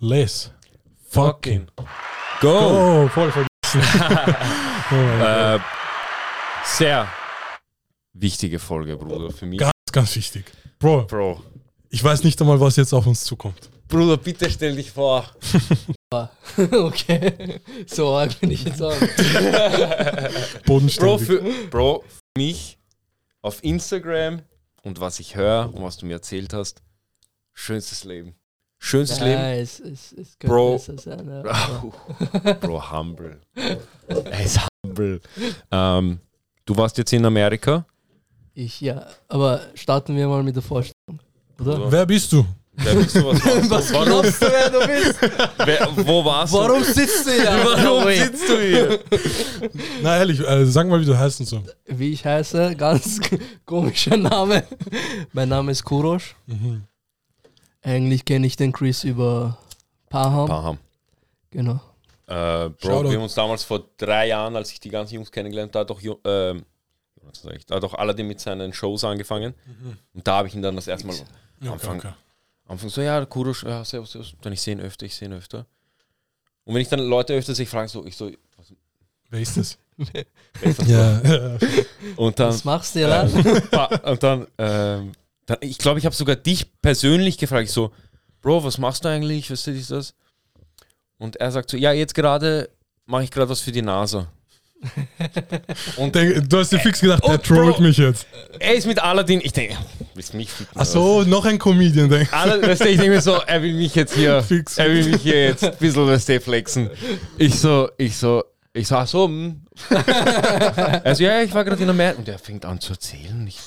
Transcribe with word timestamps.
Less. 0.00 0.50
Fucking. 1.08 1.68
Go! 2.40 3.04
Oh, 3.04 3.08
voll 3.08 3.32
vergessen. 3.32 3.46
oh. 4.90 5.24
Äh, 5.24 5.58
sehr 6.64 7.08
wichtige 8.12 8.58
Folge, 8.58 8.96
Bruder, 8.98 9.30
für 9.30 9.46
mich. 9.46 9.58
Ganz, 9.58 9.72
ganz 9.90 10.14
wichtig. 10.16 10.44
Bro, 10.78 11.06
Bro. 11.06 11.42
ich 11.88 12.04
weiß 12.04 12.24
nicht 12.24 12.38
einmal, 12.42 12.60
was 12.60 12.76
jetzt 12.76 12.92
auf 12.92 13.06
uns 13.06 13.24
zukommt. 13.24 13.70
Bruder, 13.88 14.18
bitte 14.18 14.50
stell 14.50 14.76
dich 14.76 14.90
vor. 14.90 15.24
okay. 16.72 17.60
So 17.86 18.14
arg 18.16 18.38
bin 18.40 18.50
ich 18.50 18.64
jetzt 18.64 18.82
auch. 18.82 18.98
Bro, 18.98 20.60
Bodenständig. 20.66 21.26
für, 21.26 21.40
Bro, 21.70 22.04
für 22.06 22.20
mich 22.36 22.78
auf 23.40 23.64
Instagram 23.64 24.42
und 24.82 25.00
was 25.00 25.20
ich 25.20 25.36
höre 25.36 25.72
und 25.72 25.82
was 25.82 25.96
du 25.96 26.04
mir 26.04 26.14
erzählt 26.14 26.52
hast, 26.52 26.82
schönstes 27.54 28.04
Leben. 28.04 28.34
Schönstes 28.78 29.18
Ja, 29.18 29.24
Leben. 29.26 29.40
es, 29.62 29.80
es, 29.80 30.12
es 30.12 30.38
könnte 30.38 30.46
Bro. 30.54 30.72
besser 30.74 30.98
sein. 30.98 31.42
Ja. 31.44 32.52
Bro, 32.60 32.92
humble. 32.92 33.40
Er 34.06 34.44
ist 34.44 34.60
humble. 34.84 35.20
Ähm, 35.70 36.20
du 36.64 36.76
warst 36.76 36.96
jetzt 36.98 37.12
in 37.12 37.24
Amerika. 37.24 37.84
Ich, 38.54 38.80
ja. 38.80 39.06
Aber 39.28 39.60
starten 39.74 40.14
wir 40.16 40.28
mal 40.28 40.42
mit 40.42 40.54
der 40.56 40.62
Vorstellung. 40.62 41.20
Oder? 41.60 41.90
Wer 41.90 42.06
bist 42.06 42.32
du? 42.32 42.44
Wer 42.78 42.94
bist 42.94 43.16
du, 43.16 43.24
was 43.24 43.40
du? 43.40 43.70
Was 43.70 43.92
Warum, 43.94 44.04
glaubst 44.04 44.42
du, 44.42 44.46
wer 44.46 44.68
du 44.70 44.86
bist? 44.86 45.18
wer, 45.64 45.88
wo 46.06 46.22
warst 46.22 46.52
Warum 46.52 46.84
sitzt 46.84 47.26
du 47.26 47.30
hier? 47.32 47.44
du? 47.44 47.82
Warum 47.82 48.12
sitzt 48.12 48.48
du 48.50 48.58
hier? 48.60 48.98
Na 50.02 50.18
ehrlich, 50.18 50.40
äh, 50.40 50.66
sag 50.66 50.86
mal, 50.86 51.00
wie 51.00 51.06
du 51.06 51.16
heißt 51.18 51.40
und 51.40 51.46
so. 51.46 51.62
Wie 51.86 52.12
ich 52.12 52.22
heiße, 52.26 52.76
ganz 52.76 53.18
komischer 53.64 54.18
Name. 54.18 54.64
Mein 55.32 55.48
Name 55.48 55.72
ist 55.72 55.84
Kurosh. 55.84 56.36
Mhm. 56.46 56.82
Eigentlich 57.86 58.24
kenne 58.24 58.46
ich 58.48 58.56
den 58.56 58.72
Chris 58.72 59.04
über 59.04 59.56
Paham. 60.10 60.48
Paham. 60.48 60.78
Genau. 61.50 61.80
Äh, 62.26 62.68
Bro, 62.70 62.74
Shoutout. 62.80 63.10
wir 63.10 63.16
haben 63.16 63.22
uns 63.22 63.34
damals 63.34 63.62
vor 63.62 63.84
drei 63.96 64.26
Jahren, 64.28 64.56
als 64.56 64.72
ich 64.72 64.80
die 64.80 64.88
ganzen 64.90 65.14
Jungs 65.14 65.30
kennengelernt 65.30 65.74
habe, 65.76 65.86
da 65.86 65.94
hat 65.94 66.04
doch, 66.04 66.20
da 67.66 67.74
hat 67.76 67.82
doch 67.82 67.94
Aladdin 67.94 68.26
mit 68.26 68.40
seinen 68.40 68.72
Shows 68.72 69.04
angefangen. 69.04 69.54
Und 70.12 70.26
da 70.26 70.38
habe 70.38 70.48
ich 70.48 70.54
ihn 70.54 70.62
dann 70.62 70.74
das 70.74 70.88
erste 70.88 71.06
Mal 71.06 71.14
Ja, 71.60 71.72
Anfang- 71.72 71.98
okay. 71.98 72.12
Anfang 72.66 72.88
so, 72.88 73.00
ja, 73.00 73.24
Kurosch, 73.24 73.62
ja, 73.62 73.84
servus, 73.84 74.10
servus. 74.10 74.34
Dann 74.42 74.52
ich 74.52 74.60
sehe 74.60 74.74
ihn 74.74 74.80
öfter, 74.80 75.06
ich 75.06 75.14
sehe 75.14 75.28
ihn 75.28 75.34
öfter. 75.34 75.64
Und 76.64 76.74
wenn 76.74 76.82
ich 76.82 76.88
dann 76.88 76.98
Leute 76.98 77.34
öfter 77.34 77.54
sehe, 77.54 77.66
frage 77.66 77.88
so, 77.88 78.04
ich 78.04 78.16
so, 78.16 78.28
was, 78.56 78.72
Wer 79.30 79.40
ist 79.40 79.56
das? 79.56 79.78
wer 79.96 80.24
ist 80.62 80.80
das 80.80 80.88
ja. 80.88 81.20
ja. 81.22 81.58
Und 82.16 82.38
dann, 82.40 82.48
Was 82.48 82.64
machst 82.64 82.96
du 82.96 83.08
an? 83.08 83.30
Pa- 83.70 84.10
und 84.10 84.20
dann, 84.24 84.40
ähm, 84.40 84.48
dann 84.58 85.14
ich 85.60 85.78
glaube, 85.78 85.98
ich 85.98 86.06
habe 86.06 86.14
sogar 86.14 86.36
dich 86.36 86.80
persönlich 86.80 87.38
gefragt. 87.38 87.64
Ich 87.66 87.72
so, 87.72 87.92
Bro, 88.42 88.64
was 88.64 88.78
machst 88.78 89.04
du 89.04 89.08
eigentlich? 89.08 89.50
Was 89.50 89.66
ist 89.66 89.90
das? 89.90 90.14
Und 91.18 91.36
er 91.36 91.50
sagt 91.50 91.70
so, 91.70 91.76
ja, 91.76 91.92
jetzt 91.92 92.14
gerade 92.14 92.68
mache 93.06 93.24
ich 93.24 93.30
gerade 93.30 93.48
was 93.48 93.60
für 93.60 93.72
die 93.72 93.82
NASA. 93.82 94.28
und 95.96 96.14
Denk, 96.14 96.48
du 96.50 96.58
hast 96.58 96.70
dir 96.70 96.78
fix 96.78 97.00
gedacht, 97.00 97.22
Oh, 97.24 97.28
der 97.30 97.42
trollt 97.42 97.76
Bro. 97.76 97.82
mich 97.82 97.96
jetzt. 97.96 98.26
er 98.58 98.74
ist 98.74 98.86
mit 98.86 99.02
Aladdin. 99.02 99.40
Ich 99.42 99.52
denke, 99.52 99.76
willst 100.14 100.34
mich 100.34 100.50
ficken? 100.50 100.72
Ach 100.74 100.84
so, 100.84 101.22
noch 101.22 101.44
ein 101.46 101.58
Comedian, 101.58 102.10
denk. 102.10 102.30
Alle, 102.32 102.60
weißt 102.62 102.82
du, 102.82 102.88
ich 102.88 102.96
denke 102.96 103.14
mir 103.14 103.22
so, 103.22 103.36
er 103.46 103.62
will 103.62 103.72
mich 103.72 103.94
jetzt 103.94 104.14
hier, 104.14 104.42
Fix. 104.42 104.76
er 104.76 104.90
will 104.90 105.08
mich 105.08 105.22
hier 105.22 105.44
jetzt 105.46 105.64
ein 105.64 105.76
bisschen 105.78 106.06
du, 106.06 106.40
flexen. 106.40 106.90
Ich 107.38 107.58
so, 107.58 107.88
ich 107.96 108.16
so, 108.16 108.44
ich 108.74 108.86
so, 108.86 108.96
ach 108.96 109.06
so. 109.06 109.30
Also 111.04 111.24
ja, 111.24 111.40
ich 111.40 111.54
war 111.54 111.64
gerade 111.64 111.82
in 111.82 111.88
Amerika 111.88 112.18
und 112.18 112.28
er 112.28 112.38
fängt 112.38 112.64
an 112.64 112.80
zu 112.80 112.92
erzählen 112.92 113.46
ich, 113.46 113.58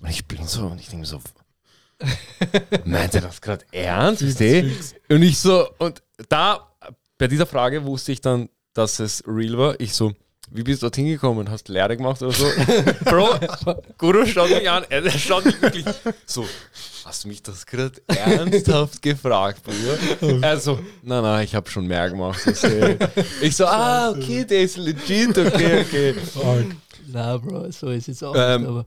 und 0.00 0.10
ich 0.10 0.26
bin 0.26 0.46
so 0.46 0.66
und 0.66 0.80
ich 0.80 0.88
denke 0.88 1.06
so, 1.06 1.20
meint 2.84 3.14
er 3.14 3.22
das 3.22 3.40
gerade 3.40 3.64
ernst? 3.72 4.22
Und 5.08 5.22
ich 5.22 5.38
so, 5.38 5.68
und 5.78 6.02
da, 6.28 6.68
bei 7.16 7.26
dieser 7.26 7.46
Frage 7.46 7.84
wusste 7.84 8.12
ich 8.12 8.20
dann, 8.20 8.48
dass 8.74 9.00
es 9.00 9.24
real 9.26 9.58
war. 9.58 9.80
Ich 9.80 9.94
so, 9.94 10.12
wie 10.50 10.62
bist 10.62 10.82
du 10.82 10.86
dorthin 10.86 11.06
gekommen? 11.06 11.50
Hast 11.50 11.68
du 11.68 11.72
Lehre 11.72 11.96
gemacht 11.96 12.22
oder 12.22 12.32
so? 12.32 12.46
Bro, 13.04 13.38
Guru 13.98 14.24
schaut 14.24 14.50
mich 14.50 14.70
an, 14.70 14.84
er 14.88 15.10
schaut 15.10 15.44
mich 15.44 15.60
wirklich 15.60 15.84
so, 16.24 16.46
hast 17.04 17.24
du 17.24 17.28
mich 17.28 17.42
das 17.42 17.66
gerade 17.66 18.00
ernsthaft 18.06 19.02
gefragt, 19.02 19.62
Bruder? 19.64 20.42
Er 20.42 20.58
so, 20.58 20.78
nein, 21.02 21.22
nein, 21.22 21.44
ich 21.44 21.54
habe 21.54 21.68
schon 21.68 21.86
mehr 21.86 22.08
gemacht. 22.08 22.40
Ich 22.46 22.56
so, 22.56 22.68
ich 23.42 23.56
so, 23.56 23.66
ah, 23.66 24.10
okay, 24.10 24.44
der 24.44 24.62
ist 24.62 24.76
legit, 24.76 25.36
okay, 25.36 25.80
okay. 25.82 26.14
Na, 27.08 27.36
Bro, 27.36 27.70
so 27.72 27.90
ist 27.90 28.08
es 28.08 28.22
auch. 28.22 28.34
Ähm, 28.36 28.62
nicht, 28.62 28.70
aber 28.70 28.86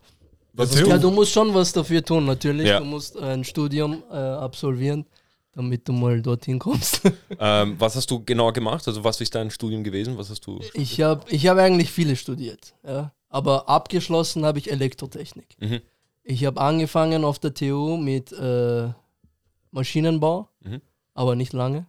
Was 0.54 0.76
ja, 0.78 0.84
du? 0.98 1.00
du 1.00 1.12
musst 1.12 1.32
schon 1.32 1.54
was 1.54 1.72
dafür 1.72 2.04
tun, 2.04 2.26
natürlich. 2.26 2.68
Ja. 2.68 2.80
Du 2.80 2.86
musst 2.86 3.18
ein 3.18 3.44
Studium 3.44 4.04
äh, 4.12 4.16
absolvieren, 4.16 5.06
damit 5.54 5.88
du 5.88 5.94
mal 5.94 6.22
dorthin 6.22 6.60
kommst. 6.60 7.02
Ähm, 7.44 7.76
was 7.80 7.96
hast 7.96 8.12
du 8.12 8.24
genau 8.24 8.52
gemacht? 8.52 8.88
Also 8.88 9.04
was 9.04 9.20
ist 9.22 9.34
dein 9.34 9.50
Studium 9.50 9.84
gewesen? 9.84 10.18
Was 10.18 10.30
hast 10.30 10.46
du? 10.46 10.60
Ich 10.74 11.02
habe 11.02 11.24
ich 11.30 11.48
hab 11.48 11.58
eigentlich 11.58 11.90
viele 11.90 12.16
studiert, 12.16 12.76
ja. 12.86 13.12
aber 13.30 13.68
abgeschlossen 13.68 14.46
habe 14.46 14.60
ich 14.60 14.70
Elektrotechnik. 14.70 15.48
Mhm. 15.60 15.82
Ich 16.24 16.46
habe 16.46 16.62
angefangen 16.62 17.24
auf 17.26 17.40
der 17.40 17.54
TU 17.56 17.98
mit 17.98 18.32
äh, 18.34 18.90
Maschinenbau, 19.72 20.50
Mhm. 20.64 20.82
aber 21.16 21.36
nicht 21.36 21.54
lange. 21.54 21.88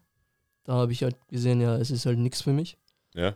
Da 0.64 0.74
habe 0.74 0.92
ich 0.92 1.02
halt 1.02 1.16
gesehen, 1.28 1.60
ja, 1.60 1.76
es 1.76 1.90
ist 1.90 2.06
halt 2.06 2.18
nichts 2.18 2.40
für 2.42 2.52
mich. 2.52 2.78
Ja. 3.14 3.34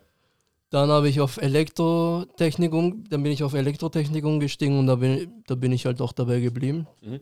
Dann 0.71 0.91
habe 0.91 1.09
ich 1.09 1.21
auf 1.21 1.37
Elektrotechnik 1.37 2.73
dann 2.73 3.23
bin 3.23 3.27
ich 3.27 3.45
auf 3.45 3.55
Elektrotechnik 3.55 4.25
umgestiegen 4.25 4.79
und 4.79 4.87
da 4.89 4.97
bin, 4.97 5.43
da 5.47 5.55
bin 5.55 5.73
ich 5.73 5.87
halt 5.87 6.01
auch 6.01 6.13
dabei 6.13 6.41
geblieben. 6.41 6.87
Mhm. 7.03 7.21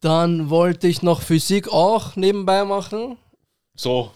Dann 0.00 0.50
wollte 0.50 0.86
ich 0.86 1.02
noch 1.02 1.22
Physik 1.22 1.72
auch 1.72 2.14
nebenbei 2.14 2.64
machen. 2.64 3.16
So. 3.74 4.10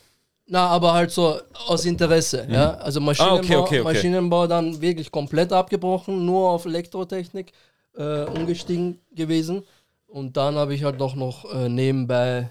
Na, 0.47 0.69
aber 0.69 0.93
halt 0.93 1.11
so 1.11 1.41
aus 1.67 1.85
Interesse, 1.87 2.47
ja. 2.51 2.75
Also 2.75 3.01
Maschinenbau, 3.01 3.37
Ah, 3.37 3.39
okay, 3.39 3.57
okay, 3.57 3.81
okay. 3.81 3.95
Maschinenbau 3.95 4.47
dann 4.47 4.81
wirklich 4.81 5.11
komplett 5.11 5.53
abgebrochen, 5.53 6.27
nur 6.27 6.51
auf 6.51 6.67
Elektrotechnik 6.67 7.53
äh, 7.97 8.25
umgestiegen 8.25 9.01
gewesen. 9.13 9.63
Und 10.07 10.37
dann 10.37 10.57
habe 10.57 10.75
ich 10.75 10.85
halt 10.85 11.01
auch 11.01 11.15
noch 11.15 11.51
äh, 11.53 11.69
nebenbei 11.69 12.51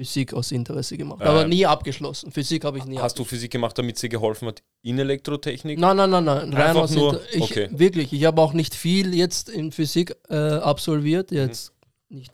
Physik 0.00 0.32
aus 0.32 0.50
Interesse 0.50 0.96
gemacht. 0.96 1.20
Aber 1.20 1.42
Ähm, 1.42 1.50
nie 1.50 1.66
abgeschlossen. 1.66 2.32
Physik 2.32 2.64
habe 2.64 2.78
ich 2.78 2.86
nie 2.86 2.98
Hast 2.98 3.18
du 3.18 3.24
Physik 3.24 3.50
gemacht, 3.50 3.76
damit 3.76 3.98
sie 3.98 4.08
geholfen 4.08 4.48
hat 4.48 4.62
in 4.80 4.98
Elektrotechnik? 4.98 5.78
Nein, 5.78 5.94
nein, 5.98 6.08
nein, 6.08 6.24
nein. 6.24 6.52
Rein 6.54 6.68
Einfach 6.68 6.82
aus 6.84 6.90
nur- 6.92 7.20
ich, 7.30 7.42
okay. 7.42 7.68
Wirklich, 7.70 8.10
ich 8.14 8.24
habe 8.24 8.40
auch 8.40 8.54
nicht 8.54 8.74
viel 8.74 9.14
jetzt 9.14 9.50
in 9.50 9.72
Physik 9.72 10.16
äh, 10.30 10.34
absolviert. 10.36 11.30
Jetzt 11.32 11.72
nicht 12.08 12.32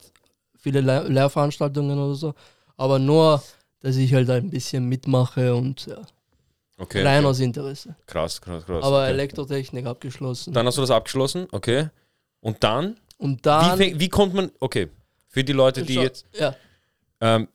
viele 0.57 0.81
Le 0.81 1.09
Lehrveranstaltungen 1.09 1.99
oder 1.99 2.15
so. 2.15 2.35
Aber 2.77 3.01
nur, 3.01 3.43
dass 3.81 3.97
ich 3.97 4.15
halt 4.15 4.31
ein 4.31 4.49
bisschen 4.49 4.85
mitmache 4.89 5.53
und 5.57 5.87
ja, 5.87 5.97
Okay. 6.79 7.03
rein 7.03 7.19
okay. 7.25 7.27
aus 7.31 7.41
Interesse. 7.41 7.97
Krass, 8.07 8.41
krass, 8.41 8.65
krass. 8.65 8.85
Aber 8.85 9.01
okay. 9.03 9.11
Elektrotechnik 9.11 9.87
abgeschlossen. 9.87 10.53
Dann 10.53 10.67
hast 10.67 10.77
du 10.79 10.83
das 10.83 10.91
abgeschlossen, 10.93 11.49
okay. 11.51 11.89
Und 12.41 12.63
dann? 12.63 12.97
und 13.19 13.39
Wie, 13.39 13.43
dann. 13.43 13.77
fäng- 13.81 13.99
wie 13.99 14.09
kommt 14.09 14.35
man, 14.35 14.53
okay, 14.61 14.87
für 15.27 15.43
die 15.43 15.53
Leute, 15.53 15.83
die 15.83 15.95
jetzt, 15.95 16.27
Ja, 16.39 16.55
ähm, 17.21 17.49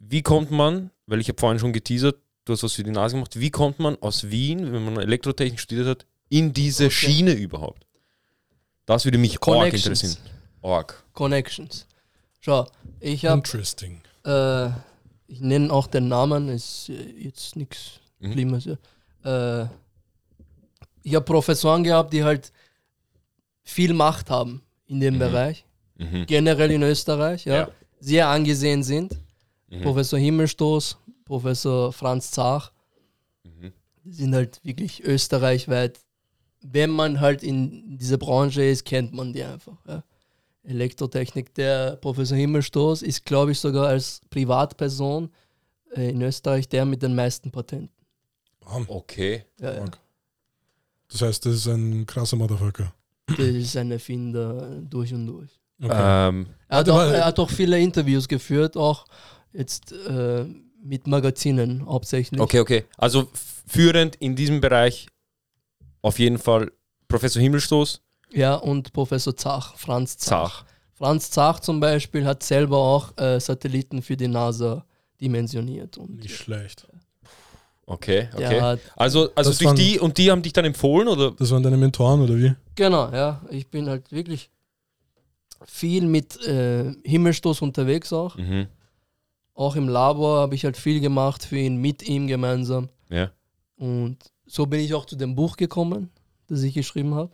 wie 0.00 0.22
kommt 0.22 0.50
man, 0.50 0.90
weil 1.06 1.20
ich 1.20 1.28
habe 1.28 1.38
vorhin 1.38 1.58
schon 1.60 1.72
geteasert, 1.72 2.16
du 2.44 2.52
hast 2.54 2.62
was 2.64 2.72
für 2.72 2.82
die 2.82 2.90
Nase 2.90 3.14
gemacht, 3.14 3.38
wie 3.38 3.50
kommt 3.50 3.78
man 3.78 3.96
aus 4.02 4.30
Wien, 4.30 4.72
wenn 4.72 4.84
man 4.84 4.96
Elektrotechnik 4.98 5.60
studiert 5.60 5.86
hat, 5.86 6.06
in 6.28 6.52
diese 6.52 6.86
Okay. 6.86 6.94
Schiene 6.94 7.32
überhaupt? 7.32 7.86
Das 8.86 9.04
würde 9.04 9.18
mich 9.18 9.40
arg 9.46 9.72
interessieren. 9.72 10.16
Arg. 10.62 11.04
Connections. 11.12 11.86
Schau, 12.40 12.66
ich 12.98 13.24
habe, 13.26 13.36
Interesting. 13.38 14.00
äh, 14.24 14.66
ich 15.28 15.40
nenne 15.40 15.72
auch 15.72 15.86
den 15.86 16.08
Namen, 16.08 16.48
ist 16.48 16.88
äh, 16.88 16.94
jetzt 17.18 17.54
nichts 17.56 18.00
Mhm. 18.18 18.32
Schlimmes. 18.32 18.64
Ja. 18.66 19.62
Äh, 19.62 19.68
ich 21.02 21.14
habe 21.14 21.24
Professoren 21.24 21.84
gehabt, 21.84 22.12
die 22.12 22.24
halt 22.24 22.52
viel 23.62 23.94
Macht 23.94 24.28
haben 24.30 24.62
in 24.86 25.00
dem 25.00 25.14
Mhm. 25.14 25.18
Bereich, 25.18 25.64
Mhm. 25.98 26.26
generell 26.26 26.70
in 26.72 26.82
Österreich, 26.82 27.44
ja, 27.44 27.54
Ja. 27.54 27.68
sehr 28.00 28.28
angesehen 28.28 28.82
sind. 28.82 29.16
Mhm. 29.70 29.82
Professor 29.82 30.18
Himmelstoß, 30.18 30.98
Professor 31.24 31.92
Franz 31.92 32.30
Zach, 32.30 32.72
Mhm. 33.44 33.72
die 34.04 34.12
sind 34.12 34.34
halt 34.34 34.60
wirklich 34.64 35.02
österreichweit. 35.04 36.00
Wenn 36.62 36.90
man 36.90 37.20
halt 37.20 37.42
in 37.42 37.96
dieser 37.96 38.18
Branche 38.18 38.62
ist, 38.62 38.84
kennt 38.84 39.12
man 39.14 39.32
die 39.32 39.42
einfach. 39.42 39.76
Ja. 39.86 40.02
Elektrotechnik, 40.62 41.54
der 41.54 41.96
Professor 41.96 42.36
Himmelstoß 42.36 43.02
ist, 43.02 43.24
glaube 43.24 43.52
ich, 43.52 43.58
sogar 43.60 43.86
als 43.88 44.20
Privatperson 44.28 45.30
äh, 45.96 46.10
in 46.10 46.20
Österreich 46.20 46.68
der 46.68 46.84
mit 46.84 47.02
den 47.02 47.14
meisten 47.14 47.50
Patenten. 47.50 47.94
Bam. 48.60 48.84
Okay. 48.88 49.44
Ja, 49.58 49.74
ja. 49.74 49.84
Das 51.10 51.22
heißt, 51.22 51.46
das 51.46 51.54
ist 51.54 51.66
ein 51.66 52.04
krasser 52.06 52.36
Motherfucker. 52.36 52.92
Das 53.26 53.38
ist 53.38 53.76
ein 53.76 53.90
Erfinder 53.90 54.80
durch 54.82 55.14
und 55.14 55.26
durch. 55.26 55.50
Okay. 55.82 56.28
Ähm, 56.28 56.46
Er 56.68 56.78
hat, 56.78 56.88
auch, 56.90 56.98
er 57.00 57.24
hat 57.24 57.38
auch 57.38 57.48
viele 57.50 57.80
Interviews 57.80 58.28
geführt, 58.28 58.76
auch 58.76 59.06
jetzt 59.52 59.92
äh, 59.92 60.44
mit 60.82 61.06
Magazinen 61.06 61.84
hauptsächlich. 61.86 62.40
okay, 62.40 62.60
okay. 62.60 62.84
Also 62.96 63.28
führend 63.66 64.16
in 64.16 64.34
diesem 64.36 64.60
Bereich 64.60 65.06
auf 66.02 66.18
jeden 66.18 66.38
Fall 66.38 66.72
Professor 67.08 67.42
Himmelstoß, 67.42 68.00
Ja, 68.32 68.54
und 68.54 68.92
Professor 68.92 69.36
Zach, 69.36 69.74
Franz 69.76 70.16
Zach. 70.16 70.62
Zach. 70.62 70.64
Franz 70.94 71.30
Zach 71.30 71.60
zum 71.60 71.80
Beispiel 71.80 72.24
hat 72.26 72.42
selber 72.42 72.76
auch 72.78 73.16
äh, 73.18 73.40
Satelliten 73.40 74.02
für 74.02 74.16
die 74.16 74.28
NASA 74.28 74.84
dimensioniert. 75.20 75.98
Und 75.98 76.16
Nicht 76.22 76.36
schlecht. 76.36 76.86
Okay, 77.86 78.28
okay. 78.34 78.60
hat, 78.60 78.80
Also, 78.96 79.30
also 79.34 79.50
durch 79.50 79.64
waren- 79.64 79.76
die 79.76 79.98
und 79.98 80.16
die 80.16 80.30
haben 80.30 80.42
dich 80.42 80.52
dann 80.52 80.64
empfohlen 80.64 81.08
oder? 81.08 81.32
Das 81.32 81.50
waren 81.50 81.62
deine 81.62 81.76
Mentoren 81.76 82.20
oder 82.22 82.36
wie? 82.36 82.54
genau, 82.76 83.10
ja. 83.12 83.42
Ich 83.50 83.66
bin 83.68 83.88
halt 83.88 84.12
wirklich 84.12 84.48
viel 85.64 86.06
mit 86.06 86.40
äh, 86.46 86.94
Himmelstoß 87.04 87.62
unterwegs 87.62 88.12
auch. 88.12 88.36
Mhm. 88.36 88.68
Auch 89.54 89.76
im 89.76 89.88
Labor 89.88 90.40
habe 90.40 90.54
ich 90.54 90.64
halt 90.64 90.76
viel 90.76 91.00
gemacht 91.00 91.44
für 91.44 91.58
ihn, 91.58 91.76
mit 91.76 92.02
ihm 92.02 92.26
gemeinsam. 92.26 92.88
Ja. 93.08 93.30
Und 93.76 94.16
so 94.46 94.66
bin 94.66 94.80
ich 94.80 94.94
auch 94.94 95.04
zu 95.04 95.16
dem 95.16 95.34
Buch 95.34 95.56
gekommen, 95.56 96.10
das 96.48 96.62
ich 96.62 96.74
geschrieben 96.74 97.14
habe. 97.14 97.30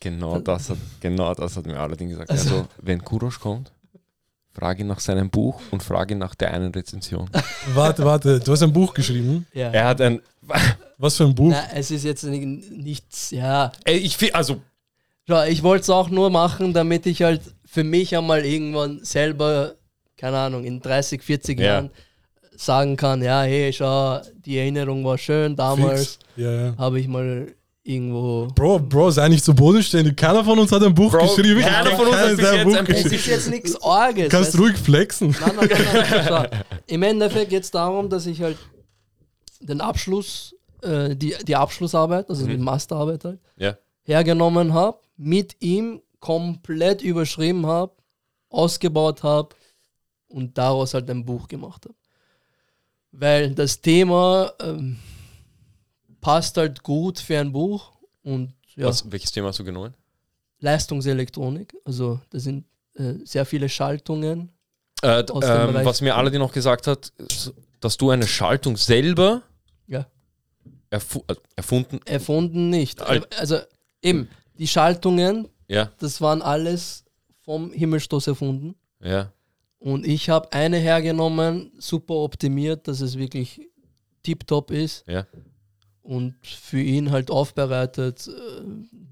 Genau 0.00 0.38
das 0.40 0.70
hat, 0.70 0.78
genau 1.00 1.34
das 1.34 1.56
hat 1.56 1.66
mir 1.66 1.78
Aladdin 1.78 2.10
gesagt. 2.10 2.30
Also- 2.30 2.54
Also, 2.56 2.68
wenn 2.82 3.02
Kurosch 3.02 3.40
kommt, 3.40 3.72
frage 4.52 4.82
ihn 4.82 4.86
nach 4.88 5.00
seinem 5.00 5.30
Buch 5.30 5.60
und 5.70 5.82
frage 5.82 6.14
ihn 6.14 6.18
nach 6.18 6.34
der 6.34 6.52
einen 6.52 6.72
Rezension. 6.72 7.30
Warte, 7.74 8.04
warte, 8.04 8.40
du 8.40 8.52
hast 8.52 8.62
ein 8.62 8.72
Buch 8.72 8.92
geschrieben. 8.94 9.46
Ja. 9.54 9.70
Er 9.70 9.84
hat 9.88 10.00
ein. 10.00 10.20
Was 10.98 11.16
für 11.16 11.24
ein 11.24 11.34
Buch? 11.34 11.50
Na, 11.50 11.64
es 11.74 11.90
ist 11.90 12.04
jetzt 12.04 12.24
ni- 12.24 12.64
nichts, 12.70 13.30
ja. 13.30 13.70
Ey, 13.84 13.98
ich 13.98 14.34
also 14.34 14.60
Schau, 15.28 15.42
ich 15.44 15.62
wollte 15.64 15.82
es 15.82 15.90
auch 15.90 16.08
nur 16.08 16.30
machen, 16.30 16.72
damit 16.72 17.04
ich 17.04 17.22
halt 17.22 17.42
für 17.64 17.82
mich 17.84 18.16
einmal 18.16 18.44
irgendwann 18.46 19.04
selber, 19.04 19.74
keine 20.16 20.38
Ahnung, 20.38 20.64
in 20.64 20.80
30, 20.80 21.22
40 21.22 21.58
Ja. 21.58 21.66
Jahren 21.66 21.90
sagen 22.56 22.96
kann, 22.96 23.22
ja, 23.22 23.42
hey, 23.42 23.72
schau, 23.72 24.20
die 24.44 24.56
Erinnerung 24.58 25.04
war 25.04 25.18
schön, 25.18 25.54
damals. 25.56 26.18
Ja, 26.36 26.50
ja. 26.68 26.74
habe 26.78 26.98
ich 27.00 27.06
mal 27.06 27.52
irgendwo... 27.82 28.48
Bro, 28.54 28.80
Bro, 28.80 29.10
sei 29.10 29.28
nicht 29.28 29.44
so 29.44 29.52
bodenständig. 29.54 30.16
Keiner 30.16 30.42
von 30.42 30.58
uns 30.58 30.72
hat 30.72 30.82
ein 30.82 30.94
Buch 30.94 31.12
Bro, 31.12 31.34
geschrieben. 31.36 31.60
keiner 31.60 31.90
von 31.96 32.06
uns 32.08 32.16
hat 32.16 32.36
bis 32.36 32.38
Buch 32.38 32.56
ein 32.56 32.64
Buch 32.64 32.74
Es 32.78 32.84
geschrieben. 33.04 33.14
ist 33.14 33.26
jetzt 33.26 33.50
nichts 33.50 33.80
Orges. 33.82 34.30
Kannst 34.30 34.54
weißt 34.54 34.58
ruhig 34.58 34.76
flexen. 34.76 35.36
Nein, 35.40 35.52
nein, 35.56 35.68
nein, 35.70 36.26
nein. 36.30 36.48
Im 36.86 37.02
Endeffekt 37.02 37.50
geht 37.50 37.62
es 37.64 37.70
darum, 37.70 38.08
dass 38.08 38.24
ich 38.26 38.40
halt 38.40 38.56
den 39.60 39.80
Abschluss, 39.82 40.54
äh, 40.82 41.14
die, 41.14 41.34
die 41.46 41.56
Abschlussarbeit, 41.56 42.28
also 42.30 42.46
die 42.46 42.56
Masterarbeit 42.56 43.24
halt, 43.24 43.40
Ja. 43.58 43.76
hergenommen 44.04 44.72
habe, 44.72 44.98
mit 45.16 45.56
ihm 45.60 46.00
komplett 46.20 47.02
überschrieben 47.02 47.66
habe, 47.66 47.92
ausgebaut 48.48 49.22
habe 49.22 49.50
und 50.28 50.56
daraus 50.58 50.94
halt 50.94 51.08
ein 51.10 51.24
Buch 51.24 51.48
gemacht 51.48 51.84
habe. 51.86 51.94
Weil 53.12 53.54
das 53.54 53.80
Thema 53.80 54.52
ähm, 54.60 54.98
passt 56.20 56.56
halt 56.56 56.82
gut 56.82 57.18
für 57.18 57.38
ein 57.38 57.52
Buch 57.52 57.92
und 58.22 58.52
ja, 58.74 58.86
was, 58.86 59.10
welches 59.10 59.32
Thema 59.32 59.48
hast 59.48 59.58
du 59.58 59.64
genommen? 59.64 59.94
Leistungselektronik, 60.60 61.74
also 61.84 62.20
das 62.30 62.42
sind 62.42 62.64
äh, 62.94 63.14
sehr 63.24 63.46
viele 63.46 63.68
Schaltungen. 63.68 64.50
Äh, 65.02 65.20
ähm, 65.20 65.74
was 65.84 66.00
mir 66.00 66.16
Aladdin 66.16 66.40
noch 66.40 66.52
gesagt 66.52 66.86
hat, 66.86 67.12
dass 67.80 67.96
du 67.96 68.10
eine 68.10 68.26
Schaltung 68.26 68.76
selber 68.76 69.42
Ja. 69.86 70.06
erfu 70.90 71.22
äh, 71.28 71.34
erfunden. 71.54 72.00
Erfunden 72.06 72.70
nicht. 72.70 73.00
Al- 73.02 73.26
Also 73.38 73.58
eben, 74.02 74.28
die 74.58 74.66
Schaltungen, 74.66 75.48
Ja, 75.68 75.92
das 75.98 76.20
waren 76.20 76.42
alles 76.42 77.04
vom 77.44 77.70
Himmelstoß 77.72 78.26
erfunden. 78.26 78.74
ja. 79.00 79.32
Und 79.78 80.06
ich 80.06 80.28
habe 80.30 80.52
eine 80.52 80.78
hergenommen, 80.78 81.70
super 81.78 82.14
optimiert, 82.14 82.88
dass 82.88 83.00
es 83.00 83.18
wirklich 83.18 83.60
tiptop 84.22 84.70
ist. 84.70 85.04
Ja. 85.06 85.26
Und 86.02 86.34
für 86.44 86.80
ihn 86.80 87.10
halt 87.10 87.30
aufbereitet, 87.30 88.26
äh, 88.28 88.62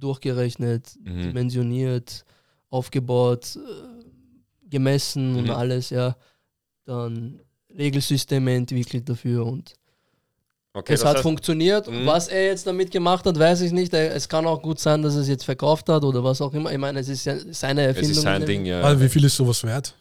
durchgerechnet, 0.01 0.97
Mhm. 1.03 1.23
dimensioniert, 1.23 2.25
aufgebaut, 2.71 3.57
äh, 3.57 4.69
gemessen 4.71 5.37
und 5.37 5.45
Mhm. 5.45 5.51
alles, 5.51 5.91
ja. 5.91 6.17
Dann 6.85 7.41
Regelsysteme 7.77 8.55
entwickelt 8.55 9.09
dafür 9.09 9.45
und 9.47 9.75
Okay, 10.77 10.95
es 10.95 11.01
das 11.01 11.09
hat 11.09 11.17
heißt, 11.17 11.23
funktioniert. 11.23 11.89
Mhm. 11.89 12.05
Was 12.07 12.29
er 12.29 12.47
jetzt 12.47 12.67
damit 12.67 12.91
gemacht 12.91 13.25
hat, 13.27 13.39
weiß 13.39 13.61
ich 13.63 13.71
nicht. 13.73 13.93
Er- 13.95 14.15
Es 14.15 14.29
kann 14.29 14.45
auch 14.47 14.61
gut 14.61 14.81
sein, 14.81 15.03
dass 15.03 15.15
er 15.15 15.21
es 15.23 15.29
jetzt 15.29 15.45
verkauft 15.45 15.89
hat 15.89 16.03
oder 16.05 16.23
was 16.25 16.41
auch 16.41 16.53
immer. 16.53 16.73
Ich 16.73 16.79
meine, 16.79 16.99
es 17.01 17.09
ist 17.09 17.25
ja 17.27 17.37
seine 17.53 17.83
es 17.83 17.87
Erfindung. 17.89 18.11
ist 18.13 18.23
sein. 18.23 18.45
Ding, 18.47 18.65
ja. 18.67 18.81
Also, 18.81 19.01
wie 19.03 19.09
viel 19.09 19.25
ist 19.25 19.37
sowas 19.37 19.63
wert? 19.63 19.95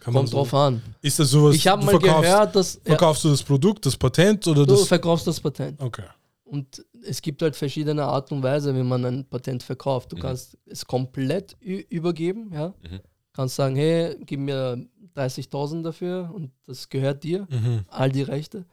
Kann 0.00 0.12
Kommt 0.14 0.28
so, 0.28 0.36
drauf 0.38 0.52
an. 0.54 0.82
Ist 1.00 1.18
das 1.18 1.30
sowas, 1.30 1.54
Ich 1.54 1.66
habe 1.66 1.80
du 1.80 1.86
mal 1.86 1.98
verkaufst, 1.98 2.22
gehört, 2.30 2.56
dass 2.56 2.74
ja, 2.74 2.80
verkaufst 2.84 3.24
du 3.24 3.30
das 3.30 3.42
Produkt, 3.42 3.86
das 3.86 3.96
Patent 3.96 4.46
oder 4.48 4.66
du 4.66 4.74
das? 4.74 4.86
verkaufst 4.88 5.26
das 5.26 5.40
Patent. 5.40 5.80
Okay. 5.80 6.04
Und 6.44 6.84
es 7.02 7.22
gibt 7.22 7.40
halt 7.40 7.56
verschiedene 7.56 8.04
Art 8.04 8.30
und 8.30 8.42
Weise, 8.42 8.74
wie 8.74 8.82
man 8.82 9.04
ein 9.04 9.24
Patent 9.24 9.62
verkauft. 9.62 10.12
Du 10.12 10.16
Mhm. 10.16 10.20
kannst 10.20 10.58
es 10.66 10.84
komplett 10.86 11.56
übergeben, 11.60 12.50
ja. 12.52 12.68
Mhm. 12.82 13.00
Kannst 13.32 13.56
sagen, 13.56 13.76
hey, 13.76 14.16
gib 14.26 14.40
mir 14.40 14.86
30.000 15.14 15.82
dafür 15.82 16.30
und 16.34 16.50
das 16.66 16.88
gehört 16.88 17.24
dir, 17.24 17.46
Mhm. 17.50 17.84
all 17.88 18.10
die 18.12 18.22
Rechte. 18.22 18.66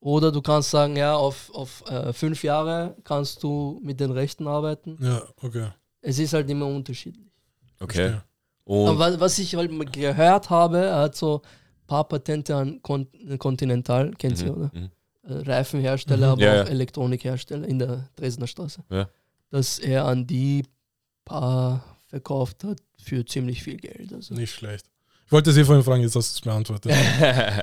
Oder 0.00 0.32
du 0.32 0.40
kannst 0.42 0.70
sagen, 0.70 0.96
ja, 0.96 1.14
auf, 1.14 1.50
auf 1.54 1.84
äh, 1.88 2.12
fünf 2.12 2.42
Jahre 2.42 2.96
kannst 3.04 3.42
du 3.42 3.78
mit 3.82 4.00
den 4.00 4.10
Rechten 4.10 4.48
arbeiten. 4.48 4.96
Ja, 5.00 5.22
okay. 5.42 5.68
Es 6.00 6.18
ist 6.18 6.32
halt 6.32 6.48
immer 6.50 6.66
unterschiedlich. 6.66 7.30
Okay. 7.78 8.16
Und 8.64 8.88
Aber 8.88 8.98
was, 8.98 9.20
was 9.20 9.38
ich 9.38 9.54
halt 9.56 9.70
gehört 9.92 10.50
habe, 10.50 10.78
er 10.78 10.96
hat 11.00 11.16
so 11.16 11.42
ein 11.42 11.86
paar 11.86 12.04
Patente 12.08 12.54
an 12.54 12.80
Con 12.82 13.06
Continental, 13.38 14.12
kennt 14.18 14.40
ihr, 14.42 14.56
oder? 14.56 14.70
Mhm. 14.72 14.90
Äh, 15.24 15.32
Reifenhersteller, 15.50 16.26
Mhm. 16.28 16.32
aber 16.32 16.42
Ja, 16.42 16.50
auch 16.52 16.56
ja. 16.66 16.70
Elektronikhersteller 16.70 17.66
in 17.68 17.78
der 17.78 18.08
Dresdner 18.16 18.46
Straße. 18.46 18.82
Ja. 18.90 19.08
Dass 19.50 19.78
er 19.78 20.04
an 20.06 20.26
die 20.26 20.64
paar 21.24 21.84
verkauft 22.08 22.64
hat 22.64 22.78
für 23.02 23.24
ziemlich 23.24 23.62
viel 23.62 23.76
Geld. 23.76 24.12
Also. 24.12 24.34
Nicht 24.34 24.52
schlecht. 24.54 24.86
Ich 25.26 25.32
wollte 25.32 25.50
sie 25.52 25.64
vorhin 25.64 25.82
fragen, 25.84 26.02
jetzt 26.02 26.14
hast 26.14 26.34
du 26.34 26.36
es 26.36 26.40
beantwortet. 26.42 26.92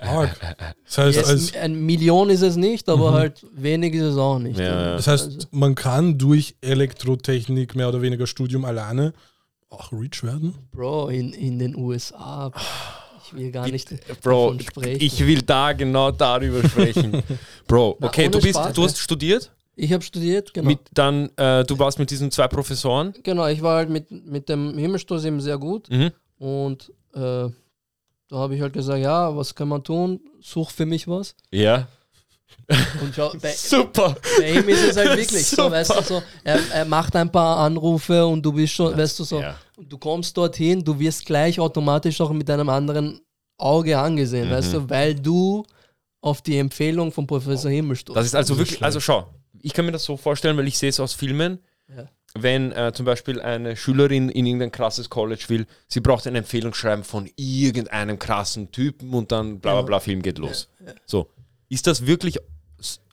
Das 0.86 0.98
heißt, 0.98 1.18
Jetzt, 1.18 1.30
als, 1.30 1.56
ein 1.56 1.76
Million 1.86 2.30
ist 2.32 2.42
es 2.42 2.56
nicht, 2.56 2.90
aber 2.90 3.12
Mhm. 3.12 3.16
halt 3.16 3.46
wenig 3.54 3.94
ist 3.94 4.02
es 4.04 4.18
auch 4.18 4.40
nicht. 4.40 4.58
Ja, 4.60 4.66
ja. 4.66 4.96
das 4.96 5.08
Also, 5.08 5.26
heißt, 5.28 5.48
man 5.52 5.76
kann 5.76 6.18
durch 6.18 6.56
Elektrotechnik 6.62 7.76
mehr 7.76 7.90
oder 7.90 8.02
weniger 8.02 8.26
Studium 8.26 8.66
alleine 8.66 9.14
auch 9.70 9.92
rich 9.92 10.24
werden. 10.24 10.56
Bro, 10.72 11.10
in, 11.10 11.34
in 11.34 11.60
den 11.60 11.76
USA, 11.76 12.52
ich 13.26 13.34
will 13.34 13.52
gar 13.52 13.68
nicht 13.68 13.90
Bro, 14.22 14.58
sprechen. 14.60 15.02
ich 15.02 15.26
will 15.26 15.42
da 15.42 15.74
genau 15.74 16.12
darüber 16.12 16.68
sprechen. 16.68 17.22
Bro, 17.68 17.98
Na, 18.00 18.08
okay, 18.08 18.24
ohne 18.24 18.32
du 18.32 18.40
bist, 18.42 18.56
Spaß, 18.60 18.74
du 18.74 18.84
hast 18.84 18.98
studiert, 18.98 19.52
Ich 19.76 19.94
habe 19.94 20.04
studiert, 20.04 20.54
genau. 20.54 20.68
mit 20.70 20.80
dann, 20.94 21.30
äh, 21.38 21.64
du 21.66 21.78
warst 21.78 22.00
mit 22.00 22.10
diesen 22.12 22.32
zwei 22.32 22.48
Professoren. 22.48 23.14
Genau, 23.24 23.46
ich 23.48 23.62
war 23.62 23.78
halt 23.78 23.90
mit, 23.90 24.10
mit 24.12 24.50
dem 24.50 24.78
Himmelstoß 24.78 25.24
eben 25.26 25.40
sehr 25.42 25.58
gut 25.58 25.90
Mhm. 25.90 26.12
und 26.40 26.92
äh, 27.14 27.50
da 28.32 28.36
habe 28.38 28.56
ich 28.56 28.62
halt 28.62 28.74
gesagt, 28.74 29.00
ja, 29.02 29.36
was 29.36 29.56
kann 29.56 29.68
man 29.68 29.84
tun? 29.84 30.20
Such 30.42 30.70
für 30.72 30.86
mich 30.86 31.08
was. 31.08 31.36
Ja. 31.52 31.88
Und 33.02 33.16
schau, 33.16 33.34
bei, 33.42 33.52
Super. 33.52 34.16
bei 34.38 34.52
ihm 34.60 34.70
ist 34.70 34.84
es 34.84 34.98
halt 34.98 35.18
wirklich 35.18 35.46
so, 35.48 35.72
weißt 35.72 35.92
du, 35.96 36.02
so, 36.04 36.24
er, 36.44 36.60
er 36.72 36.86
macht 36.86 37.16
ein 37.16 37.32
paar 37.32 37.58
Anrufe 37.58 38.26
und 38.26 38.44
du 38.44 38.52
bist 38.54 38.74
schon, 38.74 38.96
weißt 38.96 39.18
du, 39.20 39.24
so, 39.24 39.40
Ja. 39.42 39.56
du 39.78 39.98
kommst 39.98 40.38
dorthin, 40.38 40.84
du 40.84 40.98
wirst 41.00 41.26
gleich 41.26 41.60
automatisch 41.60 42.22
auch 42.22 42.32
mit 42.32 42.50
einem 42.50 42.70
anderen 42.70 43.20
Auge 43.58 43.98
angesehen, 43.98 44.48
Mhm. 44.50 44.52
weißt 44.54 44.74
du, 44.74 44.90
weil 44.90 45.16
du 45.16 45.66
auf 46.22 46.42
die 46.42 46.58
Empfehlung 46.58 47.12
von 47.12 47.26
Professor 47.26 47.72
Himmelstoß. 47.72 48.14
Das 48.14 48.26
ist 48.26 48.36
also 48.36 48.58
wirklich, 48.58 48.84
also 48.84 49.00
schau, 49.00 49.28
ich 49.62 49.74
kann 49.74 49.86
mir 49.86 49.92
das 49.92 50.04
so 50.04 50.16
vorstellen, 50.18 50.56
weil 50.58 50.68
ich 50.68 50.78
sehe 50.78 50.90
es 50.90 51.00
aus 51.00 51.14
Filmen, 51.14 51.60
Ja. 51.88 52.08
wenn 52.36 52.72
äh, 52.72 52.92
zum 52.94 53.06
Beispiel 53.06 53.42
eine 53.42 53.76
Schülerin 53.76 54.30
in 54.30 54.46
irgendein 54.46 54.72
krasses 54.72 55.10
College 55.10 55.46
will, 55.48 55.66
sie 55.88 56.02
braucht 56.02 56.28
ein 56.28 56.36
Empfehlungsschreiben 56.36 57.04
von 57.04 57.28
irgendeinem 57.36 58.20
krassen 58.20 58.72
Typen 58.72 59.12
und 59.14 59.32
dann 59.32 59.60
bla 59.60 59.74
bla 59.74 59.82
bla, 59.82 60.00
Film 60.00 60.22
geht 60.22 60.38
los. 60.38 60.68
So, 61.08 61.30
ist 61.70 61.88
das 61.88 62.06
wirklich, 62.06 62.38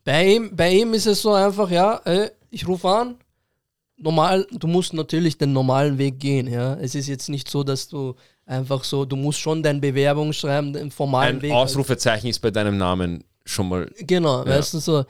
Bei 0.06 0.25
ihm, 0.25 0.54
bei 0.54 0.72
ihm 0.72 0.94
ist 0.94 1.06
es 1.06 1.20
so 1.20 1.32
einfach, 1.32 1.68
ja, 1.68 2.00
ey, 2.04 2.30
ich 2.50 2.66
rufe 2.68 2.88
an. 2.88 3.16
Normal, 3.96 4.46
du 4.52 4.68
musst 4.68 4.92
natürlich 4.94 5.36
den 5.36 5.52
normalen 5.52 5.98
Weg 5.98 6.20
gehen, 6.20 6.46
ja. 6.46 6.75
Es 6.75 6.94
ist 6.94 7.08
jetzt 7.08 7.28
nicht 7.28 7.50
so, 7.50 7.64
dass 7.64 7.88
du 7.88 8.14
einfach 8.44 8.84
so, 8.84 9.04
du 9.04 9.16
musst 9.16 9.40
schon 9.40 9.64
dein 9.64 9.80
Bewerbungsschreiben, 9.80 10.72
den 10.72 10.92
formalen 10.92 11.38
ein 11.38 11.42
Weg. 11.42 11.50
Ausrufezeichen 11.52 12.28
ist 12.28 12.38
bei 12.38 12.52
deinem 12.52 12.76
Namen 12.78 13.25
schon 13.44 13.68
mal, 13.68 13.90
Genau, 13.98 14.44
Ja. 14.44 14.46
weißt 14.46 14.75
du 14.75 14.78
so. 14.78 15.04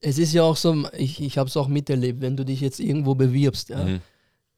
Es 0.00 0.18
ist 0.18 0.34
ja 0.34 0.42
auch 0.42 0.56
so, 0.58 0.76
ich, 0.92 1.22
ich 1.22 1.38
habe 1.38 1.48
es 1.48 1.56
auch 1.56 1.68
miterlebt, 1.68 2.20
wenn 2.20 2.36
du 2.36 2.44
dich 2.44 2.60
jetzt 2.60 2.80
irgendwo 2.80 3.14
bewirbst, 3.14 3.70
ja. 3.70 3.82
Mhm. 3.82 4.00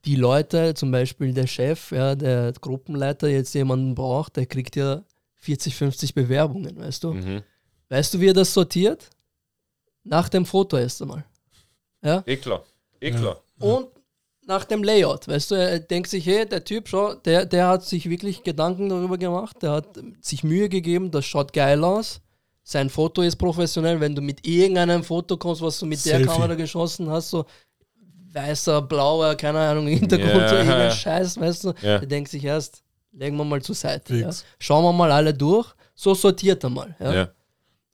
Die 0.04 0.16
Leute, 0.16 0.74
zum 0.74 0.90
Beispiel 0.90 1.32
der 1.32 1.46
Chef, 1.46 1.92
ja, 1.92 2.16
der 2.16 2.52
Gruppenleiter 2.60 3.28
jetzt 3.28 3.54
jemanden 3.54 3.94
braucht, 3.94 4.34
der 4.36 4.46
kriegt 4.46 4.74
ja 4.74 5.04
40, 5.36 5.76
50 5.76 6.14
Bewerbungen, 6.14 6.76
weißt 6.76 7.04
du. 7.04 7.12
Mhm. 7.12 7.42
Weißt 7.88 8.14
du, 8.14 8.20
wie 8.20 8.28
er 8.30 8.34
das 8.34 8.52
sortiert? 8.52 9.10
Nach 10.04 10.28
dem 10.28 10.46
Foto 10.46 10.76
erst 10.78 11.02
einmal. 11.02 11.24
Ja? 12.02 12.22
Eh 12.26 12.36
klar, 12.36 12.62
eh 13.00 13.10
Ja. 13.10 13.16
klar. 13.18 13.40
Und 13.58 13.88
nach 14.46 14.64
dem 14.64 14.82
Layout, 14.82 15.28
weißt 15.28 15.50
du, 15.50 15.54
er 15.54 15.78
denkt 15.80 16.08
sich, 16.08 16.24
hey, 16.26 16.48
der 16.48 16.64
Typ, 16.64 16.88
schau, 16.88 17.14
der, 17.14 17.44
der 17.46 17.68
hat 17.68 17.84
sich 17.84 18.08
wirklich 18.08 18.42
Gedanken 18.42 18.88
darüber 18.88 19.18
gemacht, 19.18 19.56
der 19.62 19.72
hat 19.72 19.86
sich 20.20 20.42
Mühe 20.42 20.68
gegeben, 20.68 21.10
das 21.10 21.24
schaut 21.26 21.52
geil 21.52 21.84
aus. 21.84 22.20
Sein 22.62 22.88
Foto 22.90 23.22
ist 23.22 23.36
professionell, 23.36 24.00
wenn 24.00 24.14
du 24.14 24.22
mit 24.22 24.46
irgendeinem 24.46 25.02
Foto 25.04 25.36
kommst, 25.36 25.60
was 25.62 25.78
du 25.78 25.86
mit 25.86 26.04
der 26.04 26.18
Selfie. 26.18 26.26
Kamera 26.26 26.54
geschossen 26.54 27.08
hast, 27.10 27.30
so, 27.30 27.44
weißer, 28.32 28.82
blauer, 28.82 29.34
keine 29.34 29.58
Ahnung, 29.58 29.86
Hintergrund, 29.88 30.34
Ja. 30.34 30.48
so 30.48 30.54
irgendein 30.56 30.90
Scheiß, 30.92 31.38
weißt 31.40 31.64
du? 31.64 31.68
Ja. 31.82 31.98
Der 31.98 32.06
denkt 32.06 32.30
sich 32.30 32.44
erst, 32.44 32.82
legen 33.12 33.36
wir 33.36 33.44
mal 33.44 33.60
zur 33.62 33.74
Seite. 33.74 34.16
Ja? 34.16 34.30
Schauen 34.58 34.84
wir 34.84 34.92
mal 34.92 35.10
alle 35.12 35.34
durch, 35.34 35.68
so 35.94 36.14
sortiert 36.14 36.62
er 36.64 36.70
mal. 36.70 36.96
Ja? 37.00 37.12
Ja. 37.14 37.28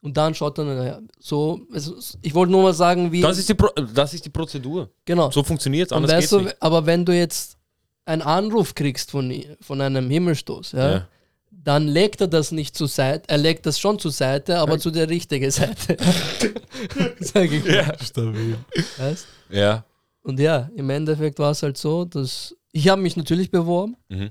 Und 0.06 0.16
dann 0.16 0.34
schaut 0.36 0.56
er, 0.58 0.64
naja, 0.64 1.00
so, 1.18 1.60
also, 1.72 1.96
ich 2.22 2.32
wollte 2.32 2.52
nur 2.52 2.62
mal 2.62 2.72
sagen, 2.72 3.10
wie, 3.10 3.20
Das 3.22 3.38
ist 3.38 3.48
die, 3.48 3.54
Pro 3.54 3.68
das 3.92 4.14
ist 4.14 4.24
die 4.24 4.30
Prozedur. 4.30 4.88
genau. 5.04 5.30
So 5.32 5.42
funktioniert 5.42 5.88
es, 5.90 5.92
anders 5.92 6.12
weißt 6.12 6.32
du, 6.32 6.40
nicht. 6.42 6.56
aber 6.62 6.86
wenn 6.86 7.04
du 7.04 7.12
jetzt 7.12 7.56
einen 8.04 8.22
Anruf 8.22 8.74
kriegst 8.76 9.10
von, 9.10 9.34
von 9.60 9.80
einem 9.80 10.08
Himmelstoß, 10.08 10.72
ja, 10.72 10.90
Ja. 10.90 11.08
dann 11.50 11.88
legt 11.88 12.20
er 12.20 12.28
das 12.28 12.52
nicht 12.52 12.76
zur 12.76 12.86
Seite, 12.86 13.24
er 13.28 13.38
legt 13.38 13.66
das 13.66 13.80
schon 13.80 13.98
zur 13.98 14.12
Seite, 14.12 14.58
aber 14.60 14.78
zu 14.78 14.92
der 14.92 15.08
richtigen 15.08 15.50
Seite. 15.50 15.96
Sag 17.20 17.50
ich 17.50 17.64
mal. 17.64 17.96
Stabil. 18.00 18.56
Weißt? 18.98 19.26
Ja. 19.50 19.84
Und 20.22 20.38
ja, 20.40 20.70
im 20.76 20.88
Endeffekt 20.90 21.38
war 21.40 21.50
es 21.50 21.62
halt 21.64 21.76
so, 21.76 22.04
dass 22.04 22.54
ich 22.72 22.88
habe 22.88 23.02
mich 23.02 23.16
natürlich 23.16 23.50
beworben 23.50 23.96
Mhm. 24.08 24.30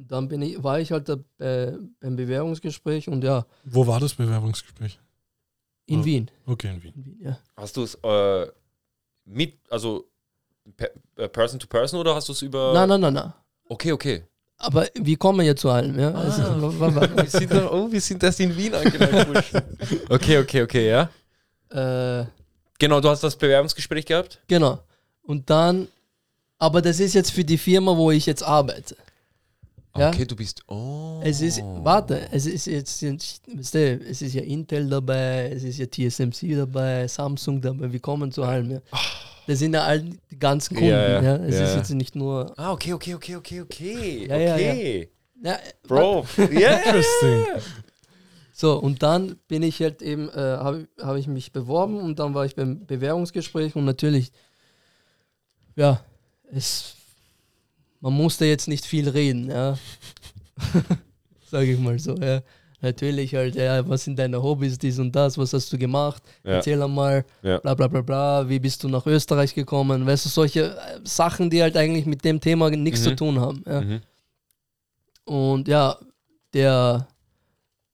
Und 0.00 0.10
dann 0.10 0.28
bin 0.28 0.40
ich, 0.42 0.62
war 0.62 0.80
ich 0.80 0.90
halt 0.92 1.08
da, 1.08 1.16
äh, 1.44 1.72
beim 2.00 2.16
Bewerbungsgespräch 2.16 3.08
und 3.08 3.22
ja, 3.22 3.44
Wo 3.64 3.86
war 3.86 4.00
das 4.00 4.14
Bewerbungsgespräch? 4.14 4.98
in 5.86 6.00
Oh. 6.00 6.04
Wien. 6.04 6.30
Okay, 6.46 6.68
in 6.74 6.82
Wien. 6.82 6.92
In 6.96 7.04
Wien 7.04 7.18
ja. 7.22 7.38
Hast 7.56 7.76
du 7.76 7.82
es 7.82 7.94
äh, 8.02 8.46
mit, 9.24 9.58
also 9.68 10.06
per, 10.76 10.90
äh, 11.16 11.28
Person 11.28 11.58
to 11.60 11.66
Person 11.66 12.00
oder 12.00 12.14
hast 12.14 12.28
du 12.28 12.32
es 12.32 12.42
über. 12.42 12.72
Nein, 12.74 12.88
nein, 12.88 13.00
nein, 13.00 13.14
nein. 13.14 13.32
Okay, 13.68 13.92
okay. 13.92 14.24
Aber 14.56 14.86
wir 14.94 15.16
kommen 15.16 15.44
ja 15.44 15.54
zu 15.56 15.68
allem, 15.70 15.98
ja. 15.98 16.12
Also, 16.12 16.42
wa- 16.80 16.94
wa- 16.94 17.16
Wir 17.16 17.26
sind, 17.30 17.50
da, 17.52 17.70
oh, 17.70 17.90
wir 17.90 18.00
sind 18.00 18.22
erst 18.22 18.40
in 18.40 18.54
Wien 18.56 18.74
angelangt. 18.74 19.52
okay, 20.10 20.38
okay, 20.38 20.62
okay, 20.62 20.88
ja. 20.88 22.20
äh, 22.20 22.26
Genau, 22.78 23.00
du 23.00 23.08
hast 23.08 23.22
das 23.22 23.36
Bewerbungsgespräch 23.36 24.04
gehabt? 24.06 24.38
Genau. 24.48 24.78
Und 25.22 25.48
dann, 25.50 25.88
aber 26.58 26.80
das 26.82 27.00
ist 27.00 27.14
jetzt 27.14 27.30
für 27.32 27.44
die 27.44 27.58
Firma, 27.58 27.96
wo 27.96 28.10
ich 28.10 28.26
jetzt 28.26 28.42
arbeite. 28.42 28.96
Ja? 29.96 30.08
Okay, 30.08 30.24
du 30.24 30.36
bist. 30.36 30.62
Oh. 30.68 31.20
Es 31.22 31.40
ist, 31.40 31.60
warte, 31.62 32.28
es 32.30 32.46
ist 32.46 32.66
jetzt, 32.66 33.00
jetzt 33.02 33.42
weißt 33.52 33.74
du, 33.74 34.00
es 34.08 34.22
ist 34.22 34.34
ja 34.34 34.42
Intel 34.42 34.88
dabei, 34.88 35.50
es 35.52 35.64
ist 35.64 35.78
ja 35.78 35.86
TSMC 35.86 36.56
dabei, 36.56 37.08
Samsung 37.08 37.60
dabei, 37.60 37.90
wir 37.92 38.00
kommen 38.00 38.30
zu 38.30 38.42
allem. 38.42 38.70
Ja. 38.70 38.80
Das 39.46 39.58
sind 39.58 39.74
ja 39.74 39.82
all 39.82 40.00
die 40.00 40.38
ganzen 40.38 40.74
Kunden. 40.76 40.90
Ja, 40.90 41.20
Ja, 41.20 41.36
Es 41.36 41.56
ist 41.56 41.74
jetzt 41.76 41.90
nicht 41.90 42.14
nur. 42.14 42.52
Ah, 42.56 42.72
okay, 42.72 42.92
okay, 42.92 43.14
okay, 43.14 43.36
okay, 43.36 43.60
okay. 43.62 44.26
Ja, 44.28 44.36
ja, 44.36 44.54
okay. 44.54 45.10
Ja, 45.42 45.58
Bro. 45.88 46.26
Ja, 46.52 46.76
Interesting. 46.76 47.44
So, 48.52 48.78
und 48.78 49.02
dann 49.02 49.36
bin 49.48 49.62
ich 49.62 49.80
halt 49.80 50.02
eben, 50.02 50.28
äh, 50.28 50.32
habe 50.34 50.86
hab 51.00 51.16
ich 51.16 51.26
mich 51.26 51.50
beworben 51.50 51.98
und 51.98 52.18
dann 52.18 52.34
war 52.34 52.44
ich 52.44 52.54
beim 52.54 52.84
Bewerbungsgespräch 52.84 53.74
und 53.74 53.86
natürlich, 53.86 54.32
ja, 55.76 56.04
es, 56.52 56.94
man 58.00 58.12
musste 58.12 58.44
jetzt 58.46 58.68
nicht 58.68 58.84
viel 58.84 59.08
reden, 59.08 59.48
ja. 59.50 59.78
Sage 61.50 61.72
ich 61.72 61.78
mal 61.78 61.98
so, 61.98 62.14
ja. 62.16 62.40
Natürlich 62.82 63.34
halt, 63.34 63.56
ja, 63.56 63.86
was 63.86 64.04
sind 64.04 64.18
deine 64.18 64.42
Hobbys, 64.42 64.78
dies 64.78 64.98
und 64.98 65.14
das, 65.14 65.36
was 65.36 65.52
hast 65.52 65.70
du 65.70 65.76
gemacht? 65.76 66.22
Ja. 66.44 66.52
Erzähl 66.52 66.80
einmal, 66.82 67.26
Ja. 67.42 67.58
bla 67.58 67.74
bla 67.74 67.88
bla 67.88 68.00
bla, 68.00 68.48
wie 68.48 68.58
bist 68.58 68.82
du 68.82 68.88
nach 68.88 69.04
Österreich 69.04 69.54
gekommen? 69.54 70.06
Weißt 70.06 70.24
du, 70.24 70.28
solche 70.30 70.76
äh, 70.76 71.00
Sachen, 71.04 71.50
die 71.50 71.60
halt 71.60 71.76
eigentlich 71.76 72.06
mit 72.06 72.24
dem 72.24 72.40
Thema 72.40 72.70
nichts 72.70 73.00
Mhm. 73.00 73.04
zu 73.04 73.16
tun 73.16 73.38
haben. 73.40 73.62
Ja. 73.66 73.80
Mhm. 73.82 74.00
Und 75.24 75.68
ja, 75.68 75.98
der, 76.54 77.06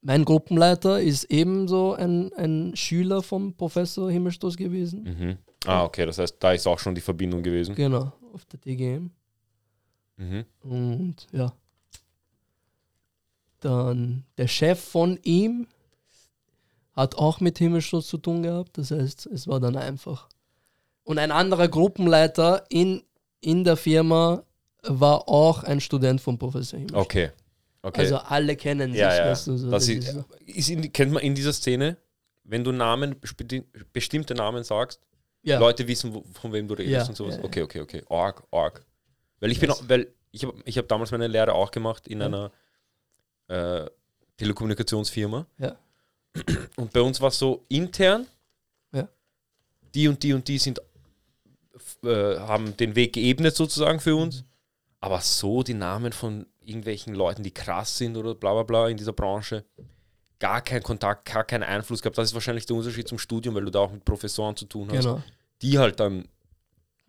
mein 0.03 0.25
Gruppenleiter 0.25 1.01
ist 1.01 1.25
ebenso 1.25 1.95
ein, 1.95 2.33
ein 2.35 2.77
Schüler 2.77 3.23
vom 3.23 3.55
Professor 3.57 4.09
Himmelstoß 4.11 4.57
gewesen. 4.57 5.03
Mhm. 5.03 5.37
Ah, 5.67 5.83
okay, 5.83 6.07
das 6.07 6.19
heißt, 6.19 6.37
da 6.39 6.53
ist 6.53 6.65
auch 6.69 6.79
schon 6.79 6.95
die 6.95 7.01
Verbindung 7.01 7.43
gewesen. 7.43 7.75
Genau, 7.75 8.13
auf 8.33 8.45
der 8.45 8.61
TGM. 8.61 9.11
Mhm. 10.17 10.45
Und 10.61 11.27
ja. 11.33 11.53
Dann 13.61 14.25
der 14.37 14.49
Chef 14.49 14.81
von 14.81 15.19
ihm 15.23 15.67
hat 16.95 17.17
auch 17.17 17.41
mit 17.41 17.59
Himmelstoß 17.59 18.07
zu 18.07 18.19
tun 18.19 18.43
gehabt. 18.43 18.79
Das 18.79 18.91
heißt, 18.91 19.27
es 19.27 19.47
war 19.47 19.61
dann 19.61 19.77
einfach. 19.77 20.29
Und 21.05 21.19
ein 21.19 21.31
anderer 21.31 21.69
Gruppenleiter 21.69 22.65
in, 22.69 23.03
in 23.41 23.65
der 23.65 23.77
Firma 23.77 24.43
war 24.83 25.29
auch 25.29 25.63
ein 25.65 25.81
Student 25.81 26.21
vom 26.21 26.39
Professor 26.39 26.79
Himmelstoß. 26.79 27.05
Okay. 27.05 27.31
Okay. 27.83 28.01
Also 28.01 28.17
alle 28.17 28.57
kennen 28.57 28.91
sich. 28.93 29.01
ja, 29.01 29.15
ja. 29.15 29.27
weißt 29.31 29.47
du, 29.47 29.57
so, 29.57 29.71
das 29.71 29.87
ist, 29.89 30.11
so. 30.13 30.25
ist 30.45 30.69
in, 30.71 30.93
kennt 30.93 31.13
man 31.13 31.23
in 31.23 31.37
dieser 31.37 31.53
Szene, 31.53 31.97
wenn 32.43 32.65
du 32.65 32.73
Namen, 32.73 33.15
besti- 33.21 33.65
bestimmte 33.93 34.35
Namen 34.35 34.65
sagst, 34.65 35.01
ja. 35.43 35.61
Leute 35.61 35.87
wissen, 35.87 36.21
von 36.33 36.53
wem 36.53 36.67
du 36.67 36.75
redest 36.75 36.93
Ja, 36.93 37.09
und 37.09 37.17
sowas. 37.17 37.37
ja, 37.37 37.41
ja. 37.43 37.47
Okay, 37.47 37.63
okay, 37.63 37.81
okay. 37.81 38.03
Org, 38.09 38.43
org. 38.51 38.85
Weil 39.41 39.51
ich 39.53 39.61
bin, 39.61 39.71
auch, 39.71 39.83
weil 39.89 40.13
ich 40.33 40.45
habe 40.45 40.55
ich 40.65 40.79
hab 40.79 40.89
damals 40.89 41.11
meine 41.11 41.27
Lehre 41.27 41.53
auch 41.55 41.71
gemacht 41.71 42.09
in 42.09 42.21
Ja. 42.21 42.27
einer 42.27 42.51
äh, 43.49 43.91
Telekommunikationsfirma. 44.39 45.47
Ja. 45.59 45.77
Und 46.77 46.93
bei 46.93 47.01
uns 47.01 47.21
war 47.21 47.29
es 47.29 47.39
so 47.39 47.65
intern, 47.69 48.27
Ja. 48.93 49.09
die 49.95 50.09
und 50.09 50.23
die 50.23 50.33
und 50.33 50.47
die 50.49 50.59
sind 50.59 50.81
äh, 52.03 52.39
haben 52.39 52.77
den 52.77 52.95
Weg 52.97 53.13
geebnet 53.15 53.55
sozusagen 53.57 54.01
für 54.01 54.17
uns. 54.17 54.45
Aber 55.01 55.21
so 55.21 55.63
die 55.63 55.75
Namen 55.75 56.13
von 56.13 56.47
irgendwelchen 56.65 57.15
Leuten, 57.15 57.43
die 57.43 57.53
krass 57.53 57.97
sind 57.97 58.17
oder 58.17 58.35
bla 58.35 58.53
bla 58.55 58.63
bla 58.65 58.89
in 58.89 58.97
dieser 58.97 59.13
Branche, 59.13 59.65
gar 60.39 60.61
kein 60.63 60.83
Kontakt, 60.83 61.27
gar 61.33 61.45
keinen 61.45 61.63
Einfluss 61.63 62.03
gehabt. 62.03 62.19
Das 62.19 62.29
ist 62.29 62.35
wahrscheinlich 62.35 62.67
der 62.67 62.77
Unterschied 62.77 63.07
zum 63.07 63.19
Studium, 63.19 63.55
weil 63.55 63.65
du 63.65 63.71
da 63.71 63.81
auch 63.81 63.93
mit 63.93 64.05
Professoren 64.05 64.57
zu 64.57 64.65
tun 64.67 64.89
hast 64.91 65.05
Genau, 65.05 65.23
die 65.63 65.79
halt 65.79 66.01
dann 66.01 66.27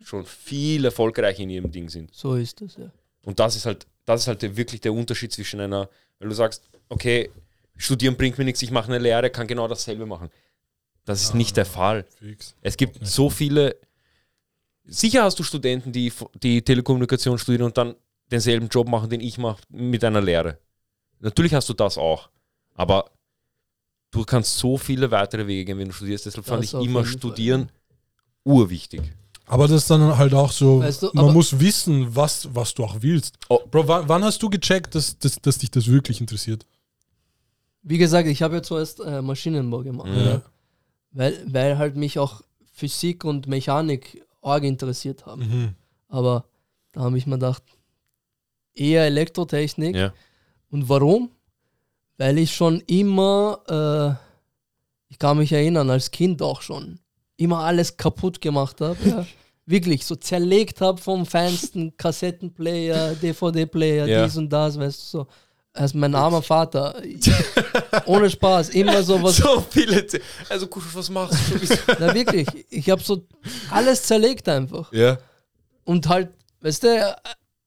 schon 0.02 0.24
viel 0.24 0.84
erfolgreicher 0.84 1.40
in 1.42 1.50
ihrem 1.50 1.70
Ding 1.70 1.88
sind. 1.88 2.14
so 2.14 2.34
ist 2.34 2.60
es, 2.62 2.76
ja. 2.76 2.90
Und 3.22 3.40
das 3.40 3.56
ist 3.56 3.66
halt, 3.66 3.86
das 4.04 4.22
ist 4.22 4.28
halt 4.28 4.56
wirklich 4.56 4.80
der 4.80 4.92
Unterschied 4.92 5.32
zwischen 5.32 5.60
einer, 5.60 5.88
weil 6.18 6.28
du 6.28 6.34
sagst, 6.34 6.68
okay, 6.88 7.30
studieren 7.76 8.16
bringt 8.16 8.38
mir 8.38 8.44
nichts, 8.44 8.62
ich 8.62 8.70
mache 8.70 8.88
eine 8.88 8.98
Lehre, 8.98 9.30
kann 9.30 9.46
genau 9.46 9.68
dasselbe 9.68 10.06
machen. 10.06 10.30
Das 11.04 11.22
ist 11.22 11.34
nicht 11.34 11.56
der 11.56 11.64
Fall. 11.64 12.04
Fix. 12.18 12.54
Es 12.60 12.76
gibt 12.76 13.06
so 13.06 13.30
viele. 13.30 13.76
Sicher 14.84 15.22
hast 15.24 15.38
du 15.38 15.42
Studenten, 15.42 15.90
die, 15.92 16.12
die 16.42 16.62
Telekommunikation 16.62 17.38
studieren 17.38 17.62
und 17.64 17.78
dann 17.78 17.94
denselben 18.30 18.68
Job 18.68 18.88
machen, 18.88 19.08
den 19.08 19.20
ich 19.20 19.38
mache, 19.38 19.62
mit 19.70 20.04
einer 20.04 20.20
Lehre. 20.20 20.58
Natürlich 21.20 21.54
hast 21.54 21.68
du 21.68 21.74
das 21.74 21.96
auch. 21.96 22.28
Aber 22.74 23.10
du 24.10 24.24
kannst 24.24 24.58
so 24.58 24.76
viele 24.76 25.10
weitere 25.10 25.46
Wege 25.46 25.64
gehen, 25.64 25.78
wenn 25.78 25.88
du 25.88 25.94
studierst. 25.94 26.26
Deshalb 26.26 26.46
fand 26.46 26.62
Das 26.62 26.70
ich 26.70 26.74
auf 26.74 26.84
immer 26.84 27.00
jeden 27.00 27.10
Fall, 27.10 27.18
Studieren 27.18 27.72
urwichtig. 28.44 29.00
Aber 29.48 29.66
das 29.66 29.82
ist 29.82 29.90
dann 29.90 30.16
halt 30.16 30.34
auch 30.34 30.52
so, 30.52 30.80
Weißt 30.80 31.02
du, 31.02 31.10
man 31.14 31.32
muss 31.32 31.58
wissen, 31.58 32.14
was, 32.14 32.48
was 32.54 32.74
du 32.74 32.84
auch 32.84 32.96
willst. 33.00 33.38
Oh. 33.48 33.60
Bro, 33.70 33.88
wann, 33.88 34.08
wann 34.08 34.24
hast 34.24 34.42
du 34.42 34.50
gecheckt, 34.50 34.94
dass, 34.94 35.18
dass, 35.18 35.36
dass 35.36 35.58
dich 35.58 35.70
das 35.70 35.86
wirklich 35.86 36.20
interessiert? 36.20 36.66
Wie 37.82 37.98
gesagt, 37.98 38.28
ich 38.28 38.42
habe 38.42 38.56
ja 38.56 38.62
zuerst 38.62 39.00
äh, 39.00 39.22
Maschinenbau 39.22 39.82
gemacht, 39.82 40.08
Ja. 40.08 40.24
ja. 40.24 40.42
weil, 41.12 41.42
weil 41.46 41.78
halt 41.78 41.96
mich 41.96 42.18
auch 42.18 42.42
Physik 42.72 43.24
und 43.24 43.46
Mechanik 43.46 44.22
arg 44.42 44.64
interessiert 44.64 45.26
haben. 45.26 45.42
Mhm. 45.42 45.74
Aber 46.08 46.44
da 46.92 47.02
habe 47.02 47.16
ich 47.18 47.26
mir 47.26 47.36
gedacht, 47.36 47.62
eher 48.74 49.04
Elektrotechnik. 49.06 49.96
Ja. 49.96 50.12
Und 50.70 50.88
warum? 50.88 51.30
Weil 52.16 52.38
ich 52.38 52.54
schon 52.54 52.80
immer, 52.80 53.60
äh, 53.68 55.12
ich 55.12 55.18
kann 55.18 55.38
mich 55.38 55.52
erinnern, 55.52 55.88
als 55.90 56.10
Kind 56.10 56.42
auch 56.42 56.62
schon, 56.62 56.98
immer 57.36 57.60
alles 57.60 57.96
kaputt 57.96 58.40
gemacht 58.40 58.80
habe. 58.80 58.96
Ja. 59.08 59.26
Wirklich, 59.70 60.04
so 60.06 60.14
zerlegt 60.16 60.80
habe 60.80 60.98
vom 61.00 61.26
feinsten 61.26 61.94
Kassettenplayer, 61.98 63.14
DVD-Player, 63.14 64.06
Ja. 64.06 64.24
dies 64.24 64.36
und 64.38 64.48
das, 64.50 64.78
weißt 64.78 64.98
du 65.00 65.06
so. 65.18 65.26
Also 65.74 65.96
mein 65.98 66.14
armer 66.14 66.42
Vater, 66.42 67.00
ohne 68.06 68.28
Spaß, 68.30 68.70
immer 68.70 69.02
so 69.02 69.22
was. 69.22 69.36
So 69.36 69.64
viele. 69.70 70.06
Z 70.06 70.20
also, 70.48 70.66
Kusch, 70.66 70.84
was 70.94 71.08
machst 71.10 71.38
du? 71.50 71.74
Na 72.00 72.12
wirklich, 72.14 72.46
ich 72.70 72.88
habe 72.90 73.02
so 73.02 73.24
alles 73.70 74.02
zerlegt 74.02 74.48
einfach. 74.48 74.92
ja. 74.92 75.18
Und 75.84 76.06
halt, 76.08 76.28
weißt 76.60 76.82
du, 76.84 77.16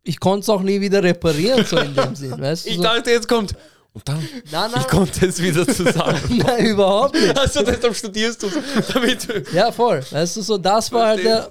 ich 0.03 0.20
konnte 0.20 0.41
es 0.41 0.50
auch 0.50 0.62
nie 0.62 0.79
wieder 0.81 1.01
reparieren, 1.01 1.65
so 1.65 1.77
in 1.77 1.93
dem 1.96 2.15
Sinn, 2.22 2.39
weißt 2.39 2.65
du. 2.65 2.70
Ich 2.70 2.77
So. 2.77 2.84
dachte, 2.84 3.10
jetzt 3.12 3.27
kommt. 3.27 3.53
Und 3.93 4.08
dann, 4.08 4.20
Nein, 4.51 4.72
nein, 4.72 4.81
ich 4.81 4.88
konnte 4.88 5.25
es 5.25 5.41
wieder 5.41 5.67
zusammen. 5.67 6.20
nein, 6.29 6.65
überhaupt 6.67 7.13
nicht. 7.15 7.38
also, 7.38 7.62
deshalb 7.63 7.96
studierst 7.96 8.41
du 8.43 8.48
damit. 8.93 9.27
du- 9.27 9.43
Ja, 9.55 9.72
voll. 9.72 10.03
Weißt 10.12 10.38
du, 10.38 10.41
so, 10.41 10.58
das 10.58 10.91
war 10.91 11.08
halt 11.08 11.24
der, 11.25 11.50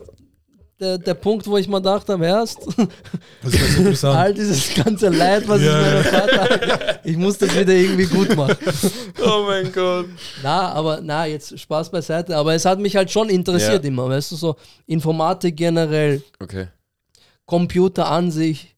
der, 0.81 0.99
der 0.99 1.15
Punkt, 1.15 1.47
wo 1.47 1.57
ich 1.59 1.69
mir 1.69 1.77
gedacht 1.77 2.09
habe, 2.09 2.25
erst, 2.27 2.59
all 4.05 4.35
dieses 4.35 4.75
ganze 4.75 5.09
Leid, 5.09 5.47
was 5.49 5.61
Ja. 5.61 5.81
ich 5.81 5.87
meinem 5.87 6.05
Vater 6.05 6.41
hatte, 6.41 7.01
ich 7.05 7.17
muss 7.17 7.39
das 7.39 7.55
wieder 7.59 7.73
irgendwie 7.73 8.07
gut 8.07 8.35
machen. 8.37 8.57
Oh 9.23 9.45
mein 9.47 9.71
Gott. 9.73 10.07
Na, 10.43 10.73
aber, 10.73 11.01
na, 11.03 11.27
jetzt 11.27 11.59
Spaß 11.59 11.91
beiseite, 11.91 12.37
aber 12.37 12.55
es 12.55 12.65
hat 12.65 12.79
mich 12.79 12.97
halt 12.97 13.11
schon 13.11 13.29
interessiert 13.29 13.85
Ja. 13.85 13.89
immer, 13.89 14.09
weißt 14.09 14.33
du, 14.33 14.37
so 14.37 14.57
Informatik 14.87 15.57
generell, 15.57 16.23
Okay. 16.41 16.69
Computer 17.47 18.09
an 18.11 18.31
sich, 18.31 18.75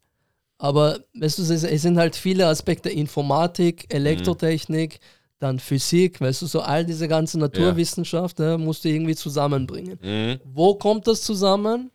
aber 0.59 0.99
weißt 1.15 1.39
du, 1.39 1.43
es, 1.43 1.51
es 1.63 1.83
sind 1.83 1.99
halt 1.99 2.17
viele 2.17 2.47
Aspekte 2.47 2.89
Informatik, 2.89 3.87
Elektrotechnik, 3.93 4.99
dann 5.43 5.59
Physik, 5.59 6.21
weißt 6.21 6.43
du, 6.43 6.47
so 6.47 6.61
all 6.61 6.85
diese 6.85 7.09
ganze 7.09 7.39
Naturwissenschaft 7.39 8.39
ja, 8.39 8.57
musst 8.59 8.85
du 8.85 8.89
irgendwie 8.89 9.17
zusammenbringen. 9.17 9.99
Mhm. 10.01 10.41
Wo 10.45 10.75
kommt 10.75 11.07
das 11.07 11.23
zusammen? 11.23 11.91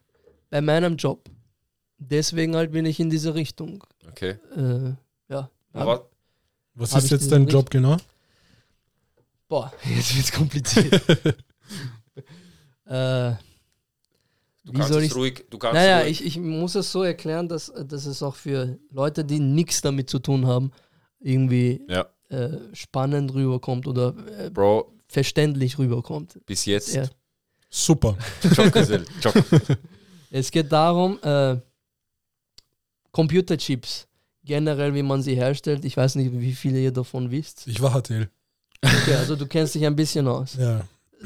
Bei 0.49 0.59
meinem 0.61 0.97
Job. 0.97 1.29
Deswegen 1.97 2.55
halt 2.55 2.71
bin 2.71 2.85
ich 2.85 2.99
in 2.99 3.09
diese 3.09 3.33
Richtung. 3.35 3.83
Okay. 4.09 4.37
Äh, 4.55 4.93
ja. 5.29 5.49
Aber 5.73 6.09
Was 6.75 6.91
Hab 6.91 6.99
ist 6.99 7.05
ich 7.05 7.11
jetzt 7.11 7.31
dein 7.31 7.45
Bericht? 7.45 7.53
Job 7.53 7.69
genau? 7.69 7.97
Boah, 9.47 9.71
jetzt 9.95 10.15
wird's 10.15 10.31
kompliziert. 10.31 10.93
äh, 12.85 13.31
du 13.31 13.35
Wie 14.65 14.71
kannst 14.73 14.89
soll 14.89 14.99
es 15.01 15.05
ich's- 15.05 15.15
ruhig. 15.15 15.45
Du 15.49 15.57
kannst 15.57 15.75
naja, 15.75 15.99
ruhig. 16.01 16.21
ich, 16.21 16.25
ich 16.25 16.37
muss 16.37 16.75
es 16.75 16.91
so 16.91 17.03
erklären, 17.03 17.47
dass, 17.47 17.71
dass 17.85 18.05
es 18.05 18.21
auch 18.21 18.35
für 18.35 18.77
Leute, 18.91 19.23
die 19.23 19.39
nichts 19.39 19.81
damit 19.81 20.09
zu 20.09 20.19
tun 20.19 20.45
haben, 20.45 20.71
irgendwie 21.19 21.81
Ja, 21.87 22.07
äh, 22.29 22.49
spannend 22.73 23.33
rüberkommt 23.33 23.87
oder 23.87 24.13
äh, 24.39 24.49
Bro, 24.49 24.91
verständlich 25.07 25.77
rüberkommt. 25.77 26.39
bis 26.45 26.65
jetzt. 26.65 26.93
Ja. 26.93 27.05
Super. 27.69 28.17
Es 30.29 30.51
geht 30.51 30.71
darum, 30.71 31.19
äh, 31.21 31.57
Computerchips, 33.11 34.07
generell 34.43 34.93
wie 34.93 35.03
man 35.03 35.21
sie 35.21 35.35
herstellt. 35.35 35.85
Ich 35.85 35.95
weiß 35.95 36.15
nicht, 36.15 36.31
wie 36.33 36.53
viele 36.53 36.79
ihr 36.79 36.91
davon 36.91 37.31
wisst. 37.31 37.65
Ich 37.67 37.81
war 37.81 37.99
HTL. 37.99 38.29
Okay, 38.83 39.15
also 39.15 39.35
du 39.35 39.47
kennst 39.47 39.75
dich 39.75 39.85
ein 39.85 39.95
bisschen 39.95 40.27
aus. 40.27 40.55
Ja. 40.55 40.81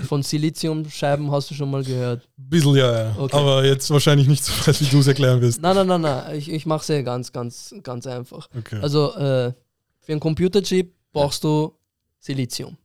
Von 0.06 0.24
Siliziumscheiben 0.24 1.30
hast 1.32 1.52
du 1.52 1.54
schon 1.54 1.70
mal 1.70 1.84
gehört. 1.84 2.30
Bisschen, 2.38 2.76
ja, 2.76 3.10
ja. 3.10 3.16
Okay. 3.18 3.36
Aber 3.36 3.66
jetzt 3.66 3.90
wahrscheinlich 3.90 4.28
nicht 4.28 4.44
so 4.44 4.54
weit, 4.66 4.80
wie 4.80 4.86
du 4.86 5.00
es 5.00 5.08
erklären 5.08 5.42
wirst. 5.42 5.62
Nein, 5.62 5.76
nein, 5.76 5.88
nein, 5.88 6.02
nein. 6.02 6.36
Ich, 6.38 6.50
ich 6.50 6.66
mache 6.66 6.82
es 6.82 6.88
ja 6.88 7.02
ganz, 7.02 7.34
ganz, 7.34 7.76
ganz 7.84 8.08
einfach. 8.08 8.48
Okay. 8.58 8.80
Also 8.82 9.14
äh, 9.16 9.54
für 10.02 10.12
einen 10.12 10.20
Computerchip 10.22 10.94
brauchst 11.12 11.44
du 11.44 11.74
Silizium. 12.20 12.78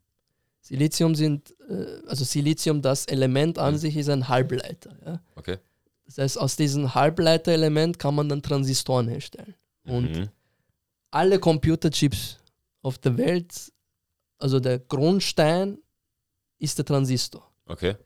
Silizium 0.60 1.14
sind, 1.14 1.54
äh, 1.68 2.00
also 2.06 2.24
Silizium, 2.24 2.82
das 2.82 3.06
Element 3.06 3.58
an 3.58 3.74
Mhm. 3.74 3.78
sich 3.78 3.96
ist 3.96 4.08
ein 4.08 4.26
Halbleiter. 4.28 4.96
Ja? 5.04 5.20
Okay. 5.34 5.58
Das 6.04 6.18
heißt, 6.18 6.38
aus 6.38 6.56
diesem 6.56 6.94
Halbleiterelement 6.94 7.98
kann 7.98 8.14
man 8.14 8.28
dann 8.28 8.42
Transistoren 8.42 9.08
herstellen. 9.08 9.54
Und 9.84 10.10
Mhm. 10.16 10.28
alle 11.10 11.38
Computerchips 11.38 12.38
auf 12.82 12.98
der 12.98 13.16
Welt, 13.16 13.72
also 14.38 14.60
der 14.60 14.78
Grundstein 14.78 15.78
ist 16.58 16.78
der 16.78 16.84
Transistor. 16.84 17.48
Okay. 17.66 17.96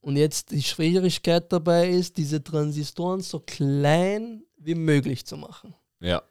Und 0.00 0.16
jetzt 0.16 0.50
die 0.52 0.62
Schwierigkeit 0.62 1.52
dabei 1.52 1.88
ist, 1.90 2.16
diese 2.16 2.42
Transistoren 2.42 3.20
so 3.20 3.40
klein 3.40 4.44
wie 4.56 4.74
möglich 4.74 5.24
zu 5.26 5.36
machen. 5.36 5.74
Ja. 6.00 6.22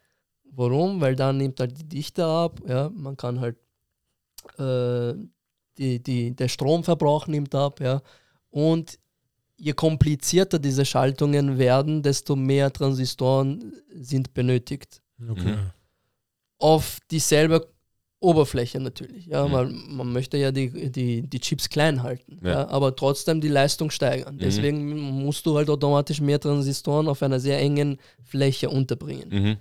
Warum? 0.57 0.99
Weil 0.99 1.15
dann 1.15 1.37
nimmt 1.37 1.59
halt 1.59 1.77
die 1.79 1.87
Dichte 1.87 2.25
ab, 2.25 2.59
ja, 2.67 2.89
man 2.93 3.15
kann 3.15 3.39
halt 3.39 3.57
äh, 4.57 5.13
die, 5.77 6.01
die, 6.01 6.35
der 6.35 6.47
Stromverbrauch 6.47 7.27
nimmt 7.27 7.53
ab, 7.53 7.79
ja. 7.79 8.01
Und 8.49 8.97
je 9.57 9.73
komplizierter 9.73 10.59
diese 10.59 10.83
Schaltungen 10.85 11.57
werden, 11.57 12.01
desto 12.01 12.35
mehr 12.35 12.71
Transistoren 12.73 13.73
sind 13.93 14.33
benötigt. 14.33 15.01
okay. 15.29 15.51
Mhm. 15.55 15.71
Auf 16.59 16.97
dieselbe 17.11 17.67
Oberfläche 18.19 18.79
natürlich, 18.79 19.27
ja, 19.27 19.47
Mhm. 19.47 19.51
weil 19.51 19.67
man 19.67 20.11
möchte 20.11 20.37
ja 20.37 20.51
die, 20.51 20.89
die, 20.91 21.21
die 21.21 21.39
Chips 21.39 21.69
klein 21.69 22.01
halten, 22.01 22.39
Ja. 22.43 22.49
ja. 22.51 22.67
aber 22.69 22.95
trotzdem 22.95 23.41
die 23.41 23.47
Leistung 23.47 23.91
steigern. 23.91 24.35
Mhm. 24.35 24.39
Deswegen 24.39 24.99
musst 25.23 25.45
du 25.45 25.55
halt 25.55 25.69
automatisch 25.69 26.19
mehr 26.19 26.39
Transistoren 26.39 27.07
auf 27.07 27.21
einer 27.21 27.39
sehr 27.39 27.59
engen 27.59 27.99
Fläche 28.23 28.71
unterbringen. 28.71 29.57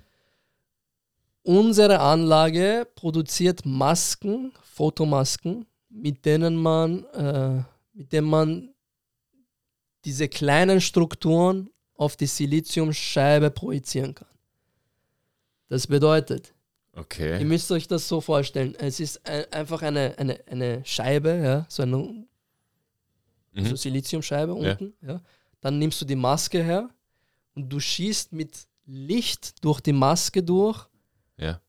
Unsere 1.47 2.01
Anlage 2.01 2.85
produziert 2.95 3.65
Masken, 3.65 4.51
Fotomasken, 4.63 5.65
mit 5.87 6.25
denen 6.25 6.57
man, 6.57 7.05
äh, 7.13 7.63
mit 7.93 8.11
denen 8.11 8.27
man 8.29 8.73
diese 10.03 10.27
kleinen 10.27 10.81
Strukturen 10.81 11.69
auf 11.95 12.17
die 12.17 12.25
Siliziumscheibe 12.25 13.49
projizieren 13.49 14.13
kann. 14.13 14.27
Das 15.69 15.87
bedeutet, 15.87 16.53
ihr 16.93 16.99
Okay. 16.99 17.45
müsst 17.45 17.71
euch 17.71 17.87
das 17.87 18.09
so 18.09 18.19
vorstellen, 18.19 18.75
es 18.77 18.99
ist 18.99 19.25
ein, 19.25 19.45
einfach 19.53 19.81
eine, 19.83 20.17
eine, 20.17 20.41
eine 20.47 20.83
Scheibe, 20.83 21.29
ja, 21.41 21.65
so 21.69 21.83
eine 21.83 22.25
so 23.53 23.61
Mhm. 23.71 23.77
Siliziumscheibe 23.77 24.51
Ja. 24.51 24.71
unten. 24.71 24.93
Ja. 25.01 25.21
Dann 25.61 25.79
nimmst 25.79 26.01
du 26.01 26.05
die 26.05 26.15
Maske 26.17 26.61
her 26.61 26.89
und 27.55 27.69
du 27.69 27.79
schießt 27.79 28.33
mit 28.33 28.67
Licht 28.85 29.63
durch 29.63 29.79
die 29.79 29.93
Maske 29.93 30.43
durch 30.43 30.85
Ja. 31.39 31.61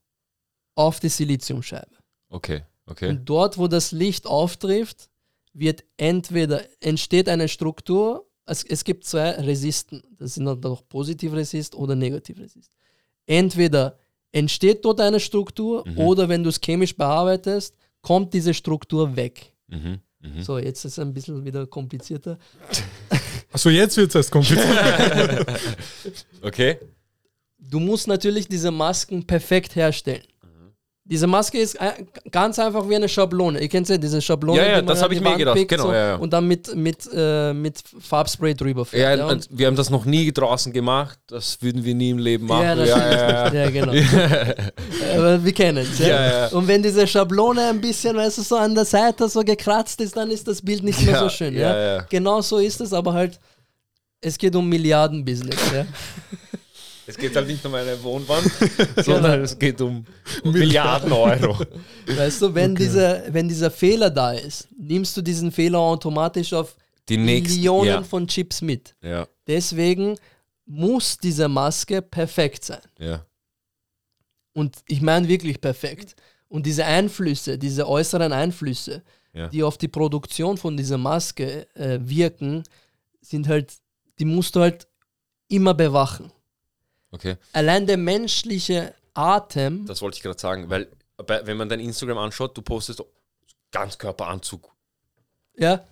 auf 0.75 0.99
die 0.99 1.09
Siliziumscheibe. 1.09 1.95
Okay. 2.29 2.63
Okay. 2.85 3.09
Und 3.09 3.25
dort, 3.25 3.57
wo 3.57 3.67
das 3.67 3.91
Licht 3.91 4.25
auftrifft, 4.25 5.09
wird 5.53 5.83
entweder 5.97 6.63
entsteht 6.81 7.29
eine 7.29 7.47
Struktur, 7.47 8.25
es, 8.45 8.63
es 8.63 8.83
gibt 8.83 9.05
zwei 9.05 9.29
Resisten, 9.31 10.01
das 10.17 10.33
sind 10.35 10.45
dann 10.45 10.59
doch 10.59 10.87
Positivresist 10.89 11.75
oder 11.75 11.95
Negativresist. 11.95 12.71
Entweder 13.27 13.99
entsteht 14.31 14.83
dort 14.85 15.01
eine 15.01 15.19
Struktur 15.19 15.87
Mhm. 15.87 15.97
oder 15.99 16.29
wenn 16.29 16.43
du 16.43 16.49
es 16.49 16.59
chemisch 16.59 16.95
bearbeitest, 16.97 17.75
kommt 18.01 18.33
diese 18.33 18.53
Struktur 18.55 19.15
weg. 19.15 19.53
Mhm. 19.67 19.99
Mhm. 20.21 20.41
So, 20.41 20.57
jetzt 20.57 20.83
ist 20.85 20.93
es 20.93 20.99
ein 20.99 21.13
bisschen 21.13 21.45
wieder 21.45 21.67
komplizierter. 21.67 22.39
Achso, 23.51 23.69
jetzt 23.69 23.97
wird 23.97 24.09
es 24.09 24.15
erst 24.15 24.31
kompliziert. 24.31 24.67
Okay. 26.41 26.77
Du 27.69 27.79
musst 27.79 28.07
natürlich 28.07 28.47
diese 28.47 28.71
Masken 28.71 29.25
perfekt 29.25 29.75
herstellen. 29.75 30.23
Diese 31.09 31.25
Maske 31.25 31.57
ist 31.57 31.73
äh, 31.73 32.05
ganz 32.29 32.59
einfach 32.59 32.87
wie 32.87 32.95
eine 32.95 33.09
Schablone. 33.09 33.59
Ihr 33.59 33.67
kennt 33.67 33.89
ja 33.89 33.97
diese 33.97 34.21
Schablone. 34.21 34.59
Ja, 34.59 34.67
ja, 34.67 34.75
die 34.75 34.81
man 34.81 34.87
das 34.87 34.99
an 34.99 35.05
hab 35.05 35.11
ich 35.11 35.19
mir 35.19 35.25
Wand 35.25 35.37
gedacht. 35.39 35.57
pickt, 35.57 35.71
Genau, 35.71 35.85
so, 35.85 35.91
ja, 35.91 36.07
ja. 36.09 36.15
Und 36.17 36.31
dann 36.31 36.47
mit, 36.47 36.75
mit, 36.75 37.09
äh, 37.11 37.51
mit 37.51 37.81
Farbspray 37.99 38.53
drüber 38.53 38.85
fährt. 38.85 39.17
Ja, 39.17 39.31
ja, 39.31 39.39
wir 39.49 39.65
haben 39.65 39.75
das 39.75 39.89
noch 39.89 40.05
nie 40.05 40.31
draußen 40.31 40.71
gemacht. 40.71 41.17
Das 41.25 41.59
würden 41.63 41.83
wir 41.83 41.95
nie 41.95 42.11
im 42.11 42.19
Leben 42.19 42.45
machen. 42.45 42.63
ja, 42.63 42.75
natürlich. 42.75 42.93
ja, 42.93 43.53
Ja, 43.53 43.69
genau. 43.71 43.91
Aber 45.17 45.43
wir 45.43 45.51
kennen 45.51 45.87
es. 45.91 45.97
Ja? 45.97 46.47
Und 46.49 46.67
wenn 46.67 46.83
diese 46.83 47.07
Schablone 47.07 47.69
ein 47.69 47.81
bisschen, 47.81 48.15
weißt 48.15 48.37
du, 48.37 48.41
so 48.43 48.57
an 48.57 48.75
der 48.75 48.85
Seite 48.85 49.27
so 49.29 49.41
gekratzt 49.41 49.99
ist, 50.01 50.15
dann 50.15 50.29
ist 50.29 50.47
das 50.47 50.61
Bild 50.61 50.83
nicht 50.83 51.03
mehr 51.03 51.17
so 51.17 51.29
schön. 51.29 51.55
ja. 51.55 52.01
Genau 52.01 52.41
so 52.41 52.59
ist 52.59 52.81
es, 52.81 52.93
aber 52.93 53.13
halt, 53.13 53.39
es 54.21 54.37
geht 54.37 54.55
um 54.55 54.69
Milliarden-Business. 54.69 55.57
Ja? 55.73 55.85
Es 57.09 57.17
geht 57.17 57.35
halt 57.35 57.47
nicht 57.47 57.65
um 57.65 57.73
eine 57.73 58.01
Wohnwand, 58.03 58.51
sondern 59.03 59.41
es 59.41 59.57
geht 59.57 59.81
um 59.81 60.05
Milliarden 60.43 61.11
Euro. 61.11 61.57
Weißt 62.05 62.41
du, 62.43 62.53
wenn, 62.53 62.71
Okay. 62.73 62.83
dieser, 62.83 63.33
wenn 63.33 63.47
dieser 63.47 63.71
Fehler 63.71 64.09
da 64.11 64.33
ist, 64.33 64.67
nimmst 64.77 65.17
du 65.17 65.21
diesen 65.23 65.51
Fehler 65.51 65.79
automatisch 65.79 66.53
auf 66.53 66.75
Die 67.09 67.17
nächsten. 67.17 67.55
Millionen 67.55 67.87
Ja. 67.87 68.03
von 68.03 68.27
Chips 68.27 68.61
mit. 68.61 68.95
Ja. 69.01 69.27
Deswegen 69.47 70.17
muss 70.65 71.17
diese 71.17 71.47
Maske 71.47 72.01
perfekt 72.03 72.63
sein. 72.65 72.81
Ja. 72.99 73.25
Und 74.53 74.77
ich 74.87 75.01
meine 75.01 75.27
wirklich 75.27 75.59
perfekt. 75.59 76.15
Und 76.47 76.65
diese 76.67 76.85
Einflüsse, 76.85 77.57
diese 77.57 77.87
äußeren 77.87 78.31
Einflüsse, 78.33 79.01
Ja. 79.33 79.47
die 79.47 79.63
auf 79.63 79.77
die 79.79 79.87
Produktion 79.87 80.57
von 80.57 80.77
dieser 80.77 80.97
Maske 80.99 81.67
äh, 81.75 81.97
wirken, 82.01 82.63
sind 83.21 83.47
halt, 83.47 83.73
die 84.19 84.25
musst 84.25 84.55
du 84.55 84.59
halt 84.61 84.87
immer 85.47 85.73
bewachen. 85.73 86.31
Okay. 87.11 87.37
Allein 87.53 87.87
der 87.87 87.97
menschliche 87.97 88.93
Atem, 89.13 89.85
Das 89.85 90.01
wollte 90.01 90.17
ich 90.17 90.23
gerade 90.23 90.39
sagen, 90.39 90.69
weil 90.69 90.87
bei, 91.17 91.45
wenn 91.45 91.57
man 91.57 91.67
dein 91.69 91.79
Instagram 91.79 92.17
anschaut, 92.19 92.55
du 92.57 92.61
postest 92.61 93.03
Ganzkörperanzug. 93.71 94.71
ja, 95.57 95.83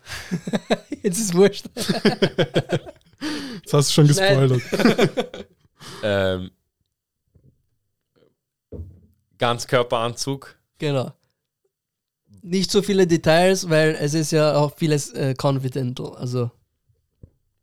jetzt 1.04 1.20
ist 1.20 1.34
wurscht. 1.34 1.66
Das 1.76 3.74
hast 3.74 3.90
du 3.90 3.94
schon 3.94 4.08
gespoilert. 4.08 4.62
Ähm, 6.04 6.52
Ganzkörperanzug. 9.38 10.56
Genau. 10.78 11.14
Nicht 12.42 12.72
so 12.72 12.82
viele 12.82 13.08
Details, 13.08 13.70
weil 13.70 13.96
es 14.00 14.14
ist 14.14 14.32
ja 14.32 14.56
auch 14.56 14.76
vieles 14.76 15.12
äh, 15.12 15.34
confidential. 15.40 16.16
Also, 16.16 16.52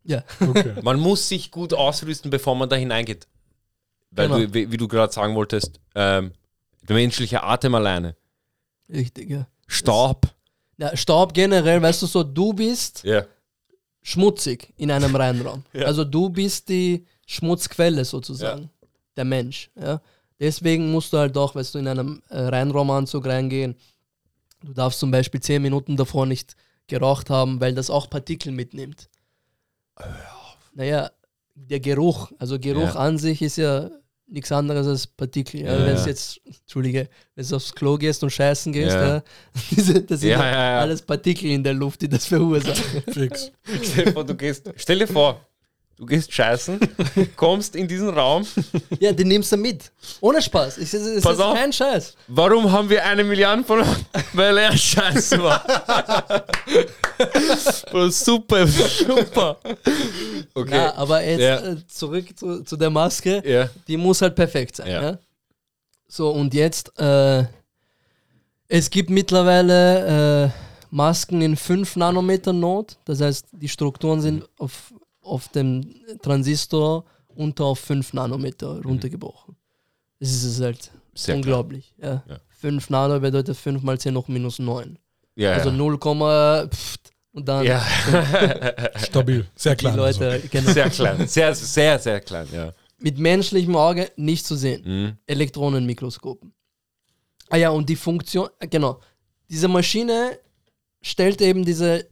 ja. 0.05 0.23
Okay. 0.41 0.75
Man 0.83 0.99
muss 1.01 1.29
sich 1.29 1.51
gut 1.51 1.75
ausrüsten, 1.75 2.31
bevor 2.31 2.55
man 2.55 2.69
da 2.69 2.77
hineingeht. 2.77 3.27
Weil 4.17 4.29
Genau. 4.29 4.39
du, 4.41 4.55
wie, 4.55 4.71
wie 4.71 4.77
du 4.77 4.87
gerade 4.89 5.13
sagen 5.13 5.35
wolltest, 5.35 5.81
ähm, 5.95 6.33
der 6.83 6.97
menschliche 6.97 7.43
Atem 7.43 7.75
alleine. 7.75 8.15
Richtig, 8.89 9.31
ja. 9.31 9.47
Staub. 9.67 10.27
ja. 10.77 10.97
Staub 10.97 11.33
generell, 11.35 11.81
weißt 11.83 12.03
du 12.03 12.07
so, 12.07 12.23
du 12.23 12.53
bist 12.53 13.03
Ja. 13.05 13.25
schmutzig 14.03 14.73
in 14.77 14.91
einem 14.91 15.15
Reinraum. 15.17 15.65
Ja. 15.73 15.87
Also 15.87 16.05
du 16.05 16.29
bist 16.29 16.69
die 16.69 17.07
Schmutzquelle 17.27 18.05
sozusagen, 18.05 18.71
der 19.17 19.25
Mensch. 19.25 19.71
Ja? 19.75 20.01
Deswegen 20.39 20.93
musst 20.93 21.13
du 21.13 21.19
halt 21.19 21.37
auch, 21.39 21.55
wenn 21.55 21.65
du 21.73 21.79
in 21.79 21.89
einem 21.89 22.23
äh, 22.29 22.39
Reinraumanzug 22.41 23.25
reingehen, 23.27 23.75
du 24.63 24.73
darfst 24.75 25.01
zum 25.01 25.11
Beispiel 25.11 25.41
zehn 25.41 25.63
Minuten 25.63 25.97
davor 25.97 26.27
nicht 26.27 26.55
geraucht 26.87 27.31
haben, 27.31 27.61
weil 27.61 27.75
das 27.75 27.89
auch 27.89 28.11
Partikel 28.11 28.53
mitnimmt. 28.53 29.09
Naja, 30.75 31.11
der 31.55 31.81
Geruch, 31.81 32.33
also 32.39 32.59
Geruch 32.59 32.95
Ja. 32.95 32.97
an 32.97 33.17
sich 33.17 33.41
ist 33.43 33.57
ja 33.57 33.91
nichts 34.27 34.51
anderes 34.53 34.87
als 34.87 35.07
Partikel. 35.07 35.61
Ja, 35.63 35.73
Ja, 35.79 35.87
wenn 35.87 35.95
es 35.95 36.03
ja. 36.03 36.09
jetzt, 36.09 36.41
Entschuldige, 36.45 37.09
wenn 37.35 37.47
du 37.47 37.57
aufs 37.57 37.75
Klo 37.75 37.97
gehst 37.97 38.23
und 38.23 38.31
scheißen 38.31 38.73
gehst, 38.73 38.97
Ja. 38.97 39.23
diese- 39.71 40.03
das 40.03 40.21
sind 40.21 40.31
Ja, 40.31 40.39
ja, 40.45 40.51
ja, 40.53 40.71
ja. 40.73 40.79
alles 40.81 41.03
Partikel 41.03 41.51
in 41.51 41.63
der 41.63 41.75
Luft, 41.75 42.03
die 42.03 42.09
das 42.09 42.27
verursachen. 42.27 43.03
Fix. 43.13 43.53
Stell 43.83 44.05
dir 44.07 44.13
vor, 44.13 44.25
du 44.25 44.35
gehst, 44.35 44.73
stell 44.77 44.99
dir 44.99 45.07
vor, 45.09 45.41
du 45.97 46.07
gehst 46.07 46.33
scheißen, 46.33 46.79
kommst 47.37 47.75
in 47.77 47.87
diesen 47.89 48.11
Raum. 48.11 48.45
ja, 49.01 49.13
die 49.13 49.25
nimmst 49.25 49.53
du 49.53 49.57
mit. 49.57 49.91
Ohne 50.21 50.41
Spaß. 50.43 50.79
Ich, 50.79 50.93
es 50.95 51.23
Pass 51.23 51.35
ist 51.35 51.41
auf. 51.41 51.55
kein 51.55 51.73
Scheiß. 51.73 52.15
Warum 52.29 52.71
haben 52.71 52.89
wir 52.91 53.05
eine 53.05 53.25
Milliarde 53.25 53.65
von 53.65 53.83
Weil 54.33 54.59
er 54.59 54.77
scheiße 54.77 55.43
war. 55.43 55.65
Super, 58.11 58.67
super. 58.67 59.57
Okay. 60.55 60.75
Ja, 60.75 60.95
aber 60.97 61.23
jetzt 61.25 61.41
Ja. 61.41 61.73
äh, 61.73 61.77
zurück 61.87 62.27
zu, 62.37 62.63
zu 62.65 62.77
der 62.77 62.91
Maske. 62.91 63.43
Ja. 63.47 63.69
die 63.87 63.97
muss 63.97 64.21
halt 64.23 64.35
perfekt 64.35 64.77
sein. 64.77 64.91
Ja. 64.91 65.03
Ja. 65.03 65.19
So, 66.09 66.31
und 66.31 66.55
jetzt, 66.55 66.99
äh, 66.99 67.45
es 68.69 68.91
gibt 68.91 69.11
mittlerweile 69.11 70.47
äh, 70.47 70.51
Masken 70.91 71.43
in 71.43 71.57
5 71.57 71.97
Nanometer 71.97 72.53
Not. 72.53 72.97
Das 73.05 73.21
heißt, 73.21 73.47
die 73.53 73.69
Strukturen 73.69 74.21
sind 74.21 74.45
auf, 74.59 74.93
auf 75.25 75.49
dem 75.49 75.95
Transistor 76.23 77.05
unter 77.35 77.65
auf 77.65 77.81
5 77.81 78.13
Nanometer 78.13 78.81
runtergebrochen. 78.83 79.57
Das 80.21 80.31
ist 80.31 80.45
es 80.45 80.61
halt 80.61 80.91
Sehr 81.15 81.37
unglaublich. 81.37 81.95
Ja. 82.01 82.23
Ja. 82.29 82.41
5 82.61 82.91
Nano 82.91 83.21
bedeutet 83.21 83.57
5 83.57 83.83
mal 83.83 83.99
10 83.99 84.17
hoch 84.17 84.29
minus 84.29 84.59
9. 84.59 84.99
Ja, 85.37 85.53
Also 85.53 85.71
ja. 85.71 85.77
0, 85.77 85.99
pft, 86.69 87.13
und 87.33 87.49
dann 87.49 87.65
ja. 87.65 87.85
Stabil. 88.97 89.45
Sehr 89.57 89.75
die 89.75 89.81
klein. 89.81 89.99
also. 89.99 90.25
Leute 90.25 90.49
genau, 90.49 90.71
sehr 90.71 90.89
klein. 90.91 91.27
Sehr, 91.27 91.55
sehr, 91.55 91.99
sehr 91.99 92.21
klein, 92.21 92.47
ja. 92.53 92.73
mit 92.99 93.19
menschlichem 93.19 93.75
Auge 93.77 94.11
nicht 94.17 94.47
zu 94.47 94.55
sehen. 94.55 94.83
Mhm. 94.85 95.17
Elektronenmikroskopen. 95.27 96.53
Ah 97.51 97.57
ja, 97.57 97.71
und 97.71 97.89
die 97.89 97.97
Funktion, 97.97 98.49
äh, 98.61 98.69
genau, 98.69 99.01
diese 99.51 99.69
Maschine 99.69 100.39
stellt 101.03 101.41
eben 101.41 101.65
diese 101.65 102.07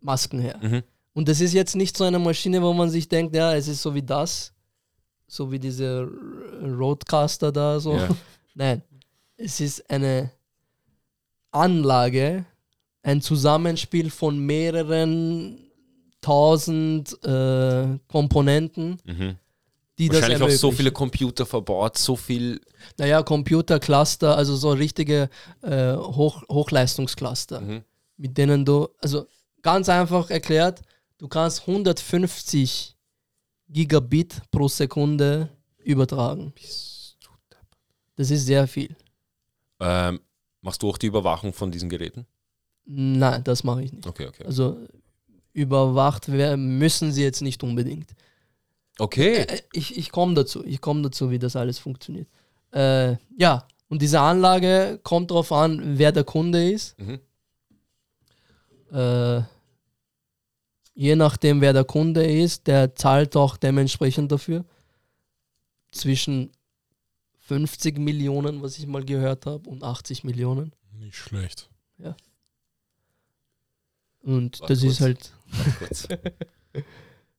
Masken 0.00 0.38
her. 0.38 0.58
Mhm. 0.62 0.82
Und 1.14 1.28
das 1.28 1.40
ist 1.40 1.52
jetzt 1.52 1.76
nicht 1.76 1.96
so 1.96 2.04
eine 2.04 2.18
Maschine, 2.18 2.62
wo 2.62 2.72
man 2.72 2.88
sich 2.90 3.08
denkt, 3.08 3.34
ja, 3.36 3.54
es 3.54 3.68
ist 3.68 3.82
so 3.82 3.94
wie 3.94 4.02
das, 4.02 4.52
so 5.26 5.50
wie 5.52 5.58
diese 5.58 6.08
Roadcaster 6.62 7.52
da, 7.52 7.78
so. 7.80 7.96
Ja. 7.96 8.08
Nein, 8.54 8.82
es 9.36 9.60
ist 9.60 9.88
eine 9.90 10.30
Anlage, 11.50 12.44
ein 13.02 13.20
Zusammenspiel 13.20 14.10
von 14.10 14.38
mehreren 14.38 15.58
tausend 16.20 17.12
äh, 17.24 17.98
Komponenten, 18.08 18.98
Mhm. 19.04 19.36
die 19.98 20.08
das 20.08 20.22
Wahrscheinlich 20.22 20.54
auch 20.54 20.58
so 20.58 20.70
viele 20.70 20.92
Computer 20.92 21.44
verbaut, 21.44 21.98
so 21.98 22.16
viel. 22.16 22.60
Naja, 22.98 23.22
Computercluster, 23.22 24.36
also 24.36 24.54
so 24.56 24.70
richtige 24.70 25.28
äh, 25.62 25.94
Hoch 25.94 26.42
Hochleistungscluster, 26.48 27.60
Mhm. 27.60 27.82
mit 28.16 28.38
denen 28.38 28.64
du, 28.64 28.88
also 29.00 29.26
ganz 29.62 29.88
einfach 29.88 30.30
erklärt, 30.30 30.80
du 31.22 31.28
kannst 31.28 31.60
150 31.60 32.96
Gigabit 33.68 34.42
pro 34.50 34.66
Sekunde 34.66 35.48
übertragen. 35.78 36.52
Das 38.16 38.30
ist 38.30 38.44
sehr 38.44 38.66
viel. 38.66 38.96
Ähm, 39.78 40.20
machst 40.62 40.82
du 40.82 40.88
auch 40.90 40.98
die 40.98 41.06
Überwachung 41.06 41.52
von 41.52 41.70
diesen 41.70 41.88
Geräten? 41.88 42.26
Nein, 42.84 43.44
das 43.44 43.62
mache 43.62 43.84
ich 43.84 43.92
nicht. 43.92 44.06
Okay, 44.06 44.26
okay. 44.26 44.44
Also 44.44 44.76
überwacht 45.52 46.30
werden 46.30 46.78
müssen 46.78 47.12
sie 47.12 47.22
jetzt 47.22 47.40
nicht 47.40 47.62
unbedingt. 47.62 48.10
Okay. 48.98 49.42
Äh, 49.42 49.62
Ich, 49.72 49.96
ich 49.96 50.10
komme 50.10 50.34
dazu, 50.34 50.64
ich 50.64 50.80
komme 50.80 51.02
dazu, 51.02 51.30
wie 51.30 51.38
das 51.38 51.54
alles 51.54 51.78
funktioniert. 51.78 52.28
Äh, 52.72 53.16
ja, 53.38 53.68
und 53.88 54.02
diese 54.02 54.18
Anlage 54.20 54.98
kommt 55.04 55.30
darauf 55.30 55.52
an, 55.52 55.98
wer 55.98 56.10
der 56.10 56.24
Kunde 56.24 56.68
ist. 56.68 56.98
Mhm. 56.98 57.20
Äh, 58.90 59.42
je 60.94 61.16
nachdem, 61.16 61.60
wer 61.60 61.72
der 61.72 61.84
Kunde 61.84 62.24
ist, 62.24 62.66
der 62.66 62.94
zahlt 62.94 63.36
auch 63.36 63.56
dementsprechend 63.56 64.32
dafür. 64.32 64.64
Zwischen 65.90 66.52
50 67.38 67.98
Millionen, 67.98 68.62
was 68.62 68.78
ich 68.78 68.86
mal 68.86 69.04
gehört 69.04 69.46
habe, 69.46 69.68
und 69.68 69.82
80 69.82 70.24
Millionen. 70.24 70.72
Nicht 70.98 71.16
schlecht. 71.16 71.68
Und 74.22 74.60
Warte 74.60 74.72
das 74.72 74.82
kurz. 74.82 74.92
ist 74.92 75.00
halt, 75.00 75.32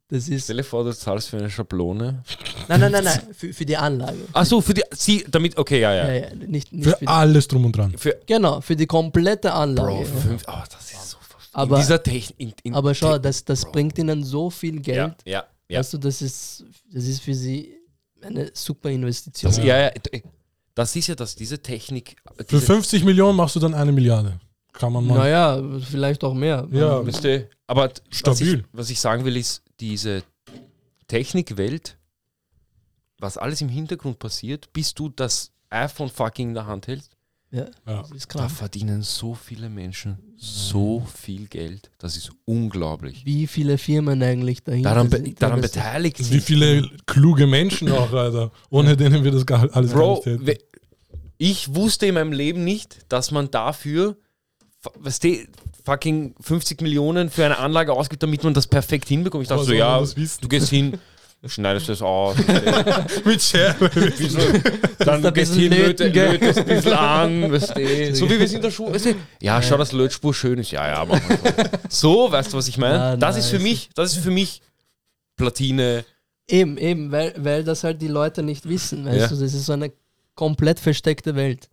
das 0.09 0.27
ist. 0.27 0.43
Stell 0.43 0.57
dir 0.57 0.63
vor, 0.63 0.83
du 0.83 0.93
zahlst 0.93 1.29
für 1.29 1.37
eine 1.37 1.49
Schablone. 1.49 2.23
Nein, 2.67 2.79
nein, 2.79 2.91
nein, 2.91 3.03
nein, 3.05 3.21
für, 3.33 3.53
für 3.53 3.65
die 3.65 3.77
Anlage. 3.77 4.17
Achso, 4.33 4.59
für 4.59 4.73
die. 4.73 4.83
Sie, 4.91 5.25
damit, 5.29 5.57
okay, 5.57 5.79
ja, 5.79 5.93
ja. 5.93 6.07
Ja, 6.07 6.13
ja, 6.13 6.35
nicht, 6.35 6.73
nicht 6.73 6.83
Für 6.83 6.97
für 6.97 7.07
alles 7.07 7.47
drum 7.47 7.65
und 7.65 7.77
dran. 7.77 7.97
Für, 7.97 8.19
genau, 8.25 8.59
für 8.59 8.75
die 8.75 8.85
komplette 8.85 9.53
Anlage. 9.53 9.91
Bro, 9.91 9.99
ja. 10.01 10.05
fünf, 10.05 10.43
oh, 10.47 10.63
das 10.69 10.91
ist 10.91 11.09
so 11.09 11.12
Aber- 11.53 11.75
in 11.75 11.81
dieser 11.81 12.01
Technik. 12.01 12.55
In, 12.63 12.71
in 12.71 12.75
Aber 12.75 12.93
schau, 12.93 13.17
das, 13.19 13.43
das 13.45 13.63
Bro. 13.63 13.71
bringt 13.73 13.97
ihnen 13.97 14.23
so 14.23 14.49
viel 14.49 14.79
Geld. 14.81 15.15
Ja, 15.25 15.31
ja, 15.31 15.43
ja. 15.69 15.79
Weißt 15.79 15.93
du, 15.93 15.97
das 15.97 16.21
ist, 16.21 16.65
das 16.91 17.05
ist 17.05 17.21
für 17.21 17.33
sie 17.33 17.77
eine 18.21 18.51
super 18.53 18.89
Investition. 18.89 19.51
Das, 19.51 19.63
ja, 19.63 19.77
ja. 19.79 19.91
Das 20.75 20.95
ist 20.95 21.07
ja 21.07 21.15
das, 21.15 21.35
diese 21.35 21.59
Technik. 21.61 22.15
Für 22.37 22.43
Diese, 22.45 22.61
50 22.65 23.03
Millionen 23.03 23.35
machst 23.37 23.55
du 23.55 23.59
dann 23.59 23.73
eine 23.75 23.91
Milliarde. 23.91 24.39
Kann 24.71 24.91
man 24.91 25.05
mal. 25.05 25.17
Naja, 25.19 25.61
vielleicht 25.87 26.23
auch 26.23 26.33
mehr. 26.33 26.67
Ja. 26.71 27.01
Ihr, 27.03 27.47
aber 27.67 27.93
t- 27.93 28.01
was 28.01 28.09
ich, 28.11 28.17
Stabil. 28.17 28.65
was 28.71 28.89
ich 28.89 28.99
sagen 28.99 29.23
will, 29.23 29.37
ist, 29.37 29.61
diese 29.79 30.23
Technikwelt, 31.07 31.97
was 33.19 33.37
alles 33.37 33.61
im 33.61 33.69
Hintergrund 33.69 34.17
passiert, 34.19 34.71
bis 34.73 34.93
du 34.93 35.09
das 35.09 35.51
iPhone 35.69 36.09
fucking 36.09 36.49
in 36.49 36.53
der 36.55 36.65
Hand 36.65 36.87
hältst, 36.87 37.15
Ja, 37.53 37.65
Ja. 37.87 38.03
da 38.33 38.49
verdienen 38.49 39.03
so 39.03 39.35
viele 39.35 39.69
Menschen 39.69 40.17
so 40.37 41.05
viel 41.15 41.45
Geld. 41.47 41.91
Das 41.99 42.17
ist 42.17 42.31
unglaublich. 42.45 43.23
Wie 43.25 43.45
viele 43.45 43.77
Firmen 43.77 44.23
eigentlich 44.23 44.63
dahinter 44.63 44.89
Daran, 44.89 45.09
be 45.09 45.17
sind. 45.17 45.39
daran 45.41 45.61
Das- 45.61 45.71
beteiligt 45.71 46.17
Wie 46.19 46.23
sind. 46.23 46.43
viele 46.43 46.89
kluge 47.05 47.45
Menschen 47.45 47.91
auch, 47.91 48.11
Alter. 48.11 48.51
Ohne 48.71 48.97
denen 48.97 49.23
wir 49.23 49.31
das 49.31 49.45
gar, 49.45 49.69
alles 49.75 49.91
gar 49.91 49.99
Bro, 50.01 50.15
nicht 50.15 50.47
hätten. 50.47 50.63
ich 51.37 51.75
wusste 51.75 52.07
in 52.07 52.15
meinem 52.15 52.31
Leben 52.31 52.63
nicht, 52.63 53.05
dass 53.09 53.29
man 53.29 53.51
dafür, 53.51 54.17
weißt 54.99 55.23
du, 55.23 55.37
fucking 55.85 56.33
50 56.41 56.81
Millionen 56.81 57.29
für 57.29 57.45
eine 57.45 57.59
Anlage 57.59 57.93
ausgibt, 57.93 58.23
damit 58.23 58.43
man 58.43 58.53
das 58.55 58.65
perfekt 58.67 59.07
hinbekommt. 59.09 59.43
Ich 59.43 59.49
dachte 59.49 59.65
so, 59.65 59.73
ja, 59.73 59.99
du 60.01 60.47
gehst 60.47 60.69
hin, 60.69 60.97
schneidest 61.49 61.89
das 61.89 62.01
aus, 62.01 62.37
Mit 63.25 63.41
Schere. 63.41 63.75
dann 64.99 65.15
ein 65.15 65.21
du 65.23 65.31
gehst 65.33 65.53
hin, 65.55 65.71
löt, 65.71 65.99
löten, 65.99 66.13
gell? 66.13 66.31
lötest 66.33 66.59
ein 66.59 66.65
bisschen 66.65 66.93
an, 66.93 67.51
weißt 67.51 67.75
du, 67.77 68.15
so 68.15 68.25
wie 68.29 68.37
wir 68.39 68.45
es 68.45 68.53
in 68.53 68.61
der 68.61 68.71
Schule, 68.71 68.93
weißt 68.95 69.05
du, 69.07 69.15
ja, 69.41 69.61
schau, 69.61 69.77
dass 69.77 69.91
Lötspur 69.91 70.33
schön 70.33 70.59
ist, 70.59 70.71
ja, 70.71 70.87
ja, 70.87 71.05
mach 71.05 71.21
mal 71.21 71.37
so. 71.89 72.25
So, 72.25 72.31
weißt 72.31 72.53
du, 72.53 72.57
was 72.57 72.67
ich 72.67 72.77
meine? 72.77 72.97
Na, 72.97 73.15
Das 73.17 73.35
na, 73.35 73.39
ist 73.39 73.49
für 73.49 73.57
es 73.57 73.63
mich, 73.63 73.89
das 73.95 74.15
ist 74.15 74.23
für 74.23 74.31
mich 74.31 74.61
Platine, 75.35 76.05
Eben, 76.47 76.77
eben, 76.77 77.11
weil, 77.11 77.33
weil 77.37 77.63
das 77.63 77.83
halt 77.85 78.01
die 78.01 78.09
Leute 78.09 78.43
nicht 78.43 78.67
wissen. 78.67 79.05
Weißt 79.05 79.17
Ja. 79.17 79.27
du, 79.27 79.35
das 79.35 79.53
ist 79.53 79.65
so 79.65 79.71
eine 79.73 79.93
komplett 80.35 80.77
versteckte 80.79 81.35
Welt. 81.35 81.69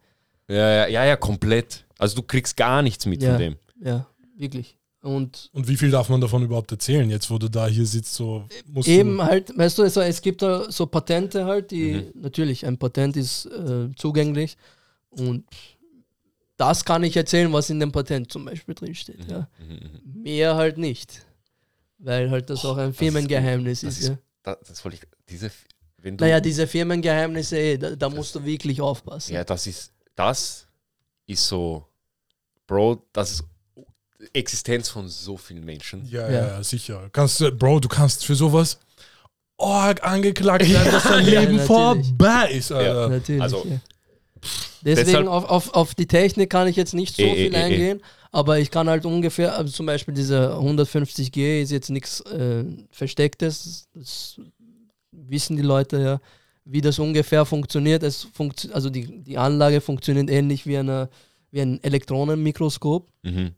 ja, 0.48 0.56
ja, 0.56 0.86
ja, 0.86 1.04
ja, 1.04 1.16
komplett. 1.16 1.84
Also 1.98 2.16
du 2.16 2.22
kriegst 2.22 2.56
gar 2.56 2.80
nichts 2.80 3.04
mit 3.04 3.20
Ja. 3.22 3.30
von 3.30 3.38
dem. 3.40 3.56
Ja, 3.82 4.06
wirklich. 4.36 4.76
Und 5.02 5.48
Und 5.54 5.66
wie 5.66 5.76
viel 5.76 5.90
darf 5.90 6.08
man 6.10 6.20
davon 6.20 6.42
überhaupt 6.42 6.70
erzählen, 6.72 7.08
jetzt 7.08 7.30
wo 7.30 7.38
du 7.38 7.48
da 7.48 7.66
hier 7.66 7.86
sitzt? 7.86 8.14
So 8.14 8.44
musst 8.66 8.86
eben 8.88 9.22
halt, 9.22 9.56
weißt 9.56 9.78
du, 9.78 9.82
also 9.84 10.02
es 10.02 10.20
gibt 10.20 10.42
da 10.42 10.70
so 10.70 10.86
Patente 10.86 11.46
halt, 11.46 11.70
die 11.70 11.94
Mhm. 11.94 12.20
natürlich, 12.20 12.66
ein 12.66 12.76
Patent 12.76 13.16
ist 13.16 13.46
äh, 13.46 13.88
zugänglich 13.96 14.56
und 15.08 15.44
das 16.58 16.84
kann 16.84 17.02
ich 17.04 17.16
erzählen, 17.16 17.50
was 17.52 17.70
in 17.70 17.80
dem 17.80 17.90
Patent 17.90 18.30
zum 18.30 18.44
Beispiel 18.44 18.74
drinsteht. 18.74 19.24
Ja. 19.30 19.48
Mhm, 19.58 19.74
mhm. 20.14 20.22
Mehr 20.22 20.54
halt 20.56 20.76
nicht. 20.76 21.24
Weil 21.98 22.30
halt 22.30 22.50
das 22.50 22.64
auch 22.64 22.76
ein 22.76 22.90
ist 22.90 22.98
Firmengeheimnis 22.98 23.80
Das 23.80 23.94
ist. 23.94 24.00
ist- 24.00 24.08
ja. 24.08 24.18
Das, 24.42 24.58
das 24.68 24.84
wollte 24.84 24.96
ich, 24.98 25.02
diese, 25.28 25.50
wenn 25.98 26.16
du, 26.16 26.24
Naja, 26.24 26.40
diese 26.40 26.66
Firmengeheimnisse, 26.66 27.58
eh, 27.58 27.76
da, 27.78 27.94
da 27.96 28.08
musst 28.10 28.34
du 28.34 28.44
wirklich 28.44 28.80
aufpassen. 28.80 29.32
ja, 29.34 29.44
das 29.44 29.66
ist, 29.66 29.92
das 30.14 30.66
ist 31.26 31.46
so, 31.46 31.86
Bro, 32.66 33.06
das 33.12 33.32
ist 33.32 33.44
Existenz 34.32 34.88
von 34.88 35.08
so 35.08 35.36
vielen 35.36 35.64
Menschen. 35.64 36.06
Ja, 36.10 36.28
Ja. 36.28 36.32
ja, 36.32 36.46
ja, 36.48 36.62
sicher. 36.62 37.08
Kannst 37.12 37.40
du, 37.40 37.50
Bro, 37.52 37.80
du 37.80 37.88
kannst 37.88 38.24
für 38.24 38.34
sowas 38.34 38.78
arg 39.58 40.02
angeklagt 40.04 40.68
werden, 40.68 40.92
dass 40.92 41.04
dein 41.04 41.24
Ja, 41.26 41.40
Leben 41.40 41.56
natürlich. 41.56 41.66
vorbei 41.66 42.50
ist, 42.52 42.72
Alter. 42.72 43.08
Natürlich. 43.08 43.42
Also, 43.42 43.66
ja. 43.68 43.80
Deswegen 44.82 45.06
deshalb- 45.06 45.28
auf, 45.28 45.44
auf, 45.44 45.74
auf 45.74 45.94
die 45.94 46.06
Technik 46.06 46.48
kann 46.50 46.66
ich 46.66 46.76
jetzt 46.76 46.94
nicht 46.94 47.14
so 47.16 47.22
eh, 47.22 47.34
viel 47.34 47.54
eh. 47.54 47.56
eingehen, 47.56 48.00
aber 48.32 48.58
ich 48.58 48.70
kann 48.70 48.88
halt 48.88 49.04
ungefähr, 49.04 49.54
also 49.56 49.70
zum 49.70 49.84
Beispiel 49.84 50.14
diese 50.14 50.54
150G 50.54 51.60
ist 51.62 51.70
jetzt 51.70 51.90
nichts 51.90 52.20
äh, 52.22 52.64
Verstecktes, 52.90 53.88
das 53.94 54.40
wissen 55.12 55.56
die 55.56 55.62
Leute 55.62 56.00
ja, 56.00 56.20
wie 56.64 56.80
das 56.80 56.98
ungefähr 56.98 57.44
funktioniert. 57.44 58.02
Es 58.02 58.28
funktio 58.32 58.72
also 58.72 58.88
die, 58.88 59.22
die 59.22 59.36
Anlage 59.36 59.80
funktioniert 59.82 60.30
ähnlich 60.30 60.66
wie, 60.66 60.78
eine, 60.78 61.10
wie 61.50 61.60
ein 61.60 61.82
Elektronenmikroskop. 61.82 63.08
Mhm. 63.22 63.52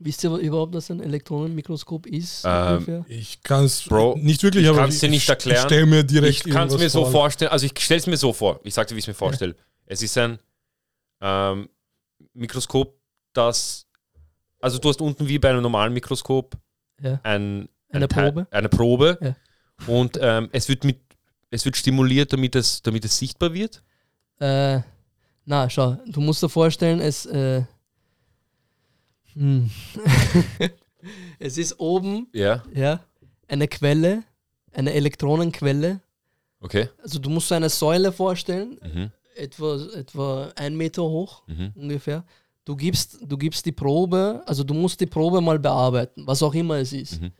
Wisst 0.00 0.22
ihr 0.22 0.30
überhaupt, 0.36 0.74
was 0.74 0.90
ein 0.90 1.00
Elektronenmikroskop 1.00 2.06
ist? 2.06 2.44
Ähm, 2.46 2.72
ungefähr? 2.74 3.04
Ich 3.08 3.42
kann 3.42 3.64
es 3.64 3.82
Bro, 3.82 4.16
nicht 4.20 4.42
wirklich, 4.44 4.62
ich 4.64 4.70
aber 4.70 4.78
kann's 4.78 5.00
dir 5.00 5.08
nicht 5.10 5.24
ich, 5.24 5.28
erklären. 5.28 5.56
Ich 5.58 5.62
stelle 5.64 5.86
mir 5.86 6.04
direkt 6.04 6.46
ich 6.46 6.52
kann 6.52 6.68
es 6.68 6.78
mir 6.78 6.88
so 6.88 7.02
vor. 7.02 7.10
vorstellen, 7.12 7.50
also 7.50 7.66
ich 7.66 7.72
stelle 7.80 7.98
es 7.98 8.06
mir 8.06 8.16
so 8.16 8.32
vor, 8.32 8.60
ich 8.62 8.74
sagte, 8.74 8.94
wie 8.94 8.98
ich 9.00 9.04
es 9.04 9.08
mir 9.08 9.14
vorstelle. 9.14 9.56
Es 9.86 10.00
ist 10.02 10.16
ein 10.18 10.38
ähm, 11.20 11.68
Mikroskop, 12.32 12.94
das, 13.32 13.86
also 14.60 14.78
du 14.78 14.88
hast 14.88 15.00
unten 15.00 15.26
wie 15.26 15.38
bei 15.38 15.50
einem 15.50 15.62
normalen 15.62 15.92
Mikroskop 15.92 16.56
Ja. 17.00 17.18
ein, 17.24 17.68
Eine 17.90 18.04
ein 18.04 18.08
Teil- 18.08 18.32
Probe? 18.32 18.46
Eine 18.52 18.68
Probe. 18.68 19.18
Ja. 19.20 19.36
Und 19.92 20.18
ähm, 20.20 20.48
es 20.52 20.68
wird 20.68 20.84
mit 20.84 20.98
es 21.50 21.64
wird 21.64 21.76
stimuliert, 21.76 22.32
damit 22.32 22.54
es, 22.56 22.82
damit 22.82 23.04
es 23.06 23.16
sichtbar 23.18 23.54
wird. 23.54 23.82
Äh, 24.38 24.80
na, 25.46 25.70
schau, 25.70 25.96
du 26.06 26.20
musst 26.20 26.42
dir 26.42 26.48
vorstellen, 26.50 27.00
es, 27.00 27.24
äh, 27.24 27.62
hm. 29.34 29.70
es 31.38 31.58
ist 31.58 31.78
oben, 31.78 32.28
Ja. 32.32 32.62
ja, 32.74 33.00
eine 33.46 33.68
Quelle, 33.68 34.24
eine 34.72 34.92
Elektronenquelle. 34.92 36.00
Okay. 36.60 36.88
Also 37.02 37.18
du 37.18 37.30
musst 37.30 37.50
eine 37.52 37.68
Säule 37.68 38.12
vorstellen, 38.12 38.78
Mhm. 38.82 39.10
etwa, 39.36 39.76
etwa 39.94 40.52
ein 40.56 40.76
Meter 40.76 41.02
hoch 41.02 41.42
Mhm. 41.46 41.72
ungefähr. 41.76 42.24
Du 42.64 42.76
gibst, 42.76 43.18
du 43.22 43.38
gibst 43.38 43.64
die 43.64 43.72
Probe, 43.72 44.42
also 44.46 44.62
du 44.64 44.74
musst 44.74 45.00
die 45.00 45.06
Probe 45.06 45.40
mal 45.40 45.58
bearbeiten, 45.58 46.26
was 46.26 46.42
auch 46.42 46.54
immer 46.54 46.76
es 46.76 46.92
ist. 46.92 47.20
Mhm. 47.22 47.32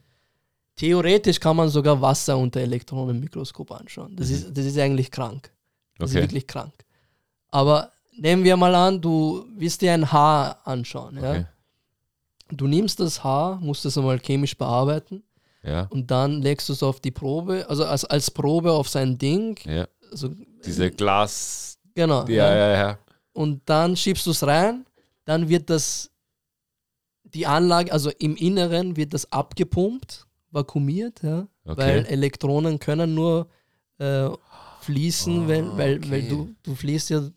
Theoretisch 0.77 1.41
kann 1.41 1.57
man 1.57 1.69
sogar 1.69 2.01
Wasser 2.01 2.39
unter 2.39 2.61
Elektronenmikroskop 2.61 3.73
anschauen. 3.73 4.15
Das, 4.17 4.31
ist, 4.31 4.57
das 4.57 4.65
ist 4.65 4.79
eigentlich 4.79 5.11
krank. 5.11 5.51
Das 5.99 6.11
ist 6.11 6.15
Mhm. 6.15 6.19
Okay. 6.21 6.29
wirklich 6.29 6.47
krank. 6.47 6.73
Aber 7.51 7.91
nehmen 8.17 8.45
wir 8.45 8.57
mal 8.57 8.75
an, 8.75 9.01
du 9.01 9.45
willst 9.57 9.83
dir 9.83 9.93
ein 9.93 10.11
Haar 10.11 10.61
anschauen. 10.65 11.17
Ja? 11.21 11.45
Du 12.51 12.67
nimmst 12.67 13.01
das 13.01 13.23
Haar, 13.23 13.57
musst 13.61 13.85
es 13.85 13.97
einmal 13.99 14.19
chemisch 14.21 14.57
bearbeiten 14.57 15.23
Ja. 15.63 15.87
und 15.91 16.11
dann 16.11 16.41
legst 16.43 16.69
du 16.69 16.73
es 16.73 16.83
auf 16.83 17.01
die 17.01 17.11
Probe, 17.11 17.67
also 17.69 17.85
als, 17.85 18.05
als 18.05 18.31
Probe 18.31 18.73
auf 18.73 18.89
sein 18.89 19.19
Ding. 19.19 19.59
Ja. 19.65 19.87
Also, 20.11 20.31
Diese 20.65 20.91
Glas. 20.91 21.79
genau. 21.95 22.25
Ja, 22.27 22.55
ja, 22.57 22.73
ja. 22.73 22.99
Und 23.33 23.61
dann 23.67 23.97
schiebst 23.97 24.27
du 24.27 24.31
es 24.31 24.47
rein, 24.47 24.87
dann 25.25 25.49
wird 25.49 25.69
das, 25.71 26.11
die 27.25 27.47
Anlage, 27.47 27.93
also 27.93 28.11
im 28.19 28.35
Inneren 28.37 28.97
wird 28.97 29.13
das 29.13 29.31
abgepumpt, 29.31 30.27
vakuumiert, 30.51 31.23
ja, 31.23 31.47
Okay. 31.67 31.77
weil 31.83 32.07
Elektronen 32.07 32.79
können 32.79 33.15
nur 33.15 33.47
äh, 33.99 34.31
fließen, 34.81 35.43
Ah, 35.45 35.49
weil, 35.49 35.77
weil, 35.77 36.11
weil 36.11 36.21
okay. 36.21 36.29
du, 36.31 36.55
du 36.63 36.75
fließt 36.75 37.11
ja 37.11 37.29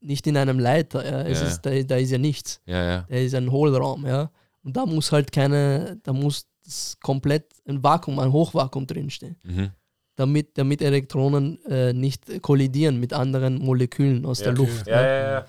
nicht 0.00 0.26
in 0.26 0.36
einem 0.36 0.58
Leiter, 0.58 1.04
ja. 1.04 1.20
Es 1.22 1.40
Ja. 1.40 1.46
Ist, 1.48 1.60
da, 1.62 1.82
da 1.82 1.96
ist 1.96 2.10
ja 2.10 2.18
nichts, 2.18 2.60
Ja, 2.66 2.82
ja. 2.84 3.06
da 3.08 3.16
ist 3.16 3.34
ein 3.34 3.50
Hohlraum, 3.50 4.06
ja. 4.06 4.30
Und 4.62 4.76
da 4.76 4.84
muss 4.86 5.10
halt 5.12 5.32
keine, 5.32 5.98
da 6.02 6.12
muss 6.12 6.46
das 6.64 6.96
komplett 7.00 7.52
ein 7.66 7.82
Vakuum, 7.82 8.18
ein 8.18 8.32
Hochvakuum 8.32 8.86
drinstehen, 8.86 9.36
Mhm. 9.44 9.70
damit, 10.16 10.56
damit 10.58 10.82
Elektronen 10.82 11.64
äh, 11.66 11.92
nicht 11.92 12.42
kollidieren 12.42 13.00
mit 13.00 13.12
anderen 13.12 13.58
Molekülen 13.58 14.24
aus 14.26 14.38
der 14.38 14.48
Ja, 14.52 14.58
Luft. 14.58 14.86
Ja, 14.86 15.02
ja, 15.02 15.30
ja. 15.32 15.46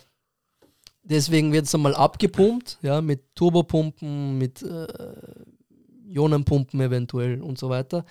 Deswegen 1.04 1.52
wird 1.52 1.66
es 1.66 1.74
einmal 1.76 1.96
abgepumpt, 1.96 2.78
ja, 2.82 3.02
mit 3.02 3.22
Turbopumpen, 3.36 4.38
mit 4.38 4.62
äh, 4.62 4.88
Ionenpumpen 6.08 6.80
eventuell 6.82 7.42
und 7.42 7.58
so 7.58 7.70
weiter. 7.70 8.06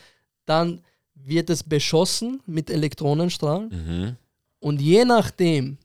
Dann 0.45 0.81
wird 1.15 1.51
es 1.51 1.63
beschossen 1.63 2.41
mit 2.47 2.71
Elektronenstrahlen 2.71 3.69
Mhm. 3.69 4.17
und 4.59 4.81
je 4.81 5.05
nachdem, 5.05 5.79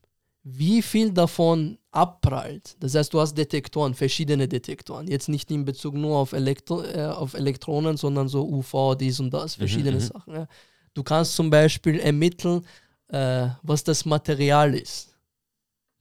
wie 0.48 0.84
viel 0.84 1.12
davon 1.12 1.80
abprallt, 1.90 2.78
das 2.80 2.94
heißt, 2.94 3.12
du 3.12 3.20
hast 3.20 3.34
Detektoren, 3.34 3.96
verschiedene 3.96 4.48
Detektoren, 4.48 5.08
jetzt 5.08 5.28
nicht 5.28 5.50
in 5.50 5.66
Bezug 5.66 5.96
nur 5.96 6.18
auf, 6.18 6.34
Elektro 6.34 6.84
äh, 6.84 7.08
auf 7.08 7.34
Elektronen, 7.34 7.98
sondern 7.98 8.28
so 8.28 8.48
UV, 8.48 8.96
dies 8.96 9.20
und 9.20 9.34
das, 9.34 9.56
verschiedene 9.56 9.98
mhm. 9.98 10.02
Sachen. 10.02 10.34
Ja. 10.36 10.48
Du 10.94 11.02
kannst 11.02 11.36
zum 11.36 11.50
Beispiel 11.50 12.00
ermitteln, 12.00 12.64
äh, 13.08 13.48
was 13.64 13.84
das 13.84 14.06
Material 14.06 14.76
ist 14.76 15.16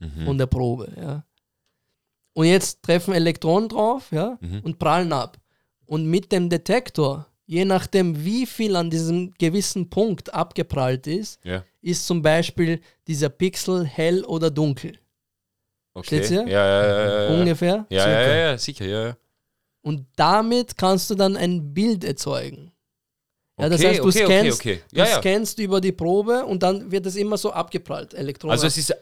Mhm. 0.00 0.26
von 0.26 0.37
der 0.38 0.46
Probe. 0.46 0.92
Ja. 1.00 1.24
Und 2.35 2.46
jetzt 2.46 2.83
treffen 2.83 3.14
Elektronen 3.14 3.68
drauf 3.70 4.11
ja, 4.12 4.37
Mhm. 4.40 4.61
und 4.62 4.78
prallen 4.78 5.12
ab. 5.12 5.38
Und 5.87 6.07
mit 6.07 6.33
dem 6.33 6.50
Detektor, 6.50 7.26
je 7.46 7.64
nachdem, 7.64 8.24
wie 8.24 8.46
viel 8.46 8.74
an 8.76 8.90
diesem 8.90 9.33
gewissen 9.38 9.88
Punkt 9.90 10.33
abgeprallt 10.33 11.07
ist, 11.07 11.38
Ja. 11.44 11.64
ist 11.83 12.07
zum 12.07 12.22
Beispiel 12.22 12.80
dieser 13.07 13.28
Pixel 13.28 13.85
hell 13.85 14.24
oder 14.24 14.50
dunkel. 14.50 14.98
Okay. 15.94 16.07
Steht's 16.07 16.28
hier? 16.28 16.46
Ja, 16.48 16.66
ja, 16.66 16.87
ja, 16.87 17.22
ja. 17.30 17.38
Ungefähr. 17.40 17.87
Ja, 17.90 18.09
ja, 18.11 18.20
ja, 18.22 18.37
ja, 18.37 18.59
sicher, 18.59 18.87
ja. 18.87 19.07
ja. 19.09 19.16
Und 19.83 20.07
damit 20.16 20.76
kannst 20.76 21.11
du 21.11 21.14
dann 21.14 21.37
ein 21.37 21.72
Bild 21.74 22.02
erzeugen. 22.04 22.72
Ja, 23.59 23.68
das 23.68 23.80
Okay, 23.80 23.90
heißt, 23.90 24.00
du, 24.00 24.09
okay, 24.09 24.24
scannst, 24.24 24.61
okay. 24.61 24.80
du 24.90 24.96
Ja, 24.96 25.04
ja. 25.07 25.18
scannst 25.20 25.59
über 25.61 25.80
die 25.80 25.92
Probe 25.92 26.44
und 26.44 26.62
dann 26.62 26.90
wird 26.90 27.07
es 27.07 27.14
immer 27.14 27.37
so 27.37 27.52
abgeprallt. 27.52 28.12
Elektronen. 28.14 28.52
Also 28.52 28.66
es 28.66 28.76
ist, 28.78 28.92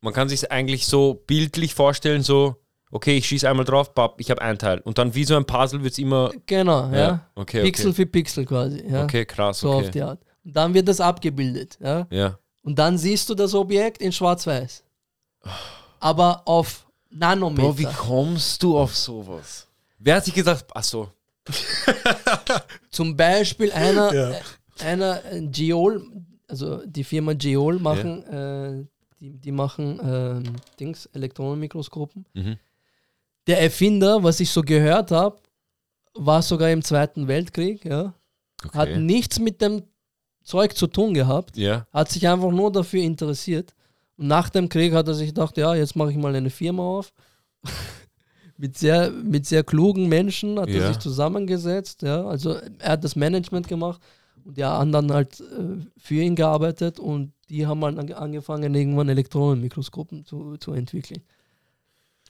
man 0.00 0.12
kann 0.12 0.28
sich 0.28 0.50
eigentlich 0.52 0.86
so 0.86 1.14
bildlich 1.26 1.74
vorstellen, 1.74 2.22
so, 2.22 2.56
okay, 2.92 3.16
ich 3.16 3.26
schieße 3.26 3.48
einmal 3.48 3.64
drauf, 3.64 3.92
papp, 3.94 4.20
ich 4.20 4.30
habe 4.30 4.40
ein 4.40 4.56
Teil. 4.58 4.78
Und 4.80 4.98
dann 4.98 5.12
wie 5.14 5.24
so 5.24 5.36
ein 5.36 5.44
Puzzle 5.44 5.82
wird 5.82 5.92
es 5.92 5.98
immer, 5.98 6.30
genau, 6.46 6.88
ja. 6.90 6.96
ja, 6.96 7.30
okay, 7.34 7.58
okay. 7.58 7.62
Pixel 7.62 7.92
für 7.92 8.06
Pixel 8.06 8.44
quasi. 8.46 8.84
Ja. 8.88 9.02
Okay, 9.02 9.24
krass, 9.24 9.58
So 9.60 9.72
auf 9.72 9.82
okay. 9.82 9.90
die 9.90 10.02
Art. 10.02 10.20
Und 10.44 10.54
dann 10.56 10.72
wird 10.74 10.86
das 10.86 11.00
abgebildet. 11.00 11.78
Ja? 11.80 12.06
Ja. 12.10 12.38
Und 12.62 12.78
dann 12.78 12.96
siehst 12.96 13.28
du 13.28 13.34
das 13.34 13.54
Objekt 13.54 14.00
in 14.00 14.12
Schwarz-Weiß. 14.12 14.84
Aber 15.98 16.42
auf 16.46 16.86
Nanometer. 17.10 17.62
Bro, 17.62 17.78
wie 17.78 17.84
kommst 17.84 18.62
du 18.62 18.78
auf 18.78 18.94
sowas? 18.96 19.66
Wer 19.98 20.16
hat 20.16 20.24
sich 20.24 20.34
gedacht, 20.34 20.66
ach 20.74 20.84
so, 20.84 21.08
Zum 22.90 23.16
Beispiel 23.16 23.72
einer, 23.72 24.12
Ja. 24.14 24.30
äh, 24.30 24.40
einer 24.84 25.24
äh, 25.32 25.40
Geol, 25.42 26.06
also 26.48 26.84
die 26.86 27.04
Firma 27.04 27.32
Geol 27.34 27.78
machen, 27.78 28.22
äh, 28.26 28.84
die, 29.20 29.38
die 29.38 29.52
machen 29.52 30.00
ähm, 30.02 30.42
Dings, 30.78 31.06
Elektronenmikroskopen. 31.06 32.26
Mhm. 32.34 32.56
Der 33.46 33.60
Erfinder, 33.60 34.22
was 34.22 34.40
ich 34.40 34.50
so 34.50 34.62
gehört 34.62 35.10
habe, 35.10 35.36
war 36.14 36.42
sogar 36.42 36.70
im 36.70 36.82
Zweiten 36.82 37.26
Weltkrieg, 37.28 37.84
ja. 37.84 38.14
okay. 38.64 38.78
Hat 38.78 38.96
nichts 38.98 39.38
mit 39.38 39.60
dem 39.60 39.82
Zeug 40.44 40.76
zu 40.76 40.86
tun 40.86 41.14
gehabt. 41.14 41.56
ja, 41.56 41.86
hat 41.92 42.10
sich 42.10 42.28
einfach 42.28 42.50
nur 42.50 42.70
dafür 42.72 43.02
interessiert. 43.02 43.74
Und 44.16 44.26
nach 44.28 44.50
dem 44.50 44.68
Krieg 44.68 44.92
hat 44.92 45.08
er 45.08 45.14
sich 45.14 45.28
gedacht, 45.28 45.56
ja, 45.56 45.74
jetzt 45.74 45.96
mache 45.96 46.10
ich 46.10 46.16
mal 46.16 46.34
eine 46.34 46.50
Firma 46.50 46.82
auf. 46.82 47.12
mit, 48.56 48.76
sehr, 48.76 49.10
mit 49.10 49.46
sehr 49.46 49.64
klugen 49.64 50.08
Menschen 50.08 50.58
hat 50.60 50.68
er 50.68 50.76
Ja. 50.82 50.88
sich 50.88 50.98
zusammengesetzt. 50.98 52.02
Ja. 52.02 52.24
Also 52.26 52.56
er 52.78 52.92
hat 52.92 53.04
das 53.04 53.16
Management 53.16 53.68
gemacht 53.68 54.00
und 54.44 54.56
die 54.56 54.64
anderen 54.64 55.12
halt 55.12 55.40
äh, 55.40 55.84
für 55.96 56.14
ihn 56.22 56.34
gearbeitet 56.36 56.98
und 56.98 57.32
die 57.48 57.66
haben 57.66 57.82
halt 57.84 57.98
ange- 57.98 58.14
angefangen, 58.14 58.74
irgendwann 58.74 59.08
Elektronenmikroskopen 59.08 60.24
zu, 60.24 60.56
zu 60.58 60.72
entwickeln. 60.72 61.22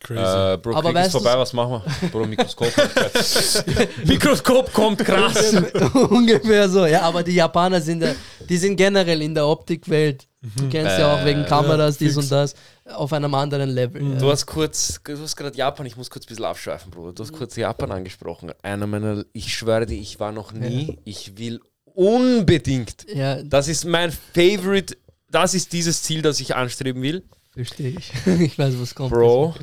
Crazy. 0.02 0.20
äh, 0.20 0.56
Bro, 0.58 0.74
Aber 0.74 0.82
Krieg 0.92 0.96
ist 0.98 1.02
weißt 1.04 1.12
vorbei, 1.12 1.38
was 1.38 1.52
machen 1.52 1.82
wir? 2.00 2.08
Bro, 2.08 2.26
Mikroskop. 2.26 2.68
Mikroskop 4.06 4.72
kommt 4.72 4.98
krass. 5.04 5.54
Ungefähr 6.10 6.68
so, 6.68 6.86
ja, 6.86 7.02
aber 7.02 7.22
die 7.22 7.32
Japaner 7.34 7.80
sind, 7.80 8.02
ja, 8.02 8.12
die 8.48 8.56
sind 8.56 8.76
generell 8.76 9.22
in 9.22 9.34
der 9.34 9.46
Optikwelt. 9.46 10.26
Du 10.56 10.68
kennst 10.68 10.98
ja 10.98 11.14
auch 11.14 11.24
wegen 11.24 11.42
Äh, 11.44 11.46
Kameras, 11.46 12.00
ja, 12.00 12.06
dies 12.06 12.16
und 12.16 12.30
das, 12.32 12.54
auf 12.84 13.12
einem 13.12 13.32
anderen 13.34 13.70
Level. 13.70 14.02
Ja. 14.02 14.18
Du 14.18 14.28
hast 14.30 14.44
kurz, 14.46 15.00
du 15.04 15.16
hast 15.20 15.36
gerade 15.36 15.56
Japan, 15.56 15.86
ich 15.86 15.96
muss 15.96 16.10
kurz 16.10 16.24
ein 16.24 16.28
bisschen 16.28 16.44
abschweifen, 16.44 16.90
Bruder. 16.90 17.12
Du 17.12 17.22
hast 17.22 17.32
kurz 17.32 17.54
Japan 17.54 17.92
angesprochen. 17.92 18.50
Einer 18.62 18.86
meiner, 18.88 19.24
ich 19.32 19.54
schwöre 19.54 19.86
dir, 19.86 19.98
ich 20.00 20.18
war 20.18 20.32
noch 20.32 20.52
nie, 20.52 20.98
ich 21.04 21.38
will 21.38 21.60
unbedingt. 21.84 23.06
ja, 23.14 23.40
Das 23.42 23.68
ist 23.68 23.84
mein 23.84 24.10
Favorite, 24.34 24.96
das 25.30 25.54
ist 25.54 25.72
dieses 25.72 26.02
Ziel, 26.02 26.22
das 26.22 26.40
ich 26.40 26.54
anstreben 26.56 27.02
will. 27.02 27.22
Verstehe 27.54 27.90
ich. 27.98 28.10
Ich 28.40 28.58
weiß, 28.58 28.74
was 28.80 28.94
kommt. 28.94 29.10
Bro, 29.12 29.54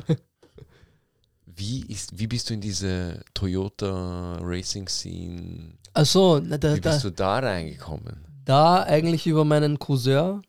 wie, 1.60 1.84
ist, 1.86 2.18
wie 2.18 2.26
bist 2.26 2.48
du 2.48 2.54
in 2.54 2.60
diese 2.60 3.20
Toyota 3.34 4.38
Racing 4.40 4.88
Scene, 4.88 5.74
Achso, 5.94 6.40
na, 6.42 6.56
da, 6.58 6.74
wie 6.74 6.80
da, 6.80 6.90
bist 6.90 7.04
du 7.04 7.10
da 7.10 7.38
reingekommen? 7.38 8.24
da 8.44 8.82
eigentlich 8.82 9.26
über 9.26 9.44
meinen 9.44 9.78
Cousin. 9.78 10.42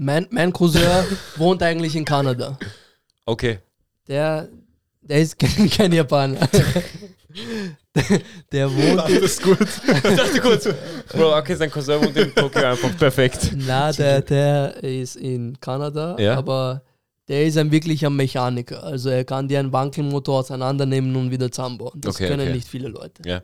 Mein, 0.00 0.26
mein 0.30 0.52
Cousin 0.52 0.82
wohnt 1.36 1.62
eigentlich 1.62 1.94
in 1.94 2.04
Kanada. 2.04 2.58
Okay. 3.26 3.58
Der, 4.08 4.48
der 5.02 5.20
ist 5.20 5.38
kein, 5.38 5.68
kein 5.70 5.92
Japaner. 5.92 6.48
der, 7.94 8.20
der 8.52 8.70
wohnt 8.74 8.98
das 9.00 9.10
ist 9.10 9.42
gut. 9.42 9.58
Ich 9.60 10.16
dachte 10.16 10.40
kurz, 10.40 10.68
Bro, 11.12 11.36
okay, 11.36 11.54
sein 11.54 11.70
Cousin 11.70 12.00
wohnt 12.02 12.16
in 12.16 12.34
Tokio 12.34 12.64
einfach 12.64 12.96
perfekt. 12.96 13.52
Na, 13.54 13.92
der, 13.92 14.22
der 14.22 14.82
ist 14.82 15.16
in 15.16 15.60
Kanada, 15.60 16.16
Ja. 16.18 16.36
aber 16.38 16.82
der 17.28 17.44
ist 17.46 17.56
ein 17.58 17.70
wirklicher 17.70 18.10
Mechaniker. 18.10 18.82
Also 18.82 19.10
er 19.10 19.24
kann 19.24 19.48
dir 19.48 19.60
einen 19.60 19.72
Wankelmotor 19.72 20.40
auseinandernehmen 20.40 21.14
und 21.16 21.30
wieder 21.30 21.50
zusammenbauen. 21.52 22.00
Das 22.00 22.16
Okay, 22.16 22.28
können 22.28 22.42
okay. 22.48 22.52
nicht 22.54 22.68
viele 22.68 22.88
Leute. 22.88 23.22
Ja. 23.28 23.42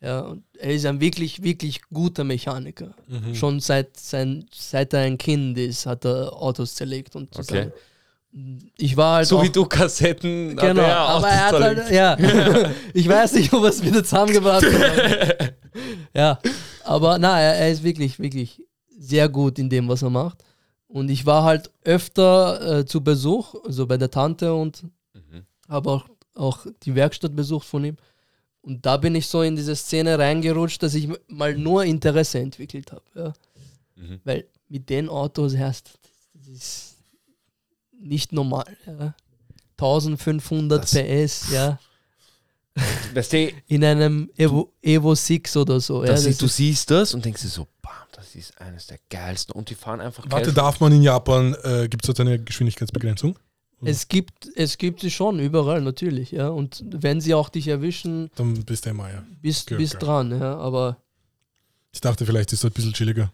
Ja, 0.00 0.20
und 0.20 0.44
er 0.58 0.72
ist 0.72 0.84
ein 0.84 1.00
wirklich, 1.00 1.42
wirklich 1.42 1.80
guter 1.90 2.22
Mechaniker. 2.22 2.94
Mhm. 3.08 3.34
Schon 3.34 3.60
seit, 3.60 3.96
sein, 3.96 4.44
seit 4.54 4.92
er 4.92 5.00
ein 5.00 5.16
Kind 5.16 5.56
ist, 5.58 5.86
hat 5.86 6.04
er 6.04 6.32
Autos 6.34 6.74
zerlegt 6.74 7.16
und 7.16 7.34
Okay. 7.36 7.70
ich 8.76 8.94
war 8.96 9.16
halt 9.16 9.26
So 9.26 9.38
auch, 9.38 9.42
wie 9.42 9.48
du 9.50 9.64
Kassetten 9.64 10.54
Genau, 10.54 10.68
hat 10.68 10.76
er 10.76 10.96
aber 10.98 11.28
er 11.28 11.46
hat 11.46 11.60
halt, 11.60 11.90
ja. 11.90 12.16
ich 12.92 13.08
weiß 13.08 13.32
nicht, 13.34 13.52
ob 13.54 13.62
er 13.64 13.70
es 13.70 13.82
wieder 13.82 14.04
zusammengebracht 14.04 14.64
hat. 14.66 15.54
ja, 16.14 16.38
aber 16.84 17.18
na, 17.18 17.40
er, 17.40 17.54
er 17.54 17.70
ist 17.72 17.82
wirklich, 17.82 18.18
wirklich 18.18 18.62
sehr 18.98 19.28
gut 19.30 19.58
in 19.58 19.70
dem, 19.70 19.88
was 19.88 20.02
er 20.02 20.10
macht. 20.10 20.44
Und 20.88 21.08
ich 21.10 21.26
war 21.26 21.42
halt 21.44 21.70
öfter 21.84 22.78
äh, 22.80 22.86
zu 22.86 23.02
Besuch, 23.02 23.54
also 23.64 23.86
bei 23.86 23.96
der 23.96 24.10
Tante 24.10 24.54
und 24.54 24.84
Mhm. 25.14 25.46
habe 25.68 25.90
auch, 25.90 26.08
auch 26.34 26.66
die 26.82 26.94
Werkstatt 26.94 27.34
besucht 27.34 27.66
von 27.66 27.84
ihm. 27.84 27.96
Und 28.60 28.84
da 28.84 28.96
bin 28.96 29.14
ich 29.14 29.26
so 29.26 29.42
in 29.42 29.56
diese 29.56 29.74
Szene 29.76 30.18
reingerutscht, 30.18 30.82
dass 30.82 30.94
ich 30.94 31.08
mal 31.28 31.56
nur 31.56 31.84
Interesse 31.84 32.38
entwickelt 32.40 32.92
habe. 32.92 33.02
Ja. 33.14 33.32
Mhm. 33.96 34.20
Weil 34.24 34.46
mit 34.68 34.88
den 34.90 35.08
Autos 35.08 35.54
erst, 35.54 35.92
das 36.34 36.48
ist 36.48 36.96
nicht 37.98 38.32
normal. 38.32 38.66
Ja. 38.86 39.14
1500 39.78 40.82
Das- 40.82 40.90
PS, 40.92 41.50
ja. 41.52 41.78
Weißt 43.14 43.32
du, 43.32 43.50
In 43.68 43.82
einem 43.84 44.30
Evo, 44.36 44.72
Evo 44.82 45.14
6 45.14 45.56
oder 45.56 45.80
so. 45.80 46.02
Ja, 46.04 46.10
das 46.10 46.24
das 46.24 46.32
ist, 46.32 46.42
du 46.42 46.46
siehst 46.46 46.90
das 46.90 47.14
und 47.14 47.24
denkst 47.24 47.40
dir 47.42 47.48
so, 47.48 47.66
das 48.16 48.34
ist 48.34 48.60
eines 48.60 48.86
der 48.86 48.98
geilsten. 49.10 49.52
Und 49.54 49.70
die 49.70 49.74
fahren 49.74 50.00
einfach 50.00 50.24
Warte, 50.28 50.52
darf 50.52 50.80
man 50.80 50.92
in 50.92 51.02
Japan, 51.02 51.54
äh, 51.62 51.88
gibt 51.88 52.04
es 52.04 52.06
dort 52.06 52.20
eine 52.20 52.38
Geschwindigkeitsbegrenzung? 52.38 53.38
es 53.84 54.08
gibt 54.08 54.48
es 54.56 54.78
gibt 54.78 55.00
sie 55.00 55.10
schon 55.10 55.38
überall, 55.38 55.82
natürlich. 55.82 56.30
Ja. 56.30 56.48
Und 56.48 56.82
wenn 56.86 57.20
sie 57.20 57.34
auch 57.34 57.50
dich 57.50 57.68
erwischen, 57.68 58.30
Dann 58.36 58.54
bist 58.64 58.86
du 58.86 58.90
immer, 58.90 59.10
ja. 59.10 59.22
bist, 59.42 59.70
Okay, 59.70 59.76
bist 59.76 59.96
okay. 59.96 60.04
dran. 60.06 60.30
Ja. 60.40 60.56
Aber 60.56 60.96
Ich 61.92 62.00
dachte, 62.00 62.24
vielleicht 62.24 62.52
ist 62.52 62.58
es 62.58 62.60
dort 62.62 62.72
ein 62.72 62.76
bisschen 62.76 62.94
chilliger. 62.94 63.30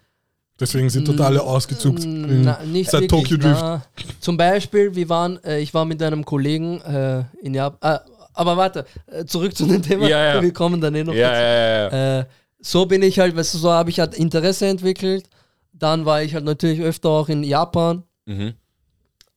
Deswegen 0.59 0.91
sind 0.91 1.09
dort 1.09 1.21
alle 1.21 1.43
ausgezuckt. 1.43 2.05
Mm, 2.05 2.43
Na, 2.43 2.63
nicht 2.65 2.91
seit 2.91 3.03
wirklich, 3.03 3.23
Tokyo 3.23 3.37
Drift. 3.39 3.61
na. 3.63 3.83
Zum 4.21 4.37
Beispiel, 4.37 4.95
wir 4.95 5.09
waren, 5.09 5.43
äh, 5.45 5.61
ich 5.61 5.73
war 5.75 5.85
mit 5.85 6.03
einem 6.03 6.25
Kollegen 6.25 6.81
äh, 6.83 7.25
in 7.43 7.55
Japan. 7.55 7.97
Äh, 7.97 8.01
aber 8.35 8.57
warte, 8.57 8.87
äh, 9.07 9.25
zurück 9.25 9.57
zu 9.57 9.67
dem 9.67 9.83
Thema. 9.83 10.09
Ja, 10.09 10.35
ja. 10.35 10.43
Wir 10.43 10.53
kommen 10.53 10.81
dann 10.81 10.95
eh 10.95 11.05
noch 11.05 11.15
Ja, 11.15 12.21
so 12.63 12.87
bin 12.87 13.03
ich 13.03 13.19
halt, 13.19 13.37
weißt 13.37 13.55
du, 13.55 13.59
so 13.59 13.71
habe 13.71 13.91
ich 13.91 14.01
halt 14.01 14.15
Interesse 14.15 14.67
entwickelt. 14.67 15.29
Dann 15.73 16.05
war 16.07 16.23
ich 16.23 16.33
halt 16.35 16.45
natürlich 16.45 16.81
öfter 16.81 17.09
auch 17.11 17.29
in 17.29 17.43
Japan, 17.45 18.05
Mhm. 18.25 18.55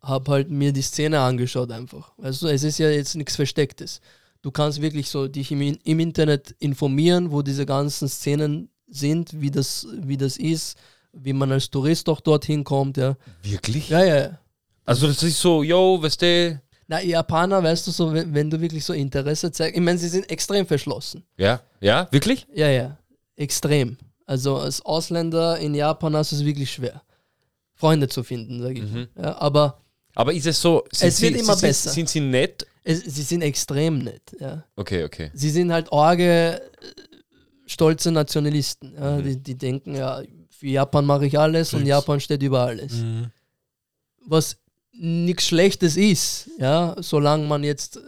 habe 0.01 0.31
halt 0.31 0.49
mir 0.51 0.71
die 0.71 0.83
Szene 0.83 1.19
angeschaut 1.19 1.71
einfach. 1.71 2.13
Du, 2.17 2.47
es 2.47 2.63
ist 2.63 2.77
ja 2.77 2.89
jetzt 2.89 3.15
nichts 3.15 3.35
Verstecktes. 3.35 3.99
Du 4.43 4.51
kannst 4.51 4.79
wirklich 4.79 5.09
so 5.09 5.27
dich 5.27 5.51
im, 5.51 5.61
im 5.83 5.99
Internet 5.99 6.53
informieren, 6.59 7.31
wo 7.31 7.41
diese 7.41 7.65
ganzen 7.65 8.07
Szenen 8.07 8.69
sind, 8.87 9.41
wie 9.41 9.49
das, 9.49 9.87
wie 10.03 10.17
das 10.17 10.37
ist, 10.37 10.77
wie 11.13 11.33
man 11.33 11.51
als 11.51 11.71
Tourist 11.71 12.07
auch 12.09 12.21
dorthin 12.21 12.63
kommt, 12.63 12.97
ja. 12.97 13.17
Wirklich? 13.41 13.89
Ja, 13.89 14.03
ja, 14.05 14.15
ja. 14.17 14.39
Also 14.85 15.07
das 15.07 15.23
ist 15.23 15.39
so, 15.41 15.63
yo, 15.63 15.97
weißt 15.99 16.21
du, 16.21 16.61
Na, 16.87 17.01
Japaner, 17.01 17.63
weißt 17.63 17.87
du, 17.87 17.91
so, 17.91 18.13
wenn, 18.13 18.31
wenn 18.35 18.49
du 18.51 18.61
wirklich 18.61 18.85
so 18.85 18.93
Interesse 18.93 19.51
zeigst, 19.51 19.75
ich 19.75 19.81
meine, 19.81 19.97
sie 19.97 20.09
sind 20.09 20.29
extrem 20.29 20.67
verschlossen. 20.67 21.23
ja, 21.37 21.61
ja, 21.81 22.07
wirklich? 22.11 22.45
Ja, 22.53 22.69
ja, 22.69 22.95
extrem. 23.35 23.97
Also 24.25 24.57
als 24.57 24.81
Ausländer 24.83 25.57
in 25.59 25.75
Japan 25.75 26.15
hast 26.15 26.31
du 26.31 26.35
es 26.37 26.45
wirklich 26.45 26.71
schwer, 26.71 27.01
Freunde 27.75 28.07
zu 28.07 28.23
finden, 28.23 28.61
sage 28.61 28.75
ich. 28.79 28.91
Mhm. 28.91 29.07
Ja, 29.17 29.37
aber 29.39 29.79
Aber 30.15 30.33
ist 30.33 30.47
es 30.47 30.61
so, 30.61 30.83
sind 30.91 31.09
Es 31.09 31.21
wird 31.21 31.33
sie, 31.35 31.39
immer 31.41 31.55
sind, 31.55 31.67
besser. 31.69 31.89
Sind 31.91 32.09
sie 32.09 32.21
nett? 32.21 32.65
es, 32.83 33.01
sie 33.01 33.21
sind 33.23 33.41
extrem 33.41 33.99
nett. 33.99 34.35
Ja. 34.39 34.63
Okay, 34.75 35.03
okay. 35.03 35.29
Sie 35.33 35.49
sind 35.49 35.71
halt 35.71 35.91
orge, 35.91 36.61
äh, 36.61 36.61
stolze 37.67 38.11
Nationalisten. 38.11 38.93
Ja. 38.95 39.17
Mhm. 39.17 39.23
Die, 39.23 39.37
die 39.37 39.55
denken, 39.57 39.95
ja, 39.95 40.21
für 40.49 40.67
Japan 40.67 41.05
mache 41.05 41.25
ich 41.27 41.37
alles 41.37 41.73
und 41.73 41.79
Fix. 41.81 41.89
Japan 41.89 42.19
steht 42.19 42.41
über 42.43 42.61
alles. 42.61 42.93
Mhm. 42.93 43.31
was 44.27 44.57
nichts 44.97 45.45
Schlechtes 45.47 45.97
ist, 45.97 46.49
ja, 46.57 46.95
solange 46.99 47.45
man 47.45 47.63
jetzt 47.65 47.97
äh, 47.97 47.99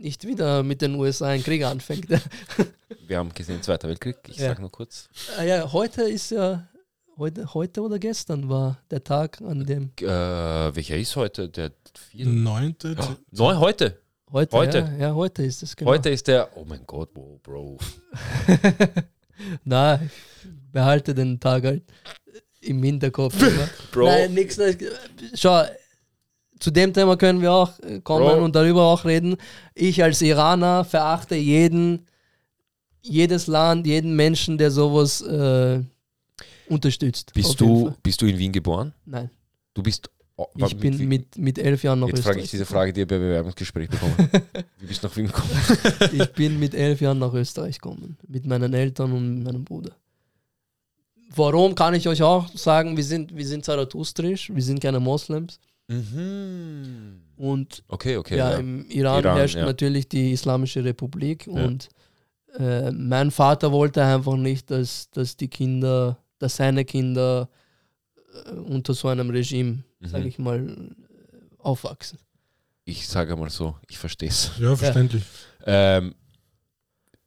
nicht 0.00 0.26
wieder 0.26 0.62
mit 0.62 0.82
den 0.82 0.94
USA 0.94 1.28
einen 1.28 1.42
Krieg 1.42 1.64
anfängt. 1.64 2.06
Wir 3.06 3.18
haben 3.18 3.32
gesehen, 3.34 3.62
Zweiter 3.62 3.88
Weltkrieg. 3.88 4.16
Ich 4.28 4.36
Ja. 4.38 4.48
sag 4.48 4.58
nur 4.60 4.70
kurz. 4.70 5.08
Ah 5.38 5.42
ja, 5.42 5.72
heute 5.72 6.02
ist 6.02 6.30
ja, 6.30 6.68
heute, 7.18 7.52
heute 7.54 7.82
oder 7.82 7.98
gestern 7.98 8.48
war 8.48 8.78
der 8.90 9.04
Tag, 9.04 9.40
an 9.40 9.64
dem, 9.66 9.90
Äh, 10.00 10.04
welcher 10.06 10.96
ist 10.96 11.16
heute? 11.16 11.48
Der 11.48 11.72
vierte? 11.94 12.30
Neunte. 12.30 12.96
Oh, 12.98 13.04
Neu, 13.32 13.56
heute. 13.56 14.00
heute, 14.32 14.56
Heute. 14.56 14.78
Ja, 14.78 15.08
ja, 15.08 15.14
heute 15.14 15.42
ist 15.42 15.62
es 15.62 15.76
genau. 15.76 15.90
Heute 15.90 16.10
ist 16.10 16.26
der, 16.28 16.48
oh 16.56 16.64
mein 16.64 16.84
Gott, 16.86 17.12
Bro, 17.12 17.40
Bro. 17.42 17.78
Na, 19.64 20.00
behalte 20.72 21.14
den 21.14 21.40
Tag 21.40 21.64
halt 21.64 21.82
im 22.60 22.82
Hinterkopf. 22.82 23.40
immer. 23.42 23.68
Bro. 23.92 24.04
Nein, 24.06 24.34
nix, 24.34 24.56
nix. 24.58 24.84
Schau, 25.34 25.64
zu 26.60 26.70
dem 26.70 26.92
Thema 26.92 27.16
können 27.16 27.40
wir 27.40 27.52
auch 27.52 27.78
äh, 27.80 28.00
kommen 28.00 28.24
Bro. 28.36 28.44
und 28.44 28.54
darüber 28.54 28.84
auch 28.84 29.04
reden. 29.04 29.36
Ich 29.74 30.02
als 30.02 30.20
Iraner 30.22 30.84
verachte 30.84 31.34
jeden, 31.34 32.06
jedes 33.02 33.46
Land, 33.46 33.86
jeden 33.86 34.14
Menschen, 34.14 34.58
der 34.58 34.70
sowas 34.70 35.20
äh, 35.22 35.80
unterstützt. 36.68 37.32
Bist 37.34 37.60
du, 37.60 37.86
Fall. 37.86 37.96
bist 38.02 38.20
du 38.22 38.26
in 38.26 38.38
Wien 38.38 38.52
geboren? 38.52 38.92
Nein, 39.06 39.30
Du 39.74 39.82
bist. 39.82 40.10
oh, 40.36 40.46
ich 40.56 40.76
bin 40.76 40.98
wie- 40.98 41.06
mit, 41.06 41.38
mit 41.38 41.58
elf 41.58 41.82
Jahren 41.82 42.00
nach 42.00 42.08
Jetzt 42.08 42.20
frage 42.22 42.38
ich 42.38 42.44
Österreich. 42.44 42.50
diese 42.50 42.66
Frage, 42.66 42.92
die 42.92 43.00
ihr 43.00 43.06
bei 43.06 43.18
Bewerbungsgespräch 43.18 43.88
bekommen. 43.88 44.14
Wie 44.78 44.86
bist 44.86 45.02
du 45.02 45.06
nach 45.08 45.16
Wien 45.16 45.26
gekommen? 45.26 45.50
ich 46.12 46.28
bin 46.32 46.58
mit 46.58 46.74
elf 46.74 47.00
Jahren 47.00 47.18
nach 47.18 47.32
Österreich 47.32 47.76
gekommen. 47.80 48.16
Mit 48.28 48.46
meinen 48.46 48.74
Eltern 48.74 49.12
und 49.12 49.34
mit 49.36 49.44
meinem 49.44 49.64
Bruder. 49.64 49.92
Warum 51.34 51.74
kann 51.76 51.94
ich 51.94 52.08
euch 52.08 52.22
auch 52.22 52.48
sagen, 52.54 52.96
wir 52.96 53.04
sind, 53.04 53.34
wir 53.36 53.46
sind 53.46 53.64
zarathustrisch, 53.64 54.50
wir 54.52 54.62
sind 54.62 54.80
keine 54.80 54.98
Moslems. 54.98 55.60
Mhm. 55.90 57.20
Und 57.36 57.82
Okay, 57.88 58.16
okay. 58.16 58.36
ja, 58.36 58.52
ja. 58.52 58.56
im 58.58 58.86
Iran, 58.90 59.20
Iran, 59.24 59.36
herrscht 59.36 59.56
ja. 59.56 59.64
natürlich 59.64 60.08
die 60.08 60.32
Islamische 60.32 60.84
Republik 60.84 61.46
und 61.46 61.88
äh, 62.58 62.90
mein 62.92 63.30
Vater 63.30 63.72
wollte 63.72 64.04
einfach 64.04 64.36
nicht, 64.36 64.70
dass, 64.70 65.10
dass 65.10 65.36
die 65.36 65.48
Kinder, 65.48 66.18
dass 66.38 66.56
seine 66.56 66.84
Kinder 66.84 67.48
äh, 68.46 68.50
unter 68.52 68.94
so 68.94 69.08
einem 69.08 69.30
Regime, 69.30 69.82
Mhm. 70.02 70.06
sage 70.06 70.28
ich 70.28 70.38
mal, 70.38 70.58
äh, 70.66 70.94
aufwachsen. 71.58 72.18
Ich 72.84 73.06
sage 73.06 73.36
mal 73.36 73.50
so, 73.50 73.76
ich 73.88 73.98
verstehe 73.98 74.30
es. 74.30 74.52
Ja, 74.58 74.74
verständlich. 74.74 75.22
Ähm, 75.66 76.14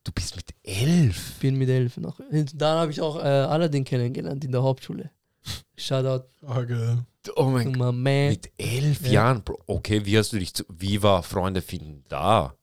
du 0.04 0.12
bist 0.12 0.36
mit 0.36 0.46
elf. 0.64 1.36
Bin 1.40 1.56
mit 1.56 1.70
elf 1.70 1.98
noch. 1.98 2.20
Dann 2.56 2.78
habe 2.80 2.92
ich 2.92 3.00
auch 3.00 3.18
äh, 3.18 3.28
Aladdin 3.28 3.84
kennengelernt 3.84 4.44
in 4.44 4.52
der 4.52 4.64
Hauptschule. 4.64 5.12
Shoutout 5.78 6.26
Ah, 6.46 6.64
geil. 6.64 7.06
Oh 7.36 7.46
mein 7.46 7.74
Gott. 7.74 7.94
Mit 7.96 8.52
elf 8.58 9.06
Ja. 9.06 9.12
Jahren, 9.12 9.44
Bro. 9.44 9.60
Okay, 9.68 10.02
wie 10.06 10.18
hast 10.18 10.34
du 10.34 10.40
dich 10.40 10.54
zu, 10.54 10.64
wie 10.70 11.02
war 11.04 11.24
Freunde 11.24 11.62
finden 11.62 12.04
da? 12.10 12.54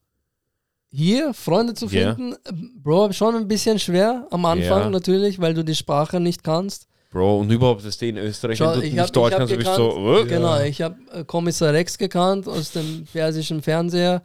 Hier 0.93 1.33
Freunde 1.35 1.75
zu 1.75 1.89
finden, 1.89 2.33
äh, 2.33 2.53
Bro, 2.83 3.13
schon 3.13 3.37
ein 3.37 3.47
bisschen 3.49 3.79
schwer 3.79 4.27
am 4.31 4.45
Anfang 4.45 4.83
Ja. 4.83 4.91
natürlich, 4.91 5.41
weil 5.41 5.55
du 5.55 5.65
die 5.65 5.75
Sprache 5.77 6.19
nicht 6.21 6.43
kannst. 6.43 6.89
Bro, 7.13 7.41
und 7.41 7.51
überhaupt, 7.51 7.85
dass 7.85 7.99
du 7.99 8.07
in 8.07 8.17
Österreich, 8.19 8.59
Schau, 8.59 8.75
ich 8.77 8.93
nicht 8.93 8.99
hab- 8.99 9.13
Deutsch 9.13 9.29
ich 9.29 9.33
hab 9.33 9.39
kannst, 9.41 9.53
du 9.53 9.57
bist 9.57 9.75
so, 9.75 10.17
äh? 10.19 10.25
Genau, 10.27 10.61
ich 10.61 10.81
habe 10.83 10.97
äh, 11.13 11.25
Kommissar 11.25 11.73
Rex 11.73 11.97
gekannt 11.99 12.47
aus 12.49 12.73
dem 12.73 13.05
persischen 13.13 13.63
Fernseher 13.63 14.23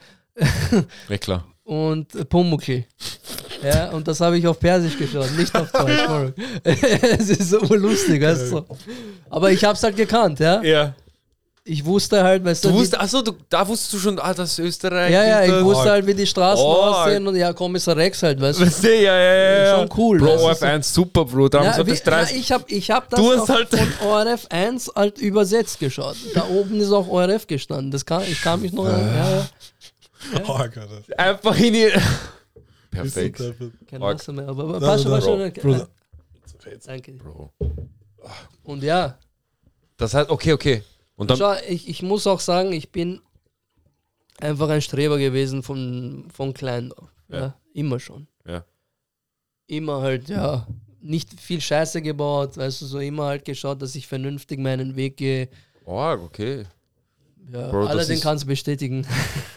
Ja, 1.09 1.17
klar. 1.17 1.45
und 1.63 2.29
Pumuckl. 2.29 2.85
Ja, 3.65 3.89
und 3.91 4.07
das 4.07 4.19
habe 4.21 4.37
ich 4.37 4.47
auf 4.47 4.59
Persisch 4.59 4.97
geschaut, 4.97 5.31
nicht 5.37 5.53
auf 5.55 5.71
Deutsch. 5.71 6.33
Es 6.63 7.29
ist 7.29 7.49
so 7.49 7.59
lustig, 7.73 8.21
weißt 8.21 8.51
du. 8.51 8.65
Aber 9.29 9.51
ich 9.51 9.63
habe 9.63 9.75
es 9.75 9.83
halt 9.83 9.95
gekannt, 9.95 10.39
ja. 10.39 10.61
Ja. 10.63 10.93
Ich 11.67 11.83
wusste 11.83 12.23
halt, 12.23 12.45
weißt 12.45 12.63
du, 12.63 12.69
Du 12.69 12.75
wusstest, 12.75 12.99
achso, 13.01 13.23
du, 13.23 13.31
da 13.49 13.67
wusstest 13.67 13.93
du 13.93 13.97
schon, 13.97 14.19
ah, 14.19 14.35
das 14.35 14.51
ist 14.51 14.59
Österreich. 14.59 15.11
ja, 15.11 15.25
ja, 15.25 15.43
ich 15.45 15.63
wusste 15.65 15.89
halt, 15.89 16.05
wie 16.05 16.13
die 16.13 16.27
Straßen 16.27 16.63
Oh. 16.63 16.73
aussehen 16.73 17.25
und 17.27 17.35
ja, 17.35 17.53
Kommissar 17.53 17.97
Rex 17.97 18.21
halt, 18.21 18.39
weißt 18.39 18.59
du. 18.59 18.65
Weißt 18.67 18.83
du, 18.83 18.93
ja, 18.95 19.17
ja, 19.17 19.33
ja. 19.33 19.63
ja. 19.63 19.75
Schon 19.79 19.89
cool, 19.97 20.19
Bro, 20.19 20.43
weißt 20.43 20.61
du, 20.61 20.65
OF1, 20.67 20.83
super, 20.83 21.25
Bro. 21.25 21.49
Da 21.49 21.57
haben 21.59 21.65
Ja, 21.65 21.73
sie 21.73 21.85
wie, 21.87 21.89
das 21.89 21.99
ja, 22.05 22.11
30. 22.11 22.37
ich 22.37 22.51
habe 22.51 22.63
ich 22.67 22.91
hab 22.91 23.09
das 23.09 23.19
Du 23.19 23.31
hast 23.31 23.49
halt- 23.49 23.69
von 23.69 24.07
ORF 24.07 24.45
1 24.51 24.91
halt 24.95 25.17
übersetzt 25.17 25.79
geschaut. 25.79 26.17
Da 26.35 26.45
oben 26.47 26.79
ist 26.79 26.91
auch 26.91 27.07
ORF 27.07 27.47
gestanden. 27.47 27.89
Das 27.89 28.05
kann, 28.05 28.21
ich 28.29 28.39
kann 28.43 28.61
mich 28.61 28.71
noch. 28.71 28.85
Ja, 28.87 28.99
ja, 28.99 29.47
Oh 30.47 30.57
Gott. 30.57 31.17
Einfach 31.17 31.57
in 31.59 31.73
die. 31.73 31.91
Perfekt. 32.95 33.41
kein. 33.87 34.01
Wasser 34.01 34.33
mehr. 34.33 34.47
Aber 34.47 34.79
Nein, 34.79 34.81
war 34.81 34.99
schon, 34.99 35.21
schon. 35.21 35.53
Bro. 35.53 35.87
Danke. 36.85 37.11
Bro. 37.13 37.51
Und 38.63 38.83
ja, 38.83 39.17
Das 39.97 40.13
heißt, 40.13 40.29
okay, 40.29 40.53
okay. 40.53 40.83
Und 41.15 41.29
dann. 41.29 41.37
schau, 41.37 41.53
ich, 41.69 41.87
ich 41.87 42.01
muss 42.01 42.27
auch 42.27 42.39
sagen, 42.39 42.73
ich 42.73 42.91
bin 42.91 43.21
einfach 44.39 44.69
ein 44.69 44.81
Streber 44.81 45.17
gewesen 45.17 45.63
von, 45.63 46.27
von 46.33 46.53
klein 46.53 46.91
auf. 46.93 47.09
Ja. 47.29 47.37
Ja. 47.39 47.59
Immer 47.73 47.99
schon. 47.99 48.27
Ja. 48.47 48.65
Immer 49.67 50.01
halt, 50.01 50.27
ja, 50.29 50.67
nicht 51.01 51.39
viel 51.39 51.61
Scheiße 51.61 52.01
gebaut, 52.01 52.57
weißt 52.57 52.81
du, 52.81 52.85
so 52.85 52.99
immer 52.99 53.25
halt 53.25 53.45
geschaut, 53.45 53.81
dass 53.81 53.95
ich 53.95 54.07
vernünftig 54.07 54.59
meinen 54.59 54.95
Weg 54.95 55.17
gehe. 55.17 55.49
Oh, 55.85 56.15
okay. 56.23 56.65
Ja, 57.51 57.69
Bro, 57.69 57.81
das 57.83 57.89
Aladdin 57.91 58.15
ist- 58.15 58.23
kann 58.23 58.37
es 58.37 58.45
bestätigen. 58.45 59.05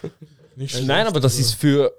Nicht 0.55 0.83
Nein, 0.85 1.07
aber 1.07 1.19
das 1.19 1.39
ist 1.39 1.53
für. 1.53 1.91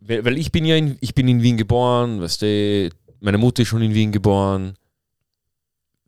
Weil, 0.00 0.24
weil 0.24 0.38
ich 0.38 0.52
bin 0.52 0.64
ja 0.64 0.76
in, 0.76 0.96
ich 1.00 1.14
bin 1.14 1.26
in 1.28 1.42
Wien 1.42 1.56
geboren, 1.56 2.20
weißt 2.20 2.42
du, 2.42 2.90
meine 3.20 3.38
Mutter 3.38 3.62
ist 3.62 3.68
schon 3.68 3.82
in 3.82 3.94
Wien 3.94 4.12
geboren. 4.12 4.74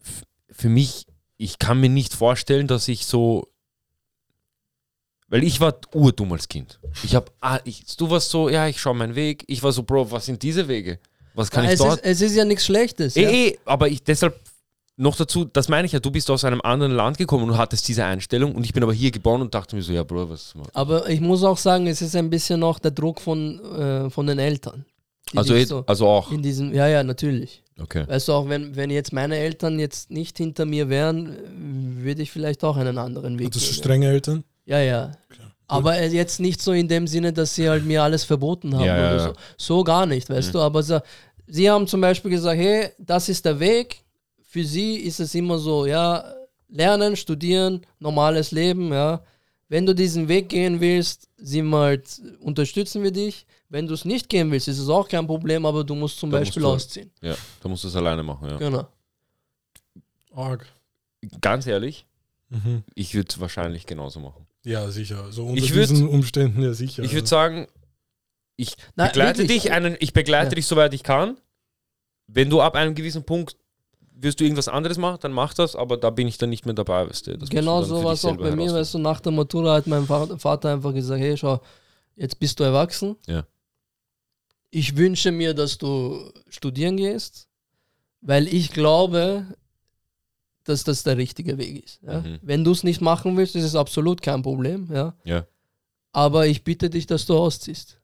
F- 0.01 0.25
Für 0.51 0.69
mich, 0.69 1.07
ich 1.39 1.59
kann 1.59 1.81
mir 1.81 1.89
nicht 1.89 2.15
vorstellen, 2.15 2.67
dass 2.67 2.89
ich 2.89 3.07
so 3.07 3.49
Weil 5.29 5.45
ich 5.45 5.61
war 5.61 5.79
urdumm 5.95 6.33
als 6.33 6.49
Kind. 6.49 6.79
Ich 7.03 7.15
hab, 7.15 7.33
ah, 7.41 7.59
du 7.97 8.11
warst 8.11 8.29
so, 8.31 8.49
ja, 8.51 8.69
ich 8.69 8.79
schaue 8.81 8.95
meinen 8.95 9.15
Weg. 9.15 9.45
Ich 9.47 9.63
war 9.63 9.73
so, 9.73 9.83
Bro, 9.83 10.11
was 10.11 10.27
sind 10.27 10.43
diese 10.43 10.69
Wege? 10.69 10.99
Was 11.35 11.51
kann 11.51 11.65
ich 11.65 11.71
es, 11.73 11.79
dort? 11.79 12.01
ist, 12.01 12.05
es 12.05 12.21
ist 12.21 12.37
ja 12.37 12.45
nichts 12.45 12.67
Schlechtes. 12.67 13.17
Eh, 13.17 13.23
ja. 13.23 13.31
eh, 13.31 13.59
aber 13.65 13.89
ich 13.89 14.03
deshalb 14.03 14.39
noch 15.03 15.17
dazu, 15.17 15.45
das 15.45 15.69
meine 15.69 15.87
ich 15.87 15.93
ja, 15.93 16.01
du 16.01 16.11
bist 16.11 16.31
aus 16.31 16.45
einem 16.45 16.61
anderen 16.63 16.93
Land 16.93 17.19
gekommen 17.19 17.51
und 17.51 17.59
hattest 17.59 17.87
diese 17.89 18.05
Einstellung 18.05 18.55
und 18.55 18.65
ich 18.65 18.73
bin 18.73 18.83
aber 18.83 18.93
hier 18.95 19.11
geboren 19.11 19.41
und 19.43 19.55
dachte 19.55 19.77
mir 19.77 19.83
so, 19.83 19.93
ja, 19.93 20.03
Bro, 20.03 20.31
was. 20.31 20.55
Aber 20.73 21.09
ich 21.11 21.21
muss 21.21 21.43
auch 21.45 21.59
sagen, 21.59 21.87
es 21.87 22.01
ist 22.03 22.17
ein 22.17 22.31
bisschen 22.31 22.63
auch 22.63 22.79
der 22.79 22.91
Druck 22.93 23.21
von, 23.21 23.61
äh, 23.75 24.11
von 24.11 24.27
den 24.27 24.39
Eltern. 24.39 24.85
Also, 25.35 25.57
so 25.65 25.85
also 25.87 26.07
auch. 26.09 26.31
in 26.33 26.43
diesem, 26.43 26.75
ja, 26.75 26.87
ja, 26.89 27.03
natürlich. 27.03 27.63
Okay. 27.81 28.05
Weißt 28.07 28.29
du, 28.29 28.33
auch 28.33 28.49
wenn, 28.49 28.77
wenn 28.77 28.91
jetzt 28.91 29.13
meine 29.13 29.37
Eltern 29.39 29.79
jetzt 29.79 30.11
nicht 30.11 30.37
hinter 30.37 30.67
mir 30.67 30.89
wären, 30.91 31.37
würde 32.03 32.23
ich 32.23 32.31
vielleicht 32.31 32.63
auch 32.65 32.77
einen 32.77 32.99
anderen 32.99 33.39
Weg 33.39 33.47
Hattest 33.47 33.67
du 33.67 33.71
gehen. 33.73 33.79
strenge 33.79 34.09
Eltern? 34.09 34.45
Ja, 34.67 34.81
ja. 34.81 35.13
Aber 35.69 35.97
äh, 35.97 36.09
jetzt 36.09 36.39
nicht 36.39 36.61
so 36.61 36.73
in 36.73 36.87
dem 36.87 37.07
Sinne, 37.07 37.33
dass 37.33 37.55
sie 37.55 37.69
halt 37.69 37.85
mir 37.87 38.03
alles 38.03 38.25
verboten 38.25 38.75
haben 38.77 38.85
Ja, 38.85 38.97
ja, 38.99 39.09
oder 39.15 39.17
ja. 39.17 39.29
so. 39.29 39.33
So 39.57 39.85
gar 39.85 40.05
nicht, 40.07 40.29
weißt 40.29 40.49
Mhm. 40.49 40.53
du. 40.53 40.59
Aber 40.61 40.83
so, 40.83 41.01
sie 41.47 41.71
haben 41.71 41.87
zum 41.87 42.03
Beispiel 42.03 42.31
gesagt, 42.31 42.59
hey, 42.61 42.91
das 42.99 43.29
ist 43.31 43.45
der 43.47 43.59
Weg. 43.59 44.03
Für 44.53 44.65
sie 44.65 44.97
ist 44.97 45.19
es 45.19 45.35
immer 45.35 45.57
so, 45.59 45.87
ja, 45.87 46.23
lernen, 46.69 47.17
studieren, 47.17 47.81
normales 47.99 48.51
Leben, 48.51 48.93
ja. 48.93 49.23
Wenn 49.71 49.87
du 49.87 49.95
diesen 49.95 50.29
Weg 50.29 50.51
gehen 50.51 50.79
willst, 50.79 51.27
sind 51.39 51.71
wir 51.71 51.79
halt, 51.79 52.21
unterstützen 52.41 53.03
wir 53.03 53.11
dich. 53.13 53.47
Wenn 53.71 53.87
du 53.87 53.95
es 53.95 54.05
nicht 54.05 54.29
gehen 54.29 54.51
willst, 54.51 54.69
ist 54.69 54.79
es 54.79 54.91
auch 54.91 55.09
kein 55.09 55.27
Problem, 55.27 55.65
aber 55.65 55.83
du 55.85 55.95
musst 55.95 56.19
zum 56.19 56.31
Da 56.31 56.39
Beispiel 56.41 56.61
musst 56.63 56.71
du- 56.75 56.77
ausziehen. 57.01 57.11
Ja, 57.23 57.35
da 57.63 57.69
musst 57.71 57.85
du 57.85 57.89
es 57.89 57.97
alleine 57.97 58.23
machen, 58.23 58.51
ja. 58.51 58.59
Genau. 58.59 58.87
Arg. 60.35 60.67
Ganz 61.41 61.67
ehrlich, 61.67 62.05
Mhm. 62.51 62.83
ich 62.95 63.15
würde 63.15 63.29
es 63.31 63.41
wahrscheinlich 63.41 63.87
genauso 63.87 64.21
machen. 64.21 64.47
Ja, 64.65 64.91
sicher. 64.91 65.33
So 65.33 65.47
unter 65.47 65.63
Ich 65.65 65.71
würd- 65.73 65.89
diesen 65.89 66.09
Umständen 66.09 66.63
ja 66.63 66.75
sicher. 66.75 67.03
Ich 67.05 67.15
würde 67.15 67.27
sagen, 67.27 67.67
ich 68.57 68.75
Na, 68.97 69.07
begleite 69.07 69.39
wirklich. 69.39 69.63
dich 69.63 69.73
einen, 69.73 69.97
ich 70.01 70.13
begleite 70.13 70.51
Ja. 70.51 70.55
dich 70.57 70.67
soweit 70.67 70.93
ich 70.93 71.03
kann. 71.03 71.39
Wenn 72.27 72.51
du 72.51 72.61
ab 72.61 72.75
einem 72.75 72.95
gewissen 72.95 73.25
Punkt 73.25 73.57
wirst 74.15 74.39
du 74.41 74.45
irgendwas 74.45 74.69
anderes 74.69 74.99
machen, 74.99 75.19
dann 75.23 75.33
mach 75.33 75.55
das, 75.55 75.75
aber 75.77 75.97
da 75.97 76.11
bin 76.11 76.29
ich 76.29 76.39
dann 76.39 76.51
nicht 76.51 76.65
mehr 76.65 76.75
dabei, 76.75 77.09
weißt 77.09 77.27
du. 77.27 77.39
Genau 77.39 77.83
so 77.83 78.03
war 78.05 78.13
es 78.13 78.25
auch 78.25 78.37
bei 78.37 78.55
mir, 78.55 78.73
weißt 78.73 78.95
du, 78.95 78.99
nach 78.99 79.21
der 79.21 79.33
Matura 79.33 79.75
hat 79.75 79.87
mein 79.87 80.09
Va- 80.09 80.39
Vater 80.39 80.71
einfach 80.73 80.95
gesagt, 80.95 81.21
hey, 81.21 81.37
schau, 81.37 81.61
jetzt 82.17 82.39
bist 82.39 82.59
du 82.61 82.65
erwachsen. 82.65 83.17
Ja. 83.27 83.45
Ich 84.71 84.97
wünsche 84.97 85.33
mir, 85.33 85.55
dass 85.55 85.77
du 85.79 86.33
studieren 86.49 86.97
gehst, 86.97 87.49
weil 88.21 88.47
ich 88.49 88.71
glaube, 88.73 89.47
dass 90.65 90.85
das 90.85 91.03
der 91.03 91.17
richtige 91.17 91.59
Weg 91.59 91.85
ist. 91.85 92.01
Ja? 92.03 92.21
Mhm. 92.21 92.39
Wenn 92.43 92.65
du 92.65 92.71
es 92.71 92.85
nicht 92.85 93.01
machen 93.01 93.37
willst, 93.37 93.57
ist 93.57 93.65
es 93.65 93.75
absolut 93.75 94.23
kein 94.23 94.43
Problem. 94.43 94.89
Ja? 94.93 95.15
Ja. 95.25 95.47
Aber 96.13 96.47
ich 96.47 96.63
bitte 96.63 96.89
dich, 96.89 97.07
dass 97.07 97.27
du 97.27 97.37
ausziehst. 97.37 97.99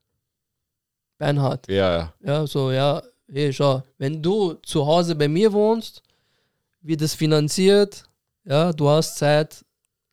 Beinhard. 1.18 1.68
Ja, 1.68 1.96
ja. 1.98 2.14
Ja, 2.24 2.46
so, 2.46 2.70
ja, 2.72 3.02
hey, 3.30 3.52
schau, 3.52 3.82
wenn 3.98 4.22
du 4.22 4.54
zu 4.62 4.86
Hause 4.86 5.14
bei 5.14 5.28
mir 5.28 5.52
wohnst, 5.52 6.02
wird 6.82 7.02
es 7.02 7.14
finanziert, 7.14 8.04
ja, 8.44 8.72
du 8.72 8.88
hast 8.88 9.16
Zeit 9.16 9.64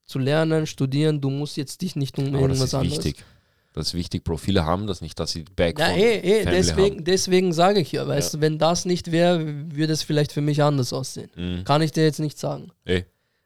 zu 0.03 0.20
lernen, 0.20 0.68
studieren, 0.68 1.20
du 1.22 1.30
musst 1.30 1.57
jetzt 1.57 1.82
dich 1.82 1.95
nicht 1.95 2.18
um 2.18 2.26
Aber 2.26 2.34
das 2.34 2.41
irgendwas 2.41 2.68
ist 2.68 2.74
anderes. 2.74 2.97
wichtig. 3.05 3.26
Das 3.74 3.88
ist 3.88 3.93
wichtig, 3.93 4.24
Bro. 4.24 4.38
Viele 4.38 4.63
haben 4.63 4.88
das 4.88 5.01
nicht, 5.01 5.20
dass 5.20 5.32
sie 5.32 5.43
Back 5.43 5.80
Ja, 5.80 5.89
eh, 5.89 6.20
eh, 6.20 6.43
Family 6.43 6.57
deswegen, 6.61 6.95
haben. 6.95 7.03
deswegen 7.03 7.53
sage 7.53 7.82
ich 7.82 7.91
ja, 7.91 8.07
weißt 8.07 8.36
du, 8.36 8.41
wenn 8.41 8.57
das 8.57 8.86
nicht 8.86 9.11
wäre, 9.11 9.43
würde 9.76 9.91
es 9.91 10.01
vielleicht 10.01 10.32
für 10.32 10.39
mich 10.39 10.63
anders 10.63 10.93
aussehen. 10.93 11.30
Mhm. 11.36 11.66
Kann 11.66 11.82
ich 11.82 11.91
dir 11.91 12.03
jetzt 12.05 12.20
nicht 12.20 12.39
sagen. 12.39 12.72
Eh. 12.86 13.03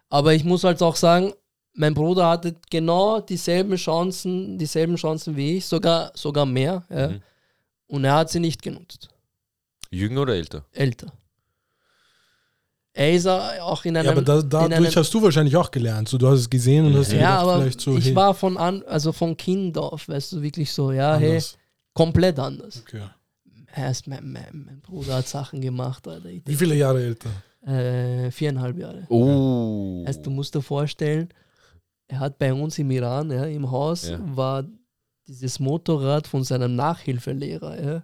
Aber 0.08 0.36
ich 0.36 0.44
muss 0.44 0.64
halt 0.64 0.84
auch 0.84 0.96
sagen, 0.96 1.34
mein 1.74 1.96
Bruder 1.96 2.28
hatte 2.30 2.56
genau 2.70 3.22
dieselben 3.22 3.76
Chancen, 3.76 4.60
dieselben 4.60 4.98
Chancen 4.98 5.36
wie 5.36 5.58
ich, 5.58 5.66
sogar, 5.66 6.12
sogar 6.14 6.46
mehr. 6.46 6.84
Ja? 6.90 7.10
Mhm. 7.10 7.22
Und 7.88 8.04
er 8.06 8.14
hat 8.16 8.30
sie 8.30 8.40
nicht 8.40 8.62
genutzt. 8.62 9.10
Jünger 9.92 10.22
oder 10.22 10.36
älter? 10.36 10.66
älter. 10.72 11.12
Er 12.94 13.14
ist 13.14 13.28
auch 13.28 13.86
in 13.86 13.96
einem. 13.96 14.06
ja, 14.08 14.12
aber 14.12 14.22
da, 14.22 14.42
dadurch 14.42 14.74
einem, 14.76 14.96
hast 14.96 15.14
du 15.14 15.22
wahrscheinlich 15.22 15.56
auch 15.56 15.72
gelernt. 15.72 16.10
So, 16.10 16.18
du 16.18 16.28
hast 16.28 16.40
es 16.40 16.50
gesehen 16.50 16.86
und 16.86 16.96
hast 16.98 17.12
ja, 17.12 17.18
gedacht, 17.20 17.40
aber 17.44 17.62
vielleicht 17.62 17.82
so, 17.82 17.98
ich 17.98 18.06
hey, 18.06 18.16
war 18.16 18.34
von 18.34 18.58
an, 18.58 18.84
also 18.88 19.12
von 19.12 19.38
Kind 19.38 19.78
auf, 19.78 20.10
weißt 20.10 20.34
du, 20.34 20.42
wirklich 20.42 20.72
so, 20.72 20.92
ja, 20.92 21.16
hey, 21.16 21.30
anders. 21.30 21.58
komplett 21.94 22.40
anders. 22.40 22.84
Okay. 22.86 23.04
Erst 23.76 24.08
mein, 24.08 24.32
mein, 24.32 24.66
mein 24.66 24.82
Bruder 24.82 25.18
hat 25.18 25.28
Sachen 25.28 25.62
gemacht, 25.62 26.08
Alter. 26.08 26.30
Wie 26.44 26.56
viele 26.56 26.76
Jahre 26.76 27.04
älter? 27.04 27.30
äh, 27.66 28.32
viereinhalb 28.32 28.78
Jahre. 28.78 29.06
Oh. 29.10 30.04
Also 30.06 30.22
du 30.22 30.30
musst 30.32 30.56
dir 30.56 30.62
vorstellen, 30.62 31.30
er 32.08 32.20
hat 32.20 32.38
bei 32.40 32.54
uns 32.54 32.80
im 32.80 32.90
Iran, 32.92 33.32
ja, 33.32 33.46
im 33.46 33.70
Haus, 33.70 34.10
Ja. 34.10 34.20
war 34.36 34.66
dieses 35.28 35.60
Motorrad 35.60 36.26
von 36.26 36.44
seinem 36.44 36.76
Nachhilfelehrer, 36.76 37.82
ja. 37.84 38.04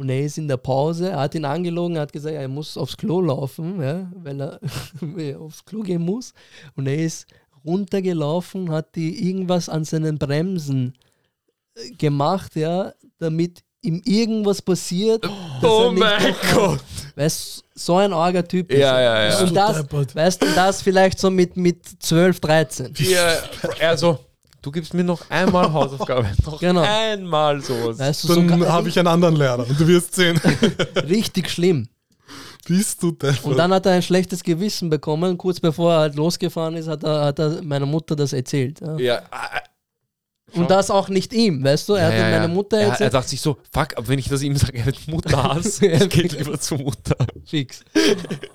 Und 0.00 0.08
er 0.08 0.22
ist 0.22 0.38
in 0.38 0.48
der 0.48 0.56
Pause, 0.56 1.14
hat 1.14 1.34
ihn 1.34 1.44
angelogen, 1.44 1.98
hat 1.98 2.10
gesagt, 2.10 2.34
er 2.34 2.48
muss 2.48 2.78
aufs 2.78 2.96
Klo 2.96 3.20
laufen, 3.20 3.82
ja, 3.82 4.10
weil 4.14 4.40
er 4.40 4.58
aufs 5.38 5.62
Klo 5.62 5.82
gehen 5.82 6.00
muss. 6.00 6.32
Und 6.74 6.86
er 6.86 6.96
ist 6.96 7.26
runtergelaufen, 7.66 8.70
hat 8.70 8.94
die 8.94 9.28
irgendwas 9.28 9.68
an 9.68 9.84
seinen 9.84 10.16
Bremsen 10.16 10.94
äh, 11.74 11.90
gemacht, 11.90 12.56
ja, 12.56 12.94
damit 13.18 13.62
ihm 13.82 14.00
irgendwas 14.06 14.62
passiert. 14.62 15.22
er 15.22 15.68
Oh 15.68 15.92
mein 15.94 16.34
Gott. 16.54 16.80
Weißt 17.14 17.58
du, 17.58 17.62
so 17.78 17.96
ein 17.96 18.14
arger 18.14 18.48
Typ. 18.48 18.72
ist 18.72 18.78
Ja, 18.78 18.98
ja, 19.02 19.28
ja. 19.28 19.40
Und 19.40 19.54
das, 19.54 19.84
weißt 20.14 20.40
du, 20.40 20.46
das 20.54 20.80
vielleicht 20.80 21.18
so 21.18 21.30
mit, 21.30 21.58
mit 21.58 21.84
12, 22.02 22.40
13. 22.40 22.94
Ja, 23.00 23.34
also, 23.82 24.18
du 24.62 24.70
gibst 24.70 24.94
mir 24.94 25.04
noch 25.04 25.28
einmal 25.30 25.72
Hausaufgabe. 25.72 26.28
noch 26.44 26.60
Genau. 26.60 26.82
einmal 26.82 27.60
sowas. 27.62 27.98
Weißt 27.98 28.24
du, 28.24 28.34
Dann 28.34 28.60
so 28.60 28.68
habe 28.68 28.88
ich 28.88 28.98
einen 28.98 29.08
anderen 29.08 29.36
Lehrer 29.36 29.66
und 29.68 29.78
du 29.78 29.86
wirst 29.86 30.14
sehen. 30.14 30.40
richtig 31.08 31.50
schlimm. 31.50 31.88
Bist 32.66 33.02
du 33.02 33.10
deppert. 33.12 33.44
Und 33.44 33.56
dann 33.56 33.72
hat 33.72 33.86
er 33.86 33.92
ein 33.92 34.02
schlechtes 34.02 34.42
Gewissen 34.44 34.90
bekommen. 34.90 35.36
Kurz 35.38 35.58
bevor 35.60 35.92
er 35.94 35.98
halt 36.00 36.14
losgefahren 36.14 36.76
ist, 36.76 36.88
hat 36.88 37.02
er, 37.02 37.24
hat 37.24 37.38
er 37.38 37.62
meiner 37.62 37.86
Mutter 37.86 38.14
das 38.14 38.32
erzählt. 38.32 38.80
Ja. 38.80 38.98
ja, 38.98 39.22
Und 40.52 40.70
das 40.70 40.90
auch 40.90 41.08
nicht 41.08 41.32
ihm, 41.32 41.64
weißt 41.64 41.88
du? 41.88 41.94
Er 41.94 42.06
hat 42.08 42.14
ja, 42.14 42.20
meiner 42.22 42.42
ja. 42.42 42.48
Mutter 42.48 42.76
er, 42.76 42.82
er 42.84 42.88
erzählt. 42.90 43.14
dachte 43.14 43.28
sich 43.30 43.40
so, 43.40 43.56
fuck, 43.72 43.96
aber 43.96 44.06
wenn 44.08 44.18
ich 44.18 44.28
das 44.28 44.42
ihm 44.42 44.54
sage, 44.56 44.78
er 44.78 44.86
wird 44.86 45.08
Mutterhass, 45.08 45.80
ich 45.82 46.08
gehe 46.10 46.24
lieber 46.24 46.60
zur 46.60 46.78
Mutter. 46.78 47.16
Fix. 47.46 47.82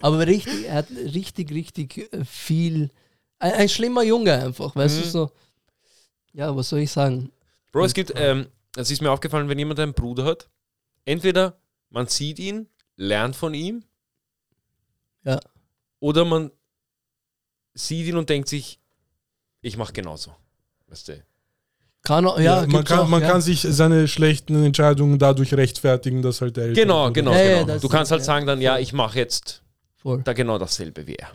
Aber 0.01 0.25
richtig, 0.25 0.67
er 0.67 0.75
hat 0.75 0.87
richtig, 1.13 1.51
richtig 1.51 2.09
viel. 2.25 2.91
Ein, 3.39 3.53
ein 3.53 3.69
schlimmer 3.69 4.03
Junge 4.03 4.33
einfach, 4.33 4.75
weißt 4.75 4.97
Mhm. 4.97 5.01
du 5.01 5.07
so. 5.09 5.31
Ja, 6.35 6.55
was 6.55 6.69
soll 6.69 6.79
ich 6.79 6.91
sagen? 6.91 7.31
Bro, 7.71 7.85
es 7.85 7.93
gibt, 7.93 8.11
ähm, 8.15 8.47
es 8.75 8.91
ist 8.91 9.01
mir 9.01 9.09
aufgefallen, 9.11 9.47
wenn 9.49 9.57
jemand 9.57 9.79
einen 9.79 9.93
Bruder 9.93 10.25
hat, 10.25 10.49
entweder 11.05 11.57
man 11.89 12.07
sieht 12.07 12.39
ihn, 12.39 12.67
lernt 12.97 13.35
von 13.35 13.53
ihm, 13.53 13.83
Ja. 15.23 15.39
oder 15.99 16.25
man 16.25 16.51
sieht 17.73 18.05
ihn 18.07 18.17
und 18.17 18.29
denkt 18.29 18.49
sich, 18.49 18.79
ich 19.61 19.77
mache 19.77 19.93
genauso. 19.93 20.35
Weißt 20.87 21.07
du? 21.07 21.23
Kann, 22.03 22.25
auch- 22.27 22.37
ja, 22.37 22.61
ja, 22.61 22.67
man 22.67 22.83
kann, 22.83 22.99
auch, 22.99 23.07
man 23.07 23.21
ja. 23.21 23.29
kann 23.31 23.41
sich 23.41 23.61
seine 23.61 24.07
schlechten 24.07 24.61
Entscheidungen 24.63 25.17
dadurch 25.17 25.53
rechtfertigen, 25.53 26.21
dass 26.21 26.41
halt 26.41 26.55
der 26.57 26.73
Genau, 26.73 27.11
genau, 27.11 27.31
genau. 27.31 27.79
du 27.79 27.89
kannst 27.89 28.11
halt 28.11 28.21
ja. 28.21 28.25
sagen 28.25 28.45
dann, 28.45 28.61
ja, 28.61 28.77
ich 28.77 28.93
mache 28.93 29.17
jetzt 29.17 29.63
Voll. 29.95 30.21
da 30.21 30.33
genau 30.33 30.59
dasselbe 30.59 31.07
wie 31.07 31.15
er. 31.15 31.29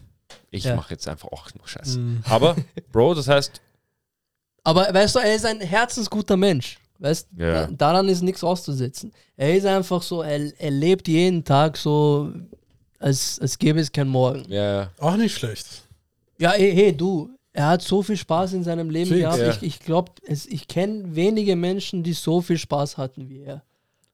Ich 0.50 0.64
Ja. 0.64 0.76
mache 0.76 0.92
jetzt 0.94 1.08
einfach 1.08 1.28
auch 1.32 1.48
nur 1.54 1.66
Scheiße. 1.66 1.98
Mhm. 1.98 2.22
Aber, 2.28 2.54
Bro, 2.92 3.14
das 3.14 3.26
heißt, 3.26 3.60
Aber 4.64 4.92
weißt 4.92 5.14
du, 5.16 5.18
er 5.20 5.34
ist 5.34 5.46
ein 5.46 5.60
herzensguter 5.60 6.36
Mensch. 6.36 6.78
Weißt 6.98 7.28
Ja. 7.38 7.66
da- 7.66 7.72
daran 7.72 8.08
ist 8.08 8.22
nichts 8.22 8.44
auszusetzen. 8.44 9.10
Er 9.36 9.56
ist 9.56 9.64
einfach 9.66 10.02
so, 10.02 10.22
er, 10.22 10.52
er 10.60 10.70
lebt 10.70 11.08
jeden 11.08 11.42
Tag 11.44 11.76
so, 11.78 12.30
als, 12.98 13.38
als 13.40 13.58
gäbe 13.58 13.80
es 13.80 13.90
kein 13.90 14.08
Morgen. 14.08 14.44
ja. 14.48 14.90
Auch 14.98 15.16
nicht 15.16 15.34
schlecht. 15.34 15.66
Ja, 16.38 16.52
hey, 16.52 16.74
hey 16.74 16.92
du, 16.96 17.30
er 17.52 17.68
hat 17.68 17.82
so 17.82 18.02
viel 18.02 18.16
Spaß 18.16 18.52
in 18.52 18.62
seinem 18.64 18.90
Leben 18.90 19.08
Fix. 19.10 19.20
gehabt. 19.20 19.38
Ja. 19.38 19.50
Ich, 19.50 19.62
ich 19.62 19.80
glaube, 19.80 20.12
ich 20.26 20.68
kenne 20.68 21.14
wenige 21.16 21.56
Menschen, 21.56 22.02
die 22.02 22.12
so 22.12 22.40
viel 22.42 22.58
Spaß 22.58 22.98
hatten 22.98 23.28
wie 23.28 23.40
er. 23.42 23.62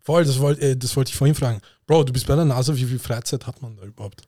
Voll, 0.00 0.24
das 0.24 0.38
wollte 0.38 0.60
äh, 0.62 0.76
das 0.76 0.96
wollte 0.96 1.10
ich 1.10 1.16
vorhin 1.16 1.34
fragen. 1.34 1.60
Bro, 1.86 2.04
du 2.04 2.12
bist 2.12 2.26
bei 2.28 2.36
der 2.36 2.44
NASA, 2.44 2.74
wie 2.76 2.84
viel 2.84 2.98
Freizeit 3.00 3.44
hat 3.48 3.60
man 3.60 3.76
da 3.76 3.82
überhaupt? 3.82 4.22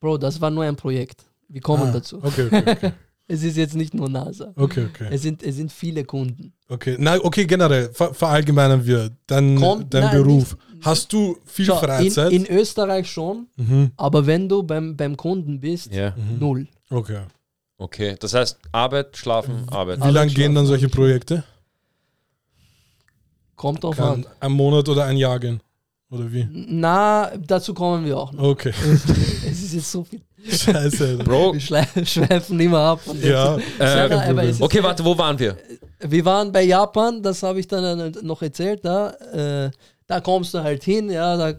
Bro, 0.00 0.18
das 0.18 0.40
war 0.40 0.50
nur 0.50 0.64
ein 0.64 0.74
Projekt. 0.74 1.22
Wir 1.48 1.60
kommen 1.60 1.84
Ah, 1.88 1.92
dazu. 1.92 2.18
Okay, 2.22 2.46
okay, 2.46 2.62
okay. 2.72 2.92
Es 3.26 3.42
ist 3.42 3.56
jetzt 3.56 3.74
nicht 3.74 3.94
nur 3.94 4.08
NASA. 4.10 4.52
Okay, 4.54 4.86
okay. 4.90 5.08
Es 5.10 5.22
sind, 5.22 5.42
es 5.42 5.56
sind 5.56 5.72
viele 5.72 6.04
Kunden. 6.04 6.52
okay. 6.68 6.96
Na, 6.98 7.16
okay, 7.22 7.46
generell, 7.46 7.90
ver 7.92 8.12
verallgemeinern 8.12 8.84
wir 8.84 9.10
dein, 9.26 9.56
Kommt- 9.56 9.94
dein 9.94 10.04
nein, 10.04 10.22
Beruf. 10.22 10.56
Hast 10.82 11.10
du 11.12 11.38
viel 11.46 11.64
Schau, 11.64 11.80
in, 11.80 11.84
Freizeit? 11.86 12.32
in 12.32 12.46
Österreich 12.46 13.10
schon, 13.10 13.46
mhm. 13.56 13.92
aber 13.96 14.26
wenn 14.26 14.48
du 14.48 14.62
beim, 14.62 14.94
beim 14.94 15.16
Kunden 15.16 15.58
bist, 15.60 15.94
ja. 15.94 16.10
Mhm. 16.10 16.38
null. 16.38 16.68
Okay. 16.90 17.20
Okay, 17.78 18.14
das 18.20 18.34
heißt, 18.34 18.58
Arbeit, 18.72 19.16
Schlafen, 19.16 19.68
Arbeit. 19.70 20.04
Wie 20.04 20.10
lange 20.10 20.30
gehen 20.32 20.54
dann 20.54 20.66
solche 20.66 20.88
Projekte? 20.88 21.42
Kommt 23.56 23.82
drauf 23.84 23.96
Kann 23.96 24.24
an. 24.24 24.26
ein 24.40 24.52
Monat 24.52 24.88
oder 24.88 25.04
ein 25.06 25.16
Jahr 25.16 25.38
gehen? 25.40 25.60
Oder 26.10 26.30
wie? 26.32 26.46
Na, 26.52 27.32
dazu 27.36 27.72
kommen 27.74 28.04
wir 28.04 28.16
auch 28.18 28.32
noch. 28.32 28.42
Okay. 28.42 28.72
ist 29.74 29.90
so 29.92 30.04
viel. 30.04 30.20
Scheiße. 30.48 31.18
Bro, 31.24 31.54
Wir 31.54 31.60
schle- 31.60 32.06
schweifen 32.06 32.58
immer 32.60 32.80
ab. 32.80 33.00
Ja. 33.22 33.56
äh, 33.78 34.52
okay, 34.60 34.82
warte, 34.82 35.04
wo 35.04 35.16
waren 35.16 35.38
wir? 35.38 35.56
wir 36.00 36.24
waren 36.24 36.52
bei 36.52 36.62
Japan, 36.64 37.22
das 37.22 37.42
habe 37.42 37.60
ich 37.60 37.66
dann 37.68 37.98
äh, 38.00 38.12
noch 38.22 38.42
erzählt, 38.42 38.84
da, 38.84 39.10
äh, 39.10 39.70
da 40.06 40.20
kommst 40.20 40.52
du 40.54 40.62
halt 40.62 40.84
hin, 40.84 41.10
ja, 41.10 41.36
da 41.36 41.58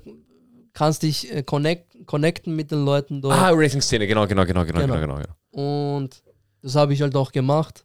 kannst 0.73 1.03
dich 1.03 1.33
äh, 1.33 1.41
connect, 1.43 2.05
connecten 2.05 2.55
mit 2.55 2.69
den 2.71 2.85
Leuten 2.85 3.21
dort. 3.21 3.33
Ah, 3.33 3.49
Racing-Szene, 3.51 4.05
genau, 4.05 4.27
genau, 4.27 4.45
genau, 4.45 4.63
genau, 4.65 4.81
Genau. 4.81 4.93
genau, 4.99 5.15
genau. 5.15 5.25
genau. 5.51 5.97
Und 5.99 6.21
das 6.61 6.75
habe 6.75 6.93
ich 6.93 7.01
halt 7.01 7.15
auch 7.15 7.31
gemacht. 7.31 7.83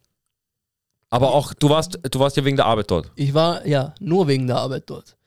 Aber 1.09 1.33
auch, 1.33 1.53
du 1.53 1.69
warst, 1.69 1.99
du 2.09 2.19
warst 2.19 2.37
ja 2.37 2.45
wegen 2.45 2.55
der 2.57 2.65
Arbeit 2.65 2.89
dort. 2.91 3.11
Ich 3.15 3.33
war 3.33 3.65
ja 3.65 3.93
nur 3.99 4.27
wegen 4.27 4.47
der 4.47 4.57
Arbeit 4.57 4.83
dort. 4.85 5.17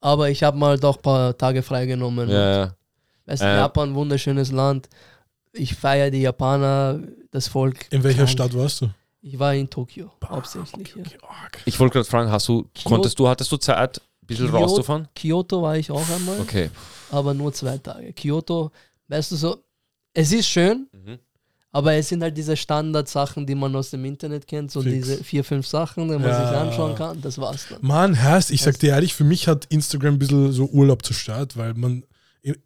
Aber 0.00 0.28
ich 0.28 0.42
habe 0.42 0.58
mal 0.58 0.78
doch 0.78 0.96
ein 0.96 1.02
paar 1.02 1.38
Tage 1.38 1.62
freigenommen. 1.62 2.28
Ja, 2.28 2.56
ja. 2.64 2.74
Weißt 3.26 3.42
du, 3.42 3.46
Äh. 3.46 3.56
Japan, 3.56 3.94
wunderschönes 3.94 4.52
Land. 4.52 4.88
Ich 5.52 5.74
feiere 5.74 6.10
die 6.10 6.22
Japaner, 6.22 7.00
das 7.30 7.48
Volk. 7.48 7.86
In 7.90 8.02
welcher 8.02 8.18
krank. 8.24 8.30
Stadt 8.30 8.54
warst 8.56 8.80
du? 8.82 8.90
Ich 9.22 9.38
war 9.38 9.54
in 9.54 9.70
Tokio, 9.70 10.10
hauptsächlich. 10.28 10.94
Ja. 10.96 11.02
Ich 11.64 11.78
wollte 11.80 11.94
gerade 11.94 12.04
fragen, 12.08 12.30
hast 12.30 12.46
du, 12.48 12.62
Kyoto- 12.74 12.88
konntest 12.88 13.18
du, 13.18 13.28
hattest 13.28 13.50
du 13.52 13.56
Zeit, 13.56 13.98
ein 13.98 14.26
bisschen 14.26 14.48
Kyoto- 14.48 14.58
rauszufahren? 14.58 15.08
Kyoto 15.14 15.62
war 15.62 15.76
ich 15.78 15.90
auch 15.90 16.06
einmal, 16.10 16.40
Okay. 16.40 16.70
aber 17.10 17.32
nur 17.32 17.52
zwei 17.52 17.78
Tage. 17.78 18.12
Kyoto, 18.12 18.70
weißt 19.08 19.32
du 19.32 19.36
so, 19.36 19.56
es 20.12 20.30
ist 20.32 20.46
schön, 20.46 20.88
Mhm. 20.92 21.18
aber 21.72 21.94
es 21.94 22.08
sind 22.10 22.22
halt 22.22 22.36
diese 22.36 22.54
Standardsachen, 22.56 23.46
die 23.46 23.54
man 23.54 23.74
aus 23.76 23.90
dem 23.90 24.04
Internet 24.04 24.46
kennt, 24.46 24.70
so 24.70 24.82
Fix. 24.82 24.92
diese 25.06 25.24
vier, 25.24 25.42
fünf 25.44 25.66
Sachen, 25.66 26.08
die 26.08 26.14
man 26.18 26.22
Ja. 26.24 26.46
sich 26.48 26.56
anschauen 26.58 26.94
kann, 26.94 27.20
das 27.22 27.38
war's 27.38 27.66
dann. 27.70 27.78
Mann, 27.80 28.12
Herst, 28.12 28.50
ich 28.50 28.60
sag 28.60 28.78
dir 28.78 28.90
ehrlich, 28.90 29.14
für 29.14 29.24
mich 29.24 29.48
hat 29.48 29.64
Instagram 29.70 30.14
ein 30.14 30.18
bisschen 30.18 30.52
so 30.52 30.66
Urlaub 30.66 31.02
zerstört, 31.04 31.56
weil 31.56 31.72
man, 31.74 32.04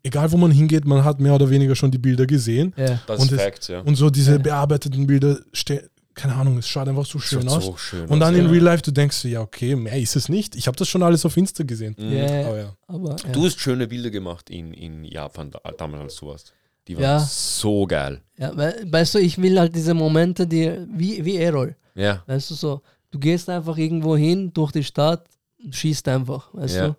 egal 0.03 0.31
wo 0.33 0.37
man 0.37 0.51
hingeht, 0.51 0.85
man 0.85 1.05
hat 1.05 1.21
mehr 1.21 1.35
oder 1.35 1.49
weniger 1.51 1.75
schon 1.77 1.91
die 1.91 1.99
Bilder 1.99 2.27
gesehen. 2.27 2.75
Ja. 2.77 3.01
Das 3.07 3.21
Und 3.21 3.27
ist 3.27 3.33
es- 3.33 3.43
Facts, 3.43 3.69
ja. 3.69 3.81
Und 3.81 3.95
so 3.97 4.11
diese 4.11 4.33
Ja. 4.33 4.39
bearbeiteten 4.39 5.07
Bilder, 5.07 5.39
ste- 5.53 5.89
keine 6.15 6.35
Ahnung, 6.35 6.59
es 6.59 6.67
schaut 6.69 6.89
einfach 6.89 7.07
so 7.07 7.21
schön 7.21 7.47
aus. 7.49 7.65
so 7.65 7.77
schön 7.77 8.07
Und 8.09 8.19
dann 8.19 8.35
aus, 8.35 8.39
in 8.41 8.47
ja. 8.47 8.51
Real 8.51 8.65
Life, 8.65 8.83
du 8.83 8.91
denkst 8.91 9.23
dir, 9.23 9.29
ja, 9.31 9.41
okay, 9.41 9.77
mehr 9.77 9.97
ist 9.99 10.17
es 10.17 10.29
nicht. 10.29 10.57
Ich 10.57 10.67
habe 10.67 10.77
das 10.77 10.89
schon 10.89 11.03
alles 11.05 11.25
auf 11.25 11.37
Insta 11.37 11.63
gesehen. 11.63 11.95
Mhm. 11.97 12.13
Ja, 12.13 12.25
Aber 12.47 12.59
ja. 12.59 12.75
aber 12.89 13.11
ja. 13.11 13.33
Du 13.33 13.45
hast 13.45 13.61
schöne 13.61 13.87
Bilder 13.87 14.11
gemacht 14.11 14.51
in, 14.51 14.73
in 14.75 15.05
Japan, 15.05 15.51
da, 15.53 15.61
damals 15.79 16.03
als 16.03 16.17
du 16.17 16.27
warst. 16.27 16.53
Die 16.89 16.97
waren 16.97 17.03
Ja. 17.03 17.21
so 17.21 17.87
geil. 17.87 18.21
Ja, 18.37 18.57
we 18.57 18.75
weißt 18.91 19.15
du, 19.15 19.19
ich 19.21 19.41
will 19.41 19.59
halt 19.61 19.77
diese 19.77 19.95
Momente, 19.95 20.47
die, 20.47 20.73
wie, 20.93 21.25
wie 21.25 21.37
Errol, 21.37 21.77
Ja. 21.95 22.23
weißt 22.27 22.51
du 22.51 22.55
so, 22.55 22.83
du 23.13 23.19
gehst 23.21 23.49
einfach 23.49 23.77
irgendwo 23.77 24.17
hin 24.17 24.51
durch 24.53 24.73
die 24.73 24.83
Stadt 24.83 25.25
und 25.63 25.73
schießt 25.75 26.09
einfach, 26.09 26.53
weißt 26.53 26.77
Ja. 26.77 26.87
du? 26.89 26.97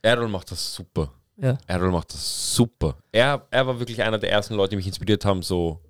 Errol 0.00 0.28
macht 0.28 0.50
das 0.50 0.74
super. 0.74 1.12
Ja. 1.42 1.58
Errol 1.66 1.90
macht 1.90 2.14
das 2.14 2.54
super. 2.54 2.96
Er, 3.10 3.46
er 3.50 3.66
war 3.66 3.78
wirklich 3.78 4.00
einer 4.00 4.18
der 4.18 4.30
ersten 4.30 4.54
Leute, 4.54 4.70
die 4.70 4.76
mich 4.76 4.86
inspiriert 4.86 5.24
haben, 5.24 5.42
so 5.42 5.80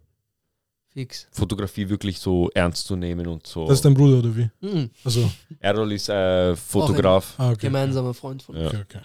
Fix. 0.88 1.26
Fotografie 1.30 1.88
wirklich 1.88 2.18
so 2.18 2.50
ernst 2.55 2.86
zu 2.86 2.96
nehmen 2.96 3.26
und 3.26 3.46
so. 3.46 3.66
Das 3.66 3.76
ist 3.78 3.84
dein 3.84 3.94
Bruder, 3.94 4.18
oder 4.18 4.36
wie? 4.36 4.50
Mhm. 4.61 4.90
Also, 5.05 5.30
Errol 5.61 5.92
ist 5.92 6.09
äh, 6.09 6.57
Fotograf. 6.57 7.34
ah, 7.38 7.50
okay. 7.50 7.66
Gemeinsamer 7.66 8.12
Freund 8.14 8.42
von 8.42 8.57
Ja. 8.57 8.66
okay, 8.66 8.82
okay. 8.82 9.00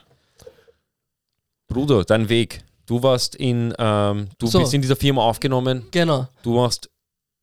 Bruder, 1.67 2.03
dein 2.03 2.29
Weg. 2.29 2.63
Du 2.85 3.03
warst 3.03 3.35
in, 3.35 3.73
ähm, 3.77 4.29
du 4.37 4.47
So. 4.47 4.59
bist 4.59 4.73
in 4.73 4.81
dieser 4.81 4.95
Firma 4.95 5.21
aufgenommen. 5.23 5.85
Genau. 5.91 6.27
Du 6.43 6.55
machst, 6.55 6.89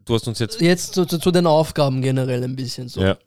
du 0.05 0.15
hast 0.15 0.27
uns 0.27 0.39
jetzt. 0.39 0.61
Jetzt 0.61 0.95
zu, 0.95 1.05
zu, 1.05 1.19
zu 1.19 1.31
den 1.31 1.47
Aufgaben 1.47 2.01
generell 2.01 2.43
ein 2.43 2.57
bisschen 2.57 2.89
so. 2.89 3.03
Ja. 3.03 3.19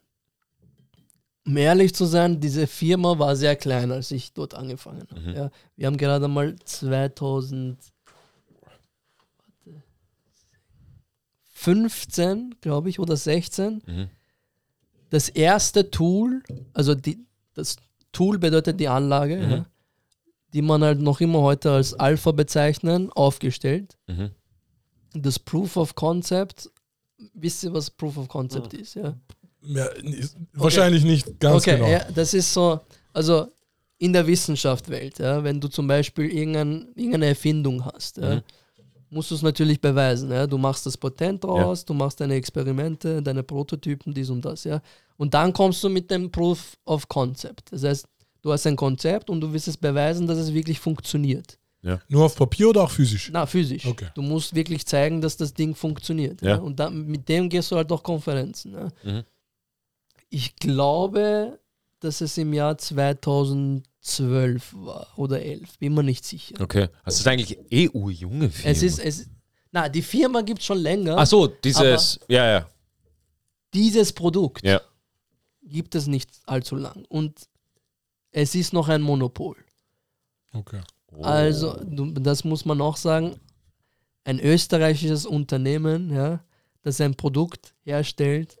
Um 1.46 1.56
ehrlich 1.56 1.94
zu 1.94 2.04
sein, 2.04 2.40
diese 2.40 2.66
Firma 2.66 3.18
war 3.18 3.34
sehr 3.34 3.56
klein, 3.56 3.90
als 3.90 4.10
ich 4.10 4.32
dort 4.34 4.54
angefangen 4.54 5.06
habe. 5.10 5.20
Mhm. 5.20 5.34
Ja. 5.34 5.50
Wir 5.76 5.86
haben 5.86 5.96
gerade 5.96 6.28
mal 6.28 6.54
2015, 11.52 12.54
glaube 12.60 12.88
ich, 12.90 12.98
oder 13.00 13.16
16 13.16 13.82
Mhm. 13.86 14.08
das 15.10 15.28
erste 15.28 15.90
Tool, 15.90 16.42
also 16.74 16.94
die, 16.94 17.26
das 17.54 17.76
Tool 18.12 18.38
bedeutet 18.38 18.78
die 18.80 18.88
Anlage, 18.88 19.36
Mhm. 19.38 19.50
ja, 19.50 19.66
die 20.54 20.62
man 20.62 20.82
halt 20.82 21.00
noch 21.00 21.20
immer 21.20 21.40
heute 21.42 21.72
als 21.72 21.94
Alpha 21.94 22.32
bezeichnen, 22.32 23.10
aufgestellt. 23.12 23.96
Mhm. 24.06 24.30
Das 25.14 25.38
Proof 25.38 25.76
of 25.76 25.94
Concept, 25.94 26.70
wisst 27.34 27.64
ihr, 27.64 27.72
was 27.72 27.90
Proof 27.90 28.16
of 28.18 28.28
Concept 28.28 28.74
ist? 28.74 28.94
Ja? 28.94 29.14
Ja, 29.62 29.86
Wahrscheinlich 30.54 31.04
nicht 31.04 31.38
ganz 31.40 31.62
okay, 31.62 31.76
genau. 31.76 31.88
ja, 31.88 32.04
das 32.14 32.32
ist 32.34 32.52
so, 32.52 32.80
also 33.12 33.48
in 33.98 34.12
der 34.12 34.26
Wissenschaftswelt, 34.26 35.18
ja, 35.18 35.42
wenn 35.42 35.60
du 35.60 35.68
zum 35.68 35.86
Beispiel 35.86 36.26
irgendein, 36.30 36.88
irgendeine 36.94 37.26
Erfindung 37.26 37.84
hast, 37.84 38.18
ja, 38.18 38.36
Mhm. 38.36 38.42
musst 39.10 39.30
du 39.30 39.34
es 39.34 39.42
natürlich 39.42 39.80
beweisen. 39.80 40.30
Ja. 40.30 40.46
Du 40.46 40.56
machst 40.58 40.86
das 40.86 40.96
Patent 40.96 41.44
raus, 41.44 41.84
du 41.84 41.94
machst 41.94 42.20
deine 42.20 42.34
Experimente, 42.34 43.20
deine 43.22 43.42
Prototypen, 43.42 44.14
dies 44.14 44.30
und 44.30 44.44
das. 44.44 44.64
Ja. 44.64 44.80
Und 45.16 45.34
dann 45.34 45.52
kommst 45.52 45.82
du 45.82 45.88
mit 45.88 46.08
dem 46.10 46.30
Proof 46.30 46.76
of 46.84 47.08
Concept. 47.08 47.72
Das 47.72 47.82
heißt, 47.82 48.06
du 48.42 48.52
hast 48.52 48.66
ein 48.66 48.76
Konzept 48.76 49.28
und 49.30 49.40
du 49.40 49.52
willst 49.52 49.66
es 49.66 49.76
beweisen, 49.76 50.26
dass 50.28 50.38
es 50.38 50.52
wirklich 50.54 50.78
funktioniert. 50.78 51.58
Nur 52.08 52.24
auf 52.26 52.36
Papier 52.36 52.68
oder 52.68 52.82
auch 52.82 52.90
physisch? 52.90 53.30
Na, 53.32 53.46
physisch. 53.46 53.86
Okay. 53.86 54.08
Du 54.14 54.20
musst 54.20 54.54
wirklich 54.54 54.84
zeigen, 54.84 55.20
dass 55.22 55.36
das 55.38 55.54
Ding 55.54 55.74
funktioniert. 55.74 56.42
Ja. 56.42 56.50
Ja. 56.50 56.56
Und 56.58 56.78
dann, 56.78 57.06
mit 57.06 57.26
dem 57.28 57.48
gehst 57.48 57.70
du 57.72 57.76
halt 57.76 57.90
auf 57.90 58.02
Konferenzen. 58.02 58.72
Ja. 58.74 58.88
Mhm. 59.10 59.22
Ich 60.30 60.56
glaube, 60.56 61.58
dass 62.00 62.20
es 62.20 62.36
im 62.38 62.52
Jahr 62.52 62.76
2012 62.78 64.74
war 64.74 65.08
oder 65.16 65.40
11. 65.42 65.78
Bin 65.78 65.94
mir 65.94 66.02
nicht 66.02 66.24
sicher. 66.24 66.54
Okay. 66.60 66.82
Also 66.82 66.90
das 67.04 67.20
ist 67.20 67.26
eigentlich 67.26 67.58
EU-junge 67.72 68.50
Firma. 68.50 68.70
Es 68.70 68.82
ist, 68.82 68.98
es, 68.98 69.28
na, 69.72 69.88
die 69.88 70.02
Firma 70.02 70.42
gibt 70.42 70.60
es 70.60 70.66
schon 70.66 70.78
länger. 70.78 71.16
Ach 71.18 71.26
so, 71.26 71.46
dieses. 71.46 72.20
Ja, 72.28 72.46
ja. 72.46 72.68
Dieses 73.74 74.12
Produkt 74.12 74.64
Ja. 74.64 74.80
gibt 75.62 75.94
es 75.94 76.06
nicht 76.06 76.30
allzu 76.46 76.76
lang. 76.76 77.04
Und 77.08 77.48
es 78.30 78.54
ist 78.54 78.72
noch 78.72 78.88
ein 78.88 79.02
Monopol. 79.02 79.56
Okay. 80.52 80.80
Oh. 81.12 81.22
Also, 81.22 81.78
das 81.84 82.44
muss 82.44 82.64
man 82.64 82.80
auch 82.80 82.96
sagen, 82.96 83.36
ein 84.24 84.40
österreichisches 84.40 85.26
Unternehmen, 85.26 86.10
ja, 86.14 86.44
das 86.82 87.00
ein 87.00 87.14
Produkt 87.14 87.74
herstellt, 87.82 88.57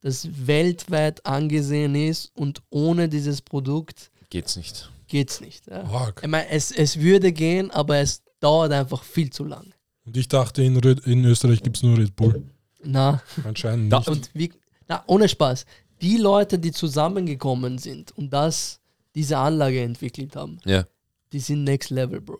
das 0.00 0.28
weltweit 0.46 1.24
angesehen 1.26 1.94
ist 1.94 2.30
und 2.34 2.62
ohne 2.70 3.08
dieses 3.08 3.42
Produkt 3.42 4.10
Geht's 4.30 4.56
nicht. 4.56 4.90
geht 5.08 5.30
es 5.30 5.40
nicht. 5.40 5.66
Ja. 5.66 6.12
Ich 6.22 6.28
meine, 6.28 6.48
es, 6.48 6.70
es 6.70 6.98
würde 6.98 7.32
gehen, 7.32 7.70
aber 7.70 7.98
es 7.98 8.22
dauert 8.40 8.72
einfach 8.72 9.02
viel 9.04 9.30
zu 9.30 9.44
lang. 9.44 9.72
Und 10.06 10.16
ich 10.16 10.28
dachte, 10.28 10.62
in, 10.62 10.76
Red, 10.78 11.00
in 11.06 11.24
Österreich 11.24 11.62
gibt 11.62 11.76
es 11.76 11.82
nur 11.82 11.98
Red 11.98 12.16
Bull. 12.16 12.42
Na, 12.82 13.22
Anscheinend 13.44 13.92
nicht. 13.92 14.08
und 14.08 14.30
wie, 14.32 14.50
na, 14.88 15.04
ohne 15.06 15.28
Spaß, 15.28 15.66
die 16.00 16.16
Leute, 16.16 16.58
die 16.58 16.72
zusammengekommen 16.72 17.76
sind 17.76 18.10
und 18.16 18.30
das, 18.30 18.80
diese 19.14 19.36
Anlage 19.36 19.82
entwickelt 19.82 20.34
haben, 20.36 20.58
Ja. 20.64 20.86
die 21.32 21.40
sind 21.40 21.64
next 21.64 21.90
level, 21.90 22.22
Bro. 22.22 22.38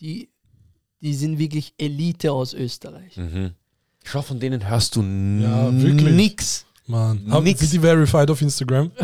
Die, 0.00 0.30
die 1.00 1.14
sind 1.14 1.38
wirklich 1.38 1.74
Elite 1.78 2.32
aus 2.32 2.54
Österreich. 2.54 3.16
Mhm. 3.16 3.52
Schau, 4.10 4.22
von 4.22 4.40
denen 4.40 4.68
hörst 4.68 4.96
du 4.96 5.02
Ja, 5.02 5.70
nix. 5.70 6.64
Mann. 6.86 7.24
Hab- 7.30 7.44
Nix. 7.44 7.60
Sind 7.60 7.72
die 7.74 7.78
verified 7.78 8.28
auf 8.30 8.42
Instagram? 8.42 8.90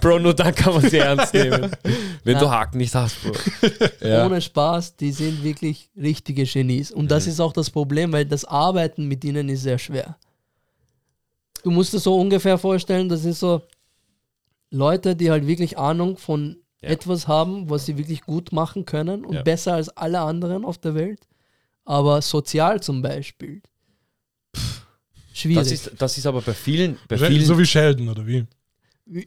Bro, 0.00 0.18
nur 0.20 0.32
dann 0.34 0.54
kann 0.54 0.72
man 0.74 0.88
sie 0.88 0.96
ernst 0.98 1.34
nehmen. 1.34 1.70
Wenn 2.24 2.34
Na. 2.34 2.40
du 2.40 2.50
Haken 2.50 2.78
nicht 2.78 2.94
hast, 2.94 3.16
Bro. 3.22 3.32
Ja. 4.08 4.24
Ohne 4.26 4.40
Spaß, 4.40 4.96
die 4.96 5.12
sind 5.12 5.42
wirklich 5.44 5.90
richtige 5.96 6.44
Genies. 6.44 6.90
Und 6.90 7.10
das 7.10 7.26
Mhm. 7.26 7.32
ist 7.32 7.40
auch 7.40 7.52
das 7.52 7.68
Problem, 7.70 8.12
weil 8.12 8.24
das 8.24 8.44
Arbeiten 8.44 9.06
mit 9.06 9.24
ihnen 9.24 9.48
ist 9.50 9.62
sehr 9.62 9.78
schwer. 9.78 10.16
Du 11.62 11.70
musst 11.70 11.92
dir 11.92 11.98
so 11.98 12.18
ungefähr 12.18 12.58
vorstellen, 12.58 13.08
das 13.08 13.22
sind 13.22 13.36
so 13.36 13.62
Leute, 14.70 15.14
die 15.16 15.30
halt 15.30 15.46
wirklich 15.46 15.78
Ahnung 15.78 16.16
von 16.16 16.56
Ja. 16.82 16.90
etwas 16.90 17.28
haben, 17.28 17.68
was 17.70 17.86
sie 17.86 17.96
wirklich 17.98 18.22
gut 18.22 18.52
machen 18.52 18.84
können 18.84 19.24
und 19.24 19.34
Ja. 19.34 19.42
besser 19.42 19.74
als 19.74 19.88
alle 19.90 20.20
anderen 20.20 20.64
auf 20.64 20.78
der 20.78 20.94
Welt. 20.94 21.20
Aber 21.84 22.22
sozial 22.22 22.82
zum 22.82 23.02
Beispiel, 23.02 23.60
pff, 24.56 24.86
schwierig. 25.32 25.58
Das 25.58 25.70
ist, 25.72 25.90
das 25.98 26.18
ist 26.18 26.26
aber 26.26 26.40
bei 26.40 26.54
vielen, 26.54 26.96
bei 27.08 27.18
vielen 27.18 27.44
So 27.44 27.58
wie 27.58 27.66
Sheldon, 27.66 28.08
oder 28.08 28.26
wie? 28.26 28.46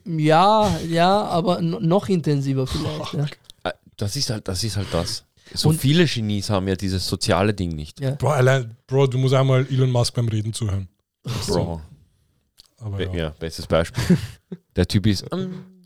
ja, 0.04 0.78
ja, 0.88 1.22
aber 1.26 1.60
no- 1.62 1.78
noch 1.80 2.08
intensiver 2.08 2.66
vielleicht. 2.66 3.14
Ja. 3.14 3.26
Äh, 3.64 3.72
Das 3.96 4.16
ist 4.16 4.30
halt, 4.30 4.48
das 4.48 4.64
ist 4.64 4.76
halt 4.76 4.88
das. 4.92 5.24
So 5.54 5.68
Und- 5.70 5.80
viele 5.80 6.04
Genies 6.04 6.50
haben 6.50 6.66
ja 6.68 6.74
dieses 6.76 7.06
soziale 7.06 7.54
Ding 7.54 7.70
nicht. 7.74 8.00
Ja. 8.00 8.10
Bro, 8.12 8.30
allein, 8.30 8.76
Bro, 8.86 9.06
du 9.06 9.18
musst 9.18 9.34
einmal 9.34 9.66
Elon 9.70 9.90
Musk 9.90 10.14
beim 10.14 10.28
Reden 10.28 10.52
zuhören. 10.52 10.88
Bro. 11.46 11.80
Aber 12.78 12.96
Be- 12.96 13.04
ja. 13.04 13.14
Ja, 13.14 13.30
bestes 13.38 13.66
Beispiel. 13.66 14.18
Der 14.76 14.86
Typ 14.86 15.06
ist. 15.06 15.24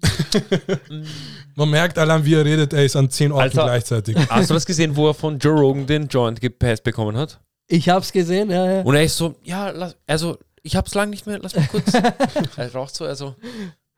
Man 1.54 1.70
merkt 1.70 1.98
allein, 1.98 2.24
wie 2.24 2.34
er 2.34 2.44
redet, 2.44 2.72
er 2.72 2.84
ist 2.84 2.96
an 2.96 3.10
zehn 3.10 3.32
Orten 3.32 3.58
Alter. 3.58 3.64
gleichzeitig. 3.64 4.16
Hast 4.28 4.50
du 4.50 4.54
das 4.54 4.66
gesehen, 4.66 4.96
wo 4.96 5.08
er 5.08 5.14
von 5.14 5.38
Joe 5.38 5.58
Rogan 5.58 5.86
den 5.86 6.08
Joint 6.08 6.40
gepasst 6.40 6.82
bekommen 6.82 7.16
hat? 7.16 7.40
Ich 7.68 7.88
hab's 7.88 8.12
gesehen, 8.12 8.50
ja, 8.50 8.70
ja. 8.70 8.82
Und 8.82 8.94
er 8.94 9.04
ist 9.04 9.16
so, 9.16 9.34
ja, 9.42 9.70
lass, 9.70 9.96
also 10.06 10.38
ich 10.62 10.76
hab's 10.76 10.94
lang 10.94 11.10
nicht 11.10 11.26
mehr, 11.26 11.38
lass 11.38 11.54
mal 11.54 11.66
kurz. 11.66 11.92
er 12.56 12.72
raucht 12.72 12.94
so, 12.94 13.04
also, 13.04 13.34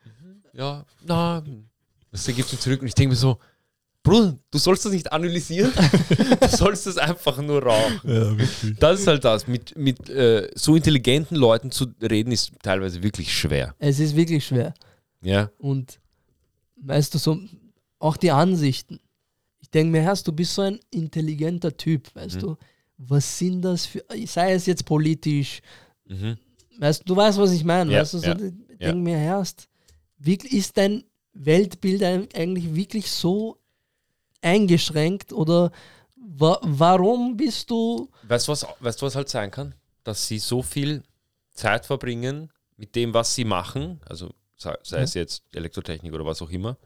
mhm, 0.04 0.42
ja, 0.52 0.84
na, 1.06 1.42
das 2.10 2.26
gibt 2.26 2.52
ihm 2.52 2.60
zurück 2.60 2.82
und 2.82 2.88
ich 2.88 2.94
denke 2.94 3.10
mir 3.10 3.16
so, 3.16 3.38
Bruder, 4.04 4.36
du 4.50 4.58
sollst 4.58 4.84
das 4.84 4.92
nicht 4.92 5.10
analysieren, 5.10 5.72
du 6.40 6.48
sollst 6.48 6.86
das 6.86 6.98
einfach 6.98 7.38
nur 7.38 7.62
rauchen. 7.62 8.00
Ja, 8.04 8.38
wirklich. 8.38 8.78
Das 8.78 9.00
ist 9.00 9.06
halt 9.06 9.24
das. 9.24 9.46
Mit, 9.46 9.76
mit 9.78 10.10
äh, 10.10 10.50
so 10.54 10.76
intelligenten 10.76 11.36
Leuten 11.36 11.70
zu 11.70 11.86
reden, 12.02 12.30
ist 12.30 12.52
teilweise 12.62 13.02
wirklich 13.02 13.32
schwer. 13.32 13.74
Es 13.78 13.98
ist 14.00 14.14
wirklich 14.14 14.44
schwer. 14.44 14.74
Ja. 15.24 15.50
Und 15.58 15.98
weißt 16.76 17.14
du, 17.14 17.18
so 17.18 17.38
auch 17.98 18.16
die 18.16 18.30
Ansichten. 18.30 19.00
Ich 19.60 19.70
denke 19.70 19.90
mir, 19.92 20.02
Herr, 20.02 20.14
du 20.16 20.32
bist 20.32 20.54
so 20.54 20.62
ein 20.62 20.78
intelligenter 20.90 21.76
Typ, 21.76 22.14
weißt 22.14 22.36
Mhm. 22.36 22.40
du. 22.40 22.56
Was 22.98 23.38
sind 23.38 23.62
das 23.62 23.86
für, 23.86 24.04
sei 24.26 24.52
es 24.52 24.66
jetzt 24.66 24.84
politisch, 24.84 25.60
Mhm. 26.06 26.36
weißt 26.78 27.02
du, 27.06 27.16
weißt, 27.16 27.38
was 27.38 27.50
ich 27.52 27.64
meine, 27.64 27.92
Ja, 27.92 28.00
weißt 28.00 28.14
du, 28.14 28.18
so, 28.18 28.26
ja, 28.26 28.36
ich 28.38 28.52
ja. 28.86 28.94
mir, 28.94 29.16
Herr, 29.18 29.44
wirklich 30.18 30.52
ist 30.52 30.76
dein 30.76 31.04
Weltbild 31.32 32.02
eigentlich 32.02 32.74
wirklich 32.74 33.10
so 33.10 33.58
eingeschränkt 34.42 35.32
oder 35.32 35.72
wa 36.16 36.58
warum 36.62 37.36
bist 37.36 37.70
du, 37.70 38.10
Weißt 38.28 38.48
du, 38.48 38.52
was, 38.52 38.66
weißt 38.80 39.00
du, 39.02 39.06
was 39.06 39.16
halt 39.16 39.28
sein 39.28 39.50
kann? 39.50 39.74
Dass 40.04 40.26
sie 40.28 40.38
so 40.38 40.62
viel 40.62 41.02
Zeit 41.52 41.86
verbringen 41.86 42.50
mit 42.76 42.94
dem, 42.94 43.14
was 43.14 43.34
sie 43.34 43.44
machen, 43.44 44.00
also 44.06 44.32
sei, 44.56 44.76
sei 44.82 45.02
es 45.02 45.14
jetzt 45.14 45.42
Elektrotechnik 45.54 46.12
oder 46.12 46.24
was 46.24 46.40
auch 46.42 46.50
immer, 46.50 46.76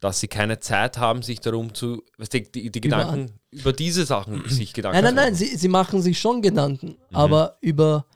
dass 0.00 0.20
sie 0.20 0.28
keine 0.28 0.60
Zeit 0.60 0.98
haben, 0.98 1.22
sich 1.22 1.40
darum 1.40 1.72
zu, 1.74 2.02
weißt 2.18 2.34
du, 2.34 2.40
die, 2.42 2.70
die 2.70 2.80
Gedanken 2.80 3.32
über 3.50 3.72
diese 3.72 4.04
Sachen 4.04 4.42
sich 4.48 4.72
Gedanken 4.72 4.96
nein, 4.96 5.04
nein, 5.04 5.14
nein, 5.14 5.24
machen. 5.32 5.34
sie, 5.36 5.56
sie 5.56 5.68
machen 5.68 6.02
sich 6.02 6.18
schon 6.18 6.42
Gedanken, 6.42 6.88
Mhm. 7.10 7.16
aber 7.16 7.56
über 7.60 8.06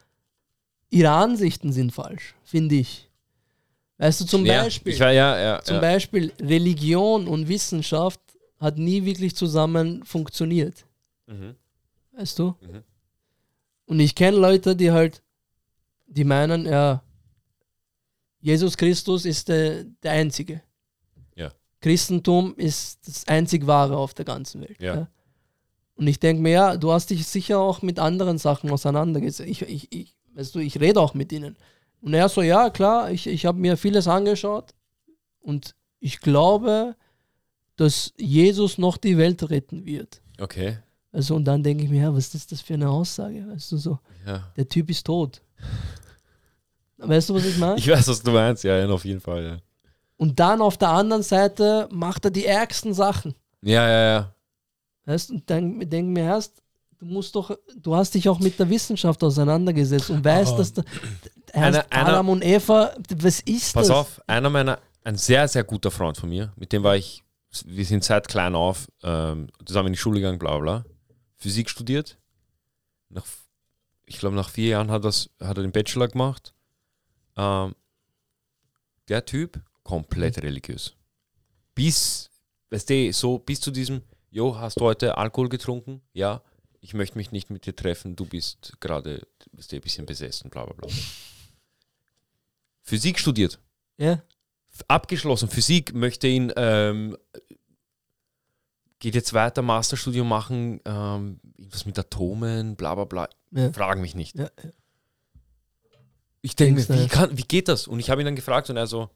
ihre 0.91 1.11
Ansichten 1.11 1.73
sind 1.73 1.93
falsch, 1.93 2.35
finde 2.45 2.75
ich. 2.77 3.09
Weißt 3.99 4.21
du, 4.21 4.25
zum 4.25 4.45
ja, 4.47 4.63
Beispiel, 4.65 4.93
Ich 4.95 5.01
war, 5.01 5.13
ja, 5.13 5.39
ja, 5.39 5.63
Zum. 5.63 5.81
Beispiel 5.81 6.33
Religion 6.41 7.29
und 7.29 7.49
Wissenschaft 7.49 8.21
hat 8.59 8.79
nie 8.79 9.05
wirklich 9.05 9.37
zusammen 9.37 10.05
funktioniert. 10.05 10.87
Mhm. 11.27 11.55
Weißt 12.13 12.39
du? 12.39 12.55
Mhm. 12.61 12.83
Und 13.87 14.01
ich 14.01 14.15
kenne 14.15 14.37
Leute, 14.39 14.75
die 14.77 14.91
halt, 14.91 15.23
die 16.07 16.25
meinen, 16.25 16.65
ja, 16.67 17.03
Jesus 18.41 18.77
Christus 18.77 19.25
ist 19.25 19.49
der, 19.49 19.85
der 20.03 20.13
Einzige. 20.13 20.63
Ja. 21.37 21.53
Christentum 21.81 22.55
ist 22.57 23.07
das 23.07 23.27
einzig 23.29 23.67
Wahre 23.67 23.97
auf 23.97 24.15
der 24.15 24.25
ganzen 24.25 24.63
Welt. 24.63 24.81
Ja. 24.81 25.09
Und 25.95 26.07
ich 26.07 26.19
denke 26.19 26.43
mir, 26.43 26.51
ja, 26.53 26.77
du 26.77 26.93
hast 26.93 27.11
dich 27.11 27.27
sicher 27.27 27.59
auch 27.59 27.83
mit 27.83 27.99
anderen 27.99 28.39
Sachen 28.39 28.71
auseinandergesetzt. 28.71 29.49
Ich, 29.51 29.63
ich, 29.63 29.93
ich, 29.93 30.17
weißt 30.35 30.55
du, 30.55 30.61
ich 30.61 30.81
rede 30.81 31.01
auch 31.01 31.13
mit 31.15 31.31
ihnen. 31.33 31.57
Und 32.01 32.15
er 32.15 32.29
so, 32.31 32.41
ja, 32.41 32.71
klar, 32.71 33.11
ich, 33.11 33.27
ich 33.27 33.45
habe 33.45 33.59
mir 33.59 33.77
vieles 33.77 34.09
angeschaut 34.09 34.75
und 35.41 35.75
ich 35.99 36.21
glaube, 36.21 36.97
dass 37.77 38.15
Jesus 38.17 38.79
noch 38.79 38.97
die 38.97 39.19
Welt 39.19 39.51
retten 39.51 39.85
wird. 39.85 40.23
Okay. 40.39 40.79
Also, 41.13 41.35
und 41.35 41.45
dann 41.45 41.63
denke 41.63 41.85
ich 41.85 41.91
mir, 41.91 42.03
ja, 42.03 42.15
was 42.15 42.35
ist 42.35 42.53
das 42.53 42.63
für 42.63 42.75
eine 42.75 42.89
Aussage? 42.89 43.47
Weißt 43.49 43.73
du, 43.73 43.77
so, 43.77 43.99
Ja. 44.27 44.51
der 44.57 44.69
Typ 44.69 44.89
ist 44.89 45.05
tot. 45.05 45.43
Weißt 47.03 47.29
du, 47.31 47.35
was 47.35 47.45
ich 47.45 47.57
meine? 47.59 47.77
Ich 47.79 47.89
weiß, 47.89 48.09
was 48.09 48.23
du 48.23 48.31
meinst, 48.31 48.65
ja, 48.65 48.87
auf 48.89 49.05
jeden 49.05 49.21
Fall, 49.21 49.45
ja. 49.45 49.59
Und 50.17 50.39
dann 50.39 50.61
auf 50.61 50.77
der 50.77 50.91
anderen 50.91 51.23
Seite 51.23 51.89
macht 51.91 52.25
er 52.27 52.31
die 52.31 52.45
ärgsten 52.45 52.93
Sachen. 52.93 53.35
Ja, 53.63 53.89
ja, 53.89 54.13
ja. 54.13 54.35
Weißt 55.07 55.31
und 55.31 55.49
dann 55.49 55.81
denke 55.81 56.11
mir 56.13 56.25
erst, 56.25 56.63
du 56.99 57.07
musst 57.07 57.35
doch, 57.35 57.57
du 57.77 57.97
hast 57.97 58.15
dich 58.15 58.29
auch 58.29 58.39
mit 58.39 58.59
der 58.59 58.69
Wissenschaft 58.69 59.23
auseinandergesetzt 59.25 60.11
und 60.11 60.23
weißt, 60.25 60.51
Aber- 60.53 60.59
dass 60.59 60.73
da, 60.75 60.83
Einer- 61.53 61.85
einer- 61.91 62.09
Adam 62.09 62.29
und 62.29 62.45
Eva, 62.45 62.93
was 63.17 63.41
ist 63.41 63.73
Pass 63.75 63.89
das? 63.89 63.97
auf, 63.97 64.21
einer 64.27 64.51
meiner, 64.51 64.79
ein 65.03 65.17
sehr, 65.17 65.49
sehr 65.49 65.65
guter 65.65 65.91
Freund 65.91 66.17
von 66.19 66.29
mir, 66.29 66.53
mit 66.57 66.73
dem 66.73 66.83
war 66.83 66.97
ich, 66.97 67.25
wir 67.65 67.85
sind 67.85 68.05
seit 68.05 68.29
klein 68.29 68.55
auf 68.55 68.87
ähm, 69.03 69.49
zusammen 69.65 69.89
in 69.89 69.93
die 69.95 69.99
Schule 69.99 70.21
gegangen, 70.21 70.39
bla 70.39 70.59
bla, 70.59 70.85
Physik 71.39 71.71
studiert. 71.71 72.19
Nach, 73.09 73.25
ich 74.07 74.19
glaube, 74.19 74.37
nach 74.37 74.51
vier 74.51 74.69
Jahren 74.69 74.91
hat, 74.91 75.05
das, 75.05 75.31
hat 75.41 75.57
er 75.57 75.63
den 75.63 75.73
Bachelor 75.73 76.07
gemacht. 76.09 76.53
Ähm, 77.41 77.75
der 79.09 79.25
Typ, 79.25 79.61
komplett 79.83 80.43
religiös. 80.43 80.95
Bis, 81.75 82.31
weißt 82.71 82.91
du, 82.91 83.13
so 83.13 83.39
bis 83.39 83.61
zu 83.61 83.71
diesem, 83.71 84.03
jo, 84.31 84.57
hast 84.59 84.79
du 84.79 84.85
heute 84.85 85.17
Alkohol 85.17 85.49
getrunken? 85.49 86.03
Ja, 86.13 86.43
ich 86.81 86.95
möchte 86.95 87.17
mich 87.17 87.33
nicht 87.33 87.51
mit 87.51 87.67
dir 87.67 87.75
treffen, 87.75 88.15
du 88.15 88.27
bist 88.27 88.75
gerade, 88.81 89.27
du, 89.39 89.77
ein 89.77 89.81
bisschen 89.81 90.07
besessen, 90.07 90.51
bla 90.51 90.65
bla 90.65 90.75
bla. 90.75 90.89
Physik 92.83 93.19
studiert 93.19 93.59
Ja, 93.99 94.23
abgeschlossen. 94.89 95.49
Physik 95.49 95.95
möchte 95.95 96.27
ihn, 96.29 96.53
ähm, 96.57 97.17
geht 98.99 99.15
jetzt 99.15 99.33
weiter, 99.33 99.63
Masterstudium 99.63 100.29
machen, 100.29 100.81
ähm, 100.85 101.41
irgendwas 101.57 101.87
mit 101.87 101.99
Atomen, 101.99 102.77
bla 102.77 102.95
bla 102.95 103.05
bla. 103.05 103.29
ja, 103.53 103.73
Frag 103.73 103.99
mich 103.99 104.15
nicht. 104.15 104.37
ja, 104.39 104.51
ja. 104.63 104.71
Ich 106.43 106.57
denke 106.57 106.81
mir, 106.81 107.03
wie, 107.03 107.09
kann, 107.09 107.37
wie 107.37 107.43
geht 107.43 107.69
das? 107.69 107.87
Und 107.87 108.01
ich 108.01 108.11
habe 108.11 108.23
ihn 108.23 108.25
dann 108.25 108.37
gefragt 108.37 108.71
und 108.71 108.77
er 108.77 108.87
so, 108.87 109.11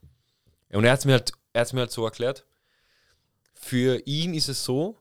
und 0.70 0.84
er 0.84 0.92
hat 0.92 1.00
es 1.00 1.04
mir, 1.04 1.12
halt, 1.12 1.32
er 1.52 1.62
hat's 1.62 1.72
mir 1.72 1.80
halt 1.80 1.92
so 1.92 2.04
erklärt, 2.04 2.46
für 3.54 4.02
ihn 4.06 4.34
ist 4.34 4.48
es 4.48 4.64
so, 4.64 4.98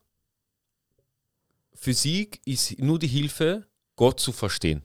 Physik 1.73 2.41
ist 2.45 2.79
nur 2.79 2.99
die 2.99 3.07
Hilfe, 3.07 3.67
Gott 3.95 4.19
zu 4.19 4.31
verstehen. 4.31 4.83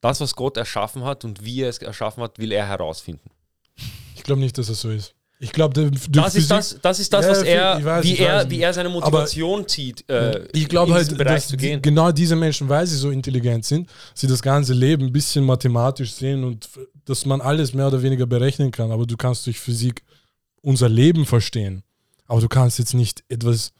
Das, 0.00 0.20
was 0.20 0.36
Gott 0.36 0.56
erschaffen 0.56 1.04
hat 1.04 1.24
und 1.24 1.44
wie 1.44 1.62
er 1.62 1.68
es 1.68 1.78
erschaffen 1.78 2.22
hat, 2.22 2.38
will 2.38 2.52
er 2.52 2.66
herausfinden. 2.66 3.30
Ich 4.14 4.22
glaube 4.22 4.40
nicht, 4.40 4.56
dass 4.58 4.68
es 4.68 4.80
so 4.80 4.90
ist. 4.90 5.14
Ich 5.44 5.50
glaube, 5.50 5.90
Das 6.08 6.36
ist 6.36 6.48
das, 6.52 6.78
das 6.80 7.00
ist 7.00 7.12
das, 7.12 7.24
Ja, 7.24 7.30
was 7.32 7.42
er, 7.42 7.84
weiß, 7.84 8.04
wie, 8.04 8.16
er 8.16 8.48
wie 8.48 8.60
er 8.60 8.72
seine 8.72 8.88
Motivation 8.88 9.66
zieht, 9.66 10.08
äh, 10.08 10.46
ich 10.52 10.68
glaube 10.68 10.90
in 10.90 10.94
halt, 10.94 11.06
diesen 11.06 11.18
Bereich 11.18 11.46
zu 11.48 11.56
die, 11.56 11.66
gehen. 11.66 11.82
genau 11.82 12.12
diese 12.12 12.36
Menschen, 12.36 12.68
weil 12.68 12.86
sie 12.86 12.96
so 12.96 13.10
intelligent 13.10 13.64
sind, 13.64 13.90
sie 14.14 14.28
das 14.28 14.40
ganze 14.40 14.72
Leben 14.72 15.06
ein 15.06 15.12
bisschen 15.12 15.44
mathematisch 15.44 16.12
sehen 16.12 16.44
und 16.44 16.68
dass 17.06 17.26
man 17.26 17.40
alles 17.40 17.74
mehr 17.74 17.88
oder 17.88 18.00
weniger 18.00 18.24
berechnen 18.24 18.70
kann. 18.70 18.92
Aber 18.92 19.04
du 19.04 19.16
kannst 19.16 19.44
durch 19.46 19.58
Physik 19.58 20.04
unser 20.60 20.88
Leben 20.88 21.26
verstehen. 21.26 21.82
Aber 22.28 22.40
du 22.40 22.46
kannst 22.48 22.78
jetzt 22.78 22.94
nicht 22.94 23.24
etwas, 23.28 23.72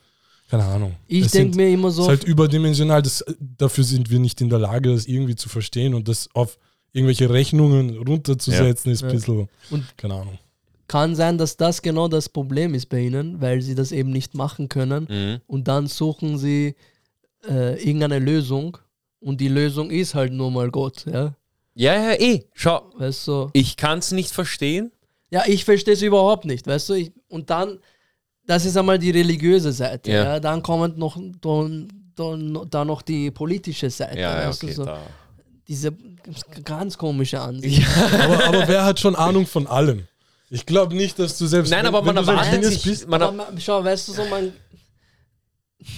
keine 0.50 0.64
Ahnung. 0.64 0.96
Ich 1.06 1.22
Das 1.22 1.30
denke 1.30 1.56
mir 1.56 1.68
immer 1.72 1.88
Das 1.88 1.96
so, 1.96 2.02
ist 2.02 2.08
halt 2.08 2.24
überdimensional. 2.24 3.02
Das, 3.02 3.24
dafür 3.38 3.84
sind 3.84 4.10
wir 4.10 4.18
nicht 4.18 4.40
in 4.40 4.50
der 4.50 4.58
Lage, 4.58 4.92
das 4.92 5.06
irgendwie 5.06 5.36
zu 5.36 5.48
verstehen 5.48 5.94
und 5.94 6.08
das 6.08 6.28
auf 6.34 6.58
irgendwelche 6.92 7.30
Rechnungen 7.30 7.96
runterzusetzen, 7.98 8.90
ist 8.90 9.04
ein 9.04 9.10
Ja. 9.10 9.14
bisschen, 9.14 9.48
Und- 9.70 9.96
keine 9.96 10.14
Ahnung. 10.14 10.38
Kann 10.92 11.14
sein, 11.14 11.38
dass 11.38 11.56
das 11.56 11.80
genau 11.80 12.06
das 12.06 12.28
Problem 12.28 12.74
ist 12.74 12.86
bei 12.90 13.00
ihnen, 13.00 13.40
weil 13.40 13.62
sie 13.62 13.74
das 13.74 13.92
eben 13.92 14.10
nicht 14.10 14.34
machen 14.34 14.68
können. 14.68 15.06
Mhm. 15.08 15.40
Und 15.46 15.66
dann 15.66 15.86
suchen 15.86 16.36
sie 16.36 16.74
äh, 17.48 17.82
irgendeine 17.82 18.18
Lösung 18.18 18.76
und 19.18 19.40
die 19.40 19.48
Lösung 19.48 19.90
ist 19.90 20.14
halt 20.14 20.34
nur 20.34 20.50
mal 20.50 20.70
Gott. 20.70 21.06
Ja, 21.06 21.34
Ja, 21.74 21.94
ja, 21.94 22.20
eh. 22.20 22.44
Schau, 22.52 22.92
weißt 22.98 23.26
du? 23.26 23.48
ich 23.54 23.78
kann 23.78 24.00
es 24.00 24.12
nicht 24.12 24.32
verstehen. 24.32 24.92
Ja, 25.30 25.44
ich 25.46 25.64
verstehe 25.64 25.94
es 25.94 26.02
überhaupt 26.02 26.44
nicht, 26.44 26.66
weißt 26.66 26.90
du? 26.90 26.92
Ich, 26.92 27.10
und 27.28 27.48
dann, 27.48 27.78
das 28.46 28.66
ist 28.66 28.76
einmal 28.76 28.98
die 28.98 29.12
religiöse 29.12 29.72
Seite. 29.72 30.10
Ja. 30.10 30.24
Ja. 30.24 30.40
Dann 30.40 30.62
kommt 30.62 30.98
noch 30.98 31.16
dann, 31.40 31.88
dann, 32.14 32.66
dann 32.68 32.86
noch 32.86 33.00
die 33.00 33.30
politische 33.30 33.88
Seite. 33.88 34.20
Ja, 34.20 34.42
ja, 34.42 34.48
weißt 34.48 34.62
du, 34.62 34.66
okay. 34.66 34.74
so, 34.74 34.84
Da. 34.84 35.00
diese 35.66 35.90
ganz 36.64 36.98
komische 36.98 37.40
Ansicht. 37.40 37.82
Aber, 38.20 38.44
aber 38.44 38.68
wer 38.68 38.84
hat 38.84 39.00
schon 39.00 39.16
Ahnung 39.16 39.46
von 39.46 39.66
allem? 39.66 40.06
Ich 40.54 40.66
glaube 40.66 40.94
nicht, 40.94 41.18
dass 41.18 41.38
du 41.38 41.46
selbst. 41.46 41.70
Nein, 41.70 41.80
wenn- 41.80 41.86
aber 41.94 42.04
wenn 42.06 42.14
man 42.14 42.28
erwartet 42.28 42.64
sich, 42.64 43.06
man, 43.06 43.22
Aber 43.22 43.46
schau, 43.58 43.82
weißt 43.82 44.08
du, 44.08 44.12
so 44.12 44.24
man, 44.26 44.52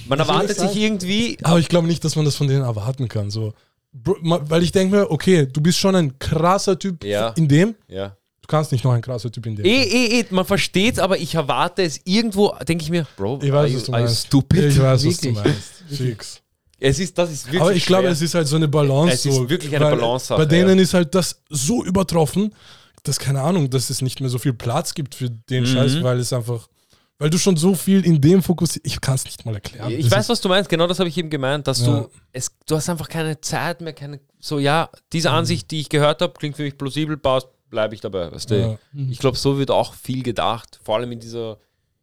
man 0.08 0.18
erwartet 0.18 0.56
sich 0.58 0.76
irgendwie. 0.76 1.36
Aber 1.42 1.58
ich 1.58 1.68
glaube 1.68 1.86
nicht, 1.88 2.04
dass 2.04 2.14
man 2.16 2.24
das 2.24 2.36
von 2.36 2.46
denen 2.48 2.62
erwarten 2.62 3.08
kann. 3.08 3.30
So. 3.30 3.52
Weil 3.92 4.62
ich 4.62 4.72
denke 4.72 4.96
mir, 4.96 5.10
okay, 5.10 5.46
du 5.46 5.60
bist 5.60 5.78
schon 5.78 5.94
ein 5.96 6.18
krasser 6.18 6.78
Typ 6.78 7.04
Ja. 7.04 7.30
in 7.30 7.48
dem. 7.48 7.74
Ja. 7.88 8.16
Du 8.42 8.46
kannst 8.46 8.72
nicht 8.72 8.84
noch 8.84 8.92
ein 8.92 9.00
krasser 9.02 9.30
Typ 9.32 9.46
in 9.46 9.56
dem. 9.56 9.64
Eh, 9.64 9.82
eh, 9.82 10.20
eh, 10.20 10.24
man 10.30 10.44
versteht 10.44 10.98
aber 10.98 11.18
ich 11.18 11.34
erwarte 11.34 11.82
es 11.82 12.00
irgendwo, 12.04 12.54
denke 12.68 12.84
ich 12.84 12.90
mir, 12.90 13.06
Bro, 13.16 13.40
ich 13.42 13.50
are 13.52 13.62
weiß, 13.64 13.72
you- 13.72 13.76
was 13.78 13.84
du 13.86 13.92
are 13.92 14.00
you 14.02 14.06
meinst. 14.06 14.26
stupid? 14.26 14.64
Ich 14.64 14.78
weiß, 14.80 15.06
was 15.06 15.16
du 15.16 15.22
Wirklich. 15.34 15.44
meinst. 15.44 15.72
Fix. 15.98 16.40
Es 16.78 16.98
ist, 16.98 17.16
das 17.16 17.30
ist 17.32 17.46
wirklich 17.46 17.60
Aber 17.62 17.72
ich 17.72 17.86
glaube, 17.86 18.08
es 18.08 18.20
ist 18.20 18.34
halt 18.34 18.46
so 18.46 18.56
eine 18.56 18.68
Balance. 18.68 19.14
Es 19.14 19.26
ist 19.26 19.48
wirklich 19.48 19.74
eine 19.74 19.84
Balancesache, 19.96 20.38
Bei 20.38 20.44
denen 20.44 20.76
ja. 20.76 20.82
ist 20.82 20.92
halt 20.92 21.14
das 21.14 21.40
so 21.48 21.82
übertroffen, 21.84 22.52
dass, 23.04 23.18
keine 23.18 23.40
Ahnung, 23.42 23.70
dass 23.70 23.88
es 23.90 24.02
nicht 24.02 24.20
mehr 24.20 24.28
so 24.30 24.38
viel 24.38 24.52
Platz 24.54 24.92
gibt 24.94 25.14
für 25.14 25.30
den 25.30 25.62
Mhm. 25.62 25.66
Scheiß, 25.68 26.02
weil 26.02 26.18
es 26.18 26.32
einfach, 26.32 26.68
weil 27.18 27.30
du 27.30 27.38
schon 27.38 27.56
so 27.56 27.74
viel 27.74 28.04
in 28.04 28.20
dem 28.20 28.42
fokussierst. 28.42 28.84
Ich 28.86 29.00
kann 29.00 29.14
es 29.14 29.24
nicht 29.24 29.44
mal 29.46 29.54
erklären. 29.54 29.90
Ich 29.92 30.08
Das 30.08 30.18
weiß, 30.18 30.28
was 30.30 30.40
du 30.40 30.48
meinst, 30.48 30.68
genau 30.68 30.86
das 30.88 30.98
habe 30.98 31.08
ich 31.08 31.16
eben 31.16 31.30
gemeint, 31.30 31.66
dass 31.68 31.80
Ja. 31.80 32.00
du, 32.00 32.10
es, 32.32 32.50
du 32.66 32.74
hast 32.76 32.88
einfach 32.88 33.08
keine 33.08 33.40
Zeit 33.40 33.80
mehr, 33.80 33.92
keine, 33.92 34.18
so 34.40 34.58
ja, 34.58 34.90
diese 35.12 35.30
Ansicht, 35.30 35.70
die 35.70 35.80
ich 35.80 35.88
gehört 35.88 36.20
habe, 36.22 36.32
klingt 36.32 36.56
für 36.56 36.62
mich 36.64 36.76
plausibel, 36.76 37.16
passt, 37.16 37.48
bleibe 37.70 37.94
ich 37.94 38.00
dabei, 38.00 38.32
weißt 38.32 38.50
du. 38.50 38.60
Ja. 38.60 38.78
Ich 39.10 39.18
glaube, 39.18 39.36
so 39.38 39.58
wird 39.58 39.70
auch 39.70 39.94
viel 39.94 40.22
gedacht, 40.22 40.80
vor 40.82 40.96
allem 40.96 41.12
in 41.12 41.20
dieser, 41.20 41.58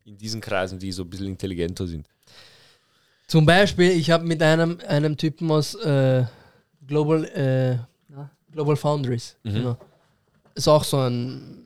in 0.05 0.17
diesen 0.17 0.39
Kreisen, 0.41 0.79
die 0.79 0.91
so 0.91 1.03
ein 1.03 1.09
bisschen 1.09 1.27
intelligenter 1.27 1.87
sind. 1.87 2.07
zum 3.27 3.45
Beispiel, 3.45 3.91
ich 3.91 4.11
habe 4.11 4.25
mit 4.25 4.41
einem, 4.43 4.77
einem 4.87 5.15
Typen 5.17 5.49
aus 5.51 5.73
äh, 5.75 6.25
Global, 6.85 7.23
äh, 7.25 7.77
Global 8.51 8.75
Foundries, 8.75 9.37
Mhm. 9.43 9.53
genau. 9.53 9.77
Ist 10.55 10.67
auch 10.67 10.83
so 10.83 10.97
ein 10.97 11.65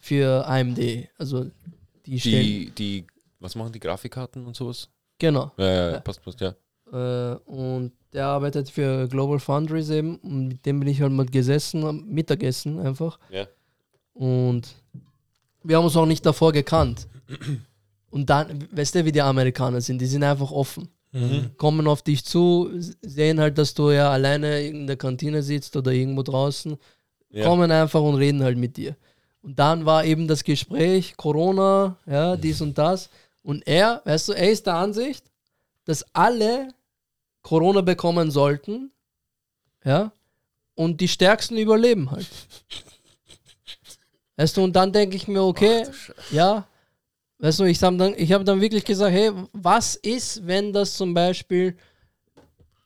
für 0.00 0.46
AMD, 0.46 1.08
also 1.18 1.46
die 2.04 2.20
stellen, 2.20 2.42
Die, 2.42 2.70
die, 2.70 3.06
Was 3.40 3.54
machen 3.54 3.72
die 3.72 3.80
Grafikkarten 3.80 4.44
und 4.46 4.54
sowas? 4.54 4.88
Genau. 5.18 5.52
Ja, 5.56 5.64
ja, 5.64 5.72
ja. 5.72 5.92
Ja. 5.92 6.00
passt, 6.00 6.22
passt, 6.22 6.40
ja. 6.40 6.54
Äh, 6.92 7.36
und 7.46 7.92
der 8.12 8.26
arbeitet 8.26 8.70
für 8.70 9.08
Global 9.08 9.38
Foundries 9.38 9.90
eben. 9.90 10.16
Und 10.16 10.48
mit 10.48 10.66
dem 10.66 10.80
bin 10.80 10.88
ich 10.88 11.00
halt 11.00 11.12
mal 11.12 11.26
gesessen, 11.26 11.84
am 11.84 12.04
Mittagessen 12.06 12.78
einfach. 12.78 13.18
Ja. 13.30 13.46
Und 14.12 14.74
wir 15.62 15.76
haben 15.76 15.84
uns 15.84 15.96
auch 15.96 16.06
nicht 16.06 16.24
davor 16.24 16.52
gekannt. 16.52 17.08
Und 18.10 18.30
dann, 18.30 18.68
weißt 18.70 18.94
du, 18.94 19.04
wie 19.04 19.12
die 19.12 19.22
Amerikaner 19.22 19.80
sind, 19.80 20.00
die 20.00 20.06
sind 20.06 20.22
einfach 20.22 20.52
offen. 20.52 20.88
Mhm. 21.10 21.56
Kommen 21.56 21.86
auf 21.86 22.02
dich 22.02 22.24
zu, 22.24 22.70
sehen 23.02 23.40
halt, 23.40 23.56
dass 23.58 23.74
du 23.74 23.90
ja 23.90 24.10
alleine 24.10 24.60
in 24.62 24.86
der 24.86 24.96
Kantine 24.96 25.42
sitzt 25.42 25.76
oder 25.76 25.92
irgendwo 25.92 26.22
draußen, 26.22 26.76
Ja. 27.34 27.46
kommen 27.46 27.70
einfach 27.70 28.00
und 28.00 28.14
reden 28.14 28.42
halt 28.42 28.56
mit 28.56 28.76
dir. 28.76 28.96
Und 29.42 29.58
dann 29.58 29.84
war 29.84 30.04
eben 30.04 30.28
das 30.28 30.44
Gespräch, 30.44 31.16
Corona, 31.16 31.98
ja, 32.06 32.36
dies 32.36 32.60
und 32.60 32.78
das. 32.78 33.10
Und 33.42 33.66
er, 33.66 34.00
weißt 34.04 34.28
du, 34.28 34.32
er 34.32 34.50
ist 34.50 34.66
der 34.66 34.76
Ansicht, 34.76 35.24
dass 35.84 36.04
alle 36.14 36.68
Corona 37.42 37.82
bekommen 37.82 38.30
sollten, 38.30 38.90
ja, 39.84 40.12
und 40.74 41.00
die 41.00 41.08
Stärksten 41.08 41.58
überleben 41.58 42.10
halt. 42.10 42.28
Weißt 44.36 44.56
du, 44.56 44.64
und 44.64 44.74
dann 44.74 44.92
denke 44.92 45.14
ich 45.14 45.28
mir, 45.28 45.44
okay, 45.44 45.86
ja, 46.32 46.66
weißt 47.38 47.60
du, 47.60 47.64
ich 47.64 47.80
habe 47.84 47.96
dann, 47.96 48.14
ich 48.16 48.32
hab 48.32 48.44
dann 48.44 48.60
wirklich 48.60 48.84
gesagt, 48.84 49.12
hey, 49.12 49.30
was 49.52 49.94
ist, 49.94 50.44
wenn 50.44 50.72
das 50.72 50.94
zum 50.94 51.14
Beispiel 51.14 51.76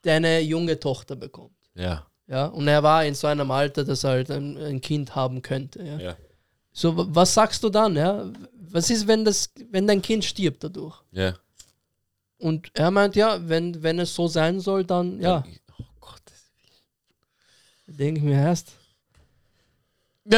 deine 0.02 0.40
junge 0.40 0.78
Tochter 0.78 1.16
bekommt? 1.16 1.56
Ja, 1.74 2.06
Ja, 2.28 2.46
und 2.46 2.68
er 2.68 2.82
war 2.82 3.04
in 3.06 3.14
so 3.14 3.26
einem 3.26 3.50
Alter, 3.50 3.84
dass 3.84 4.04
er 4.04 4.10
halt 4.10 4.30
ein, 4.30 4.56
ein 4.58 4.80
Kind 4.82 5.14
haben 5.14 5.40
könnte. 5.42 5.82
Ja. 5.82 5.98
ja, 5.98 6.16
So, 6.72 6.94
wa- 6.96 7.06
was 7.08 7.32
sagst 7.34 7.62
du 7.64 7.70
dann? 7.70 7.96
Ja? 7.96 8.30
Was 8.70 8.90
ist, 8.90 9.06
wenn, 9.06 9.24
das, 9.24 9.50
wenn 9.70 9.86
dein 9.86 10.02
Kind 10.02 10.24
stirbt 10.24 10.62
dadurch? 10.64 10.94
ja. 11.12 11.34
Und 12.40 12.70
er 12.74 12.92
meint, 12.92 13.16
ja, 13.16 13.48
wenn, 13.48 13.82
wenn 13.82 13.98
es 13.98 14.14
so 14.14 14.28
sein 14.28 14.60
soll, 14.60 14.84
dann 14.84 15.20
ja. 15.20 15.44
Oh 15.80 15.84
Gott. 15.98 16.22
Denke 17.88 18.20
ich 18.20 18.24
mir 18.24 18.34
erst. 18.40 18.74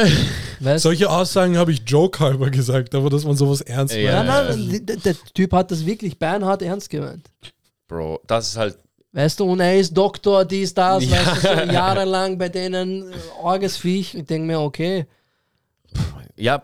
Weißt 0.59 0.83
Solche 0.83 1.09
Aussagen 1.09 1.57
habe 1.57 1.71
ich 1.71 1.81
Joke 1.85 2.19
halber 2.19 2.49
gesagt, 2.49 2.95
aber 2.95 3.09
dass 3.11 3.23
man 3.25 3.35
sowas 3.35 3.61
ernst 3.61 3.93
Ja, 3.95 4.23
meint. 4.23 4.27
Nein, 4.29 4.47
ja. 4.47 4.55
nein, 4.77 4.85
der, 4.85 4.95
der 4.97 5.15
Typ 5.33 5.53
hat 5.53 5.69
das 5.69 5.85
wirklich 5.85 6.17
beinhart 6.17 6.61
ernst 6.61 6.89
gemeint. 6.89 7.29
Bro, 7.87 8.21
das 8.25 8.47
ist 8.49 8.57
halt. 8.57 8.77
Weißt 9.13 9.39
du, 9.41 9.45
und 9.45 9.59
er 9.59 9.77
ist 9.77 9.93
Doktor, 9.95 10.45
dies, 10.45 10.73
das, 10.73 11.03
Ja. 11.03 11.11
weißt 11.11 11.43
du, 11.43 11.47
so 11.67 11.71
jahrelang 11.73 12.37
bei 12.37 12.47
denen, 12.49 13.11
äh, 13.11 13.15
arges 13.43 13.75
Viech. 13.77 14.15
Ich 14.15 14.25
denke 14.25 14.47
mir, 14.47 14.59
okay, 14.61 15.05
Ja, 16.37 16.63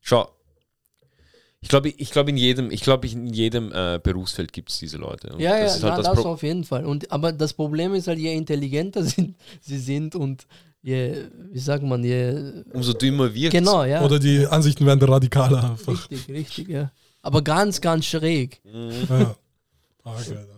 schau. 0.00 0.28
Ich 1.60 1.68
glaube, 1.68 1.88
ich 1.88 2.10
glaube 2.10 2.30
in 2.30 2.36
jedem, 2.36 2.70
ich 2.70 2.82
glaube 2.82 3.08
in 3.08 3.26
jedem 3.26 3.72
äh, 3.72 3.98
Berufsfeld 4.02 4.52
gibt 4.52 4.70
es 4.70 4.78
diese 4.78 4.98
Leute. 4.98 5.32
Und 5.32 5.40
Ja, 5.40 5.56
ja, 5.56 5.70
halt 5.70 5.82
na, 5.82 5.96
das, 5.96 6.06
das, 6.06 6.24
auf 6.24 6.42
jeden 6.42 6.64
Fall. 6.64 6.84
Und, 6.84 7.10
aber 7.10 7.32
das 7.32 7.54
Problem 7.54 7.94
ist 7.94 8.06
halt, 8.06 8.18
je 8.18 8.34
intelligenter 8.34 9.02
sind, 9.14 9.34
sie 9.60 9.78
sind 9.78 10.14
und 10.14 10.46
je, 10.82 11.24
wie 11.50 11.58
sagt 11.58 11.82
man, 11.82 12.04
je. 12.04 12.62
Umso 12.72 12.92
dümmer 12.92 13.32
wirkt 13.34 13.52
Genau, 13.54 13.82
ja. 13.84 14.02
Oder 14.04 14.18
die 14.18 14.46
Ansichten 14.46 14.84
werden 14.86 15.02
radikaler 15.08 15.70
einfach. 15.70 15.92
richtig, 16.10 16.28
richtig, 16.28 16.68
ja. 16.68 16.90
Aber 17.22 17.40
ganz, 17.42 17.80
ganz 17.80 18.04
schräg. 18.04 18.60
Ja. 19.08 19.34
Arg, 20.04 20.18
Alter. 20.18 20.53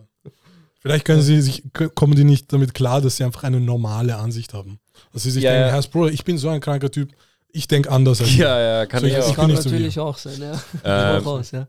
Vielleicht 0.79 1.05
können 1.05 1.21
sie 1.21 1.41
sich, 1.41 1.63
kommen 1.95 2.15
die 2.15 2.23
nicht 2.23 2.51
damit 2.53 2.73
klar, 2.73 3.01
dass 3.01 3.17
sie 3.17 3.23
einfach 3.23 3.43
eine 3.43 3.59
normale 3.59 4.15
Ansicht 4.15 4.53
haben. 4.53 4.79
Dass 5.13 5.23
sie 5.23 5.31
sich 5.31 5.43
Ja, 5.43 5.51
denken, 5.51 5.67
ja. 5.67 5.73
Herr 5.73 5.81
Bro, 5.89 6.07
ich 6.09 6.23
bin 6.23 6.37
so 6.37 6.49
ein 6.49 6.59
kranker 6.61 6.91
Typ, 6.91 7.11
ich 7.49 7.67
denke 7.67 7.91
anders 7.91 8.21
als 8.21 8.35
Ja, 8.35 8.59
ja, 8.59 8.85
kann 8.85 9.01
So, 9.01 9.07
ich 9.07 9.15
auch. 9.17 9.19
ich 9.21 9.25
bin 9.27 9.35
kann 9.35 9.47
nicht 9.51 9.63
so 9.63 9.69
natürlich 9.69 9.99
auch 9.99 10.17
sein, 10.17 10.39
ja. 10.39 10.61
Ähm, 10.83 11.23
Durchaus, 11.23 11.51
ja. 11.51 11.67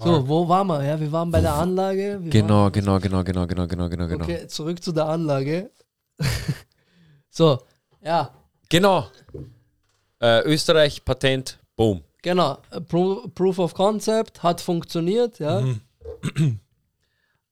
du. 0.00 0.04
So, 0.04 0.28
wo 0.28 0.48
waren 0.48 0.66
wir? 0.68 0.82
Ja, 0.84 0.98
wir 0.98 1.10
waren 1.12 1.30
bei 1.30 1.40
der 1.40 1.54
Anlage. 1.54 2.18
Wir 2.22 2.30
Genau, 2.30 2.70
genau, 2.70 2.98
genau, 2.98 3.22
genau, 3.24 3.46
genau, 3.46 3.66
genau, 3.66 3.88
genau, 3.88 4.06
genau. 4.08 4.24
okay, 4.24 4.46
zurück 4.46 4.82
zu 4.82 4.92
der 4.92 5.06
Anlage. 5.06 5.70
so, 7.30 7.58
ja, 8.02 8.30
Genau. 8.70 9.06
Äh, 10.20 10.42
Österreich, 10.44 11.02
Patent, 11.04 11.58
boom. 11.76 12.02
genau. 12.22 12.58
Pro 12.88 13.28
Proof 13.34 13.58
of 13.60 13.72
Concept 13.74 14.42
hat 14.42 14.60
funktioniert, 14.60 15.38
ja. 15.38 15.60
Mhm. 15.60 16.60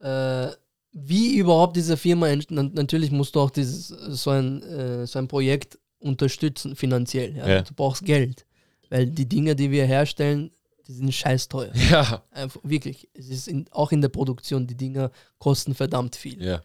äh, 0.00 0.48
wie 0.92 1.36
überhaupt 1.38 1.76
diese 1.76 1.96
Firma 1.96 2.28
ent- 2.28 2.50
na- 2.50 2.62
natürlich 2.62 3.10
musst 3.10 3.34
du 3.34 3.40
auch 3.40 3.50
dieses 3.50 3.88
so 3.88 4.30
ein 4.30 4.62
äh, 4.62 5.06
so 5.06 5.18
ein 5.18 5.28
Projekt 5.28 5.78
unterstützen 5.98 6.74
finanziell 6.76 7.36
ja? 7.36 7.48
Ja. 7.48 7.62
du 7.62 7.74
brauchst 7.74 8.04
Geld 8.04 8.46
weil 8.90 9.06
die 9.06 9.26
Dinge 9.28 9.54
die 9.56 9.70
wir 9.70 9.84
herstellen 9.86 10.50
die 10.86 10.92
sind 10.92 11.12
scheiß 11.12 11.48
teuer 11.48 11.72
Ja, 11.90 12.22
Einfach, 12.30 12.60
wirklich 12.62 13.08
es 13.14 13.28
ist 13.28 13.48
in, 13.48 13.66
auch 13.72 13.92
in 13.92 14.00
der 14.00 14.08
Produktion 14.10 14.66
die 14.66 14.76
Dinge 14.76 15.10
kosten 15.38 15.74
verdammt 15.74 16.16
viel 16.16 16.42
ja. 16.42 16.62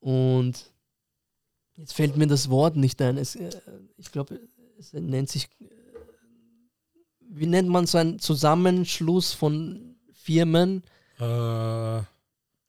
und 0.00 0.54
jetzt 1.76 1.92
fällt 1.94 2.16
mir 2.16 2.26
das 2.26 2.50
Wort 2.50 2.76
nicht 2.76 3.00
ein 3.02 3.16
es, 3.18 3.36
äh, 3.36 3.50
ich 3.96 4.10
glaube 4.12 4.40
es 4.78 4.92
nennt 4.92 5.28
sich 5.30 5.48
wie 7.36 7.46
nennt 7.46 7.68
man 7.68 7.86
so 7.86 7.98
einen 7.98 8.18
Zusammenschluss 8.18 9.32
von 9.32 9.96
Firmen 10.12 10.82
Äh, 11.18 12.02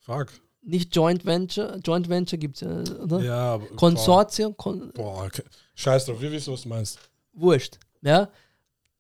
fuck. 0.06 0.28
nicht 0.62 0.96
Joint 0.96 1.26
Venture, 1.26 1.78
Joint 1.84 2.10
Venture 2.10 2.38
gibt 2.40 2.62
es 2.62 2.62
ja, 2.90 2.96
oder? 3.04 3.20
Ja, 3.22 3.54
aber, 3.56 3.66
Konsortium, 3.76 4.56
Kon 4.58 4.92
Boah, 4.94 5.26
okay. 5.26 5.44
scheiß 5.76 6.06
drauf, 6.06 6.22
wir 6.22 6.32
wissen, 6.32 6.54
was 6.54 6.64
du 6.64 6.70
meinst. 6.70 7.00
wurscht. 7.34 7.78
Ja? 8.02 8.30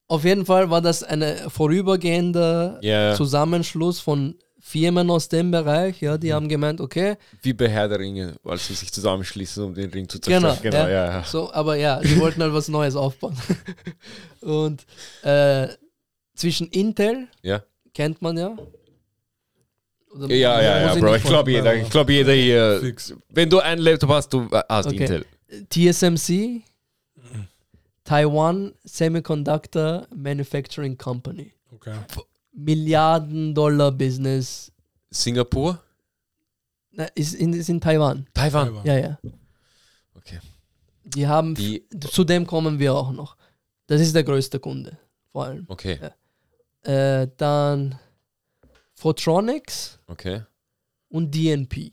Auf 0.07 0.23
jeden 0.23 0.45
Fall 0.45 0.69
war 0.69 0.81
das 0.81 1.01
ein 1.03 1.23
vorübergehender 1.49 2.79
Ja, 2.81 3.15
Zusammenschluss 3.15 3.99
von 3.99 4.35
Firmen 4.59 5.09
aus 5.11 5.29
dem 5.29 5.51
Bereich, 5.51 6.01
ja, 6.01 6.15
Mhm. 6.15 6.19
die 6.21 6.33
haben 6.33 6.49
gemeint, 6.49 6.81
okay, 6.81 7.17
wie 7.43 7.53
bei 7.53 7.69
Herr 7.69 7.87
der 7.87 7.99
Ringe, 7.99 8.35
als 8.43 8.67
sie 8.67 8.73
sich 8.73 8.91
zusammenschließen, 8.91 9.63
um 9.63 9.73
den 9.75 9.91
Ring 9.91 10.09
zu 10.09 10.19
zerstören. 10.19 10.57
genau, 10.61 10.77
Genau, 10.77 10.83
ja, 10.85 10.89
ja, 10.89 11.11
ja. 11.19 11.23
so, 11.23 11.51
aber 11.53 11.75
ja, 11.75 11.99
die 11.99 12.19
wollten 12.19 12.41
halt 12.41 12.53
was 12.53 12.67
Neues 12.67 12.95
aufbauen. 12.95 13.35
Und 14.41 14.85
äh, 15.23 15.67
zwischen 16.35 16.67
Intel, 16.69 17.27
Ja. 17.43 17.63
kennt 17.93 18.21
man 18.23 18.37
ja. 18.37 18.55
Oder 20.15 20.33
Ja, 20.33 20.61
ja, 20.61 20.81
ja, 20.81 20.95
Bro. 20.95 21.15
Ich 21.15 21.23
glaube, 21.23 21.51
jeder, 21.51 21.75
ich 21.75 21.89
glaube, 21.89 22.13
jeder 22.13 22.33
hier. 22.33 22.79
Fix. 22.81 23.13
Wenn 23.29 23.49
du 23.49 23.59
einen 23.59 23.81
Laptop 23.81 24.09
hast, 24.11 24.31
du 24.33 24.47
äh, 24.51 24.61
hast 24.69 24.87
Okay. 24.87 24.97
Intel. 24.97 25.25
TSMC, 25.69 26.61
Taiwan 28.03 28.73
Semiconductor 28.83 30.07
Manufacturing 30.15 30.97
Company. 30.97 31.51
Okay. 31.71 31.95
Milliarden 32.53 33.53
Dollar 33.53 33.91
Business. 33.91 34.71
Singapur? 35.09 35.81
Na, 36.91 37.05
ist, 37.15 37.33
in, 37.35 37.53
ist 37.53 37.69
in 37.69 37.81
Taiwan. 37.81 38.27
Taiwan. 38.33 38.67
Taiwan. 38.67 38.85
Ja, 38.85 38.97
ja. 38.97 39.19
Okay. 40.15 40.39
Die 41.03 41.27
haben, 41.27 41.55
Die, 41.55 41.83
zu 42.11 42.23
dem 42.23 42.47
kommen 42.47 42.79
wir 42.79 42.93
auch 42.95 43.11
noch. 43.11 43.35
Das 43.87 44.01
ist 44.01 44.15
der 44.15 44.23
größte 44.23 44.59
Kunde, 44.59 44.97
vor 45.31 45.45
allem. 45.45 45.65
okay, 45.67 45.99
Äh, 46.83 47.27
dann 47.37 47.99
Photronics 48.95 49.99
okay. 50.07 50.41
und 51.09 51.33
DNP. 51.33 51.91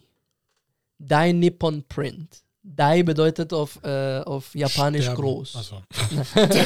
Dai 0.99 1.33
Nippon 1.33 1.83
Print. 1.89 2.43
Dai 2.65 3.03
bedeutet 3.03 3.53
auf, 3.53 3.79
äh, 3.83 4.21
auf 4.21 4.55
Japanisch 4.55 5.03
Sterben. 5.07 5.21
groß. 5.21 5.57
Achso. 5.57 5.83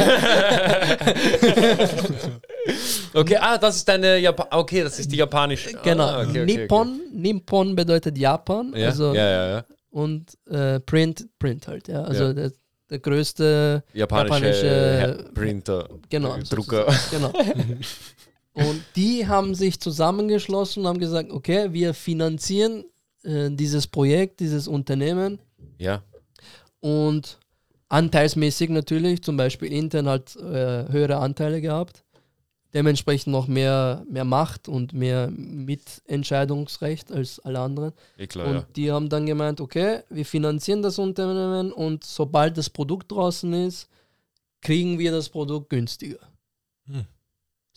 Okay, 3.14 3.36
ah, 3.40 3.56
das 3.56 3.76
ist 3.76 3.88
deine 3.88 4.18
Japan. 4.18 4.46
Okay, 4.50 4.82
das 4.82 4.98
ist 4.98 5.10
die 5.10 5.16
japanische. 5.16 5.72
Genau. 5.82 6.04
Ah, 6.04 6.20
okay, 6.20 6.42
okay, 6.42 6.44
Nippon, 6.44 7.00
Nippon 7.12 7.74
bedeutet 7.74 8.18
Japan. 8.18 8.70
Okay. 8.70 8.80
Ja, 8.82 8.88
Also, 8.88 9.14
ja, 9.14 9.30
ja, 9.30 9.48
ja. 9.56 9.64
Und 9.90 10.36
äh, 10.50 10.80
Print, 10.80 11.26
Print 11.38 11.66
halt, 11.68 11.88
ja. 11.88 12.02
Also 12.02 12.24
Ja. 12.24 12.32
Der, 12.34 12.52
der 12.90 12.98
größte, 12.98 13.82
Japanische, 13.94 14.44
Japanische- 14.46 15.32
Printer. 15.32 15.88
genau, 16.10 16.36
Drucker. 16.50 16.86
Genau. 17.10 17.32
und 18.56 18.82
die 18.96 19.26
haben 19.26 19.54
sich 19.54 19.80
zusammengeschlossen 19.80 20.82
und 20.82 20.88
haben 20.88 20.98
gesagt, 20.98 21.30
okay, 21.30 21.72
wir 21.72 21.94
finanzieren 21.94 22.84
äh, 23.22 23.50
dieses 23.50 23.86
Projekt, 23.86 24.40
dieses 24.40 24.66
Unternehmen 24.66 25.38
Ja, 25.78 26.02
und 26.80 27.38
anteilsmäßig 27.88 28.70
natürlich, 28.70 29.22
zum 29.22 29.36
Beispiel 29.36 29.72
Intel 29.72 30.06
hat 30.06 30.36
äh, 30.36 30.88
höhere 30.88 31.16
Anteile 31.16 31.60
gehabt, 31.60 32.04
dementsprechend 32.74 33.32
noch 33.32 33.48
mehr, 33.48 34.04
mehr 34.08 34.24
Macht 34.24 34.68
und 34.68 34.92
mehr 34.92 35.28
Mitentscheidungsrecht 35.30 37.10
als 37.10 37.40
alle 37.40 37.60
anderen. 37.60 37.92
klar, 38.28 38.46
Und 38.46 38.54
ja. 38.54 38.66
die 38.76 38.92
haben 38.92 39.08
dann 39.08 39.26
gemeint, 39.26 39.60
okay, 39.60 40.00
wir 40.10 40.24
finanzieren 40.24 40.82
das 40.82 40.98
Unternehmen 40.98 41.72
und 41.72 42.04
sobald 42.04 42.56
das 42.56 42.70
Produkt 42.70 43.10
draußen 43.10 43.52
ist, 43.52 43.88
kriegen 44.60 44.98
wir 44.98 45.10
das 45.10 45.28
Produkt 45.28 45.70
günstiger. 45.70 46.18
Hm. 46.86 47.06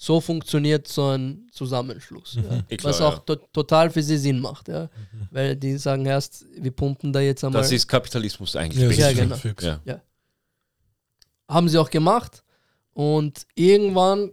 So 0.01 0.21
funktioniert 0.21 0.87
so 0.87 1.09
ein 1.09 1.49
Zusammenschluss. 1.51 2.35
Ja. 2.35 2.63
Eh 2.69 2.77
klar, 2.77 2.93
Was 2.93 3.01
auch 3.01 3.15
ja. 3.15 3.19
to 3.19 3.35
total 3.51 3.89
für 3.89 4.01
sie 4.01 4.17
Sinn 4.17 4.39
macht. 4.39 4.69
Ja. 4.69 4.89
Weil 5.29 5.57
die 5.57 5.77
sagen 5.77 6.05
erst, 6.05 6.45
wir 6.55 6.71
pumpen 6.71 7.11
da 7.11 7.19
jetzt 7.19 7.43
einmal. 7.43 7.61
Das 7.61 7.71
ist 7.73 7.85
Kapitalismus 7.85 8.55
eigentlich. 8.55 8.97
Ja, 8.97 9.11
genau. 9.11 9.35
Ja. 9.83 10.01
haben 11.49 11.67
sie 11.67 11.77
auch 11.77 11.89
gemacht. 11.89 12.43
Und 12.93 13.45
irgendwann 13.55 14.31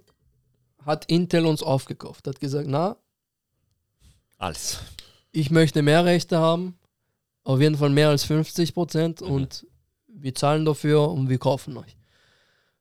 hat 0.85 1.07
Intel 1.07 1.45
uns 1.47 1.64
aufgekauft. 1.64 2.29
Hat 2.29 2.39
gesagt, 2.39 2.69
na, 2.69 2.97
Alles. 4.39 4.79
ich 5.33 5.51
möchte 5.51 5.83
mehr 5.83 6.05
Rechte 6.05 6.39
haben, 6.39 6.79
auf 7.43 7.61
jeden 7.61 7.77
Fall 7.77 7.91
mehr 7.91 8.11
als 8.11 8.23
50 8.23 8.73
Prozent 8.73 9.21
Mhm. 9.21 9.27
und 9.33 9.67
wir 10.07 10.33
zahlen 10.33 10.64
dafür 10.64 11.11
und 11.11 11.29
wir 11.29 11.39
kaufen 11.39 11.77
euch. 11.77 11.95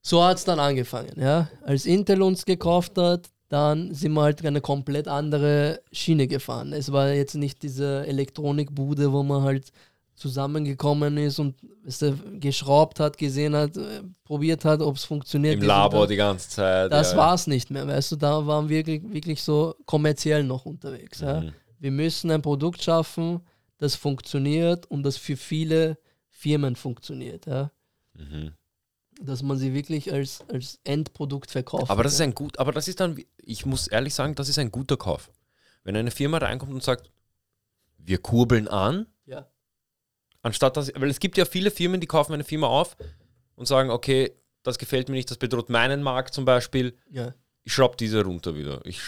So 0.05 0.23
hat 0.23 0.37
es 0.37 0.43
dann 0.43 0.59
angefangen. 0.59 1.19
Ja? 1.19 1.49
Als 1.63 1.87
Intel 1.87 2.21
uns 2.21 2.45
gekauft 2.45 2.95
hat, 2.99 3.27
dann 3.49 3.91
sind 3.95 4.13
wir 4.13 4.21
halt 4.21 4.45
eine 4.45 4.61
komplett 4.61 5.07
andere 5.07 5.81
Schiene 5.91 6.27
gefahren. 6.27 6.73
Es 6.73 6.91
war 6.91 7.09
jetzt 7.09 7.33
nicht 7.33 7.63
diese 7.63 8.05
Elektronikbude, 8.05 9.11
wo 9.11 9.23
man 9.23 9.41
halt 9.41 9.71
zusammengekommen 10.13 11.17
ist 11.17 11.39
und 11.39 11.55
du, 11.61 12.17
geschraubt 12.39 12.99
hat, 12.99 13.17
gesehen 13.17 13.55
hat, 13.55 13.77
äh, 13.77 14.03
probiert 14.23 14.63
hat, 14.63 14.79
ob 14.79 14.95
es 14.95 15.05
funktioniert. 15.05 15.55
Im 15.55 15.63
Labor 15.63 16.01
das. 16.01 16.09
die 16.09 16.15
ganze 16.17 16.49
Zeit. 16.49 16.91
Das 16.91 17.13
ja, 17.13 17.17
war 17.17 17.33
es 17.33 17.47
nicht 17.47 17.71
mehr, 17.71 17.87
weißt 17.87 18.11
du, 18.11 18.15
da 18.15 18.45
waren 18.45 18.69
wir 18.69 18.85
wirklich, 18.85 19.11
wirklich 19.11 19.41
so 19.41 19.73
kommerziell 19.87 20.43
noch 20.43 20.67
unterwegs. 20.67 21.21
Ja. 21.21 21.41
Mhm. 21.41 21.53
Wir 21.79 21.91
müssen 21.91 22.29
ein 22.29 22.43
Produkt 22.43 22.83
schaffen, 22.83 23.41
das 23.79 23.95
funktioniert 23.95 24.85
und 24.85 25.01
das 25.01 25.17
für 25.17 25.35
viele 25.35 25.97
Firmen 26.29 26.75
funktioniert. 26.75 27.47
Ja. 27.47 27.71
Mhm. 28.13 28.53
Dass 29.21 29.41
man 29.43 29.57
sie 29.57 29.73
wirklich 29.73 30.11
als, 30.11 30.43
als 30.51 30.79
Endprodukt 30.83 31.49
verkauft. 31.51 31.89
Aber 31.89 32.03
das 32.03 32.13
ist 32.13 32.21
ein 32.21 32.33
gut, 32.35 32.59
aber 32.59 32.71
das 32.73 32.87
ist 32.87 32.99
dann, 32.99 33.17
ich 33.37 33.65
muss 33.65 33.87
ehrlich 33.87 34.13
sagen, 34.13 34.35
das 34.35 34.49
ist 34.49 34.59
ein 34.59 34.71
guter 34.71 34.97
Kauf. 34.97 35.31
Wenn 35.83 35.95
eine 35.95 36.11
Firma 36.11 36.37
reinkommt 36.39 36.73
und 36.73 36.83
sagt, 36.83 37.11
wir 37.97 38.17
kurbeln 38.17 38.67
an, 38.67 39.07
ja. 39.25 39.47
anstatt 40.41 40.75
dass, 40.77 40.91
weil 40.95 41.09
es 41.09 41.19
gibt 41.19 41.37
ja 41.37 41.45
viele 41.45 41.71
Firmen, 41.71 42.01
die 42.01 42.07
kaufen 42.07 42.33
eine 42.33 42.43
Firma 42.43 42.67
auf 42.67 42.97
und 43.55 43.67
sagen, 43.67 43.89
okay, 43.89 44.31
das 44.63 44.77
gefällt 44.77 45.07
mir 45.09 45.15
nicht, 45.15 45.31
das 45.31 45.37
bedroht 45.37 45.69
meinen 45.69 46.03
Markt 46.03 46.33
zum 46.33 46.43
Beispiel, 46.43 46.97
Ja. 47.09 47.33
ich 47.63 47.73
schraube 47.73 47.95
diese 47.97 48.23
runter 48.23 48.55
wieder. 48.55 48.81
Ich 48.85 48.99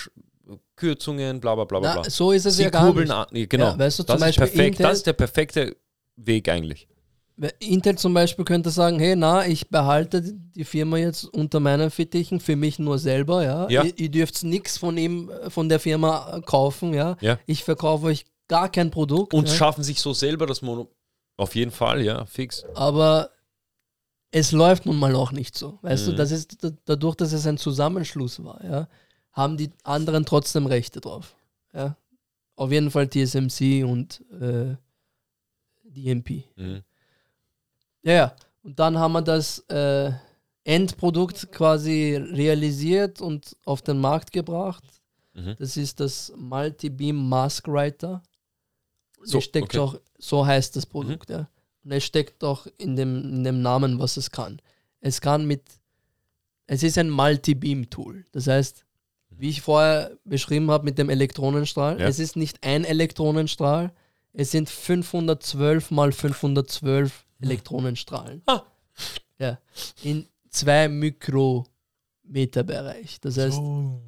Kürzungen, 0.75 1.41
bla 1.41 1.55
bla 1.55 1.65
bla 1.65 1.79
bla. 1.79 1.95
Na, 1.95 2.01
bla. 2.01 2.09
so 2.09 2.31
ist 2.31 2.45
es 2.45 2.55
Sie 2.57 2.63
ja 2.63 2.69
gar 2.69 2.85
kurbeln 2.85 3.07
nicht. 3.07 3.15
an, 3.17 3.27
nee, 3.31 3.45
genau. 3.47 3.65
Ja, 3.71 3.79
weißt 3.79 3.99
du, 3.99 4.03
das 4.03 4.21
ist 4.21 4.37
perfekt, 4.37 4.79
Intel- 4.79 4.83
das 4.83 4.97
ist 4.99 5.07
der 5.07 5.13
perfekte 5.13 5.75
Weg 6.15 6.47
eigentlich. 6.49 6.87
Intel 7.59 7.97
zum 7.97 8.13
Beispiel 8.15 8.45
könnte 8.45 8.71
sagen, 8.71 8.97
hey, 8.99 9.15
na, 9.15 9.45
ich 9.45 9.69
behalte 9.69 10.21
die 10.23 10.63
Firma 10.63 10.97
jetzt 10.97 11.23
unter 11.25 11.59
meinen 11.59 11.91
Fittichen, 11.91 12.39
für 12.39 12.55
mich 12.55 12.79
nur 12.79 12.97
selber, 12.97 13.43
ja. 13.43 13.69
Ja. 13.69 13.83
Ihr, 13.83 13.99
ihr 13.99 14.09
dürft 14.09 14.43
nichts 14.43 14.77
von 14.77 14.97
ihm, 14.97 15.31
von 15.49 15.69
der 15.69 15.79
Firma 15.79 16.37
äh, 16.37 16.41
kaufen, 16.41 16.93
ja. 16.93 17.15
Ja. 17.21 17.37
Ich 17.45 17.63
verkaufe 17.63 18.07
euch 18.07 18.25
gar 18.47 18.69
kein 18.71 18.89
Produkt. 18.89 19.33
Und 19.33 19.47
ja. 19.47 19.53
schaffen 19.53 19.83
sich 19.83 20.01
so 20.01 20.13
selber 20.13 20.47
das 20.47 20.61
Mono. 20.63 20.89
Auf 21.37 21.53
jeden 21.53 21.69
Fall, 21.71 22.01
ja, 22.01 22.25
fix. 22.25 22.65
aber 22.73 23.29
es 24.31 24.51
läuft 24.51 24.87
nun 24.87 24.97
mal 24.97 25.15
auch 25.15 25.31
nicht 25.31 25.55
so. 25.55 25.77
Weißt 25.83 26.07
du, 26.07 26.11
Mhm. 26.13 26.15
das 26.17 26.31
ist 26.31 26.57
dadurch, 26.85 27.15
dass 27.15 27.31
es 27.33 27.45
ein 27.45 27.57
Zusammenschluss 27.59 28.43
war, 28.43 28.63
ja, 28.63 28.87
haben 29.31 29.57
die 29.57 29.69
anderen 29.83 30.25
trotzdem 30.25 30.65
Rechte 30.65 30.99
drauf. 31.01 31.35
Ja. 31.73 31.95
Auf 32.55 32.71
jeden 32.71 32.89
Fall 32.89 33.07
TSMC 33.07 33.83
und 33.83 34.23
äh, 34.41 34.75
DMP. 35.83 36.43
Mhm. 36.55 36.81
Ja, 38.07 38.13
ja. 38.13 38.35
Und 38.63 38.79
dann 38.79 38.97
haben 38.97 39.13
wir 39.13 39.21
das 39.21 39.59
äh, 39.69 40.11
Endprodukt 40.63 41.51
quasi 41.51 42.15
realisiert 42.15 43.21
und 43.21 43.55
auf 43.65 43.81
den 43.81 43.99
Markt 43.99 44.31
gebracht. 44.31 44.83
Mhm. 45.33 45.55
Das 45.59 45.75
ist 45.75 45.99
das 45.99 46.31
Multi-Beam 46.35 47.27
Mask 47.27 47.67
Writer. 47.67 48.23
So, 49.23 49.41
steckt 49.41 49.75
okay. 49.75 49.79
auch, 49.79 49.99
so 50.17 50.45
heißt 50.45 50.75
das 50.75 50.85
Produkt, 50.85 51.29
ja. 51.29 51.49
Und 51.83 51.91
es 51.91 52.05
steckt 52.05 52.43
auch 52.43 52.65
in 52.77 52.95
dem, 52.95 53.23
in 53.23 53.43
dem 53.43 53.61
Namen, 53.61 53.99
was 53.99 54.15
es 54.15 54.31
kann. 54.31 54.61
Es 55.01 55.19
kann 55.19 55.45
mit, 55.45 55.63
es 56.65 56.83
ist 56.83 56.97
ein 56.97 57.09
Multi-Beam-Tool. 57.09 58.25
Das 58.31 58.47
heißt, 58.47 58.85
wie 59.31 59.49
ich 59.49 59.61
vorher 59.61 60.11
beschrieben 60.23 60.71
habe 60.71 60.85
mit 60.85 60.97
dem 60.97 61.09
Elektronenstrahl, 61.09 61.99
Ja. 61.99 62.07
es 62.07 62.19
ist 62.19 62.37
nicht 62.37 62.63
ein 62.63 62.85
Elektronenstrahl, 62.85 63.91
es 64.33 64.51
sind 64.51 64.69
512 64.69 65.91
mal 65.91 66.11
512 66.11 67.26
Elektronenstrahlen. 67.41 68.41
Ah. 68.45 68.61
Ja, 69.39 69.59
in 70.03 70.27
zwei 70.49 70.87
Mikrometerbereich. 70.87 73.19
Das 73.21 73.37
heißt, 73.37 73.55
So. 73.57 74.01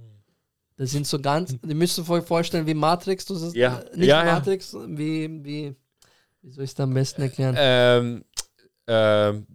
das 0.76 0.92
sind 0.92 1.06
so 1.08 1.20
ganz, 1.20 1.56
ihr 1.68 1.76
müsst 1.76 2.00
euch 2.10 2.24
vorstellen, 2.26 2.66
wie 2.66 2.74
Matrix, 2.74 3.26
du 3.26 3.36
sagst, 3.36 3.56
Ja. 3.56 3.80
äh, 3.80 3.98
nicht 3.98 4.08
Ja, 4.08 4.26
ja. 4.26 4.34
Matrix, 4.34 4.74
wie, 4.74 5.44
wie, 5.44 5.76
wie 6.42 6.50
soll 6.52 6.64
ich 6.64 6.72
es 6.72 6.80
am 6.80 6.94
besten 6.94 7.22
erklären? 7.22 7.56
Ähm, 7.58 8.24
ähm, 8.88 9.46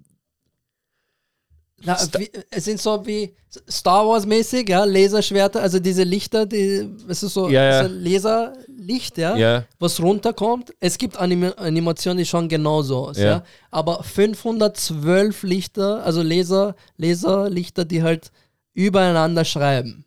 Na, 1.85 1.99
wie, 2.19 2.31
es 2.51 2.65
sind 2.65 2.81
so 2.81 3.05
wie 3.07 3.35
Star 3.71 4.07
Wars 4.07 4.25
mäßig, 4.27 4.69
ja, 4.69 4.85
Laserschwerter, 4.85 5.61
also 5.61 5.79
diese 5.79 6.03
Lichter, 6.03 6.47
die, 6.47 6.89
es 7.09 7.23
ist 7.23 7.35
so, 7.35 7.49
Ja, 7.49 7.63
ja. 7.65 7.83
so 7.85 7.95
Laserlicht, 7.95 9.19
ja, 9.19 9.37
ja. 9.37 9.65
was 9.79 10.01
runterkommt. 10.01 10.73
Es 10.81 10.97
gibt 10.99 11.17
Anim 11.17 11.53
Animationen, 11.57 12.19
die 12.19 12.27
schauen 12.27 12.49
genauso 12.49 13.09
aus, 13.09 13.19
ja. 13.19 13.45
Aber 13.71 14.03
512 14.03 15.43
Lichter, 15.43 16.05
also 16.05 16.23
Laser, 16.23 16.75
Laserlichter, 16.97 17.85
die 17.85 18.03
halt 18.03 18.31
übereinander 18.73 19.45
schreiben. 19.45 20.05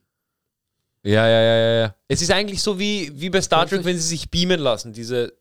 Ja, 1.03 1.27
ja, 1.27 1.41
ja, 1.41 1.55
ja, 1.57 1.79
ja. 1.79 1.95
Es 2.07 2.21
ist 2.21 2.31
eigentlich 2.31 2.61
so 2.61 2.77
wie, 2.79 3.11
wie 3.15 3.29
bei 3.29 3.41
Star 3.41 3.65
Trek, 3.65 3.85
wenn 3.85 3.95
sie 3.95 4.07
sich 4.07 4.29
beamen 4.29 4.59
lassen, 4.59 4.91
diese 4.91 5.33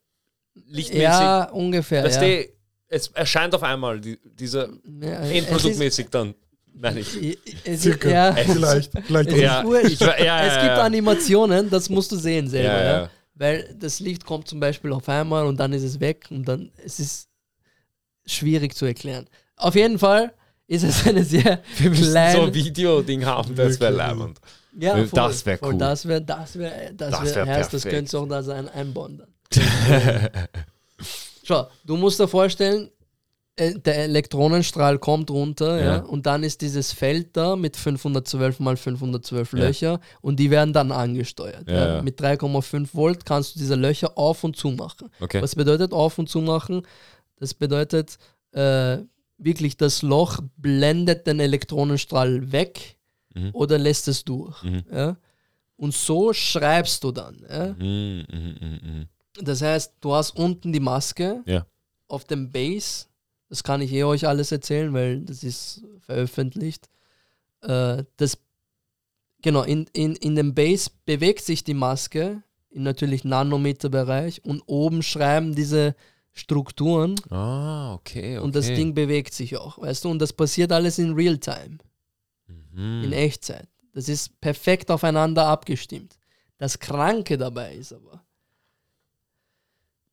lichtmäßig. 0.54 1.02
Ja, 1.02 1.44
ungefähr. 1.50 2.04
Weißt 2.04 2.22
ja. 2.22 2.28
du, 2.28 2.48
es 2.88 3.08
erscheint 3.08 3.54
auf 3.54 3.62
einmal, 3.62 4.00
die, 4.00 4.18
dieser 4.24 4.68
Ja, 5.00 5.20
Endproduktmäßig 5.20 6.08
dann. 6.10 6.34
Meine 6.78 7.00
ich. 7.00 7.16
Es 7.64 7.72
ist, 7.76 7.82
Circa. 7.82 8.08
ja, 8.10 8.32
Vielleicht. 8.36 8.92
Vielleicht 9.06 9.30
Es 9.30 9.40
Ja, 9.40 9.64
ich 9.82 10.00
war- 10.00 10.20
ja, 10.22 10.40
es 10.44 10.54
ja, 10.54 10.62
gibt 10.62 10.76
ja. 10.76 10.82
Animationen, 10.82 11.70
das 11.70 11.88
musst 11.88 12.12
du 12.12 12.16
sehen 12.16 12.48
selber, 12.48 12.68
Ja, 12.78 12.84
ja, 12.84 13.00
ja. 13.02 13.10
Weil 13.34 13.74
das 13.78 14.00
Licht 14.00 14.24
kommt 14.24 14.46
zum 14.48 14.60
Beispiel 14.60 14.92
auf 14.92 15.08
einmal 15.08 15.46
und 15.46 15.58
dann 15.58 15.72
ist 15.72 15.82
es 15.82 16.00
weg 16.00 16.26
und 16.30 16.46
dann 16.46 16.70
es 16.84 17.00
ist 17.00 17.28
schwierig 18.26 18.74
zu 18.74 18.84
erklären. 18.86 19.26
Auf 19.56 19.74
jeden 19.74 19.98
Fall 19.98 20.32
ist 20.66 20.82
es 20.84 21.06
eine 21.06 21.24
sehr 21.24 21.62
Wir 21.78 21.90
müssen 21.90 22.10
kleine. 22.10 22.36
so 22.36 22.42
ein 22.44 22.54
Video-Ding 22.54 23.24
haben, 23.24 23.54
das 23.54 23.78
wäre 23.80 23.92
leibend. 23.92 24.38
ja, 24.78 25.02
das 25.02 25.46
wär 25.46 25.56
voll, 25.58 25.72
cool. 25.72 25.78
Das 25.78 26.06
wäre, 26.06 26.20
das 26.22 26.58
wäre, 26.58 26.92
das, 26.94 27.10
Das 27.10 27.34
wär, 27.34 27.46
wär 27.46 27.54
heißt, 27.56 27.72
das 27.72 27.82
könntest 27.84 28.14
du 28.14 28.18
auch 28.18 28.26
da 28.28 28.42
sein 28.42 28.68
einbauen 28.68 29.18
dann. 29.50 30.48
Schau, 31.46 31.68
du 31.84 31.96
musst 31.96 32.18
dir 32.18 32.26
vorstellen, 32.28 32.90
äh, 33.54 33.78
der 33.78 34.04
Elektronenstrahl 34.04 34.98
kommt 34.98 35.30
runter, 35.30 35.78
ja. 35.78 35.84
Ja. 35.84 35.98
und 36.02 36.26
dann 36.26 36.42
ist 36.42 36.60
dieses 36.60 36.92
Feld 36.92 37.36
da 37.36 37.54
mit 37.56 37.76
512 37.76 38.58
mal 38.60 38.76
512 38.76 39.52
Ja. 39.52 39.58
Löcher 39.60 40.00
und 40.20 40.40
die 40.40 40.50
werden 40.50 40.72
dann 40.72 40.90
angesteuert. 40.90 41.68
Ja. 41.68 42.02
Mit 42.02 42.20
3,5 42.20 42.94
Volt 42.94 43.24
kannst 43.24 43.54
du 43.54 43.60
diese 43.60 43.76
Löcher 43.76 44.18
auf 44.18 44.42
und 44.44 44.56
zu 44.56 44.70
machen. 44.72 45.08
Okay. 45.20 45.40
Was 45.40 45.54
bedeutet 45.54 45.92
auf 45.92 46.18
und 46.18 46.28
zu 46.28 46.40
machen? 46.40 46.82
Das 47.38 47.54
bedeutet 47.54 48.18
äh, 48.52 48.98
wirklich, 49.38 49.76
das 49.76 50.02
Loch 50.02 50.40
blendet 50.56 51.26
den 51.26 51.40
Elektronenstrahl 51.40 52.50
weg 52.52 52.96
Mhm. 53.34 53.50
oder 53.52 53.76
lässt 53.78 54.08
es 54.08 54.24
durch. 54.24 54.62
Mhm. 54.62 55.16
Und 55.76 55.94
so 55.94 56.32
schreibst 56.32 57.04
du 57.04 57.12
dann. 57.12 57.36
Mhm, 57.78 58.24
mhm, 58.32 58.56
mhm, 58.60 58.80
mhm. 58.82 59.06
Das 59.42 59.62
heißt, 59.62 59.94
du 60.00 60.14
hast 60.14 60.30
unten 60.36 60.72
die 60.72 60.80
Maske 60.80 61.42
Ja. 61.46 61.66
auf 62.08 62.24
dem 62.24 62.50
Base. 62.52 63.06
Das 63.48 63.62
kann 63.62 63.80
ich 63.80 63.92
eh 63.92 64.04
euch 64.04 64.26
alles 64.26 64.50
erzählen, 64.52 64.92
weil 64.92 65.20
das 65.20 65.42
ist 65.44 65.84
veröffentlicht. 66.00 66.88
Äh, 67.62 68.04
das, 68.16 68.38
genau, 69.42 69.62
in, 69.62 69.86
in, 69.92 70.16
in 70.16 70.34
dem 70.34 70.54
Base 70.54 70.90
bewegt 71.04 71.44
sich 71.44 71.62
die 71.64 71.74
Maske 71.74 72.42
in 72.70 72.82
natürlich 72.82 73.24
Nanometerbereich 73.24 74.44
und 74.44 74.62
oben 74.66 75.02
schreiben 75.02 75.54
diese 75.54 75.94
Strukturen 76.32 77.14
Ah, 77.30 77.94
okay, 77.94 78.36
okay. 78.36 78.38
und 78.38 78.54
das 78.54 78.66
Ding 78.66 78.92
bewegt 78.94 79.32
sich 79.32 79.56
auch, 79.56 79.78
weißt 79.78 80.04
du? 80.04 80.10
Und 80.10 80.18
das 80.18 80.32
passiert 80.34 80.70
alles 80.72 80.98
in 80.98 81.14
Realtime, 81.14 81.78
Mhm. 82.48 83.04
in 83.04 83.12
Echtzeit. 83.12 83.68
Das 83.94 84.08
ist 84.10 84.38
perfekt 84.40 84.90
aufeinander 84.90 85.46
abgestimmt. 85.46 86.18
Das 86.58 86.78
Kranke 86.78 87.38
dabei 87.38 87.74
ist 87.76 87.92
aber, 87.94 88.22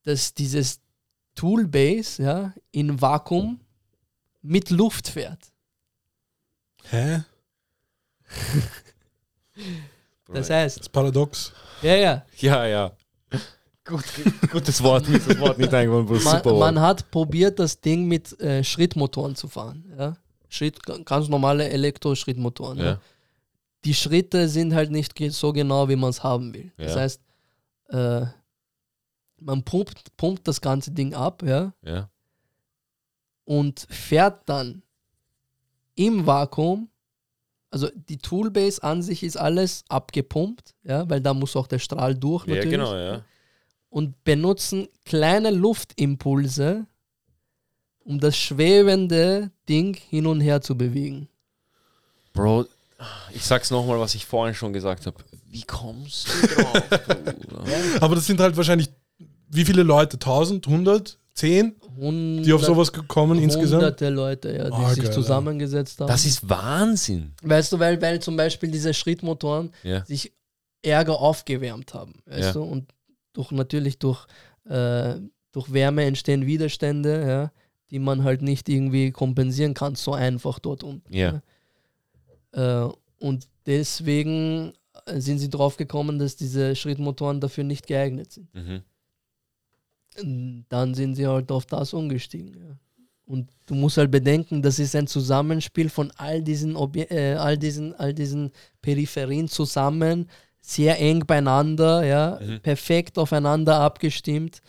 dass 0.03 0.33
dieses 0.33 0.79
Toolbase 1.35 2.21
ja, 2.23 2.53
in 2.71 3.01
Vakuum 3.01 3.59
mit 4.41 4.69
Luft 4.69 5.07
fährt. 5.07 5.51
Hä? 6.89 7.23
Das 10.33 10.49
heißt, 10.49 10.77
Das 10.77 10.85
ist 10.87 10.91
paradox. 10.91 11.51
ja, 11.81 11.95
ja, 11.95 12.25
Ja, 12.39 12.65
ja. 12.65 12.91
Gut, 13.85 14.03
gutes 14.51 14.81
Wort, 14.81 15.07
mir 15.09 15.17
ist 15.17 15.29
das 15.29 15.37
Wort 15.39 15.57
nicht 15.57 15.73
eingefallen, 15.73 16.05
man, 16.07 16.19
super 16.19 16.53
man 16.57 16.79
hat 16.79 17.11
probiert, 17.11 17.59
das 17.59 17.79
Ding 17.81 18.05
mit 18.07 18.39
äh, 18.39 18.63
Schrittmotoren 18.63 19.35
zu 19.35 19.49
fahren. 19.49 19.83
Ja? 19.97 20.15
Schritt, 20.47 20.79
ganz 21.05 21.27
normale 21.27 21.67
Elektroschrittmotoren. 21.69 22.77
Ja? 22.79 22.85
Ja. 22.85 23.01
Die 23.83 23.93
Schritte 23.93 24.47
sind 24.47 24.73
halt 24.73 24.89
nicht 24.89 25.13
so 25.33 25.51
genau, 25.51 25.89
wie 25.89 25.97
man 25.97 26.11
es 26.11 26.23
haben 26.23 26.53
will. 26.53 26.71
Das 26.77 26.95
Ja. 26.95 27.01
heißt, 27.01 27.21
äh, 27.89 28.25
man 29.43 29.63
pumpt, 29.63 30.15
pumpt 30.17 30.47
das 30.47 30.61
ganze 30.61 30.91
Ding 30.91 31.13
ab, 31.13 31.43
ja, 31.45 31.73
Ja. 31.83 32.09
und 33.45 33.85
fährt 33.89 34.47
dann 34.47 34.81
im 35.95 36.25
Vakuum 36.25 36.89
also 37.71 37.89
die 37.95 38.19
Toolbase 38.19 38.83
an 38.83 39.01
sich 39.01 39.23
ist 39.23 39.35
alles 39.35 39.83
abgepumpt, 39.89 40.75
ja, 40.83 41.09
weil 41.09 41.21
da 41.21 41.33
muss 41.33 41.55
auch 41.55 41.65
der 41.65 41.79
Strahl 41.79 42.13
durch 42.13 42.45
Ja, 42.45 42.53
natürlich. 42.53 42.71
genau, 42.71 42.95
ja. 42.95 43.21
Und 43.89 44.23
benutzen 44.23 44.87
kleine 45.05 45.49
Luftimpulse, 45.49 46.85
um 48.03 48.19
das 48.19 48.37
schwebende 48.37 49.49
Ding 49.67 49.95
hin 49.95 50.27
und 50.27 50.39
her 50.41 50.61
zu 50.61 50.77
bewegen. 50.77 51.27
Bro, 52.33 52.65
ich 53.33 53.43
sag's 53.43 53.71
nochmal, 53.71 53.99
was 53.99 54.13
ich 54.13 54.23
vorhin 54.27 54.53
schon 54.53 54.71
gesagt 54.71 55.07
habe. 55.07 55.17
Wie 55.47 55.63
kommst 55.63 56.27
du 56.27 56.47
drauf? 56.47 56.83
Aber 58.01 58.13
das 58.13 58.27
sind 58.27 58.39
halt 58.39 58.55
wahrscheinlich, 58.55 58.89
wie 59.55 59.65
viele 59.65 59.83
Leute? 59.83 60.15
1000, 60.17 60.67
100, 60.67 61.17
10, 61.35 61.75
Hundert, 61.97 62.45
die 62.45 62.53
auf 62.53 62.63
sowas 62.63 62.91
gekommen 62.91 63.39
insgesamt? 63.39 63.81
Hunderte 63.83 64.09
Leute, 64.09 64.51
ja, 64.55 64.65
die 64.65 64.71
Ah, 64.71 64.89
sich 64.89 64.97
geil, 64.99 65.07
ja. 65.07 65.11
zusammengesetzt 65.11 65.99
haben. 65.99 66.07
Das 66.07 66.25
ist 66.25 66.47
Wahnsinn. 66.49 67.33
Weißt 67.43 67.71
du, 67.71 67.79
weil, 67.79 68.01
weil 68.01 68.19
zum 68.19 68.35
Beispiel 68.37 68.69
diese 68.71 68.93
Schrittmotoren 68.93 69.71
Ja. 69.83 70.03
sich 70.05 70.31
ärger 70.81 71.19
aufgewärmt 71.19 71.93
haben. 71.93 72.13
Weißt 72.25 72.39
Ja. 72.41 72.53
du? 72.53 72.63
Und 72.63 72.91
durch, 73.33 73.51
natürlich 73.51 73.99
durch, 73.99 74.25
äh, 74.65 75.15
durch 75.51 75.71
Wärme 75.71 76.03
entstehen 76.05 76.45
Widerstände, 76.45 77.25
ja, 77.27 77.51
die 77.89 77.99
man 77.99 78.23
halt 78.23 78.41
nicht 78.41 78.69
irgendwie 78.69 79.11
kompensieren 79.11 79.73
kann, 79.75 79.95
so 79.95 80.13
einfach 80.13 80.59
dort 80.59 80.83
unten. 80.83 81.13
Ja. 81.15 81.41
Äh, 82.51 82.89
und 83.19 83.47
deswegen 83.65 84.73
sind 85.15 85.39
sie 85.39 85.49
drauf 85.49 85.77
gekommen, 85.77 86.19
dass 86.19 86.35
diese 86.35 86.75
Schrittmotoren 86.75 87.39
dafür 87.39 87.63
nicht 87.63 87.87
geeignet 87.87 88.31
sind. 88.31 88.53
Mhm. 88.53 88.81
Dann 90.69 90.93
sind 90.95 91.15
sie 91.15 91.27
halt 91.27 91.51
auf 91.51 91.65
das 91.65 91.93
umgestiegen. 91.93 92.53
Ja. 92.55 92.77
Und 93.25 93.49
du 93.67 93.75
musst 93.75 93.97
halt 93.97 94.11
bedenken, 94.11 94.61
das 94.61 94.79
ist 94.79 94.95
ein 94.95 95.07
Zusammenspiel 95.07 95.89
von 95.89 96.11
all 96.17 96.41
diesen, 96.41 96.75
Obje 96.75 97.03
äh, 97.09 97.35
all 97.35 97.57
diesen, 97.57 97.93
all 97.95 98.13
diesen 98.13 98.51
Peripherien 98.81 99.47
zusammen, 99.47 100.29
sehr 100.61 100.99
eng 100.99 101.25
beieinander, 101.25 102.05
ja, 102.05 102.39
Mhm. 102.41 102.59
perfekt 102.61 103.17
aufeinander 103.17 103.79
abgestimmt, 103.79 104.61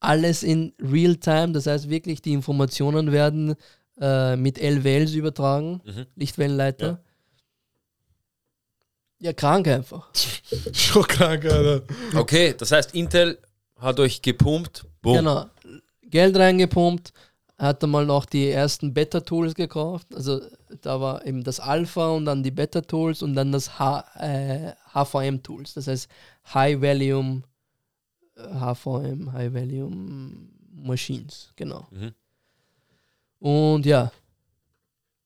alles 0.00 0.42
in 0.44 0.72
Real-Time, 0.80 1.52
das 1.52 1.66
heißt 1.66 1.90
wirklich 1.90 2.22
die 2.22 2.32
Informationen 2.32 3.10
werden 3.12 3.54
äh, 4.00 4.36
mit 4.36 4.58
LWLs 4.58 5.12
übertragen, 5.14 5.80
Mhm. 5.84 6.06
Lichtwellenleiter. 6.14 6.86
Ja. 6.86 6.98
Ja. 9.20 9.32
krank 9.32 9.66
einfach. 9.66 10.08
Schon 10.72 11.02
krank, 11.02 11.44
Alter. 11.44 11.82
Okay, 12.14 12.54
das 12.56 12.70
heißt, 12.70 12.94
Intel 12.94 13.38
hat 13.78 14.00
euch 14.00 14.22
gepumpt. 14.22 14.84
Boom. 15.02 15.18
Genau. 15.18 15.46
Geld 16.02 16.36
reingepumpt, 16.36 17.12
hat 17.58 17.82
dann 17.82 17.90
mal 17.90 18.06
noch 18.06 18.24
die 18.24 18.48
ersten 18.48 18.94
Beta-Tools 18.94 19.54
gekauft. 19.54 20.06
Also 20.14 20.40
da 20.82 21.00
war 21.00 21.26
eben 21.26 21.44
das 21.44 21.60
Alpha 21.60 22.10
und 22.10 22.24
dann 22.24 22.42
die 22.42 22.50
Beta-Tools 22.50 23.22
und 23.22 23.34
dann 23.34 23.52
das 23.52 23.78
H, 23.78 24.04
äh, 24.18 24.72
HVM-Tools. 24.94 25.74
Das 25.74 25.86
heißt 25.86 26.08
High 26.54 26.80
Volume 26.80 27.42
äh, 28.36 28.42
HVM, 28.42 29.32
High 29.32 29.52
Volume 29.52 30.48
Machines, 30.72 31.52
genau. 31.56 31.86
Mhm. 31.90 32.14
Und 33.40 33.86
ja, 33.86 34.10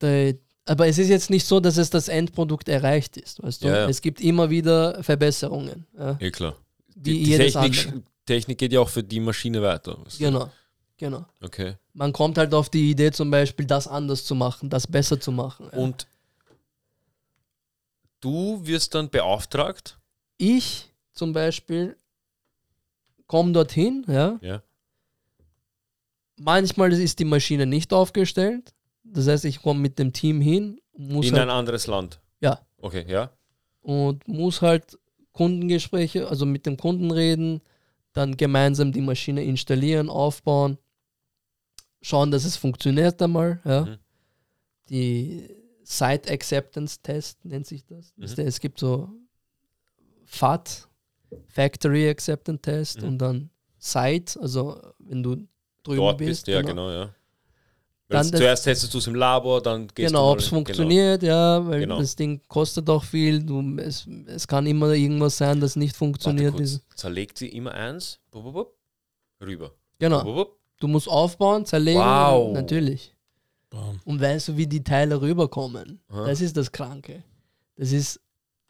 der, 0.01 0.35
aber 0.65 0.87
es 0.87 0.99
ist 0.99 1.09
jetzt 1.09 1.31
nicht 1.31 1.47
so, 1.47 1.61
dass 1.61 1.77
es 1.77 1.91
das 1.91 2.09
Endprodukt 2.09 2.69
erreicht 2.69 3.17
ist. 3.17 3.43
Weißt 3.43 3.65
du? 3.65 3.69
Ja, 3.69 3.77
ja. 3.79 3.89
Es 3.89 4.01
gibt 4.01 4.21
immer 4.21 4.51
wieder 4.51 5.03
Verbesserungen. 5.03 5.87
Ja, 5.99 6.19
Ja, 6.21 6.31
klar. 6.31 6.57
Die, 6.95 7.13
die 7.13 7.31
jedes 7.31 7.55
Technik, 7.55 7.87
andere. 7.87 8.03
Technik 8.27 8.59
geht 8.59 8.73
ja 8.73 8.81
auch 8.81 8.89
für 8.89 9.03
die 9.03 9.21
Maschine 9.21 9.63
weiter. 9.63 9.99
Genau, 10.19 10.51
genau. 10.97 11.27
Okay. 11.41 11.77
man 11.93 12.13
kommt 12.13 12.39
halt 12.39 12.55
auf 12.55 12.71
die 12.71 12.91
Idee, 12.91 13.11
zum 13.11 13.31
Beispiel 13.31 13.67
das 13.67 13.89
anders 13.89 14.25
zu 14.25 14.35
machen, 14.35 14.71
das 14.71 14.87
besser 14.87 15.21
zu 15.21 15.33
machen. 15.33 15.69
Ja. 15.73 15.79
Und 15.79 16.07
du 18.21 18.65
wirst 18.65 18.95
dann 18.95 19.11
beauftragt. 19.11 19.99
ich 20.39 20.91
zum 21.13 21.33
Beispiel 21.33 21.97
komme 23.27 23.53
dorthin, 23.53 24.05
ja. 24.09 24.39
Ja. 24.41 24.63
Manchmal 26.37 26.93
ist 26.93 27.19
die 27.19 27.25
Maschine 27.25 27.67
nicht 27.67 27.93
aufgestellt. 27.93 28.73
Das 29.05 29.27
heißt, 29.27 29.45
ich 29.45 29.61
komme 29.61 29.81
mit 29.81 29.99
dem 29.99 30.13
Team 30.13 30.41
hin, 30.41 30.81
muss 30.97 31.27
In 31.27 31.35
halt, 31.35 31.43
ein 31.43 31.51
anderes 31.51 31.87
Land. 31.87 32.21
Ja. 32.41 32.61
Okay, 32.79 33.05
ja. 33.09 33.31
und 33.83 34.27
muss 34.27 34.63
halt 34.63 34.99
Kundengespräche, 35.33 36.29
also 36.29 36.47
mit 36.47 36.67
dem 36.67 36.77
Kunden 36.77 37.11
reden, 37.11 37.63
dann 38.13 38.37
gemeinsam 38.37 38.93
die 38.93 39.01
Maschine 39.01 39.45
installieren, 39.45 40.09
aufbauen, 40.09 40.79
schauen, 42.03 42.31
dass 42.31 42.45
es 42.45 42.57
funktioniert 42.57 43.21
einmal. 43.23 43.61
Ja. 43.65 43.85
Mhm. 43.87 43.99
Die 44.91 45.49
Site 45.85 46.31
Acceptance 46.31 47.01
Test 47.03 47.45
nennt 47.45 47.67
sich 47.67 47.85
das. 47.85 48.13
Mhm. 48.17 48.25
Es 48.47 48.61
gibt 48.61 48.79
so 48.79 49.11
FAT, 50.25 50.89
Factory 51.49 52.09
Acceptance 52.09 52.61
Test 52.63 53.03
Mhm. 53.03 53.09
und 53.09 53.19
dann 53.19 53.51
Site, 53.79 54.39
also 54.41 54.81
wenn 54.99 55.23
du 55.23 55.37
drüben 55.83 55.97
Dort 55.97 56.19
bist. 56.19 56.29
bist 56.45 56.49
ja, 56.49 56.63
genau, 56.63 56.91
ja. 56.91 57.15
Dann 58.13 58.25
zuerst 58.27 58.65
testest 58.65 58.93
du 58.95 58.99
es 58.99 59.07
im 59.07 59.15
Labor, 59.15 59.63
dann 59.63 59.87
gehst 59.89 60.09
Genau, 60.09 60.21
du 60.21 60.27
mal- 60.27 60.33
ob 60.33 60.39
es 60.39 60.47
funktioniert, 60.49 61.23
ja, 61.23 61.67
weil 61.67 61.81
Genau. 61.81 61.99
das 62.01 62.15
Ding 62.17 62.41
kostet 62.49 62.89
auch 62.91 63.05
viel. 63.05 63.43
Du, 63.43 63.77
es, 63.79 64.07
es 64.27 64.47
kann 64.47 64.67
immer 64.67 64.91
irgendwas 64.93 65.37
sein, 65.39 65.61
das 65.61 65.77
nicht 65.77 65.93
Genau. 65.95 65.99
funktioniert. 66.07 66.53
Warte 66.53 66.63
kurz. 66.65 66.73
Ist. 66.75 66.83
Zerlegt 66.99 67.39
sie 67.39 67.49
immer 67.49 67.73
eins, 67.73 68.19
bup, 68.31 68.43
bup, 68.45 68.55
bup, 68.55 68.75
rüber. 69.43 69.73
Genau, 69.99 70.23
Bup, 70.25 70.35
bup. 70.37 70.57
du 70.81 70.89
musst 70.89 71.09
aufbauen, 71.09 71.65
zerlegen, 71.67 72.01
Wow. 72.01 72.53
natürlich. 72.53 73.15
Bam. 73.71 74.01
Und 74.05 74.21
weißt 74.21 74.49
du, 74.49 74.57
wie 74.57 74.67
die 74.67 74.85
Teile 74.85 75.21
rüberkommen? 75.21 76.01
Aha. 76.11 76.27
Das 76.27 76.41
ist 76.41 76.57
das 76.57 76.71
Kranke. 76.71 77.23
Das 77.77 77.91
ist 77.93 78.21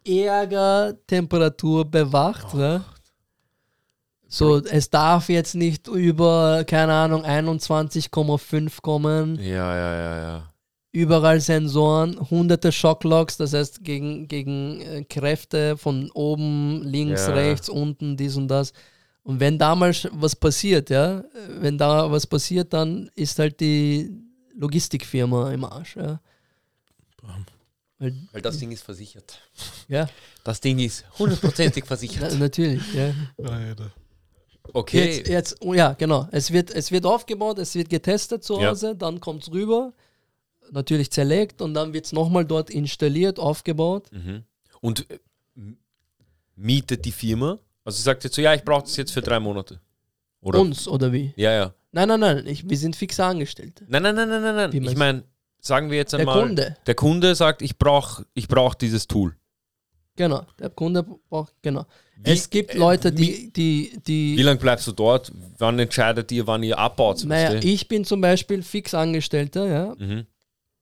Ärger, 0.07 0.95
Temperatur 1.07 1.84
bewacht. 1.84 2.55
ne? 2.55 2.84
So, 4.35 4.57
es 4.64 4.89
darf 4.89 5.28
jetzt 5.28 5.55
nicht 5.55 5.89
über, 5.89 6.64
keine 6.66 6.95
Ahnung, 6.95 7.22
21,5 7.26 8.80
kommen. 8.80 9.37
Ja, 9.39 9.76
ja, 9.76 9.95
ja, 9.95 10.16
ja. 10.22 10.53
Überall 10.91 11.39
Sensoren, 11.41 12.18
hunderte 12.30 12.72
Shocklogs, 12.72 13.37
das 13.37 13.53
heißt 13.53 13.85
gegen, 13.85 14.28
gegen 14.28 14.80
äh, 14.80 15.05
Kräfte 15.05 15.76
von 15.76 16.11
oben, 16.12 16.83
links, 16.83 17.26
Ja. 17.26 17.35
rechts, 17.35 17.68
unten, 17.68 18.16
dies 18.16 18.37
und 18.37 18.49
das. 18.49 18.72
Und 19.22 19.39
wenn 19.39 19.59
da 19.59 19.74
mal 19.74 19.91
sch- 19.91 20.11
was 20.12 20.35
passiert, 20.35 20.89
ja, 20.91 21.24
wenn 21.61 21.76
da 21.76 22.11
was 22.11 22.26
passiert, 22.26 22.72
dann 22.72 23.11
ist 23.14 23.39
halt 23.39 23.61
die 23.61 24.11
Logistikfirma 24.57 25.53
im 25.53 25.64
Arsch. 25.64 25.97
Ja. 25.97 26.20
Bam. 27.22 27.45
Weil, 27.99 28.14
Weil 28.33 28.43
das 28.43 28.59
Ding 28.59 28.72
ist 28.72 28.83
versichert. 28.83 29.39
ja, 29.89 30.09
Das 30.43 30.61
Ding 30.61 30.78
ist 30.78 31.05
hundertprozentig 31.18 31.85
na, 31.87 31.89
versichert. 31.89 32.39
natürlich. 32.39 32.83
Ja. 32.95 33.12
Alter. 33.45 33.93
Okay. 34.72 35.16
Jetzt, 35.16 35.28
jetzt, 35.28 35.56
oh 35.60 35.74
ja, 35.74 35.92
genau. 35.92 36.28
Es 36.32 36.50
wird, 36.52 36.70
es 36.70 36.90
wird 36.90 37.04
aufgebaut, 37.06 37.58
es 37.58 37.74
wird 37.74 37.88
getestet 37.90 38.42
zu 38.42 38.58
Ja. 38.60 38.70
Hause, 38.70 38.96
dann 38.96 39.20
kommt 39.20 39.42
es 39.42 39.52
rüber, 39.52 39.92
natürlich 40.70 41.10
zerlegt 41.10 41.60
und 41.60 41.74
dann 41.74 41.92
wird 41.92 42.06
es 42.06 42.12
nochmal 42.12 42.44
dort 42.44 42.70
installiert, 42.70 43.38
aufgebaut. 43.38 44.10
Mhm. 44.12 44.44
Und 44.80 45.10
äh, 45.10 45.18
mietet 46.56 47.04
die 47.04 47.12
Firma? 47.12 47.58
Also 47.84 48.02
sagt 48.02 48.24
jetzt 48.24 48.34
so, 48.36 48.42
ja, 48.42 48.54
ich 48.54 48.62
brauche 48.64 48.82
das 48.82 48.96
jetzt 48.96 49.12
für 49.12 49.20
drei 49.22 49.40
Monate. 49.40 49.80
Oder? 50.40 50.60
Uns 50.60 50.88
oder 50.88 51.12
wie? 51.12 51.32
Ja, 51.36 51.52
ja. 51.52 51.74
Nein, 51.92 52.08
nein, 52.08 52.20
nein, 52.20 52.46
ich, 52.46 52.68
wir 52.68 52.76
sind 52.78 52.96
fixe 52.96 53.24
Angestellte. 53.24 53.84
Nein, 53.88 54.02
nein, 54.02 54.14
nein, 54.14 54.28
nein, 54.28 54.42
nein, 54.42 54.70
nein. 54.70 54.84
Ich 54.84 54.96
meine, 54.96 55.24
sagen 55.60 55.90
wir 55.90 55.98
jetzt 55.98 56.12
Der 56.12 56.20
einmal, 56.20 56.42
Kunde, 56.42 56.76
der 56.86 56.94
Kunde 56.94 57.34
sagt, 57.34 57.60
ich 57.62 57.76
brauche 57.78 58.24
ich 58.34 58.48
brauch 58.48 58.74
dieses 58.74 59.06
Tool. 59.06 59.36
genau, 60.16 60.46
der 60.58 60.70
Kunde 60.70 61.02
braucht, 61.02 61.54
genau. 61.62 61.84
Wie- 62.24 62.30
es 62.30 62.48
gibt 62.50 62.74
äh, 62.74 62.78
Leute, 62.78 63.16
wie- 63.16 63.50
die, 63.50 64.00
die, 64.06 64.32
Wie 64.32 64.36
die 64.36 64.42
lange 64.42 64.58
bleibst 64.58 64.86
du 64.86 64.92
dort? 64.92 65.32
Wann 65.58 65.78
entscheidet 65.78 66.30
ihr, 66.32 66.46
wann 66.46 66.62
ihr 66.62 66.78
abbaut? 66.78 67.24
naja, 67.24 67.54
ich 67.62 67.88
bin 67.88 68.04
zum 68.04 68.20
Beispiel 68.20 68.62
fix 68.62 68.94
Angestellter, 68.94 69.66
ja. 69.66 69.94
mhm. 69.98 70.26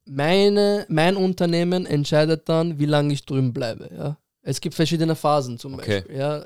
Meine, 0.07 0.86
mein 0.88 1.16
Unternehmen 1.16 1.86
entscheidet 1.86 2.49
dann, 2.49 2.78
wie 2.78 2.86
lange 2.86 3.12
ich 3.12 3.24
drüben 3.24 3.53
bleibe, 3.53 3.88
ja. 3.97 4.16
Es 4.43 4.61
gibt 4.61 4.74
verschiedene 4.74 5.14
Phasen 5.14 5.59
zum 5.59 5.74
Okay. 5.74 6.01
Beispiel, 6.01 6.16
ja. 6.16 6.45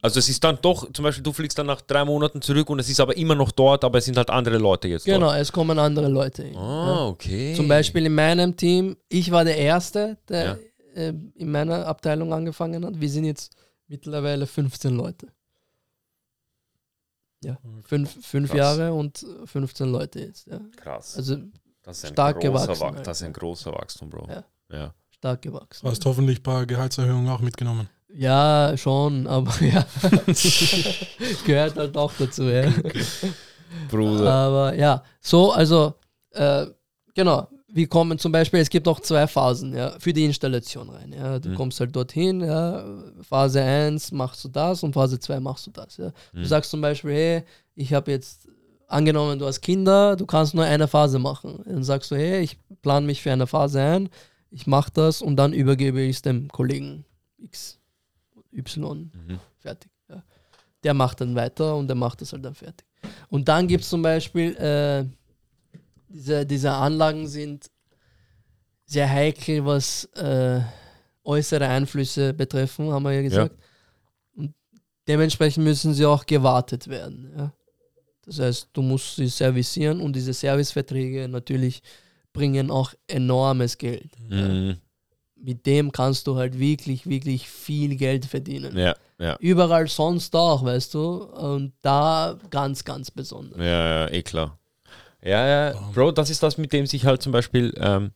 Also 0.00 0.18
es 0.20 0.28
ist 0.28 0.44
dann 0.44 0.58
doch, 0.62 0.90
zum 0.92 1.02
Beispiel 1.02 1.22
du 1.22 1.32
fliegst 1.32 1.58
dann 1.58 1.66
nach 1.66 1.80
drei 1.80 2.04
Monaten 2.04 2.40
zurück 2.42 2.68
und 2.70 2.78
es 2.78 2.88
ist 2.90 3.00
aber 3.00 3.16
immer 3.16 3.34
noch 3.34 3.50
dort, 3.50 3.84
aber 3.84 3.98
es 3.98 4.04
sind 4.04 4.16
halt 4.18 4.28
andere 4.30 4.58
Leute 4.58 4.86
jetzt 4.88 5.04
Genau, 5.06 5.26
dort. 5.28 5.38
es 5.40 5.50
kommen 5.50 5.78
andere 5.78 6.08
Leute 6.08 6.44
hin. 6.44 6.54
ja. 6.54 6.60
Ah, 6.60 7.08
okay. 7.08 7.54
Zum 7.56 7.66
Beispiel 7.68 8.04
in 8.06 8.14
meinem 8.14 8.54
Team, 8.56 8.96
ich 9.08 9.30
war 9.30 9.44
der 9.44 9.56
Erste, 9.56 10.18
der 10.28 10.44
Ja. 10.44 11.02
äh, 11.02 11.14
in 11.36 11.50
meiner 11.50 11.86
Abteilung 11.86 12.32
angefangen 12.34 12.84
hat. 12.84 13.00
Wir 13.00 13.08
sind 13.08 13.24
jetzt 13.24 13.52
mittlerweile 13.86 14.46
15 14.46 14.94
Leute. 14.96 15.28
Ja, 17.42 17.58
fünf, 17.82 18.26
fünf 18.26 18.50
Krass. 18.50 18.58
Jahre 18.58 18.92
und 18.94 19.24
15 19.44 19.90
Leute 19.90 20.20
jetzt. 20.20 20.46
Ja. 20.46 20.60
Krass. 20.76 21.16
Also 21.16 21.36
das 21.82 21.98
ist 21.98 22.04
ein 22.06 22.12
stark 22.14 22.36
großer 22.40 22.48
gewachsen, 22.48 22.80
Wach- 22.80 22.86
Alter. 22.88 23.02
Das 23.02 23.20
ist 23.20 23.26
ein 23.26 23.32
großer 23.34 23.72
Wachstum, 23.72 24.08
Bro. 24.08 24.26
Ja. 24.28 24.44
ja. 24.70 24.94
stark 25.10 25.42
gewachsen. 25.42 25.84
Du 25.84 25.90
hast 25.90 26.04
hoffentlich 26.06 26.40
ein 26.40 26.42
paar 26.42 26.64
Gehaltserhöhungen 26.64 27.28
auch 27.28 27.40
mitgenommen. 27.40 27.88
Ja, 28.08 28.74
schon, 28.76 29.26
aber 29.26 29.52
ja. 29.60 29.84
Gehört 31.46 31.76
halt 31.76 31.96
auch 31.96 32.12
dazu, 32.18 32.44
ja. 32.44 32.72
Bruder. 33.90 34.32
Aber 34.32 34.74
ja, 34.74 35.02
so, 35.20 35.52
also, 35.52 35.94
äh, 36.30 36.66
genau. 37.14 37.48
Wir 37.76 37.88
kommen 37.88 38.18
zum 38.18 38.30
Beispiel, 38.30 38.60
es 38.60 38.70
gibt 38.70 38.86
auch 38.86 39.00
zwei 39.00 39.26
Phasen 39.26 39.74
ja, 39.74 39.98
für 39.98 40.12
die 40.12 40.24
Installation 40.24 40.88
rein. 40.90 41.12
Ja. 41.12 41.38
Du 41.40 41.48
Mhm. 41.50 41.54
kommst 41.56 41.80
halt 41.80 41.94
dorthin, 41.96 42.40
ja, 42.40 42.84
Phase 43.20 43.60
1 43.62 44.12
machst 44.12 44.44
du 44.44 44.48
das 44.48 44.82
und 44.84 44.92
Phase 44.92 45.18
2 45.18 45.40
machst 45.40 45.66
du 45.66 45.70
das. 45.72 45.96
Ja. 45.96 46.12
Du 46.32 46.40
Mhm. 46.40 46.44
sagst 46.44 46.70
zum 46.70 46.80
Beispiel, 46.80 47.10
hey, 47.12 47.42
ich 47.74 47.92
habe 47.92 48.12
jetzt 48.12 48.48
angenommen, 48.86 49.38
du 49.40 49.46
hast 49.46 49.60
Kinder, 49.60 50.14
du 50.14 50.24
kannst 50.24 50.54
nur 50.54 50.64
eine 50.64 50.86
Phase 50.86 51.18
machen. 51.18 51.62
Dann 51.66 51.82
sagst 51.82 52.10
du, 52.12 52.16
hey, 52.16 52.40
ich 52.42 52.58
plane 52.82 53.06
mich 53.06 53.20
für 53.22 53.32
eine 53.32 53.46
Phase 53.48 53.80
ein, 53.80 54.08
ich 54.50 54.66
mache 54.68 54.90
das 54.94 55.20
und 55.20 55.34
dann 55.36 55.52
übergebe 55.52 56.00
ich 56.00 56.16
es 56.16 56.22
dem 56.22 56.48
Kollegen 56.48 57.04
X, 57.38 57.80
Y, 58.52 59.10
Mhm. 59.12 59.40
fertig. 59.58 59.90
Ja. 60.08 60.22
Der 60.84 60.94
macht 60.94 61.20
dann 61.20 61.34
weiter 61.34 61.74
und 61.76 61.88
der 61.88 61.96
macht 61.96 62.20
das 62.20 62.32
halt 62.32 62.44
dann 62.44 62.54
fertig. 62.54 62.86
Und 63.30 63.48
dann 63.48 63.66
gibt 63.66 63.82
es 63.82 63.90
zum 63.90 64.02
Beispiel, 64.02 64.54
äh, 64.56 65.04
diese, 66.14 66.46
diese 66.46 66.70
Anlagen 66.70 67.26
sind 67.26 67.70
sehr 68.86 69.10
heikel, 69.10 69.64
was 69.66 70.04
äh, 70.14 70.60
äußere 71.24 71.66
Einflüsse 71.66 72.32
betreffen, 72.32 72.90
haben 72.90 73.02
wir 73.02 73.12
ja 73.12 73.22
gesagt. 73.22 73.56
Und 74.36 74.54
dementsprechend 75.08 75.64
müssen 75.64 75.92
sie 75.92 76.06
auch 76.06 76.24
gewartet 76.24 76.86
werden. 76.88 77.32
Ja. 77.36 77.52
Das 78.24 78.38
heißt, 78.38 78.68
du 78.72 78.82
musst 78.82 79.16
sie 79.16 79.26
servicieren 79.26 80.00
und 80.00 80.14
diese 80.14 80.32
Serviceverträge 80.32 81.28
natürlich 81.28 81.82
bringen 82.32 82.70
auch 82.70 82.94
enormes 83.08 83.76
Geld. 83.76 84.10
Ja. 84.28 84.48
Mhm. 84.48 84.76
Mit 85.36 85.66
dem 85.66 85.92
kannst 85.92 86.26
du 86.26 86.36
halt 86.36 86.58
wirklich, 86.58 87.06
wirklich 87.06 87.48
viel 87.48 87.96
Geld 87.96 88.24
verdienen. 88.24 88.76
Ja, 88.78 88.94
ja. 89.18 89.36
Überall 89.40 89.88
sonst 89.88 90.34
auch, 90.34 90.64
weißt 90.64 90.94
du? 90.94 91.24
Und 91.24 91.74
da 91.82 92.38
ganz, 92.48 92.82
ganz 92.82 93.10
besonders. 93.10 93.58
Ja, 93.58 94.06
ja, 94.06 94.10
eh 94.10 94.22
klar. 94.22 94.58
Ja, 95.24 95.46
ja, 95.46 95.80
Bro, 95.94 96.12
das 96.12 96.28
ist 96.28 96.42
das, 96.42 96.58
mit 96.58 96.72
dem 96.72 96.86
sich 96.86 97.06
halt 97.06 97.22
zum 97.22 97.32
Beispiel 97.32 97.72
ähm, 97.78 98.12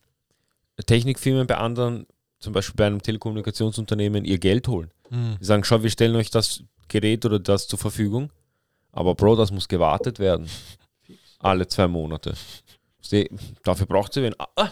Technikfirmen 0.85 1.47
bei 1.47 1.57
anderen, 1.57 2.07
zum 2.39 2.53
Beispiel 2.53 2.77
bei 2.77 2.87
einem 2.87 3.03
Telekommunikationsunternehmen, 3.03 4.27
ihr 4.27 4.39
Geld 4.39 4.69
holen. 4.69 4.91
Mhm. 5.09 5.37
Die 5.41 5.45
sagen, 5.45 5.65
schau, 5.65 5.83
wir 5.83 5.91
stellen 5.91 6.17
euch 6.17 6.31
das 6.31 6.63
Gerät 6.89 7.25
oder 7.25 7.39
das 7.39 7.67
zur 7.67 7.79
Verfügung, 7.79 8.31
aber 8.93 9.15
Bro, 9.15 9.37
das 9.37 9.51
muss 9.51 9.69
gewartet 9.69 10.19
werden. 10.19 10.49
Alle 11.39 11.67
zwei 11.67 11.89
Monate. 11.89 12.35
Dafür 13.65 13.87
braucht 13.87 14.13
sie 14.13 14.23
wen. 14.23 14.35
Ah, 14.57 14.71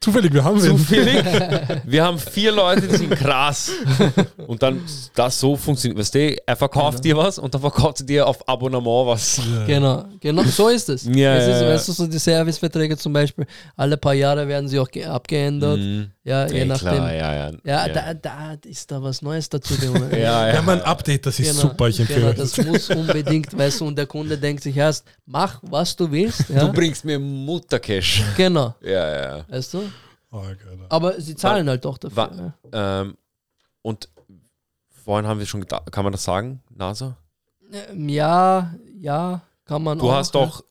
Zufällig, 0.00 0.32
wir 0.32 0.44
haben 0.44 0.60
zufällig. 0.60 1.24
Wir 1.84 2.04
haben 2.04 2.18
vier 2.20 2.52
Leute, 2.52 2.86
die 2.86 2.96
sind 2.96 3.10
krass. 3.16 3.72
Und 4.46 4.62
dann 4.62 4.80
das 5.14 5.40
so 5.40 5.56
funktioniert. 5.56 5.98
Weißt 5.98 6.14
du, 6.14 6.36
er 6.46 6.56
verkauft 6.56 7.02
dir 7.04 7.16
was 7.16 7.36
und 7.38 7.52
dann 7.52 7.60
verkauft 7.60 8.00
er 8.00 8.06
dir 8.06 8.26
auf 8.26 8.46
Abonnement 8.48 9.06
was. 9.08 9.38
Ja. 9.38 9.64
Genau, 9.66 10.04
genau, 10.20 10.44
so 10.44 10.68
ist 10.68 10.88
es. 10.90 11.04
Ja, 11.04 11.34
es 11.36 11.48
ist, 11.48 11.60
ja, 11.60 11.62
ja. 11.68 11.74
weißt 11.74 11.88
du, 11.88 11.92
so 11.92 12.06
die 12.06 12.18
Serviceverträge 12.18 12.96
zum 12.96 13.12
Beispiel, 13.12 13.44
alle 13.76 13.96
paar 13.96 14.14
Jahre 14.14 14.46
werden 14.46 14.68
sie 14.68 14.78
auch 14.78 14.88
ge- 14.88 15.04
abgeändert. 15.04 15.78
Mhm. 15.78 16.10
Ja, 16.22 16.46
je 16.46 16.60
Eh, 16.60 16.64
nachdem. 16.66 16.88
klar, 16.92 17.12
ja, 17.14 17.34
ja. 17.34 17.50
Ja, 17.64 17.88
Da, 17.88 18.14
da 18.14 18.56
ist 18.66 18.90
da 18.90 19.02
was 19.02 19.20
Neues 19.22 19.48
dazu. 19.48 19.74
Ja, 20.12 20.48
ja. 20.48 20.56
haben 20.58 20.68
ein 20.68 20.82
Update, 20.82 21.26
das 21.26 21.40
ist 21.40 21.50
Genau, 21.56 21.70
super, 21.70 21.88
ich 21.88 21.96
genau, 21.96 22.10
empfehle 22.28 22.34
das 22.34 22.56
es. 22.58 22.64
muss 22.66 22.90
unbedingt, 22.90 23.56
weißt 23.56 23.80
du, 23.80 23.86
und 23.86 23.96
der 23.98 24.06
Kunde 24.06 24.38
denkt 24.38 24.62
sich 24.62 24.76
erst, 24.76 25.04
mach, 25.26 25.58
was 25.62 25.96
du 25.96 26.08
willst. 26.10 26.48
Du 26.50 26.54
Ja? 26.54 26.66
bringst 26.66 27.04
mir 27.04 27.18
Muttercash. 27.18 28.22
Genau, 28.36 28.74
Ja, 28.82 29.22
ja. 29.38 29.44
weißt 29.48 29.74
du? 29.74 29.87
Oh. 30.30 30.42
Aber 30.90 31.20
sie 31.20 31.34
zahlen 31.36 31.68
halt 31.68 31.84
doch 31.84 31.96
dafür. 31.98 32.16
Wa- 32.16 32.52
ja. 32.72 33.00
Ähm, 33.02 33.16
und 33.82 34.08
vorhin 34.90 35.26
haben 35.26 35.38
wir 35.38 35.46
schon 35.46 35.60
gedacht, 35.62 35.90
kann 35.90 36.04
man 36.04 36.12
das 36.12 36.24
sagen, 36.24 36.62
NASA? 36.68 37.16
Ähm, 37.72 38.08
Ja, 38.08 38.74
ja, 39.00 39.42
kann 39.64 39.82
man 39.82 39.98
Du 39.98 40.08
auch. 40.10 40.12
hast 40.14 40.34
doch, 40.34 40.64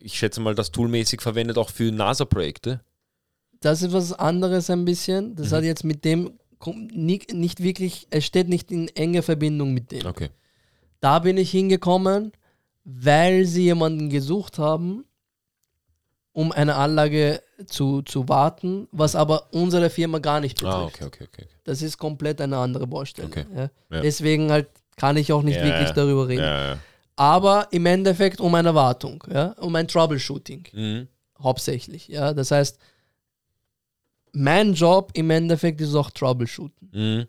ich 0.00 0.14
schätze 0.18 0.40
mal, 0.40 0.54
das 0.54 0.70
toolmäßig 0.72 1.20
verwendet 1.20 1.58
auch 1.58 1.70
für 1.70 1.90
NASA-Projekte. 1.92 2.80
Das 3.60 3.82
ist 3.82 3.92
was 3.92 4.12
anderes 4.12 4.70
ein 4.70 4.84
bisschen. 4.84 5.34
Das 5.34 5.50
Mhm. 5.50 5.54
hat 5.56 5.64
jetzt 5.64 5.84
mit 5.84 6.04
dem 6.04 6.38
nicht, 6.92 7.32
nicht 7.32 7.62
wirklich, 7.62 8.06
es 8.10 8.24
steht 8.24 8.48
nicht 8.48 8.70
in 8.72 8.88
enger 8.88 9.22
Verbindung 9.22 9.72
mit 9.74 9.92
dem. 9.92 10.06
Okay. 10.06 10.30
Da 11.00 11.20
bin 11.20 11.36
ich 11.36 11.50
hingekommen, 11.52 12.32
weil 12.84 13.44
sie 13.44 13.62
jemanden 13.64 14.10
gesucht 14.10 14.58
haben, 14.58 15.04
um 16.38 16.52
eine 16.52 16.76
Anlage 16.76 17.42
zu, 17.66 18.02
zu 18.02 18.28
warten, 18.28 18.86
was 18.92 19.16
aber 19.16 19.48
unsere 19.52 19.90
Firma 19.90 20.20
gar 20.20 20.38
nicht 20.38 20.54
betrifft. 20.60 20.76
Ah, 20.76 20.84
okay, 20.84 21.04
okay, 21.06 21.24
okay. 21.32 21.46
Das 21.64 21.82
ist 21.82 21.98
komplett 21.98 22.40
eine 22.40 22.56
andere 22.58 22.86
Baustelle. 22.86 23.26
Okay. 23.26 23.44
Ja. 23.56 23.70
Ja. 23.90 24.00
Deswegen 24.02 24.52
halt 24.52 24.68
kann 24.94 25.16
ich 25.16 25.32
auch 25.32 25.42
nicht 25.42 25.56
Ja, 25.56 25.64
wirklich 25.64 25.90
darüber 25.90 26.28
reden. 26.28 26.78
Aber 27.16 27.66
im 27.72 27.86
Endeffekt 27.86 28.40
um 28.40 28.54
eine 28.54 28.72
Wartung, 28.72 29.24
ja, 29.28 29.46
um 29.58 29.74
ein 29.74 29.88
Troubleshooting 29.88 30.68
Mhm. 30.72 31.08
hauptsächlich. 31.42 32.06
Ja. 32.06 32.32
Das 32.32 32.52
heißt, 32.52 32.78
mein 34.32 34.74
Job 34.74 35.10
im 35.14 35.30
Endeffekt 35.30 35.80
ist 35.80 35.94
auch 35.96 36.10
Troubleshooten. 36.12 36.90
Mhm. 36.92 37.26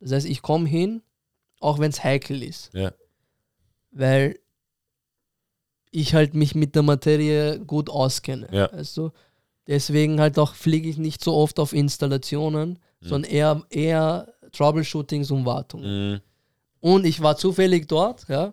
Das 0.00 0.10
heißt, 0.10 0.26
ich 0.26 0.42
komme 0.42 0.68
hin, 0.68 1.00
auch 1.60 1.78
wenn 1.78 1.90
es 1.90 2.02
heikel 2.02 2.42
ist. 2.42 2.72
Weil 3.92 4.38
ich 6.00 6.14
halt 6.14 6.34
mich 6.34 6.54
mit 6.54 6.74
der 6.74 6.82
Materie 6.82 7.58
gut 7.60 7.88
auskenne. 7.90 8.48
Ja. 8.52 8.68
Du? 8.94 9.10
Deswegen 9.66 10.20
halt 10.20 10.38
auch 10.38 10.54
fliege 10.54 10.88
ich 10.88 10.96
nicht 10.98 11.22
so 11.24 11.34
oft 11.34 11.58
auf 11.58 11.72
Installationen, 11.72 12.78
Mhm. 13.00 13.06
sondern 13.08 13.30
eher, 13.30 13.62
eher 13.70 14.28
Troubleshootings 14.52 15.30
und 15.30 15.44
Wartungen. 15.44 16.12
Mhm. 16.12 16.20
Und 16.80 17.04
ich 17.04 17.20
war 17.22 17.36
zufällig 17.36 17.88
dort, 17.88 18.28
ja. 18.28 18.52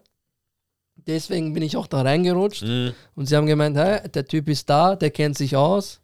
Deswegen 0.96 1.54
bin 1.54 1.64
ich 1.64 1.76
auch 1.78 1.88
da 1.88 2.02
reingerutscht. 2.02 2.64
Mhm. 2.64 2.94
Und 3.16 3.28
sie 3.28 3.36
haben 3.36 3.46
gemeint, 3.48 3.76
hey, 3.78 4.08
der 4.10 4.26
Typ 4.26 4.48
ist 4.50 4.70
da, 4.70 4.96
der 4.96 5.12
kennt 5.12 5.38
sich 5.38 5.56
aus. 5.56 6.00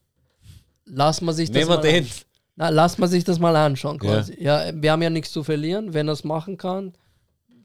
Lass 0.86 1.22
mal 1.22 1.34
sich 1.34 1.50
das 1.50 1.56
Nehmen 1.58 1.70
mal 1.70 1.82
den. 1.82 2.08
Na, 2.56 2.70
lass 2.70 2.98
mal 2.98 3.08
sich 3.08 3.24
das 3.24 3.40
mal 3.40 3.56
anschauen 3.56 4.00
Ja. 4.04 4.10
quasi. 4.16 4.36
Ja. 4.44 4.72
wir 4.74 4.92
haben 4.92 5.02
ja 5.02 5.10
nichts 5.10 5.32
zu 5.32 5.44
verlieren. 5.44 5.94
Wenn 5.94 6.10
er 6.10 6.14
es 6.14 6.24
machen 6.24 6.58
kann, 6.58 6.94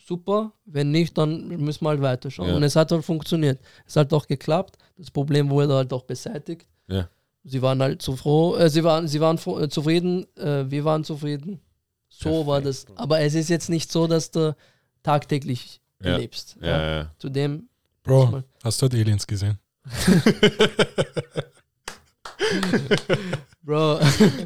super. 0.06 0.52
Wenn 0.64 0.90
nicht, 0.90 1.16
dann 1.18 1.48
müssen 1.48 1.84
wir 1.84 1.90
halt 1.90 2.02
weiterschauen. 2.02 2.48
Ja. 2.48 2.56
Und 2.56 2.62
es 2.62 2.76
hat 2.76 2.92
halt 2.92 3.04
funktioniert. 3.04 3.58
Es 3.86 3.96
hat 3.96 4.12
auch 4.12 4.26
geklappt. 4.26 4.76
Das 4.96 5.10
Problem 5.10 5.50
wurde 5.50 5.74
halt 5.74 5.92
auch 5.92 6.02
beseitigt. 6.04 6.66
Ja. 6.88 7.08
Sie 7.44 7.60
waren 7.60 7.80
halt 7.82 8.00
zu 8.00 8.16
froh, 8.16 8.56
äh, 8.56 8.70
sie 8.70 8.82
waren, 8.84 9.06
sie 9.08 9.20
waren 9.20 9.36
froh, 9.38 9.58
äh, 9.60 9.68
zufrieden, 9.68 10.26
äh, 10.36 10.64
wir 10.70 10.84
waren 10.84 11.04
zufrieden. 11.04 11.60
So 12.08 12.46
war 12.46 12.60
das. 12.60 12.84
Perfekt. 12.84 13.00
Aber 13.00 13.20
es 13.20 13.34
ist 13.34 13.48
jetzt 13.50 13.68
nicht 13.68 13.90
so, 13.92 14.06
dass 14.06 14.30
du 14.30 14.54
tagtäglich 15.02 15.80
Ja. 16.02 16.12
erlebst. 16.12 16.56
Ja, 16.60 16.96
ja. 16.96 17.10
Zudem, 17.18 17.68
Bro, 18.02 18.42
hast 18.62 18.80
du 18.80 18.86
heute 18.86 18.96
Aliens 18.98 19.26
gesehen? 19.26 19.58
Bro, 23.62 23.98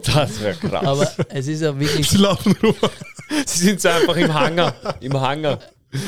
Das 0.04 0.40
wäre 0.40 0.54
krass. 0.56 0.84
aber 0.86 1.10
es 1.30 1.46
ist 1.48 1.60
ja 1.62 1.78
wirklich, 1.78 2.08
Sie 2.08 2.18
laufen 2.18 2.54
rum. 2.62 2.74
Sie 3.46 3.64
sind 3.66 3.80
so 3.80 3.88
einfach 3.88 4.16
im 4.16 4.32
Hangar. 4.32 4.74
Im 5.00 5.20
Hangar. 5.20 5.58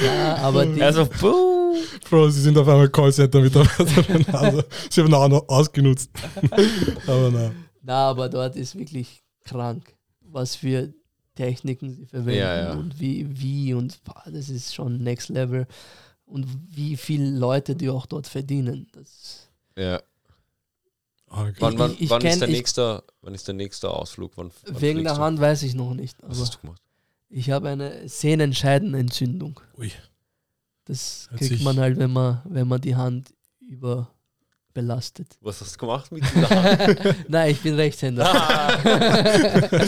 ja, 0.05 0.37
aber 0.37 0.67
die, 0.67 0.83
Also, 0.83 1.07
puh. 1.07 1.75
Bro, 2.09 2.31
sie 2.31 2.41
sind 2.43 2.57
auf 2.59 2.69
einmal 2.69 2.89
Callcenter-Mitarbeiter. 2.89 4.39
Also, 4.39 4.63
sie 4.91 5.01
haben 5.03 5.15
auch 5.15 5.29
noch 5.29 5.49
ausgenutzt. 5.49 6.11
Aber 7.07 7.31
na. 7.33 7.53
na, 7.83 8.09
aber 8.11 8.29
dort 8.29 8.57
ist 8.57 8.77
wirklich 8.79 9.23
krank, 9.45 9.95
was 10.21 10.57
für 10.57 10.93
Techniken 11.35 11.95
sie 11.95 12.07
verwenden 12.07 12.39
Ja, 12.41 12.61
ja. 12.63 12.73
und 12.73 12.99
wie, 13.01 13.27
wie 13.31 13.73
und 13.75 14.03
boah, 14.05 14.23
das 14.27 14.49
ist 14.51 14.75
schon 14.75 14.99
next 15.03 15.29
level 15.31 15.67
und 16.27 16.47
wie 16.71 16.97
viele 16.97 17.31
Leute 17.31 17.75
die 17.77 17.89
auch 17.89 18.07
dort 18.07 18.27
verdienen. 18.27 18.87
Das, 18.93 19.49
Ja. 19.79 20.01
Okay. 21.33 21.55
Wann, 21.61 21.79
wann, 21.79 21.97
ich 21.99 22.11
wann, 22.11 22.21
kenn- 22.21 22.33
ist 22.33 22.41
der 22.41 22.49
ich- 22.49 22.55
nächste, 22.57 23.05
wann 23.23 23.35
ist 23.35 23.47
der 23.47 23.55
nächste 23.55 23.89
Ausflug? 23.91 24.33
Wann, 24.37 24.51
wann 24.67 24.81
wegen 24.81 25.05
der 25.05 25.15
du? 25.15 25.21
Hand 25.21 25.39
weiß 25.41 25.63
ich 25.63 25.75
noch 25.75 25.95
nicht, 25.95 26.17
Was 26.23 26.41
hast 26.41 26.55
du 26.55 26.59
gemacht? 26.59 26.83
ich 27.29 27.51
habe 27.51 27.69
eine 27.69 28.09
Sehnenscheidenentzündung. 28.09 29.61
Ui. 29.79 29.93
Das 30.87 31.29
Hört 31.31 31.39
kriegt 31.41 31.53
sich- 31.53 31.63
man 31.63 31.79
halt, 31.79 31.99
wenn 31.99 32.13
man, 32.13 32.43
wenn 32.47 32.67
man 32.67 32.81
die 32.81 32.97
Hand 32.97 33.29
überbelastet. 33.61 35.29
Was 35.41 35.61
hast 35.61 35.75
du 35.77 35.79
gemacht 35.79 36.11
mit 36.11 36.25
dieser 36.35 36.51
Hand? 36.51 36.99
Nein, 37.29 37.51
ich 37.53 37.61
bin 37.61 37.75
Rechtshänder. 37.75 38.27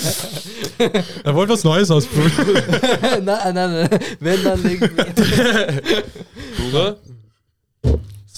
Er 1.25 1.35
wollte 1.35 1.53
was 1.53 1.65
Neues 1.65 1.91
ausprobieren. 1.91 2.63
nein, 3.25 3.55
nein, 3.55 3.55
nein. 3.55 3.89
Wenn 4.21 4.43
dann 4.43 4.63
legt 4.63 4.81
Bruder, 6.57 6.97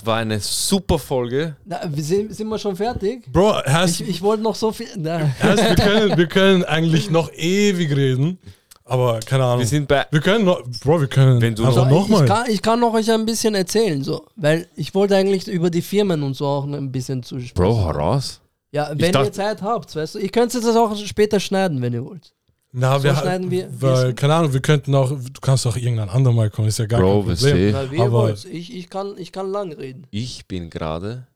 es 0.04 0.06
war 0.06 0.16
eine 0.18 0.38
super 0.40 0.98
Folge. 0.98 1.56
Na, 1.64 1.80
wir 1.88 2.02
sind, 2.02 2.34
sind 2.34 2.48
wir 2.48 2.58
schon 2.58 2.76
fertig? 2.76 3.30
Bro, 3.32 3.60
erst, 3.64 4.00
Ich, 4.02 4.08
ich 4.08 4.22
wollte 4.22 4.42
noch 4.42 4.54
so 4.54 4.70
viel. 4.72 4.88
Na. 4.96 5.30
erst 5.42 5.64
wir, 5.64 5.74
können, 5.84 6.16
wir 6.18 6.26
können 6.26 6.64
eigentlich 6.64 7.10
noch 7.10 7.32
ewig 7.32 7.90
reden. 7.96 8.38
Aber 8.84 9.20
keine 9.20 9.44
Ahnung. 9.44 9.60
Wir 9.60 9.66
sind 9.66 9.88
bei. 9.88 10.04
Wir 10.10 10.20
können 10.20 10.44
noch, 10.44 10.62
Bro, 10.82 11.00
wir 11.00 11.08
können 11.08 11.40
Wenn 11.40 11.54
du 11.54 11.64
einfach 11.64 11.74
So, 11.76 11.84
ich, 11.86 11.90
nochmal. 11.90 12.22
ich, 12.24 12.28
kann, 12.30 12.44
ich 12.50 12.62
kann 12.62 12.80
noch 12.80 12.92
euch 12.92 13.10
ein 13.10 13.24
bisschen 13.24 13.54
erzählen, 13.54 14.04
so, 14.04 14.26
weil 14.36 14.66
ich 14.76 14.94
wollte 14.94 15.16
eigentlich 15.16 15.48
über 15.48 15.70
die 15.70 15.80
Firmen 15.80 16.22
und 16.22 16.34
so 16.34 16.46
auch 16.46 16.64
ein 16.66 16.92
bisschen 16.92 17.22
zu 17.22 17.40
sprechen. 17.40 17.54
Bro, 17.54 17.86
heraus. 17.86 18.42
Ja, 18.72 18.90
wenn 18.94 19.10
dachte- 19.12 19.28
ihr 19.28 19.32
Zeit 19.32 19.62
habt, 19.62 19.96
weißt 19.96 20.16
du, 20.16 20.18
ihr 20.18 20.28
könnt 20.28 20.54
das 20.54 20.66
auch 20.76 20.94
später 20.96 21.40
schneiden, 21.40 21.80
wenn 21.80 21.94
ihr 21.94 22.04
wollt. 22.04 22.34
Na, 22.76 22.98
So 22.98 23.04
wir, 23.04 23.14
schneiden 23.14 23.50
wir- 23.52 23.68
weil, 23.80 24.06
wir- 24.08 24.14
keine 24.14 24.34
Ahnung, 24.34 24.52
wir 24.52 24.60
könnten 24.60 24.94
auch, 24.96 25.10
du 25.10 25.40
kannst 25.40 25.64
auch 25.66 25.76
irgendein 25.76 26.08
andermal 26.08 26.50
kommen, 26.50 26.66
ist 26.66 26.78
ja 26.80 26.86
gar 26.86 27.00
Bro, 27.00 27.20
kein 27.22 27.30
weißt 27.30 27.42
Problem. 27.42 27.72
du, 27.72 27.78
Na, 27.78 27.90
wie 27.92 27.96
ihr 27.96 28.02
aber-. 28.02 28.30
Ich, 28.50 28.74
ich, 28.76 28.90
kann, 28.90 29.14
ich 29.16 29.30
kann 29.30 29.50
lang 29.52 29.72
reden. 29.72 30.06
ich 30.10 30.46
bin 30.46 30.70
gerade 30.70 31.26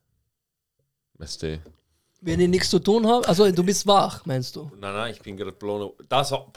Weißt 1.19 1.43
du? 1.43 1.59
Wenn 2.21 2.41
ich 2.41 2.49
nichts 2.49 2.71
zu 2.71 2.81
tun 2.81 3.07
habe, 3.07 3.27
also 3.29 3.49
du 3.53 3.63
bist 3.63 3.87
wach, 3.87 4.27
meinst 4.27 4.57
du? 4.57 4.69
Nein, 4.81 4.93
nein, 4.93 5.13
ich 5.15 5.21
bin 5.23 5.37
gerade 5.37 5.53
blown. 5.53 5.91
Das 6.09 6.33
auch. 6.33 6.49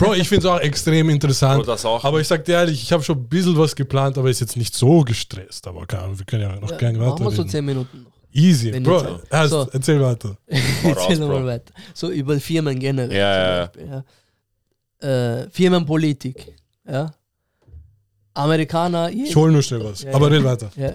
Bro, 0.00 0.14
ich 0.14 0.28
finde 0.28 0.46
es 0.48 0.52
auch 0.52 0.58
extrem 0.58 1.08
interessant. 1.10 1.58
Bro, 1.62 1.66
das 1.72 1.84
auch. 1.84 2.02
Aber 2.04 2.20
ich 2.20 2.26
sag 2.26 2.44
dir 2.44 2.52
ehrlich, 2.54 2.82
ich 2.82 2.92
habe 2.92 3.04
schon 3.04 3.18
ein 3.18 3.28
bisschen 3.28 3.56
was 3.56 3.76
geplant, 3.76 4.18
aber 4.18 4.28
ist 4.30 4.40
jetzt 4.40 4.56
nicht 4.56 4.74
so 4.74 5.02
gestresst. 5.02 5.68
Aber 5.68 5.86
keine 5.86 6.02
Ahnung, 6.04 6.18
wir 6.18 6.26
können 6.26 6.42
ja 6.42 6.56
noch 6.58 6.70
Ja, 6.72 6.76
gerne 6.76 6.98
machen 6.98 7.10
wir 7.20 7.30
so 7.30 7.42
weiterreden. 7.42 7.48
10 7.50 7.64
Minuten 7.64 8.02
noch. 8.02 8.10
Easy. 8.36 8.72
Wenn 8.72 8.82
Bro, 8.82 9.02
nicht 9.02 9.08
so. 9.08 9.20
erst, 9.36 9.50
So. 9.50 9.68
erzähl 9.72 10.00
weiter. 10.00 10.36
Erzähl 10.84 11.18
Bro. 11.18 11.26
mal 11.28 11.46
weiter. 11.46 11.72
So 11.94 12.10
über 12.10 12.38
Firmen 12.38 12.78
generell. 12.78 13.16
Ja, 13.16 13.18
ja, 13.36 13.56
ja. 13.58 13.66
zum 13.72 13.82
Beispiel, 13.88 14.04
ja. 15.02 15.42
Äh, 15.42 15.50
Firmenpolitik. 15.50 16.52
Ja. 16.88 17.10
Amerikaner. 18.34 19.10
Ich 19.10 19.34
hol 19.34 19.50
nur 19.50 19.62
schnell 19.62 19.84
was. 19.84 20.02
Ja, 20.02 20.12
aber 20.14 20.30
ja. 20.30 20.36
red 20.36 20.44
weiter. 20.44 20.70
Ja. 20.76 20.92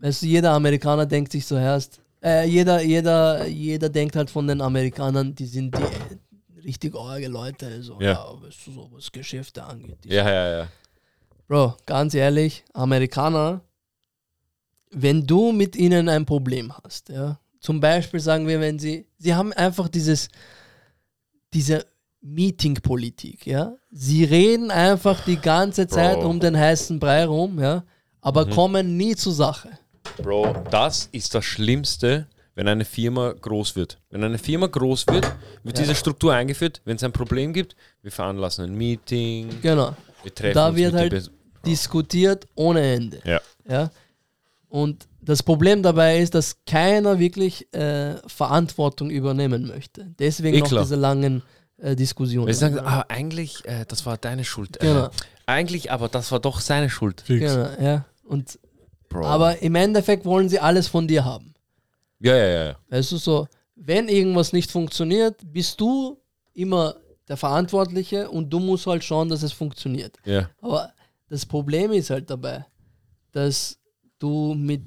Weißt 0.00 0.22
du, 0.22 0.26
jeder 0.26 0.52
Amerikaner 0.52 1.06
denkt 1.06 1.32
sich 1.32 1.44
so 1.44 1.56
erst, 1.56 2.00
äh, 2.22 2.46
jeder, 2.46 2.80
jeder, 2.82 3.46
jeder 3.46 3.88
denkt 3.88 4.14
halt 4.16 4.30
von 4.30 4.46
den 4.46 4.60
Amerikanern, 4.60 5.34
die 5.34 5.46
sind 5.46 5.74
die 5.76 6.60
richtig 6.64 6.94
arge 6.94 7.26
Leute, 7.28 7.82
so, 7.82 8.00
Ja. 8.00 8.12
ja. 8.12 8.26
weißt 8.40 8.66
du, 8.66 8.72
so 8.72 8.88
was 8.92 9.10
Geschäfte 9.10 9.64
angeht. 9.64 9.98
Ja, 10.04 10.28
ja, 10.30 10.58
ja. 10.58 10.68
Bro, 11.48 11.74
ganz 11.86 12.14
ehrlich, 12.14 12.64
Amerikaner, 12.72 13.60
wenn 14.92 15.26
du 15.26 15.52
mit 15.52 15.74
ihnen 15.76 16.08
ein 16.08 16.26
Problem 16.26 16.72
hast, 16.84 17.08
ja, 17.08 17.38
zum 17.60 17.80
Beispiel 17.80 18.20
sagen 18.20 18.46
wir, 18.46 18.60
wenn 18.60 18.78
sie, 18.78 19.06
sie 19.18 19.34
haben 19.34 19.52
einfach 19.52 19.88
dieses, 19.88 20.28
diese 21.54 21.84
Meeting-Politik, 22.20 23.46
ja, 23.46 23.74
sie 23.90 24.24
reden 24.24 24.70
einfach 24.70 25.24
die 25.24 25.36
ganze 25.40 25.86
Zeit 25.86 26.20
Bro. 26.20 26.28
um 26.28 26.40
den 26.40 26.56
heißen 26.58 26.98
Brei 26.98 27.24
rum, 27.24 27.60
ja, 27.60 27.84
aber 28.20 28.46
Mhm. 28.46 28.50
kommen 28.50 28.96
nie 28.96 29.14
zur 29.16 29.32
Sache. 29.32 29.70
Bro, 30.22 30.54
das 30.70 31.08
ist 31.12 31.34
das 31.34 31.44
Schlimmste, 31.44 32.26
wenn 32.54 32.68
eine 32.68 32.84
Firma 32.84 33.32
groß 33.32 33.76
wird. 33.76 33.98
Wenn 34.10 34.22
eine 34.24 34.38
Firma 34.38 34.66
groß 34.66 35.06
wird, 35.08 35.24
wird 35.64 35.78
Ja. 35.78 35.84
diese 35.84 35.94
Struktur 35.94 36.34
eingeführt. 36.34 36.80
Wenn 36.84 36.96
es 36.96 37.02
ein 37.02 37.12
Problem 37.12 37.52
gibt, 37.52 37.74
wir 38.02 38.12
veranlassen 38.12 38.64
ein 38.66 38.74
Meeting, 38.74 39.48
Genau. 39.62 39.96
wir 40.22 40.34
treffen 40.34 40.54
Da 40.54 40.68
uns 40.68 40.76
wird 40.76 40.94
halt 40.94 41.30
Diskutiert 41.64 42.46
ohne 42.56 42.80
Ende. 42.82 43.20
Ja. 43.24 43.40
Ja? 43.68 43.90
Und 44.72 45.06
das 45.20 45.42
Problem 45.42 45.82
dabei 45.82 46.20
ist, 46.20 46.34
dass 46.34 46.64
keiner 46.64 47.18
wirklich 47.18 47.70
äh, 47.74 48.16
Verantwortung 48.26 49.10
übernehmen 49.10 49.66
möchte. 49.66 50.06
Deswegen 50.18 50.56
Eh 50.56 50.60
noch 50.60 50.80
diese 50.80 50.96
langen 50.96 51.42
äh, 51.76 51.94
Diskussionen. 51.94 52.46
Wir 52.46 52.54
sagen, 52.54 52.78
ah, 52.78 53.04
eigentlich, 53.06 53.66
äh, 53.66 53.84
das 53.86 54.06
war 54.06 54.16
deine 54.16 54.44
Schuld. 54.44 54.78
Genau. 54.80 55.08
Äh, 55.08 55.10
eigentlich, 55.44 55.92
aber 55.92 56.08
das 56.08 56.32
war 56.32 56.40
doch 56.40 56.60
seine 56.60 56.88
Schuld. 56.88 57.20
Fix. 57.20 57.52
genau, 57.52 57.68
ja. 57.82 58.06
Und, 58.24 58.58
Bro. 59.10 59.26
aber 59.26 59.60
im 59.60 59.74
Endeffekt 59.74 60.24
wollen 60.24 60.48
sie 60.48 60.58
alles 60.58 60.88
von 60.88 61.06
dir 61.06 61.22
haben. 61.22 61.52
ja, 62.20 62.34
ja, 62.34 62.46
ja, 62.46 62.64
ja. 62.64 62.76
Weißt 62.88 63.12
du, 63.12 63.18
so, 63.18 63.48
wenn 63.74 64.08
irgendwas 64.08 64.54
nicht 64.54 64.70
funktioniert, 64.70 65.36
bist 65.52 65.78
du 65.82 66.18
immer 66.54 66.94
der 67.28 67.36
Verantwortliche 67.36 68.30
und 68.30 68.48
du 68.48 68.58
musst 68.58 68.86
halt 68.86 69.04
schauen, 69.04 69.28
dass 69.28 69.42
es 69.42 69.52
funktioniert. 69.52 70.16
ja. 70.24 70.48
Aber 70.62 70.94
das 71.28 71.44
Problem 71.44 71.92
ist 71.92 72.08
halt 72.08 72.30
dabei, 72.30 72.64
dass 73.32 73.81
du 74.22 74.54
mit 74.54 74.82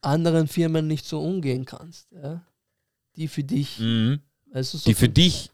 anderen 0.00 0.46
Firmen 0.48 0.86
nicht 0.86 1.04
so 1.06 1.20
umgehen 1.20 1.64
kannst, 1.64 2.08
ja? 2.12 2.42
die 3.16 3.28
für 3.28 3.42
dich, 3.44 3.78
Mhm. 3.78 4.20
weißt 4.52 4.74
du, 4.74 4.78
so 4.78 4.84
Die 4.90 4.94
für 4.94 5.08
dich, 5.08 5.50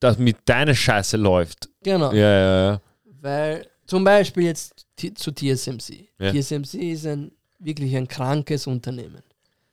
das 0.00 0.18
mit 0.18 0.36
deiner 0.46 0.74
Scheiße 0.74 1.16
läuft. 1.16 1.68
genau, 1.82 2.12
Ja, 2.12 2.18
ja, 2.30 2.72
ja. 2.72 2.80
weil 3.20 3.66
zum 3.86 4.04
Beispiel 4.04 4.44
jetzt 4.44 4.86
zu 5.14 5.32
TSMC. 5.32 6.08
Ja. 6.18 6.32
TSMC 6.32 6.74
ist 6.92 7.06
ein 7.06 7.32
wirklich 7.58 7.94
ein 7.96 8.08
krankes 8.08 8.66
Unternehmen. 8.66 9.22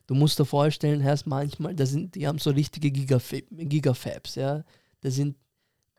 Du 0.08 0.16
musst 0.16 0.40
dir 0.40 0.46
vorstellen, 0.46 1.02
erst 1.02 1.26
manchmal, 1.28 1.74
das 1.76 1.92
sind, 1.92 2.16
die 2.16 2.28
haben 2.28 2.40
so 2.40 2.50
richtige 2.50 2.92
Gigafab, 2.92 3.44
Gigafabs, 3.52 4.36
ja. 4.36 4.64
Das 5.02 5.16
sind 5.16 5.36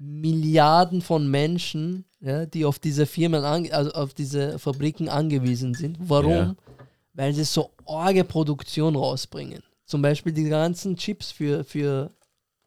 Milliarden 0.03 1.03
von 1.03 1.31
Menschen, 1.31 2.07
ja, 2.21 2.47
die 2.47 2.65
auf 2.65 2.79
diese 2.79 3.05
Firmen, 3.05 3.45
also 3.45 3.93
auf 3.93 4.15
diese 4.15 4.59
Fabriken 4.59 5.09
angewiesen 5.11 5.75
sind. 5.75 5.99
Warum? 6.01 6.31
Ja. 6.33 6.57
Weil 7.13 7.35
sie 7.35 7.45
so 7.45 7.71
arge 7.87 8.25
Produktion 8.25 8.97
rausbringen. 8.97 9.63
Zum 9.85 10.01
Beispiel 10.01 10.33
die 10.33 10.45
ganzen 10.49 10.97
Chips 10.97 11.31
für, 11.31 11.65
für 11.65 12.11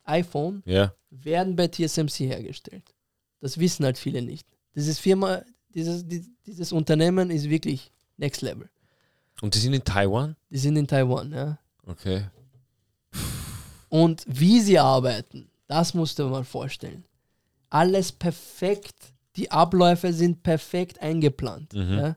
iPhone 0.04 0.62
ja. 0.66 0.94
werden 1.10 1.56
bei 1.56 1.68
TSMC 1.68 2.20
hergestellt. 2.28 2.84
Das 3.42 3.58
wissen 3.58 3.84
halt 3.84 3.98
viele 3.98 4.22
nicht. 4.22 4.48
Dieses 4.76 5.00
Firma, 5.00 5.42
dieses, 5.74 6.08
die- 6.08 6.26
dieses 6.46 6.72
Unternehmen 6.72 7.32
ist 7.32 7.50
wirklich 7.50 7.92
next 8.18 8.42
level. 8.44 8.70
Und 9.42 9.56
die 9.56 9.60
sind 9.60 9.74
in 9.74 9.84
Taiwan? 9.84 10.36
Die 10.52 10.58
sind 10.60 10.76
in 10.76 10.86
Taiwan, 10.88 11.32
ja. 11.32 11.58
Okay. 11.88 12.26
Und 13.90 14.24
wie 14.28 14.60
sie 14.62 14.78
arbeiten, 14.78 15.50
das 15.68 15.94
musst 15.94 16.20
du 16.20 16.24
dir 16.24 16.30
mal 16.30 16.44
vorstellen. 16.44 17.04
Alles 17.74 18.12
perfekt, 18.12 18.96
die 19.36 19.50
Abläufe 19.50 20.14
sind 20.14 20.44
perfekt 20.44 21.02
eingeplant. 21.02 21.74
Mhm. 21.74 21.98
Ja. 21.98 22.16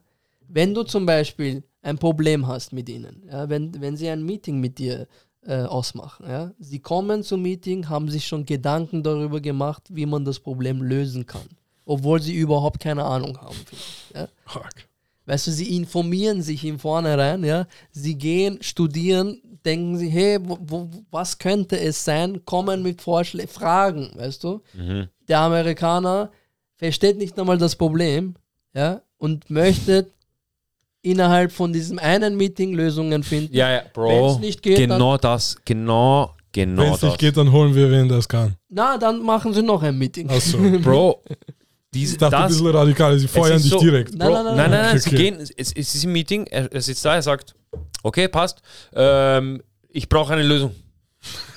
Wenn 0.48 0.74
du 0.74 0.82
zum 0.82 1.06
Beispiel 1.06 1.64
ein 1.80 1.96
Problem 1.96 2.46
hast 2.46 2.74
mit 2.74 2.90
ihnen, 2.90 3.22
ja, 3.26 3.48
wenn, 3.48 3.80
wenn 3.80 3.96
sie 3.96 4.10
ein 4.10 4.22
Meeting 4.22 4.60
mit 4.60 4.78
dir 4.78 5.08
äh, 5.46 5.62
ausmachen, 5.62 6.26
ja, 6.28 6.52
sie 6.58 6.80
kommen 6.80 7.22
zum 7.22 7.40
Meeting, 7.40 7.88
haben 7.88 8.10
sich 8.10 8.26
schon 8.26 8.44
Gedanken 8.44 9.02
darüber 9.02 9.40
gemacht, 9.40 9.84
wie 9.88 10.04
man 10.04 10.26
das 10.26 10.40
Problem 10.40 10.82
lösen 10.82 11.24
kann, 11.24 11.48
obwohl 11.86 12.20
sie 12.20 12.36
überhaupt 12.36 12.78
keine 12.78 13.04
Ahnung 13.04 13.40
haben. 13.40 13.56
Ja. 14.14 14.28
Fuck. 14.44 14.68
Weißt 15.24 15.46
du, 15.46 15.52
sie 15.52 15.74
informieren 15.74 16.42
sich 16.42 16.64
im 16.66 16.78
Vornherein, 16.78 17.42
ja. 17.44 17.66
Sie 17.92 18.16
gehen, 18.16 18.62
studieren, 18.62 19.40
denken 19.64 19.96
sie, 19.96 20.10
hey, 20.10 20.38
wo, 20.42 20.58
wo, 20.60 20.90
was 21.10 21.38
könnte 21.38 21.80
es 21.80 22.04
sein? 22.04 22.44
Kommen 22.44 22.82
mit 22.82 23.00
Vorschlägen, 23.00 23.48
Fragen, 23.48 24.10
weißt 24.14 24.44
du? 24.44 24.60
Mhm. 24.74 25.08
Der 25.28 25.40
Amerikaner 25.40 26.30
versteht 26.76 27.18
nicht 27.18 27.38
einmal 27.38 27.58
das 27.58 27.76
Problem, 27.76 28.34
ja, 28.74 29.00
und 29.18 29.48
möchte 29.50 30.06
innerhalb 31.02 31.52
von 31.52 31.72
diesem 31.72 31.98
einen 31.98 32.36
Meeting 32.36 32.74
Lösungen 32.74 33.22
finden. 33.22 33.54
Ja, 33.54 33.70
ja, 33.70 33.82
Bro. 33.92 34.08
Wenn's 34.32 34.40
nicht 34.40 34.62
geht, 34.62 34.76
genau 34.76 35.16
das. 35.16 35.56
Genau, 35.64 36.34
genau 36.52 36.82
Wenn 36.82 36.92
es 36.92 37.00
das. 37.00 37.10
nicht 37.10 37.18
geht, 37.20 37.36
dann 37.36 37.50
holen 37.52 37.74
wir 37.74 37.90
wen, 37.90 38.08
das 38.08 38.28
kann. 38.28 38.56
Na, 38.68 38.98
dann 38.98 39.22
machen 39.22 39.54
sie 39.54 39.62
noch 39.62 39.82
ein 39.82 39.96
Meeting. 39.96 40.28
Achso. 40.28 40.58
Bro. 40.82 41.22
Diese, 41.94 42.12
Ich 42.14 42.18
dachte 42.18 42.36
ein 42.36 42.42
das, 42.42 42.52
bisschen 42.52 42.66
radikal, 42.76 43.18
sie 43.18 43.28
feuern 43.28 43.62
dich 43.62 43.70
so- 43.70 43.78
direkt. 43.80 44.14
Nein, 44.16 44.28
Bro, 44.28 44.34
nein, 44.34 44.44
nein, 44.44 44.56
nein, 44.56 44.70
nein, 44.70 44.80
nein. 44.90 44.98
sie 44.98 45.08
Okay. 45.10 45.16
gehen, 45.16 45.36
es, 45.40 45.50
es 45.72 45.72
ist 45.94 46.04
im 46.04 46.12
Meeting, 46.12 46.46
er, 46.46 46.70
er 46.72 46.82
sitzt 46.82 47.04
da, 47.04 47.14
er 47.14 47.22
sagt, 47.22 47.54
okay, 48.02 48.28
passt, 48.28 48.60
ähm, 48.94 49.62
ich 49.88 50.08
brauche 50.08 50.32
eine 50.34 50.42
Lösung. 50.42 50.74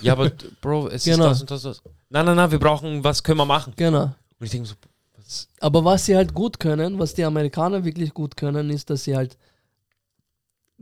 Ja, 0.02 0.14
aber 0.14 0.32
Bro, 0.62 0.88
es 0.90 1.04
Genau. 1.04 1.32
ist 1.32 1.32
das 1.32 1.42
und 1.42 1.52
das, 1.52 1.62
das. 1.64 1.82
Nein, 2.10 2.26
nein, 2.26 2.36
nein, 2.36 2.52
wir 2.52 2.60
brauchen, 2.60 3.04
was 3.04 3.24
können 3.24 3.38
wir 3.38 3.46
machen? 3.46 3.74
Genau. 3.76 4.04
Und 4.04 4.46
ich 4.46 4.50
denke 4.52 4.68
so, 4.68 4.76
was, 5.18 5.48
Aber 5.60 5.84
was 5.84 6.06
sie 6.06 6.16
halt 6.16 6.34
gut 6.34 6.60
können, 6.60 6.98
was 7.00 7.14
die 7.14 7.24
Amerikaner 7.24 7.84
wirklich 7.84 8.14
gut 8.14 8.36
können, 8.38 8.70
ist, 8.70 8.90
dass 8.90 9.04
sie 9.04 9.16
halt 9.16 9.38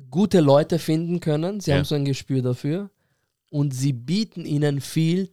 gute 0.10 0.40
Leute 0.40 0.80
finden 0.80 1.20
können. 1.20 1.60
Sie 1.60 1.72
Ja. 1.72 1.78
haben 1.78 1.86
so 1.86 1.96
ein 1.96 2.06
Gespür 2.06 2.42
dafür. 2.42 2.90
Und 3.50 3.74
sie 3.74 3.94
bieten 3.94 4.46
ihnen 4.46 4.82
viel, 4.82 5.32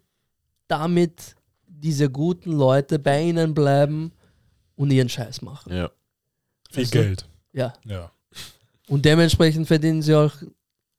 damit 0.69 1.35
diese 1.67 2.09
guten 2.09 2.53
Leute 2.53 2.99
bei 2.99 3.23
ihnen 3.23 3.55
bleiben 3.55 4.13
und 4.77 4.91
ihren 4.93 5.09
Scheiß 5.09 5.43
machen. 5.43 5.73
ja. 5.75 5.91
Viel 6.71 6.85
du? 6.87 6.91
Geld. 6.91 7.29
Ja. 7.53 7.73
Ja. 7.85 8.11
Und 8.89 9.05
dementsprechend 9.05 9.67
verdienen 9.69 10.03
sie 10.03 10.15
auch 10.15 10.33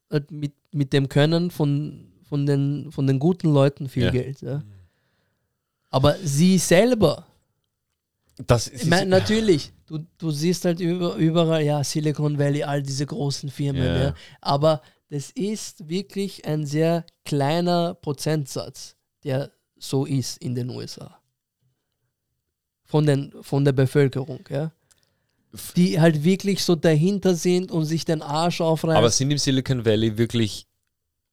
halt 0.10 0.32
mit, 0.32 0.53
mit 0.72 0.94
dem 0.94 1.10
Können 1.10 1.52
von, 1.52 2.07
von, 2.27 2.45
den, 2.45 2.91
von 2.91 3.07
den 3.07 3.19
guten 3.19 3.53
Leuten 3.53 3.88
viel 3.89 4.03
Ja. 4.06 4.11
Geld. 4.11 4.41
Ja. 4.41 4.64
Aber 5.89 6.15
sie 6.23 6.57
selber, 6.57 7.26
Das 8.47 8.68
Ich 8.68 8.81
ist, 8.81 8.85
meine, 8.88 9.10
natürlich, 9.10 9.72
du, 9.85 9.99
du 10.18 10.30
siehst 10.31 10.65
halt 10.65 10.80
über, 10.81 11.15
überall, 11.15 11.64
ja, 11.64 11.84
Silicon 11.84 12.38
Valley, 12.38 12.64
all 12.64 12.84
diese 12.84 13.06
großen 13.06 13.49
Firmen, 13.49 13.84
Ja. 13.85 14.03
ja. 14.03 14.15
aber 14.41 14.81
das 15.10 15.31
ist 15.31 15.88
wirklich 15.88 16.45
ein 16.45 16.65
sehr 16.65 17.06
kleiner 17.23 17.93
Prozentsatz, 17.93 18.95
der 19.23 19.52
so 19.77 20.06
ist 20.06 20.38
in 20.39 20.56
den 20.56 20.69
USA. 20.69 21.19
Von, 22.84 23.06
den, 23.06 23.31
von 23.41 23.64
der 23.65 23.72
Bevölkerung, 23.73 24.41
ja. 24.49 24.72
Die 25.77 25.99
halt 26.02 26.23
wirklich 26.26 26.64
so 26.64 26.76
dahinter 26.76 27.34
sind 27.35 27.72
und 27.72 27.85
sich 27.85 28.03
den 28.03 28.22
Arsch 28.22 28.60
aufreißen. 28.60 28.97
aber 28.97 29.10
sind 29.10 29.31
im 29.31 29.38
Silicon 29.38 29.85
Valley 29.85 30.18
wirklich 30.18 30.68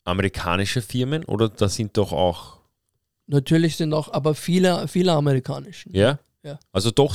amerikanische 0.05 0.83
Firmen 0.83 1.25
oder 1.25 1.49
das 1.49 1.75
sind 1.75 1.97
doch 1.97 2.13
auch, 2.13 2.61
Natürlich 3.29 3.77
sind 3.77 3.95
auch, 3.95 4.13
aber 4.13 4.35
viele, 4.35 4.87
viele 4.89 5.13
amerikanischen. 5.13 5.95
ja? 5.95 6.19
Ja. 6.43 6.59
Also 6.73 6.91
doch, 6.91 7.15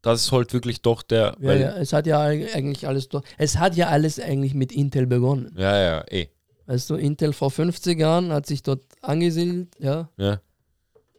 das 0.00 0.22
ist 0.22 0.32
halt 0.32 0.52
wirklich 0.54 0.80
doch 0.80 1.02
der, 1.02 1.36
Ja, 1.40 1.52
ja, 1.54 1.76
es 1.76 1.92
hat 1.92 2.06
ja 2.06 2.20
eigentlich 2.20 2.86
alles, 2.88 3.08
durch- 3.08 3.22
es 3.38 3.58
hat 3.58 3.76
ja 3.76 3.88
alles 3.88 4.18
eigentlich 4.18 4.54
mit 4.54 4.72
Intel 4.72 5.06
begonnen. 5.06 5.54
ja, 5.56 5.78
ja, 5.78 6.04
eh, 6.10 6.28
Weißt 6.66 6.88
du, 6.90 6.94
Intel 6.94 7.32
vor 7.32 7.50
50 7.50 7.98
Jahren 7.98 8.32
hat 8.32 8.46
sich 8.46 8.62
dort 8.62 8.82
angesiedelt, 9.02 9.68
ja. 9.78 10.08
ja. 10.16 10.40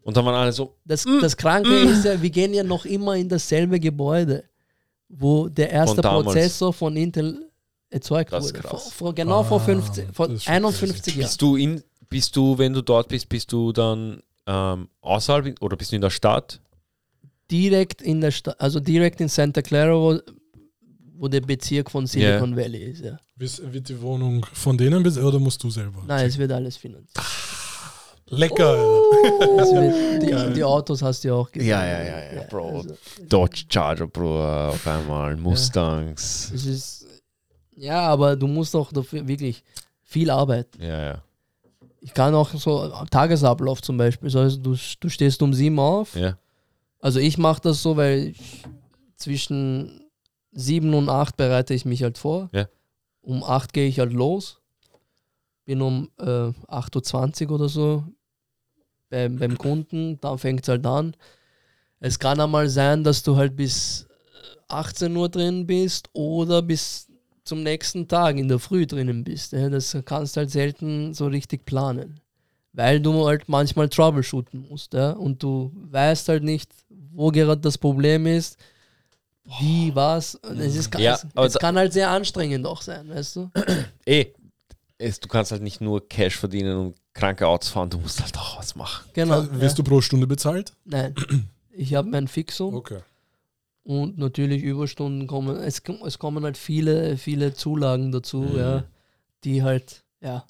Und 0.01 0.17
dann 0.17 0.25
waren 0.25 0.35
alle 0.35 0.51
so, 0.51 0.75
Das, 0.83 1.05
das 1.21 1.37
Kranke 1.37 1.69
ist 1.73 2.05
ja, 2.05 2.19
wir 2.21 2.29
gehen 2.29 2.53
ja 2.53 2.63
noch 2.63 2.85
immer 2.85 3.15
in 3.15 3.29
dasselbe 3.29 3.79
Gebäude, 3.79 4.43
wo 5.09 5.47
der 5.47 5.69
erste 5.69 6.01
Von. 6.01 6.23
Prozessor 6.23 6.73
von 6.73 6.95
Intel 6.97 7.49
erzeugt 7.93 8.33
Das 8.33 8.45
ist 8.45 8.53
wurde. 8.55 8.67
krass. 8.67 8.83
Vor, 8.83 8.91
vor, 8.91 9.15
genau 9.15 9.43
vor, 9.43 9.61
Ah, 9.61 9.65
50, 9.65 10.05
vor 10.13 10.27
das 10.27 10.37
ist 10.37 10.43
schon 10.45 10.53
51 10.53 11.15
Jahren. 11.15 11.25
Bist 11.27 11.41
du 11.41 11.55
in, 11.55 11.83
bist 12.09 12.35
du, 12.35 12.57
wenn 12.57 12.73
du 12.73 12.81
dort 12.81 13.07
bist, 13.09 13.29
bist 13.29 13.51
du 13.51 13.71
dann 13.71 14.21
ähm, 14.47 14.89
außerhalb 15.01 15.61
oder 15.61 15.75
bist 15.77 15.91
du 15.91 15.95
in 15.95 16.01
der 16.01 16.09
Stadt? 16.09 16.59
Direkt 17.51 18.01
in 18.01 18.21
der 18.21 18.31
Stadt, 18.31 18.59
also 18.59 18.79
direkt 18.79 19.21
in 19.21 19.27
Santa 19.29 19.61
Clara, 19.61 19.93
wo, 19.93 20.19
wo 21.17 21.27
der 21.27 21.41
Bezirk 21.41 21.91
von 21.91 22.07
Silicon 22.07 22.55
Valley 22.55 22.83
ist. 22.91 23.01
Ja. 23.03 23.17
Wird 23.35 23.73
wird 23.73 23.89
die 23.89 24.01
Wohnung 24.01 24.45
von 24.53 24.77
denen 24.77 25.03
bez- 25.03 25.17
oder 25.17 25.39
musst 25.39 25.63
du 25.63 25.69
selber? 25.69 26.03
Nein, 26.07 26.25
es 26.27 26.37
wird 26.37 26.51
alles 26.51 26.77
finanziert. 26.77 27.23
Lecker, 28.27 28.67
Alter. 28.69 29.01
Es 29.61 29.71
wird, 29.71 30.23
die, 30.23 30.53
die 30.55 30.63
Autos 30.63 31.01
hast 31.01 31.23
du 31.23 31.27
ja 31.29 31.33
auch 31.35 31.51
gesehen. 31.51 31.69
Ja, 31.69 31.85
ja, 31.85 32.03
ja, 32.03 32.33
ja, 32.35 32.41
Bro. 32.49 32.77
Also, 32.77 32.95
Dodge 33.29 33.63
Charger, 33.69 34.07
Bro, 34.07 34.69
auf 34.69 34.87
einmal, 34.87 35.35
Mustangs. 35.37 36.51
es 36.53 36.65
ist, 36.65 37.02
ja, 37.75 38.01
aber 38.01 38.35
du 38.35 38.47
musst 38.47 38.75
auch 38.75 38.91
dafür 38.91 39.27
wirklich 39.27 39.63
viel 40.03 40.29
arbeiten. 40.29 40.81
Ja, 40.81 41.05
ja. 41.05 41.23
Ich 42.01 42.13
kann 42.13 42.35
auch 42.35 42.49
so 42.49 42.91
Tagesablauf 43.09 43.81
zum 43.81 43.97
Beispiel. 43.97 44.29
So, 44.29 44.39
Also 44.39 44.57
du, 44.57 44.75
du 44.99 45.09
stehst 45.09 45.41
um 45.41 45.53
sieben 45.53 45.79
auf. 45.79 46.15
Ja. 46.15 46.37
Also 46.99 47.19
ich 47.19 47.37
mache 47.37 47.61
das 47.61 47.81
so, 47.81 47.95
weil 47.95 48.33
zwischen 49.15 50.01
sieben 50.51 50.93
und 50.93 51.09
acht 51.09 51.37
bereite 51.37 51.73
ich 51.73 51.85
mich 51.85 52.03
halt 52.03 52.17
vor. 52.17 52.49
Ja. 52.51 52.67
Um 53.21 53.43
acht 53.43 53.73
gehe 53.73 53.87
ich 53.87 53.99
halt 53.99 54.13
los. 54.13 54.59
Bin 55.65 55.81
um 55.81 56.11
äh, 56.19 56.23
8.20 56.23 57.47
Uhr 57.47 57.55
oder 57.55 57.69
so 57.69 58.03
beim, 59.09 59.37
beim 59.37 59.57
Kunden. 59.57 60.19
Da 60.19 60.35
fängt 60.35 60.63
es 60.63 60.67
halt 60.67 60.85
an. 60.85 61.15
Es 62.01 62.19
kann 62.19 62.41
einmal 62.41 62.67
sein, 62.67 63.03
dass 63.05 63.23
du 63.23 63.37
halt 63.37 63.55
bis 63.55 64.03
äh, 64.03 64.73
18 64.73 65.15
Uhr 65.15 65.29
drin 65.29 65.65
bist 65.65 66.09
oder 66.11 66.61
bis 66.61 67.07
zum 67.43 67.63
nächsten 67.63 68.07
Tag 68.07 68.37
in 68.37 68.47
der 68.47 68.59
Früh 68.59 68.85
drinnen 68.87 69.23
bist. 69.23 69.51
Ja. 69.53 69.69
Das 69.69 69.95
kannst 70.05 70.35
du 70.35 70.39
halt 70.41 70.51
selten 70.51 71.13
so 71.13 71.27
richtig 71.27 71.65
planen. 71.65 72.19
Weil 72.73 72.99
du 72.99 73.25
halt 73.27 73.47
manchmal 73.49 73.87
troubleshooten 73.89 74.67
musst. 74.69 74.93
Ja. 74.93 75.11
Und 75.11 75.43
du 75.43 75.71
weißt 75.91 76.29
halt 76.29 76.43
nicht, 76.43 76.71
wo 77.11 77.29
gerade 77.29 77.61
das 77.61 77.77
Problem 77.77 78.25
ist, 78.25 78.57
wie, 79.59 79.93
was. 79.93 80.35
Es, 80.57 80.75
ist, 80.75 80.95
Ja, 80.99 81.15
es, 81.15 81.27
aber 81.35 81.45
es 81.45 81.53
da- 81.53 81.59
kann 81.59 81.75
halt 81.77 81.93
sehr 81.93 82.09
anstrengend 82.09 82.65
auch 82.65 82.81
sein, 82.81 83.09
weißt 83.09 83.35
du? 83.35 83.51
Eh, 84.05 84.27
es, 84.97 85.19
du 85.19 85.27
kannst 85.27 85.51
halt 85.51 85.61
nicht 85.61 85.81
nur 85.81 86.07
Cash 86.07 86.37
verdienen 86.37 86.77
und 86.77 86.95
kranke 87.13 87.45
Autos 87.47 87.69
fahren, 87.69 87.89
du 87.89 87.97
musst 87.99 88.21
halt 88.21 88.37
auch 88.37 88.57
was 88.57 88.75
machen. 88.75 89.05
Genau. 89.13 89.35
Also, 89.35 89.59
Wirst 89.61 89.77
du 89.77 89.83
pro 89.83 90.01
Stunde 90.01 90.27
bezahlt? 90.27 90.73
Nein. 90.85 91.13
Ich 91.75 91.95
habe 91.95 92.07
mein 92.07 92.27
Fixum 92.27 92.75
Okay. 92.75 92.99
Und 93.83 94.17
natürlich 94.17 94.63
Überstunden 94.63 95.27
kommen. 95.27 95.55
Es, 95.57 95.81
es 96.05 96.19
kommen 96.19 96.43
halt 96.43 96.57
viele, 96.57 97.17
viele 97.17 97.53
Zulagen 97.53 98.11
dazu, 98.11 98.41
Mhm. 98.41 98.57
ja, 98.57 98.83
die 99.43 99.61
halt, 99.63 100.03
ja, 100.21 100.45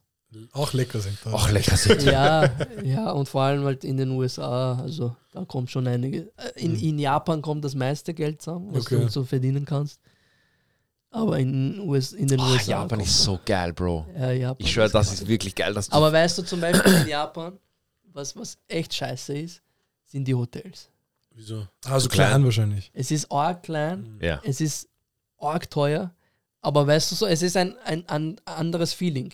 Auch 0.51 0.73
lecker 0.73 0.99
sind. 0.99 1.17
da. 1.23 1.31
Ach, 1.33 1.51
lecker 1.51 1.75
sind. 1.77 2.01
ja, 2.03 2.51
ja, 2.83 3.11
und 3.11 3.27
vor 3.29 3.41
allem 3.43 3.63
halt 3.65 3.83
in 3.83 3.97
den 3.97 4.11
USA, 4.11 4.75
also 4.79 5.15
da 5.31 5.45
kommt 5.45 5.69
schon 5.71 5.87
einige. 5.87 6.31
Äh, 6.37 6.63
In, 6.65 6.75
in 6.75 6.99
Japan 6.99 7.41
kommt 7.41 7.63
das 7.65 7.75
meiste 7.75 8.13
Geld 8.13 8.41
zusammen, 8.41 8.69
was 8.71 8.81
Okay. 8.85 8.97
du 9.01 9.09
so 9.09 9.23
verdienen 9.23 9.65
kannst. 9.65 9.99
Aber 11.11 11.37
in, 11.37 11.79
US, 11.81 12.13
in 12.13 12.27
den 12.27 12.39
Oh, 12.39 12.43
USA. 12.43 12.71
Japan 12.71 12.99
ist 12.99 13.21
so 13.23 13.39
geil, 13.45 13.71
Bro. 13.73 14.07
Ja, 14.17 14.31
Japan 14.31 14.65
Ich 14.65 14.71
schwöre, 14.71 14.89
das 14.89 15.07
krass. 15.09 15.21
ist 15.21 15.27
wirklich 15.27 15.53
geil, 15.53 15.71
dass 15.73 15.87
du. 15.89 15.95
Aber 15.95 16.11
weißt 16.11 16.39
du 16.39 16.41
zum 16.43 16.59
Beispiel 16.59 16.91
in 17.01 17.07
Japan, 17.07 17.59
was, 18.11 18.35
was 18.35 18.57
echt 18.67 18.93
scheiße 18.95 19.37
ist, 19.37 19.61
sind 20.05 20.27
die 20.27 20.33
Hotels. 20.33 20.89
Wieso? 21.35 21.67
Also 21.85 22.09
klein. 22.09 22.29
klein 22.29 22.45
wahrscheinlich. 22.45 22.91
Es 22.93 23.11
ist 23.11 23.31
arg 23.31 23.63
klein, 23.63 24.19
ja. 24.21 24.41
es 24.43 24.61
ist 24.61 24.87
arg 25.37 25.69
teuer, 25.69 26.13
aber 26.61 26.85
weißt 26.87 27.11
du 27.11 27.15
so, 27.15 27.25
es 27.25 27.41
ist 27.41 27.57
ein, 27.57 27.75
ein, 27.85 28.07
ein 28.07 28.35
anderes 28.45 28.93
Feeling. 28.93 29.33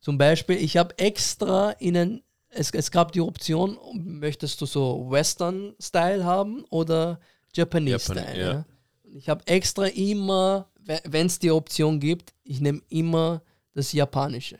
Zum 0.00 0.18
Beispiel, 0.18 0.56
ich 0.56 0.76
habe 0.76 0.98
extra 0.98 1.70
in 1.72 1.96
ein, 1.96 2.22
es, 2.48 2.70
es 2.72 2.90
gab 2.90 3.12
die 3.12 3.20
Option, 3.20 3.78
möchtest 3.94 4.60
du 4.60 4.66
so 4.66 5.08
Western-Style 5.08 6.24
haben 6.24 6.64
oder 6.70 7.20
Japanese-Style. 7.54 8.18
Japan- 8.20 8.36
ja. 8.36 8.52
ja. 8.52 8.64
Ich 9.04 9.28
habe 9.28 9.46
extra 9.46 9.86
immer, 9.86 10.68
wenn 11.04 11.26
es 11.26 11.38
die 11.38 11.50
Option 11.52 12.00
gibt, 12.00 12.34
ich 12.42 12.60
nehme 12.60 12.82
immer 12.88 13.42
das 13.74 13.92
Japanische, 13.92 14.58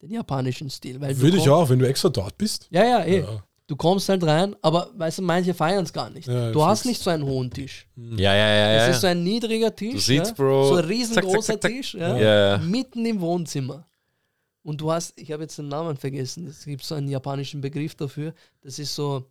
den 0.00 0.12
japanischen 0.12 0.70
Stil. 0.70 1.00
Weil 1.00 1.18
Würde 1.18 1.38
ich 1.38 1.48
auch, 1.48 1.68
wenn 1.68 1.80
du 1.80 1.88
extra 1.88 2.08
dort 2.08 2.38
bist. 2.38 2.68
Ja, 2.70 2.84
ja, 2.84 3.04
eh. 3.04 3.20
Ja. 3.20 3.44
Du 3.66 3.76
kommst 3.76 4.08
halt 4.10 4.22
rein, 4.24 4.54
aber 4.60 4.90
weißt 4.94 5.18
du, 5.18 5.22
manche 5.22 5.54
feiern 5.54 5.84
es 5.84 5.92
gar 5.92 6.10
nicht. 6.10 6.28
Ja, 6.28 6.52
du 6.52 6.62
hast 6.64 6.84
nicht 6.84 7.00
so 7.00 7.08
einen 7.08 7.24
hohen 7.24 7.50
Tisch. 7.50 7.86
Ja, 7.96 8.34
ja, 8.34 8.48
ja. 8.48 8.56
ja. 8.72 8.86
Es 8.88 8.96
ist 8.96 9.00
so 9.00 9.06
ein 9.06 9.22
niedriger 9.24 9.74
Tisch. 9.74 9.92
Du 9.94 9.98
sitzt, 10.00 10.30
ja? 10.32 10.34
Bro. 10.44 10.68
So 10.68 10.74
ein 10.76 10.84
riesengroßer 10.84 11.40
zack, 11.40 11.44
zack, 11.44 11.60
zack. 11.62 11.70
Tisch. 11.72 11.94
Ja? 11.94 12.16
Ja, 12.16 12.48
ja. 12.50 12.58
Mitten 12.58 13.06
im 13.06 13.20
Wohnzimmer. 13.20 13.86
Und 14.62 14.80
du 14.80 14.90
hast, 14.92 15.18
ich 15.18 15.32
habe 15.32 15.44
jetzt 15.44 15.56
den 15.58 15.68
Namen 15.68 15.96
vergessen, 15.96 16.46
es 16.46 16.64
gibt 16.64 16.84
so 16.84 16.94
einen 16.94 17.08
japanischen 17.08 17.60
Begriff 17.62 17.94
dafür. 17.94 18.34
Das 18.62 18.78
ist 18.78 18.94
so 18.94 19.24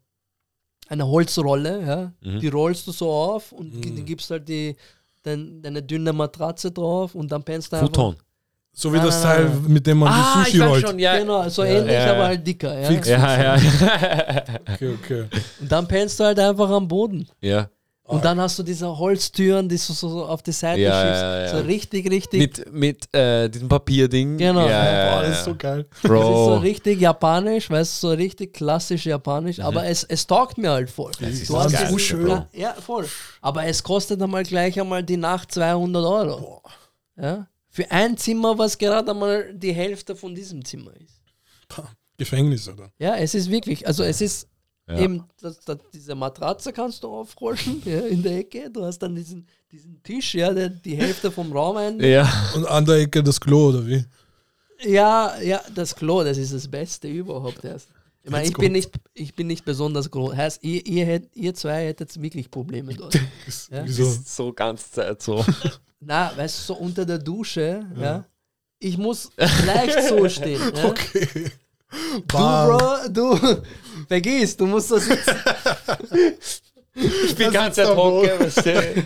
eine 0.87 1.07
Holzrolle, 1.07 1.81
ja. 1.85 2.13
Mhm. 2.21 2.39
Die 2.39 2.47
rollst 2.47 2.87
du 2.87 2.91
so 2.91 3.11
auf 3.11 3.51
und 3.51 3.73
Mhm. 3.73 3.95
die 3.97 4.03
gibst 4.03 4.29
halt 4.31 4.49
die, 4.49 4.75
dein, 5.21 5.61
deine 5.61 5.83
dünne 5.83 6.11
Matratze 6.11 6.71
drauf 6.71 7.13
und 7.15 7.31
dann 7.31 7.43
pennst 7.43 7.71
du 7.71 7.77
einfach. 7.77 8.15
So 8.75 8.91
wie 8.91 8.97
Nein, 8.97 9.05
das 9.05 9.23
nein, 9.23 9.35
Teil, 9.35 9.45
nein. 9.49 9.63
mit 9.67 9.85
dem 9.87 9.97
man 9.99 10.09
Ah, 10.11 10.33
die 10.35 10.39
ich 10.41 10.45
Sushi 10.47 10.59
weiß 10.61 10.69
rollt. 10.69 10.87
schon, 10.87 10.99
ja. 10.99 11.17
Genau, 11.19 11.47
so 11.49 11.63
Ja, 11.63 11.69
ähnlich, 11.71 11.93
ja, 11.93 12.05
ja. 12.07 12.13
aber 12.15 12.25
halt 12.25 12.47
dicker. 12.47 12.79
Ja? 12.79 12.87
Fix. 12.87 13.07
Ja, 13.07 13.41
ja. 13.55 13.55
Okay, 14.73 14.93
okay. 15.01 15.25
Und 15.61 15.71
dann 15.71 15.87
pennst 15.87 16.19
du 16.19 16.23
halt 16.23 16.39
einfach 16.39 16.69
am 16.69 16.87
Boden. 16.87 17.27
ja. 17.41 17.67
Und 18.05 18.23
dann 18.25 18.39
hast 18.41 18.59
du 18.59 18.63
diese 18.63 18.95
Holztüren, 18.97 19.67
die 19.69 19.75
du 19.77 19.81
so, 19.81 19.93
so 20.09 20.25
auf 20.25 20.43
die 20.43 20.51
Seite 20.51 20.81
Ja, 20.81 20.91
schiebst. 20.91 21.21
ja, 21.21 21.39
ja. 21.39 21.47
So 21.47 21.57
richtig, 21.59 22.11
richtig. 22.11 22.39
Mit, 22.41 22.73
mit 22.73 23.15
äh, 23.15 23.47
diesem 23.49 23.69
Papierding. 23.69 24.37
Genau. 24.37 24.67
Ja, 24.67 24.91
ja, 25.07 25.15
Boah, 25.15 25.23
das 25.23 25.37
ist 25.39 25.45
so 25.45 25.55
geil. 25.55 25.85
Das 25.89 25.99
ist 26.03 26.09
so 26.09 26.09
Bro. 26.09 26.57
richtig 26.57 26.99
japanisch, 26.99 27.69
weißt 27.69 28.03
du, 28.03 28.07
so 28.09 28.13
richtig 28.13 28.53
klassisch 28.53 29.05
japanisch, 29.05 29.61
aber 29.61 29.85
es, 29.85 30.03
es 30.03 30.27
taugt 30.27 30.57
mir 30.57 30.71
halt 30.71 30.89
voll. 30.91 31.11
ist 31.21 31.49
du 31.49 31.57
hast 31.57 31.71
geil, 31.71 31.83
diesen- 31.85 31.99
schön. 31.99 32.41
Ja, 32.51 32.73
voll. 32.73 33.05
Aber 33.41 33.65
es 33.65 33.81
kostet 33.81 34.21
einmal 34.21 34.43
gleich 34.43 34.79
einmal 34.79 35.01
die 35.01 35.17
Nacht 35.17 35.53
200 35.53 36.03
Euro. 36.05 36.61
Ja? 37.19 37.47
Für 37.75 37.89
ein 37.89 38.15
Zimmer, 38.17 38.55
was 38.55 38.77
gerade 38.77 39.09
einmal 39.09 39.51
die 39.55 39.73
Hälfte 39.73 40.15
von 40.15 40.35
diesem 40.35 40.63
Zimmer 40.63 40.91
ist. 40.97 41.19
Gefängnis, 42.17 42.69
oder? 42.69 42.91
Ja, 42.99 43.15
es 43.15 43.33
ist 43.33 43.49
wirklich, 43.49 43.87
also 43.87 44.03
es 44.03 44.21
ist 44.21 44.47
Ja. 44.87 44.99
eben, 44.99 45.23
das, 45.41 45.59
das, 45.61 45.79
diese 45.91 46.13
Matratze 46.13 46.71
kannst 46.71 47.03
du 47.03 47.07
aufrollen 47.07 47.81
ja, 47.85 48.01
in 48.01 48.21
der 48.21 48.37
Ecke. 48.37 48.69
Du 48.69 48.85
hast 48.85 48.99
dann 48.99 49.15
diesen, 49.15 49.47
diesen 49.71 50.03
Tisch, 50.03 50.35
ja, 50.35 50.53
der 50.53 50.69
die 50.69 50.95
Hälfte 50.95 51.31
vom 51.31 51.51
Raum 51.51 51.77
ein. 51.77 51.99
Ja. 51.99 52.31
Und 52.55 52.67
an 52.67 52.85
der 52.85 52.97
Ecke 52.97 53.23
das 53.23 53.41
Klo, 53.41 53.69
oder 53.69 53.87
wie? 53.87 54.05
Ja, 54.85 55.41
ja, 55.41 55.59
das 55.73 55.95
Klo, 55.95 56.23
das 56.23 56.37
ist 56.37 56.53
das 56.53 56.67
Beste 56.69 57.07
überhaupt 57.07 57.63
erst. 57.63 57.87
Ich 58.21 58.29
meine, 58.29 58.47
ich 58.47 58.53
bin, 58.53 58.71
nicht, 58.71 58.91
ich 59.15 59.33
bin 59.33 59.47
nicht 59.47 59.65
besonders 59.65 60.11
groß. 60.11 60.35
Heißt, 60.35 60.63
ihr, 60.63 60.85
ihr, 60.85 61.05
hätt, 61.05 61.35
ihr 61.35 61.55
zwei 61.55 61.87
hättet 61.87 62.21
wirklich 62.21 62.51
Probleme 62.51 62.93
dort. 62.93 63.19
Das, 63.47 63.67
Ja. 63.71 63.83
Wieso? 63.83 64.15
So 64.23 64.53
ganz 64.53 64.91
Zeit 64.91 65.23
so. 65.23 65.43
Na, 66.05 66.31
weißt 66.35 66.59
du, 66.59 66.63
so 66.73 66.79
unter 66.79 67.05
der 67.05 67.17
Dusche, 67.19 67.85
ja. 67.99 68.23
Ich 68.79 68.97
muss 68.97 69.29
leicht 69.37 70.03
so 70.09 70.27
stehen. 70.29 70.59
Ja? 70.75 70.85
Okay. 70.85 71.51
Du, 72.27 72.37
Bro, 72.37 73.07
du, 73.09 73.39
vergiss, 74.07 74.57
du 74.57 74.65
musst 74.65 74.89
so 74.89 74.97
sitzen. 74.97 75.35
Ich 76.95 77.35
bin 77.35 77.51
ganz 77.51 77.75
doch 77.77 77.95
wohl. 77.97 78.29
hocke, 78.29 78.39
weißt 78.39 78.65
du. 78.67 79.03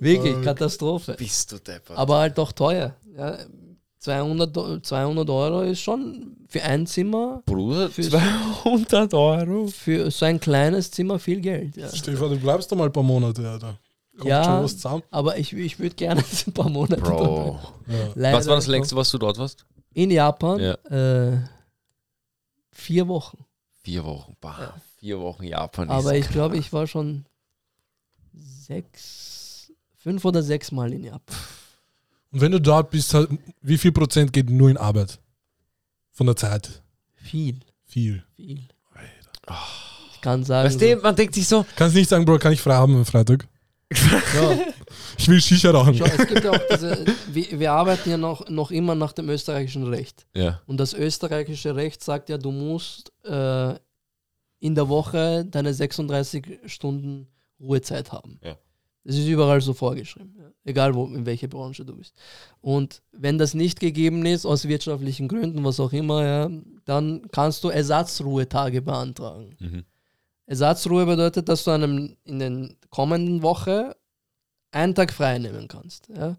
Wirklich, 0.00 0.40
Katastrophe. 0.42 1.14
Bist 1.18 1.50
du 1.50 1.58
deppert. 1.58 1.96
Aber 1.98 2.18
halt 2.18 2.38
doch 2.38 2.52
teuer. 2.52 2.94
Ja. 3.16 3.38
200, 3.98 4.56
Eu- 4.56 4.78
200 4.78 5.28
Euro 5.30 5.62
ist 5.62 5.80
schon 5.80 6.36
für 6.48 6.62
ein 6.62 6.86
Zimmer, 6.86 7.42
Bruder, 7.46 7.88
Für- 7.90 8.02
200 8.08 9.14
Euro. 9.14 9.66
für 9.66 10.10
so 10.12 10.26
ein 10.26 10.38
kleines 10.38 10.90
Zimmer 10.92 11.18
viel 11.18 11.40
Geld. 11.40 11.76
Ja. 11.76 11.88
Vor, 11.88 12.28
du 12.28 12.36
bleibst 12.38 12.70
da 12.70 12.76
mal 12.76 12.86
ein 12.86 12.92
paar 12.92 13.02
Monate, 13.02 13.48
Alter. 13.48 13.76
Kommt 14.16 14.28
Ja. 14.28 14.44
schon 14.44 14.64
was 14.64 14.74
zusammen. 14.76 15.02
Aber 15.10 15.38
ich, 15.38 15.52
ich 15.52 15.78
würde 15.78 15.94
gerne 15.96 16.22
ein 16.46 16.52
paar 16.52 16.68
Monate 16.70 17.00
dort 17.02 17.16
Bro. 17.18 17.60
Ja. 18.16 18.32
Was 18.32 18.46
war 18.46 18.56
das 18.56 18.66
längste, 18.68 18.94
was 18.96 19.10
du 19.10 19.18
dort 19.18 19.38
warst? 19.38 19.66
In 19.92 20.10
Japan 20.10 20.60
Ja. 20.60 20.74
äh, 20.90 21.38
vier 22.70 23.08
Wochen. 23.08 23.44
Vier 23.82 24.04
Wochen. 24.04 24.36
Bah, 24.40 24.56
Ja. 24.60 24.74
Vier 24.98 25.20
Wochen 25.20 25.44
Japan. 25.44 25.90
Aber 25.90 26.14
ist 26.16 26.26
ich 26.26 26.32
glaube, 26.32 26.56
ich 26.56 26.72
war 26.72 26.86
schon 26.86 27.26
sechs, 28.32 29.72
fünf 29.98 30.24
oder 30.24 30.42
sechs 30.42 30.72
Mal 30.72 30.92
in 30.92 31.04
Japan. 31.04 31.36
Und 32.32 32.40
wenn 32.40 32.52
du 32.52 32.60
dort 32.60 32.90
bist, 32.90 33.14
halt, 33.14 33.30
wie 33.60 33.78
viel 33.78 33.92
Prozent 33.92 34.32
geht 34.32 34.50
nur 34.50 34.70
in 34.70 34.76
Arbeit? 34.76 35.20
Von 36.12 36.26
der 36.26 36.36
Zeit? 36.36 36.82
Viel, 37.14 37.60
Viel. 37.84 38.24
viel. 38.36 38.68
Ich 40.14 40.20
kann 40.20 40.42
sagen, 40.42 40.66
Weißt 40.66 40.80
du, 40.80 40.96
man 40.96 41.14
denkt 41.14 41.34
sich 41.34 41.46
so, 41.46 41.66
Kannst 41.76 41.94
nicht 41.94 42.08
sagen, 42.08 42.24
Bro, 42.24 42.38
kann 42.38 42.52
ich 42.52 42.60
frei 42.62 42.74
haben 42.74 42.96
am 42.96 43.04
Freitag? 43.04 43.46
Ja, 43.92 44.58
Ich 45.18 45.28
will 45.28 45.40
Shisha 45.40 45.70
rauchen. 45.70 45.94
schau, 45.94 46.04
es 46.04 46.26
gibt 46.26 46.44
ja 46.44 46.50
auch 46.50 46.60
diese, 46.70 47.04
wir, 47.28 47.58
wir 47.60 47.72
arbeiten 47.72 48.10
ja 48.10 48.16
noch, 48.16 48.48
noch 48.48 48.70
immer 48.70 48.94
nach 48.94 49.12
dem 49.12 49.28
österreichischen 49.28 49.84
Recht. 49.86 50.26
ja, 50.34 50.60
Und 50.66 50.78
das 50.78 50.94
österreichische 50.94 51.76
Recht 51.76 52.02
sagt 52.02 52.28
ja, 52.28 52.38
du 52.38 52.50
musst 52.50 53.12
äh, 53.24 53.74
in 54.60 54.74
der 54.74 54.88
Woche 54.88 55.44
deine 55.44 55.74
36 55.74 56.60
Stunden 56.66 57.28
Ruhezeit 57.60 58.12
haben. 58.12 58.40
Ja. 58.42 58.56
Das 59.04 59.16
ist 59.16 59.26
überall 59.26 59.60
so 59.60 59.74
vorgeschrieben. 59.74 60.34
Ja. 60.38 60.50
Egal, 60.64 60.94
wo, 60.94 61.04
in 61.06 61.26
welcher 61.26 61.48
Branche 61.48 61.84
du 61.84 61.94
bist. 61.94 62.14
Und 62.62 63.02
wenn 63.12 63.36
das 63.36 63.52
nicht 63.52 63.78
gegeben 63.78 64.24
ist, 64.24 64.46
aus 64.46 64.66
wirtschaftlichen 64.66 65.28
Gründen, 65.28 65.62
was 65.62 65.78
auch 65.78 65.92
immer, 65.92 66.24
ja, 66.24 66.50
dann 66.86 67.28
kannst 67.30 67.62
du 67.64 67.68
Ersatzruhetage 67.68 68.80
beantragen. 68.80 69.54
Mhm. 69.60 69.84
Ersatzruhe 70.46 71.06
bedeutet, 71.06 71.48
dass 71.48 71.64
du 71.64 71.70
einem, 71.70 72.16
in 72.24 72.38
den 72.38 72.76
kommenden 72.90 73.42
Woche 73.42 73.96
einen 74.70 74.94
Tag 74.94 75.12
frei 75.12 75.38
nehmen 75.38 75.68
kannst. 75.68 76.08
Ja. 76.08 76.36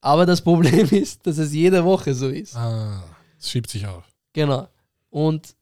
Aber 0.00 0.26
das 0.26 0.40
Problem 0.42 0.88
ist, 0.90 1.26
dass 1.26 1.38
es 1.38 1.52
jede 1.52 1.84
Woche 1.84 2.14
so 2.14 2.28
ist. 2.28 2.56
Ah, 2.56 3.02
es 3.38 3.50
schiebt 3.50 3.70
sich 3.70 3.86
auf. 3.86 4.04
Genau. 4.32 4.68
Und 5.10 5.54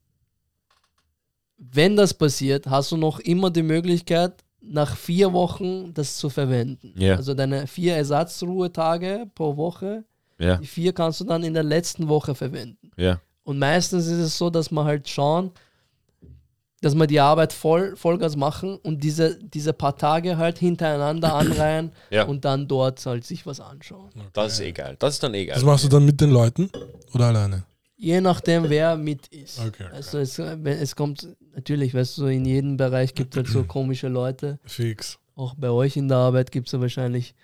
wenn 1.57 1.97
das 1.97 2.13
passiert, 2.15 2.67
hast 2.67 2.93
du 2.93 2.97
noch 2.97 3.21
immer 3.21 3.51
die 3.51 3.63
Möglichkeit, 3.63 4.43
nach 4.61 4.97
vier 4.97 5.33
Wochen 5.33 5.93
das 5.93 6.17
zu 6.17 6.31
verwenden. 6.31 6.95
Ja. 6.97 7.17
Also 7.17 7.35
deine 7.35 7.67
vier 7.67 7.97
Ersatzruhetage 7.97 9.27
pro 9.35 9.57
Woche, 9.57 10.05
Ja, 10.39 10.57
die 10.57 10.67
vier 10.67 10.93
kannst 10.95 11.21
du 11.21 11.25
dann 11.25 11.43
in 11.45 11.53
der 11.55 11.63
letzten 11.63 12.09
Woche 12.09 12.35
verwenden. 12.35 12.91
ja. 12.97 13.21
Und 13.47 13.59
meistens 13.59 14.07
ist 14.07 14.19
es 14.21 14.39
so, 14.39 14.49
dass 14.49 14.71
man 14.71 14.87
halt 14.87 15.07
schauen, 15.07 15.51
dass 16.85 16.95
wir 16.95 17.07
die 17.07 17.21
Arbeit 17.21 17.53
voll, 17.53 17.97
Vollgas 17.97 18.37
machen 18.37 18.77
und 18.83 19.03
diese, 19.03 19.39
diese 19.43 19.73
paar 19.73 19.97
Tage 19.97 20.37
halt 20.37 20.59
hintereinander 20.59 21.35
anreihen 21.43 21.93
Ja. 22.11 22.25
und 22.25 22.45
dann 22.45 22.69
dort 22.69 23.05
halt 23.07 23.25
sich 23.25 23.47
was 23.47 23.61
anschauen. 23.61 24.11
Das 24.33 24.55
ist 24.55 24.61
egal. 24.61 24.97
Das 24.99 25.15
ist 25.15 25.23
dann 25.23 25.35
egal. 25.35 25.55
Das 25.55 25.65
machst 25.65 25.85
du 25.85 25.89
dann 25.89 26.05
mit 26.05 26.21
den 26.21 26.31
Leuten 26.31 26.71
oder 27.15 27.27
alleine? 27.27 27.65
Je 27.97 28.21
nachdem, 28.21 28.69
wer 28.69 28.97
mit 28.97 29.29
ist. 29.29 29.61
Okay, 29.61 29.85
okay. 29.87 29.95
Also 29.95 30.19
es, 30.19 30.37
wenn- 30.39 30.67
es 30.67 30.95
kommt, 30.95 31.27
natürlich, 31.55 31.95
weißt 31.95 32.19
du, 32.19 32.27
in 32.27 32.45
jedem 32.45 32.77
Bereich 32.77 33.15
gibt 33.15 33.35
es 33.35 33.39
halt 33.39 33.49
so 33.49 33.65
komische 33.77 34.09
Leute. 34.09 34.59
Fix. 34.65 35.19
Auch 35.37 35.55
bei 35.55 35.71
euch 35.71 35.97
in 35.97 36.09
der 36.09 36.19
Arbeit 36.19 36.53
gibt 36.53 36.67
es 36.69 36.73
ja 36.73 36.81
wahrscheinlich. 36.81 37.35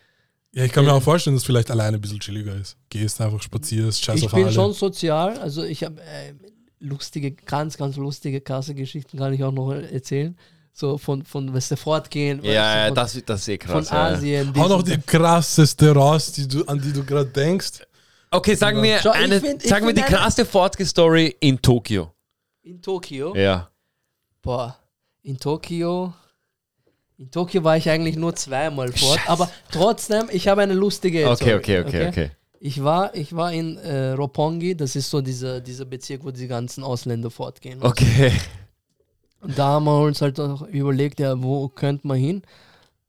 Ja, 0.53 0.65
ich 0.65 0.73
kann 0.73 0.85
mir 0.85 0.93
auch 0.93 1.03
vorstellen, 1.03 1.37
dass 1.37 1.45
vielleicht 1.45 1.71
alleine 1.71 1.97
ein 1.97 2.01
bisschen 2.01 2.19
chilliger 2.21 2.55
ist. 2.57 2.77
Gehst 2.89 3.21
einfach, 3.21 3.41
spazierst, 3.41 4.05
scheiß 4.05 4.19
ich 4.19 4.25
auf 4.27 4.33
bin 4.33 4.45
alle. 4.45 4.53
schon 4.53 4.73
sozial, 4.73 5.39
also 5.39 5.63
ich 5.63 5.85
habe 5.85 6.01
äh, 6.03 6.35
lustige, 6.81 7.33
ganz, 7.33 7.77
ganz 7.77 7.97
lustige, 7.97 8.41
krasse 8.41 8.75
Geschichten 8.75 9.19
kann 9.19 9.33
ich 9.33 9.45
auch 9.45 9.53
noch 9.53 9.71
erzählen. 9.73 10.37
So 10.73 10.99
von, 10.99 11.25
von 11.25 11.53
weißt 11.53 11.73
du, 11.73 11.77
fortgehen. 11.77 12.41
ja, 12.43 12.53
ja, 12.53 12.81
du, 12.83 12.87
von, 12.89 12.95
das, 12.95 13.23
das 13.27 13.41
ist 13.43 13.49
eh 13.49 13.59
von 13.59 13.85
krass. 13.85 13.91
ja. 13.91 14.05
Asien. 14.07 14.49
Hau 14.49 14.53
dies 14.63 14.69
noch 14.69 14.83
die 14.83 14.99
krasseste 14.99 15.93
raus, 15.93 16.33
die 16.33 16.49
du, 16.49 16.65
an 16.65 16.81
die 16.81 16.93
du 16.93 17.05
gerade 17.05 17.29
denkst. 17.29 17.83
Okay, 18.31 18.55
sag 18.55 18.77
mir, 18.77 18.99
Schau, 19.03 19.11
eine, 19.11 19.41
find- 19.41 19.63
sag 19.63 19.83
mir 19.83 19.93
die 19.93 20.03
eine- 20.03 20.11
krasse 20.17 20.45
Fortge-Story 20.45 21.37
in 21.41 21.61
Tokio. 21.61 22.13
In 22.63 22.81
Tokio. 22.81 23.35
Ja. 23.37 23.69
Boah, 24.43 24.77
in 25.23 25.39
Tokio. 25.39 26.15
In 27.19 27.31
Tokio 27.31 27.63
war 27.65 27.77
ich 27.77 27.91
eigentlich 27.91 28.17
nur 28.17 28.35
zweimal 28.37 28.93
fort, 28.93 29.21
aber 29.27 29.51
trotzdem, 29.71 30.29
ich 30.31 30.49
habe 30.49 30.63
eine 30.63 30.73
lustige 30.75 31.27
Okay, 31.29 31.37
Story, 31.37 31.55
okay, 31.55 31.81
okay, 31.81 32.09
okay. 32.09 32.31
Ich 32.63 32.85
war, 32.85 33.15
ich 33.15 33.35
war 33.35 33.53
in 33.53 33.79
äh, 33.79 34.11
Roppongi, 34.11 34.77
das 34.77 34.95
ist 34.95 35.09
so 35.09 35.23
dieser, 35.23 35.63
dieser 35.63 35.87
Bezirk, 35.87 36.25
wo 36.25 36.31
die 36.31 36.47
ganzen 36.47 36.85
Ausländer 36.85 37.31
fortgehen. 37.31 37.83
Okay. 37.83 38.33
Und 39.41 39.59
da 39.59 39.69
haben 39.69 39.85
wir 39.87 40.03
uns 40.03 40.21
halt 40.21 40.39
auch 40.39 40.67
überlegt, 40.69 41.21
ja, 41.21 41.43
wo 41.43 41.69
könnte 41.69 42.07
man 42.07 42.19
hin? 42.19 42.43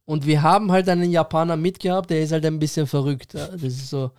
Und 0.06 0.26
wir 0.26 0.42
haben 0.42 0.72
halt 0.72 0.88
einen 0.88 1.12
Japaner 1.12 1.58
mitgehabt, 1.58 2.10
der 2.10 2.22
ist 2.22 2.32
halt 2.32 2.46
ein 2.46 2.60
bisschen 2.60 2.88
verrückt. 2.88 3.34
Ja. 3.34 3.48
Das 3.48 3.62
ist 3.62 3.90
so, 3.90 4.12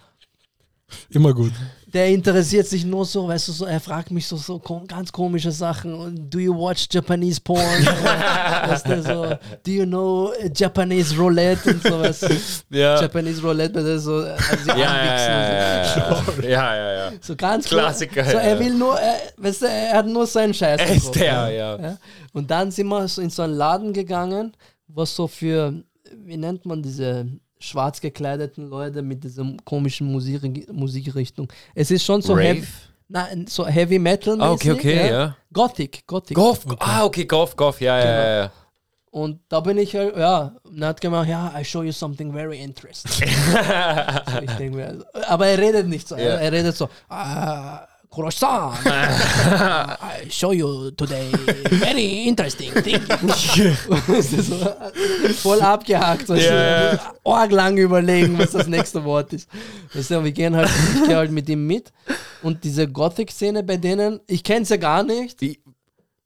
Immer 1.10 1.32
gut. 1.34 1.52
der 1.92 2.08
interessiert 2.08 2.66
sich 2.66 2.84
nur 2.86 3.04
so, 3.04 3.28
weißt 3.28 3.48
du, 3.48 3.52
so, 3.52 3.64
er 3.66 3.78
fragt 3.80 4.10
mich 4.10 4.26
so, 4.26 4.36
so 4.36 4.58
kom 4.58 4.86
ganz 4.86 5.12
komische 5.12 5.50
Sachen. 5.52 5.92
Und, 5.94 6.30
Do 6.32 6.38
you 6.38 6.54
watch 6.54 6.86
Japanese 6.90 7.40
porn? 7.40 7.60
weißt 8.66 8.88
du, 8.88 9.02
so, 9.02 9.26
do 9.64 9.70
you 9.70 9.84
know 9.84 10.32
äh, 10.32 10.50
Japanese 10.54 11.14
Roulette 11.16 11.70
und 11.70 11.82
sowas? 11.82 12.20
Ja. 12.70 13.00
Japanese 13.00 13.42
Roulette, 13.42 13.74
das 13.74 13.84
ist 13.84 14.04
so, 14.04 14.16
also 14.16 14.70
Ja, 14.70 14.76
ja, 14.76 15.84
so. 15.84 16.42
ja, 16.42 16.48
ja, 16.48 16.48
ja. 16.48 16.76
ja, 16.76 16.92
ja. 16.94 17.12
So 17.20 17.36
ganz 17.36 17.66
Klassiker, 17.66 18.24
So, 18.24 18.32
ja. 18.38 18.40
er 18.40 18.58
will 18.58 18.74
nur, 18.74 18.98
er, 18.98 19.16
weißt 19.36 19.62
du, 19.62 19.66
er 19.66 19.92
hat 19.98 20.06
nur 20.06 20.26
seinen 20.26 20.54
Scheiß. 20.54 20.80
Er 20.80 20.94
ist 20.94 21.12
der, 21.14 21.50
ja. 21.50 21.76
ja. 21.76 21.98
Und 22.32 22.50
dann 22.50 22.70
sind 22.70 22.86
wir 22.86 23.06
so 23.08 23.20
in 23.20 23.28
so 23.30 23.42
einen 23.42 23.54
Laden 23.54 23.92
gegangen, 23.92 24.52
was 24.88 25.14
so 25.14 25.26
für, 25.28 25.74
wie 26.24 26.36
nennt 26.38 26.64
man 26.64 26.82
diese 26.82 27.26
schwarz 27.62 28.00
gekleideten 28.00 28.68
Leute 28.68 29.02
mit 29.02 29.24
dieser 29.24 29.44
komischen 29.64 30.10
Musik, 30.10 30.70
Musikrichtung. 30.72 31.48
Es 31.74 31.90
ist 31.90 32.04
schon 32.04 32.20
so 32.20 32.32
Rave? 32.34 32.44
heavy, 32.44 32.66
nein, 33.08 33.46
so 33.48 33.66
Heavy 33.66 33.98
Metal. 33.98 34.40
Ah, 34.40 34.52
okay, 34.52 34.72
okay, 34.72 35.10
ja. 35.10 35.36
Gothic, 35.52 36.06
Gothic. 36.06 36.36
Goff, 36.36 36.66
ah, 36.80 37.04
okay, 37.04 37.24
Goff, 37.24 37.56
Goff, 37.56 37.80
ja, 37.80 37.98
ja, 37.98 38.04
ja, 38.04 38.36
ja. 38.42 38.52
Und 39.10 39.40
da 39.50 39.60
bin 39.60 39.76
ich 39.76 39.94
halt, 39.94 40.16
ja, 40.16 40.56
und 40.64 40.80
er 40.80 40.88
hat 40.88 41.00
gemacht, 41.00 41.28
ja, 41.28 41.52
I 41.58 41.62
show 41.64 41.82
you 41.82 41.92
something 41.92 42.32
very 42.32 42.58
interesting. 42.58 43.28
so, 43.28 44.38
ich 44.40 44.50
denke 44.52 44.76
mir, 44.76 44.86
also, 44.88 45.04
aber 45.28 45.46
er 45.48 45.58
redet 45.58 45.86
nicht 45.86 46.08
so, 46.08 46.16
Ja. 46.16 46.22
er, 46.22 46.40
er 46.40 46.52
redet 46.52 46.74
so, 46.74 46.88
ah, 47.10 47.86
Kurosan, 48.12 48.74
I 48.84 50.28
show 50.28 50.52
you 50.52 50.90
today 50.90 51.30
very 51.80 52.24
interesting 52.28 52.70
thing. 52.82 53.00
Voll 55.42 55.62
abgehakt, 55.62 56.26
so, 56.26 56.34
Ja. 56.34 56.98
lang 57.50 57.78
überlegen, 57.78 58.38
was 58.38 58.50
das 58.50 58.66
nächste 58.66 59.02
Wort 59.04 59.32
ist. 59.32 59.48
Weißt 59.94 60.10
du, 60.10 60.22
wir 60.24 60.32
gehen 60.32 60.54
halt, 60.54 60.68
ich 60.94 61.04
gehe 61.08 61.16
halt 61.16 61.30
mit 61.30 61.48
ihm 61.48 61.66
mit 61.66 61.90
und 62.42 62.62
diese 62.62 62.86
Gothic-Szene 62.86 63.62
bei 63.62 63.78
denen, 63.78 64.20
ich 64.26 64.44
kenne 64.44 64.66
sie 64.66 64.74
ja 64.74 64.80
gar 64.80 65.02
nicht, 65.02 65.40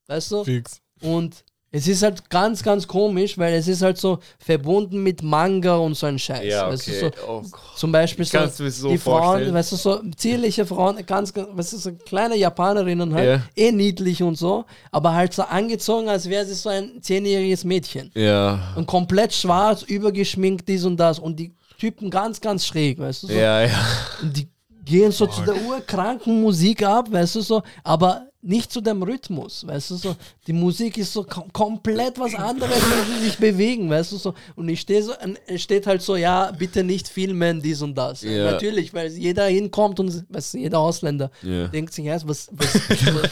weißt 0.09 0.33
du, 0.33 0.43
Fix. 0.43 0.81
und 1.03 1.45
es 1.77 1.87
ist 1.89 2.03
halt 2.03 2.29
ganz, 2.31 2.63
ganz 2.63 2.87
komisch, 2.87 3.37
weil 3.39 3.55
es 3.55 3.69
ist 3.69 3.83
halt 3.83 3.99
so 3.99 4.19
verbunden 4.39 5.03
mit 5.03 5.23
Manga 5.23 5.77
und 5.77 5.95
so 5.95 6.07
ein 6.07 6.19
Scheiß. 6.19 6.45
Ja, 6.45 6.69
weißt 6.69 6.87
du, 6.87 6.91
okay. 6.93 7.13
so, 7.19 7.27
Oh 7.29 7.43
Gott. 7.51 7.61
zum 7.77 7.93
Beispiel 7.93 8.25
so, 8.25 8.39
so 8.69 8.89
die 8.91 8.99
Frauen, 8.99 9.23
vorstellen? 9.23 9.55
weißt 9.55 9.73
du, 9.73 9.77
so 9.77 10.01
zierliche 10.17 10.65
Frauen, 10.65 11.05
ganz, 11.07 11.33
ganz 11.33 11.49
weißt 11.53 11.73
du, 11.75 11.77
so 11.79 11.93
kleine 11.93 12.37
Japanerinnen 12.37 13.13
halt, 13.15 13.43
Ja. 13.57 13.65
eh 13.65 13.73
niedlich 13.73 14.23
und 14.23 14.37
so, 14.39 14.65
aber 14.91 15.13
halt 15.15 15.35
so 15.35 15.43
angezogen, 15.43 16.09
als 16.09 16.29
wäre 16.29 16.47
sie 16.47 16.55
so 16.55 16.69
ein 16.69 17.03
zehnjähriges 17.03 17.65
Mädchen. 17.65 18.11
Ja. 18.15 18.73
Und 18.77 18.87
komplett 18.87 19.33
schwarz, 19.35 19.83
übergeschminkt, 19.83 20.69
dies 20.69 20.85
und 20.85 20.97
das. 20.97 21.19
Und 21.19 21.39
die 21.39 21.53
Typen 21.79 22.11
ganz, 22.11 22.41
ganz 22.41 22.65
schräg, 22.67 22.99
weißt 22.99 23.25
du, 23.25 23.27
so. 23.27 23.33
Ja, 23.33 23.63
ja. 23.63 23.75
Und 24.23 24.37
die 24.37 24.49
gehen 24.85 25.11
so 25.13 25.27
zu 25.27 25.43
der 25.43 25.57
urkranken 25.67 26.41
Musik 26.41 26.83
ab, 26.85 27.11
weißt 27.11 27.35
du 27.35 27.41
so, 27.41 27.63
aber 27.83 28.23
nicht 28.43 28.71
zu 28.71 28.81
dem 28.81 29.03
Rhythmus, 29.03 29.67
weißt 29.67 29.91
du 29.91 29.97
so. 29.97 30.17
Die 30.47 30.53
Musik 30.53 30.99
ist 30.99 31.13
so 31.13 31.25
kom 31.25 31.53
komplett 31.53 32.19
was 32.19 32.35
anderes, 32.35 32.71
wenn 32.81 33.17
sie 33.19 33.25
sich 33.25 33.39
bewegen, 33.39 33.91
weißt 33.91 34.13
du 34.13 34.17
so. 34.19 34.35
Und 34.55 34.69
ich 34.69 34.81
stehe 34.81 35.03
so, 35.03 35.15
steht 35.57 35.87
halt 35.87 36.01
so, 36.03 36.15
ja, 36.17 36.53
bitte 36.53 36.85
nicht 36.85 37.09
filmen, 37.09 37.61
dies 37.61 37.83
und 37.83 37.97
das. 37.97 38.23
Ja. 38.23 38.53
Natürlich, 38.53 38.95
weil 38.95 39.09
jeder 39.11 39.47
hinkommt 39.47 39.99
und, 39.99 40.25
weißt 40.29 40.55
du, 40.55 40.59
jeder 40.59 40.79
Ausländer 40.79 41.31
Ja. 41.43 41.67
denkt 41.69 41.93
sich 41.93 42.05
erst, 42.05 42.29
was, 42.29 42.49
was, 42.53 42.75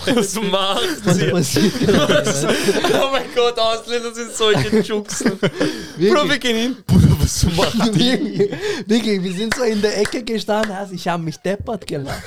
was, 0.06 0.16
Was 0.16 0.34
machst 0.50 1.06
was 1.06 1.20
weißt 1.20 1.56
du? 1.56 2.48
Oh 2.94 3.08
mein 3.12 3.22
Gott, 3.34 3.58
Ausländer 3.58 4.12
sind 4.14 4.32
solche 4.32 4.80
Juxen. 4.80 5.38
Bro, 5.38 6.28
wir 6.28 6.38
gehen 6.38 6.56
hin. 6.56 6.76
Bruder, 6.86 7.16
was 7.20 7.40
du 7.40 7.50
machst? 7.50 7.76
Wirklich, 7.98 8.50
wirklich, 8.86 9.22
wir 9.22 9.32
sind 9.32 9.54
so 9.54 9.62
in 9.62 9.80
der 9.80 9.96
Ecke 10.00 10.24
gestanden, 10.24 10.72
also 10.72 10.92
ich 10.94 11.06
habe 11.06 11.22
mich 11.22 11.36
deppert 11.36 11.86
gelacht. 11.86 12.22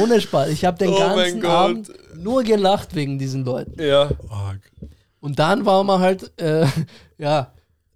Ohne 0.00 0.20
Spaß. 0.20 0.50
Ich 0.50 0.64
habe 0.64 0.78
den 0.78 0.90
Oh 0.90 0.98
ganzen. 0.98 1.44
Abend 1.44 1.90
nur 2.22 2.42
gelacht 2.42 2.94
wegen 2.94 3.18
diesen 3.18 3.44
Leuten. 3.44 3.80
Ja. 3.80 4.10
Und 5.20 5.38
dann 5.38 5.66
war 5.66 5.82
man 5.84 6.00
halt, 6.00 6.32
äh, 6.40 6.66
ja, 7.18 7.52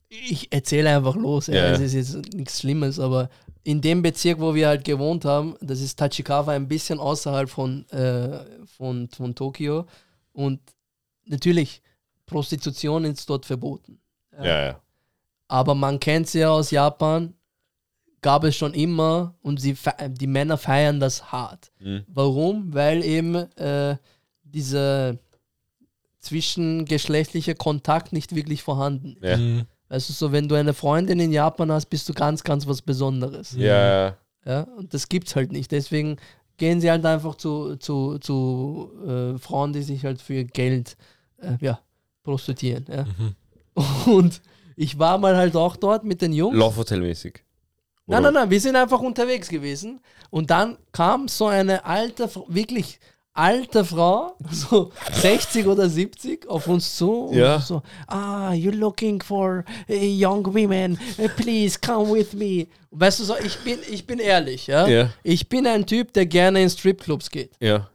ich 0.08 0.52
erzähle 0.52 0.94
einfach 0.94 1.16
los. 1.16 1.46
Ja. 1.46 1.54
Ja. 1.54 1.70
Es 1.70 1.80
ist 1.80 1.94
jetzt 1.94 2.34
nichts 2.34 2.60
Schlimmes, 2.60 2.98
aber 2.98 3.28
in 3.64 3.80
dem 3.80 4.02
Bezirk, 4.02 4.40
wo 4.40 4.54
wir 4.54 4.68
halt 4.68 4.84
gewohnt 4.84 5.24
haben, 5.24 5.56
das 5.60 5.80
ist 5.80 5.98
Tachikawa, 5.98 6.52
ein 6.52 6.68
bisschen 6.68 6.98
außerhalb 6.98 7.48
von, 7.48 7.88
äh, 7.90 8.44
von, 8.66 9.08
von 9.08 9.34
Tokio. 9.34 9.86
Und 10.32 10.60
natürlich, 11.24 11.82
Prostitution 12.26 13.04
ist 13.04 13.28
dort 13.28 13.46
verboten. 13.46 14.00
Ja, 14.36 14.66
ja. 14.66 14.80
Aber 15.48 15.74
man 15.74 16.00
kennt 16.00 16.28
sie 16.28 16.40
ja 16.40 16.50
aus 16.50 16.70
Japan, 16.70 17.34
gab 18.22 18.44
es 18.44 18.56
schon 18.56 18.72
immer 18.74 19.34
und 19.42 19.60
sie, 19.60 19.74
fe- 19.74 20.08
die 20.10 20.26
Männer 20.26 20.56
feiern 20.56 20.98
das 21.00 21.30
hart. 21.32 21.70
Mhm. 21.80 22.04
Warum? 22.08 22.72
Weil 22.72 23.04
eben 23.04 23.34
äh, 23.34 23.96
dieser 24.44 25.16
zwischengeschlechtliche 26.20 27.54
Kontakt 27.54 28.12
nicht 28.12 28.34
wirklich 28.34 28.62
vorhanden 28.62 29.16
ist. 29.20 29.22
Ja. 29.30 29.36
Mhm. 29.36 29.62
Weißt 29.88 30.08
du, 30.08 30.12
so 30.14 30.32
wenn 30.32 30.48
du 30.48 30.54
eine 30.54 30.72
Freundin 30.72 31.20
in 31.20 31.32
Japan 31.32 31.70
hast, 31.70 31.86
bist 31.86 32.08
du 32.08 32.14
ganz, 32.14 32.42
ganz 32.44 32.66
was 32.66 32.80
Besonderes. 32.80 33.52
Ja, 33.52 34.16
ja. 34.46 34.62
Und 34.78 34.94
das 34.94 35.08
gibt's 35.08 35.36
halt 35.36 35.52
nicht. 35.52 35.70
Deswegen 35.70 36.16
gehen 36.56 36.80
sie 36.80 36.90
halt 36.90 37.04
einfach 37.04 37.34
zu, 37.34 37.76
zu, 37.76 38.18
zu 38.18 38.90
äh, 39.06 39.38
Frauen, 39.38 39.72
die 39.74 39.82
sich 39.82 40.04
halt 40.04 40.22
für 40.22 40.34
ihr 40.34 40.44
Geld 40.44 40.96
äh, 41.38 41.56
ja, 41.60 41.80
prostituieren. 42.22 42.86
Ja? 42.88 43.06
Und 44.10 44.40
ich 44.76 44.98
war 44.98 45.18
mal 45.18 45.36
halt 45.36 45.56
auch 45.56 45.76
dort 45.76 46.04
mit 46.04 46.22
den 46.22 46.32
Jungs. 46.32 46.56
Love 46.56 46.76
Hotel 46.76 47.00
mäßig. 47.00 47.44
Nein, 48.12 48.22
nein, 48.22 48.34
nein, 48.34 48.50
wir 48.50 48.60
sind 48.60 48.76
einfach 48.76 49.00
unterwegs 49.00 49.48
gewesen. 49.48 50.00
Und 50.30 50.50
dann 50.50 50.76
kam 50.92 51.28
so 51.28 51.46
eine 51.46 51.84
alte, 51.84 52.28
wirklich 52.48 52.98
alte 53.34 53.84
Frau, 53.84 54.36
so 54.50 54.92
60 55.12 55.66
oder 55.66 55.88
70, 55.88 56.48
auf 56.48 56.66
uns 56.68 56.94
zu 56.96 57.26
und 57.26 57.36
Ja. 57.36 57.58
so, 57.60 57.82
ah, 58.06 58.50
you're 58.50 58.76
looking 58.76 59.22
for 59.22 59.64
uh, 59.88 59.94
young 59.94 60.44
women, 60.44 60.98
uh, 61.18 61.28
please 61.36 61.78
come 61.80 62.12
with 62.12 62.34
me. 62.34 62.66
Weißt 62.90 63.20
du 63.20 63.24
so, 63.24 63.34
ich 63.42 63.58
bin, 63.60 63.78
ich 63.90 64.06
bin 64.06 64.18
ehrlich, 64.18 64.66
ja? 64.66 64.86
Ja. 64.86 65.08
Ich 65.22 65.48
bin 65.48 65.66
ein 65.66 65.86
Typ, 65.86 66.12
der 66.12 66.26
gerne 66.26 66.62
in 66.62 66.68
Stripclubs 66.68 67.30
geht. 67.30 67.52
Ja. 67.60 67.88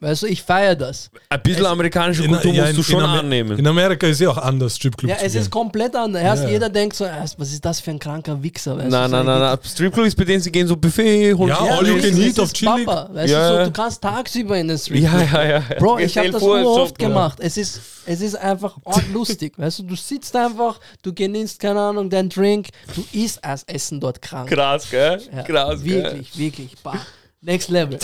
Weißt 0.00 0.22
du, 0.22 0.26
ich 0.26 0.42
feiere 0.44 0.76
das. 0.76 1.10
Ein 1.28 1.42
bisschen 1.42 1.66
amerikanische 1.66 2.22
Kultur 2.26 2.52
ja, 2.52 2.66
musst 2.66 2.78
du 2.78 2.82
schon 2.84 3.02
Amer- 3.02 3.18
annehmen. 3.18 3.58
In 3.58 3.66
Amerika 3.66 4.06
ist 4.06 4.20
ja 4.20 4.30
auch 4.30 4.38
anders, 4.38 4.76
Stripclub 4.76 5.10
Ja, 5.10 5.18
zu 5.18 5.24
es 5.26 5.32
gehen. 5.32 5.42
ist 5.42 5.50
komplett 5.50 5.96
anders. 5.96 6.22
Erst 6.22 6.44
Ja. 6.44 6.50
jeder 6.50 6.68
denkt 6.70 6.94
so, 6.94 7.04
erst, 7.04 7.38
was 7.40 7.50
ist 7.52 7.64
das 7.64 7.80
für 7.80 7.90
ein 7.90 7.98
kranker 7.98 8.40
Wichser? 8.40 8.76
Weißt 8.78 8.88
Nein, 8.90 9.10
du, 9.10 9.16
nein, 9.16 9.26
nein, 9.26 9.40
nein. 9.40 9.58
Stripclub 9.64 10.06
ist 10.06 10.16
bei 10.16 10.22
denen, 10.24 10.40
sie 10.40 10.52
gehen 10.52 10.68
so 10.68 10.76
Buffet, 10.76 11.34
holen 11.34 11.48
Ja, 11.48 11.56
sich 11.62 11.70
all 11.72 11.86
you 11.88 11.94
can 11.96 12.10
Es 12.12 12.18
eat 12.18 12.38
auf 12.40 12.52
chillig. 12.52 12.86
Papa, 12.86 13.10
weißt 13.12 13.32
Ja, 13.32 13.50
du, 13.50 13.58
so, 13.58 13.64
du 13.64 13.70
kannst 13.72 14.00
tagsüber 14.02 14.56
in 14.56 14.68
den 14.68 14.78
Stripclub. 14.78 15.12
Ja, 15.12 15.22
ja, 15.42 15.50
ja. 15.50 15.62
Bro, 15.80 15.98
ich 15.98 16.16
habe 16.16 16.30
das 16.30 16.40
so 16.42 16.54
oft 16.54 17.00
so- 17.00 17.06
gemacht. 17.06 17.38
Es 17.40 17.56
ist, 17.56 17.80
es 18.06 18.20
ist 18.20 18.36
einfach 18.36 18.76
lustig. 19.12 19.54
Weißt 19.58 19.80
du, 19.80 19.82
du 19.82 19.96
sitzt 19.96 20.36
einfach, 20.36 20.78
du 21.02 21.12
genießt, 21.12 21.58
keine 21.58 21.80
Ahnung, 21.80 22.08
deinen 22.08 22.28
Drink, 22.28 22.68
du 22.94 23.04
isst 23.18 23.42
als 23.44 23.64
Essen 23.64 23.98
dort 23.98 24.22
krank. 24.22 24.48
Krass, 24.48 24.88
gell? 24.90 25.20
Krass, 25.44 25.82
gell? 25.82 26.04
Wirklich, 26.04 26.38
wirklich. 26.38 26.74
Bah. 26.84 26.94
Next 27.40 27.68
Level. 27.68 27.98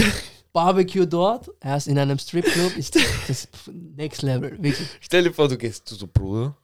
Barbecue 0.55 1.05
dort, 1.06 1.51
erst 1.60 1.89
in 1.89 1.98
einem 1.98 2.18
Stripclub, 2.18 2.76
ist 2.78 2.97
das 3.28 3.48
Next 3.97 4.22
Level, 4.22 4.52
wirklich. 4.52 4.89
Stell 5.01 5.24
dir 5.24 5.32
vor, 5.35 5.48
du 5.48 5.59
gehst 5.59 5.86
zu 5.86 5.97
so 5.97 6.06
Bruder. 6.06 6.56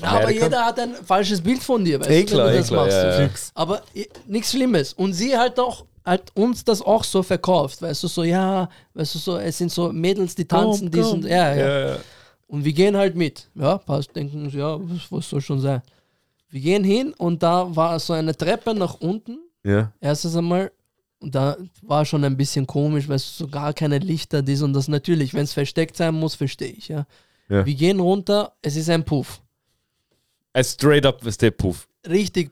Ja, 0.00 0.08
aber 0.10 0.30
jeder 0.30 0.64
hat 0.64 0.78
ein 0.78 0.94
falsches 0.94 1.40
Bild 1.40 1.62
von 1.62 1.84
dir, 1.84 1.98
weißt 1.98 2.10
Eh 2.10 2.24
du, 2.24 2.36
wenn 2.36 2.46
eh 2.46 2.50
du 2.52 2.56
das 2.58 2.68
klar, 2.68 2.84
machst. 2.84 2.96
ja, 2.96 3.20
ja. 3.22 3.30
Aber 3.54 3.82
nichts 4.26 4.50
Schlimmes. 4.52 4.92
Und 4.92 5.14
sie 5.14 5.36
halt 5.36 5.58
auch 5.58 5.84
hat 6.04 6.30
uns 6.34 6.64
das 6.64 6.80
auch 6.82 7.02
so 7.04 7.22
verkauft, 7.22 7.82
weißt 7.82 8.02
du, 8.02 8.08
so, 8.08 8.22
ja, 8.24 8.68
weißt 8.94 9.14
du, 9.14 9.18
so, 9.18 9.36
es 9.38 9.58
sind 9.58 9.70
so 9.72 9.92
Mädels, 9.92 10.34
die 10.34 10.44
tanzen, 10.46 10.90
die 10.90 11.02
sind, 11.02 11.24
ja, 11.24 11.54
ja. 11.54 11.56
Ja, 11.56 11.88
ja. 11.94 11.96
Und 12.46 12.64
wir 12.64 12.72
gehen 12.72 12.96
halt 12.96 13.14
mit. 13.16 13.48
Ja, 13.54 13.78
passt, 13.78 14.14
denken 14.16 14.44
uns, 14.44 14.54
ja, 14.54 14.78
was, 14.80 15.10
was 15.10 15.28
soll 15.28 15.40
schon 15.40 15.60
sein. 15.60 15.82
Wir 16.48 16.60
gehen 16.60 16.84
hin 16.84 17.12
und 17.16 17.42
da 17.42 17.74
war 17.74 17.98
so 18.00 18.12
eine 18.12 18.36
Treppe 18.36 18.74
nach 18.74 18.94
unten, 19.00 19.38
Ja. 19.64 19.92
erstes 20.00 20.34
einmal. 20.36 20.72
Und 21.20 21.34
da 21.34 21.56
war 21.82 22.04
schon 22.06 22.24
ein 22.24 22.36
bisschen 22.36 22.66
komisch, 22.66 23.08
weil 23.08 23.18
so 23.18 23.46
gar 23.46 23.74
keine 23.74 23.98
Lichter, 23.98 24.42
dies 24.42 24.62
und 24.62 24.72
das. 24.72 24.88
Natürlich, 24.88 25.34
wenn 25.34 25.44
es 25.44 25.52
versteckt 25.52 25.96
sein 25.96 26.14
muss, 26.14 26.34
verstehe 26.34 26.72
ich, 26.72 26.88
ja. 26.88 27.06
Ja. 27.48 27.66
Wir 27.66 27.74
gehen 27.74 28.00
runter, 28.00 28.52
es 28.62 28.76
ist 28.76 28.88
ein 28.88 29.04
Puff. 29.04 29.40
Ein 30.52 30.64
straight 30.64 31.04
up 31.04 31.20
Step 31.30 31.58
Puff. 31.58 31.86
Richtig, 32.08 32.50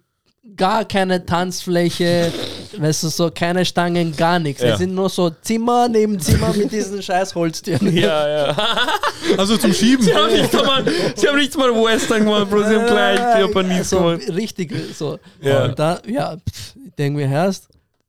gar 0.56 0.84
keine 0.84 1.24
Tanzfläche, 1.24 2.32
weißt 2.76 3.04
du, 3.04 3.08
so 3.08 3.30
keine 3.30 3.64
Stangen, 3.64 4.14
gar 4.16 4.38
nichts. 4.38 4.62
Ja. 4.62 4.72
Es 4.72 4.78
sind 4.78 4.94
nur 4.94 5.08
so 5.08 5.30
Zimmer 5.30 5.88
neben 5.88 6.18
Zimmer 6.20 6.52
mit 6.52 6.70
diesen 6.70 7.02
scheiß 7.02 7.34
Holztüren. 7.34 7.92
Ja, 7.96 8.28
ja. 8.28 8.56
Also 9.36 9.56
zum 9.56 9.72
Schieben. 9.72 10.04
Sie 10.04 10.14
haben 10.14 10.32
nicht 10.32 10.52
mal, 10.52 10.84
sie 11.14 11.28
haben 11.28 11.36
nicht 11.38 11.56
mal 11.56 11.70
Western 11.74 12.24
gemacht, 12.24 12.48
Bro. 12.48 12.60
Sie 12.60 12.76
haben 12.76 12.86
gleich 12.86 13.18
Japanese 13.40 13.84
so, 13.84 13.98
gemacht. 13.98 14.22
Richtig, 14.30 14.72
so. 14.96 15.18
Ja. 15.40 15.64
Und 15.64 15.78
da, 15.78 16.00
ja, 16.06 16.36
pff, 16.36 16.74
ich 16.86 16.94
denke 16.94 17.18
mir, 17.18 17.28
Herrst, 17.28 17.68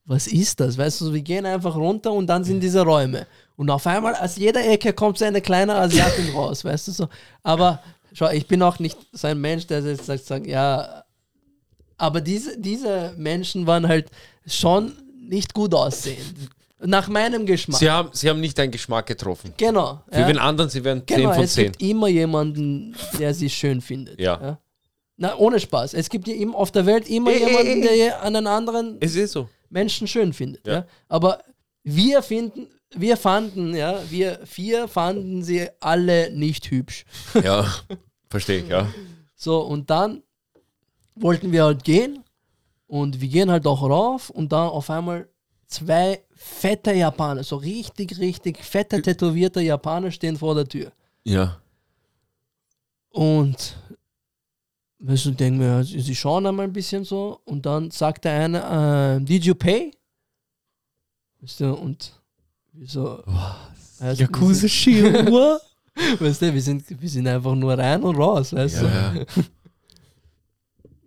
was 0.10 0.26
ist 0.26 0.60
das? 0.60 0.76
Weißt 0.76 1.02
du, 1.02 1.14
wir 1.14 1.22
gehen 1.22 1.45
einfach 1.45 1.76
runter 1.76 2.11
und 2.11 2.26
dann 2.26 2.44
sind 2.44 2.61
diese 2.61 2.81
Räume. 2.81 3.27
Und 3.56 3.69
auf 3.69 3.86
einmal, 3.86 4.15
aus 4.15 4.38
jeder 4.38 4.68
Ecke 4.68 4.91
kommt 4.91 5.19
so 5.19 5.26
eine 5.26 5.40
kleine 5.40 5.76
Asiatin 5.76 6.30
raus, 6.34 6.65
weißt 6.65 6.88
du 6.88 6.91
so. 6.91 7.07
Aber 7.44 7.80
schau, 8.14 8.30
ich 8.31 8.48
bin 8.48 8.64
auch 8.64 8.80
nicht 8.80 8.98
so 9.11 9.27
ein 9.27 9.40
Mensch, 9.40 9.68
der 9.68 9.81
jetzt 9.81 10.07
sagt, 10.07 10.26
sagt 10.26 10.48
ja, 10.48 11.03
aber 11.98 12.22
diese, 12.22 12.57
diese 12.57 13.14
Menschen 13.18 13.68
waren 13.68 13.88
halt 13.88 14.10
schon 14.48 14.94
nicht 15.30 15.53
gut 15.53 15.76
aussehend. 15.76 16.34
Nach 16.81 17.07
meinem 17.07 17.45
Geschmack. 17.45 17.77
Sie 17.77 17.91
haben, 17.91 18.10
sie 18.11 18.30
haben 18.30 18.40
nicht 18.40 18.57
deinen 18.57 18.72
Geschmack 18.72 19.06
getroffen. 19.06 19.53
genau. 19.57 20.02
Für 20.10 20.22
ja. 20.22 20.27
den 20.27 20.40
anderen, 20.40 20.72
sie 20.72 20.84
wären 20.84 21.06
10 21.06 21.18
Genau, 21.18 21.34
von 21.34 21.44
es 21.44 21.53
10. 21.53 21.65
gibt 21.65 21.81
immer 21.84 22.07
jemanden, 22.07 22.95
der 23.19 23.36
sie 23.36 23.49
schön 23.49 23.80
findet. 23.80 24.19
Ja. 24.19 24.57
Na, 25.18 25.38
ohne 25.38 25.60
Spaß. 25.60 25.94
Es 25.94 26.10
gibt 26.10 26.27
ja 26.27 26.34
auf 26.53 26.72
der 26.72 26.88
Welt 26.88 27.07
immer 27.10 27.31
eh, 27.31 27.45
jemanden, 27.45 27.84
eh. 27.84 27.98
der 27.98 28.23
einen 28.23 28.48
anderen 28.48 28.98
Es 29.02 29.15
ist 29.15 29.34
so. 29.34 29.49
Menschen 29.69 30.07
schön 30.07 30.33
findet. 30.33 30.67
Ja. 30.67 30.73
Ja. 30.73 30.85
Aber 31.07 31.43
wir 31.83 32.21
finden, 32.21 32.67
wir 32.95 33.17
fanden, 33.17 33.75
ja, 33.75 34.01
wir 34.09 34.39
vier 34.45 34.87
fanden 34.87 35.43
sie 35.43 35.67
alle 35.79 36.31
nicht 36.31 36.71
hübsch. 36.71 37.05
Ja, 37.43 37.65
verstehe 38.29 38.59
ich, 38.59 38.69
ja. 38.69 38.87
So, 39.35 39.61
und 39.61 39.89
dann 39.89 40.23
wollten 41.15 41.51
wir 41.51 41.63
halt 41.63 41.83
gehen 41.83 42.23
und 42.87 43.21
wir 43.21 43.27
gehen 43.27 43.51
halt 43.51 43.67
auch 43.67 43.83
rauf 43.83 44.29
und 44.29 44.51
dann 44.51 44.69
auf 44.69 44.89
einmal 44.89 45.29
zwei 45.67 46.23
fette 46.35 46.93
Japaner, 46.93 47.43
so 47.43 47.57
richtig, 47.57 48.17
richtig 48.17 48.63
fette, 48.63 49.01
tätowierte 49.01 49.61
Japaner 49.61 50.11
stehen 50.11 50.37
vor 50.37 50.55
der 50.55 50.67
Tür. 50.67 50.91
Ja. 51.23 51.61
Und 53.11 53.77
weißt 54.99 55.26
du, 55.27 55.31
denken 55.31 55.59
wir, 55.59 55.84
sie 55.84 56.15
schauen 56.15 56.45
einmal 56.45 56.65
ein 56.67 56.73
bisschen 56.73 57.03
so 57.03 57.41
und 57.45 57.65
dann 57.65 57.89
sagt 57.91 58.26
der 58.26 58.34
eine, 58.34 59.17
äh, 59.19 59.23
did 59.23 59.43
you 59.45 59.55
pay? 59.55 59.91
Weißt 61.41 61.61
du, 61.61 61.73
und 61.73 62.13
so, 62.84 63.23
also, 63.99 64.21
Yakuza 64.23 64.67
Shiwa. 64.67 65.59
Weißt 66.19 66.41
du, 66.41 66.53
wir 66.53 66.61
sind, 66.61 67.01
wir 67.01 67.09
sind 67.09 67.27
einfach 67.27 67.55
nur 67.55 67.77
rein 67.77 68.01
und 68.03 68.15
raus, 68.15 68.53
weißt 68.53 68.84
Ja. 68.84 69.11
du? 69.13 69.26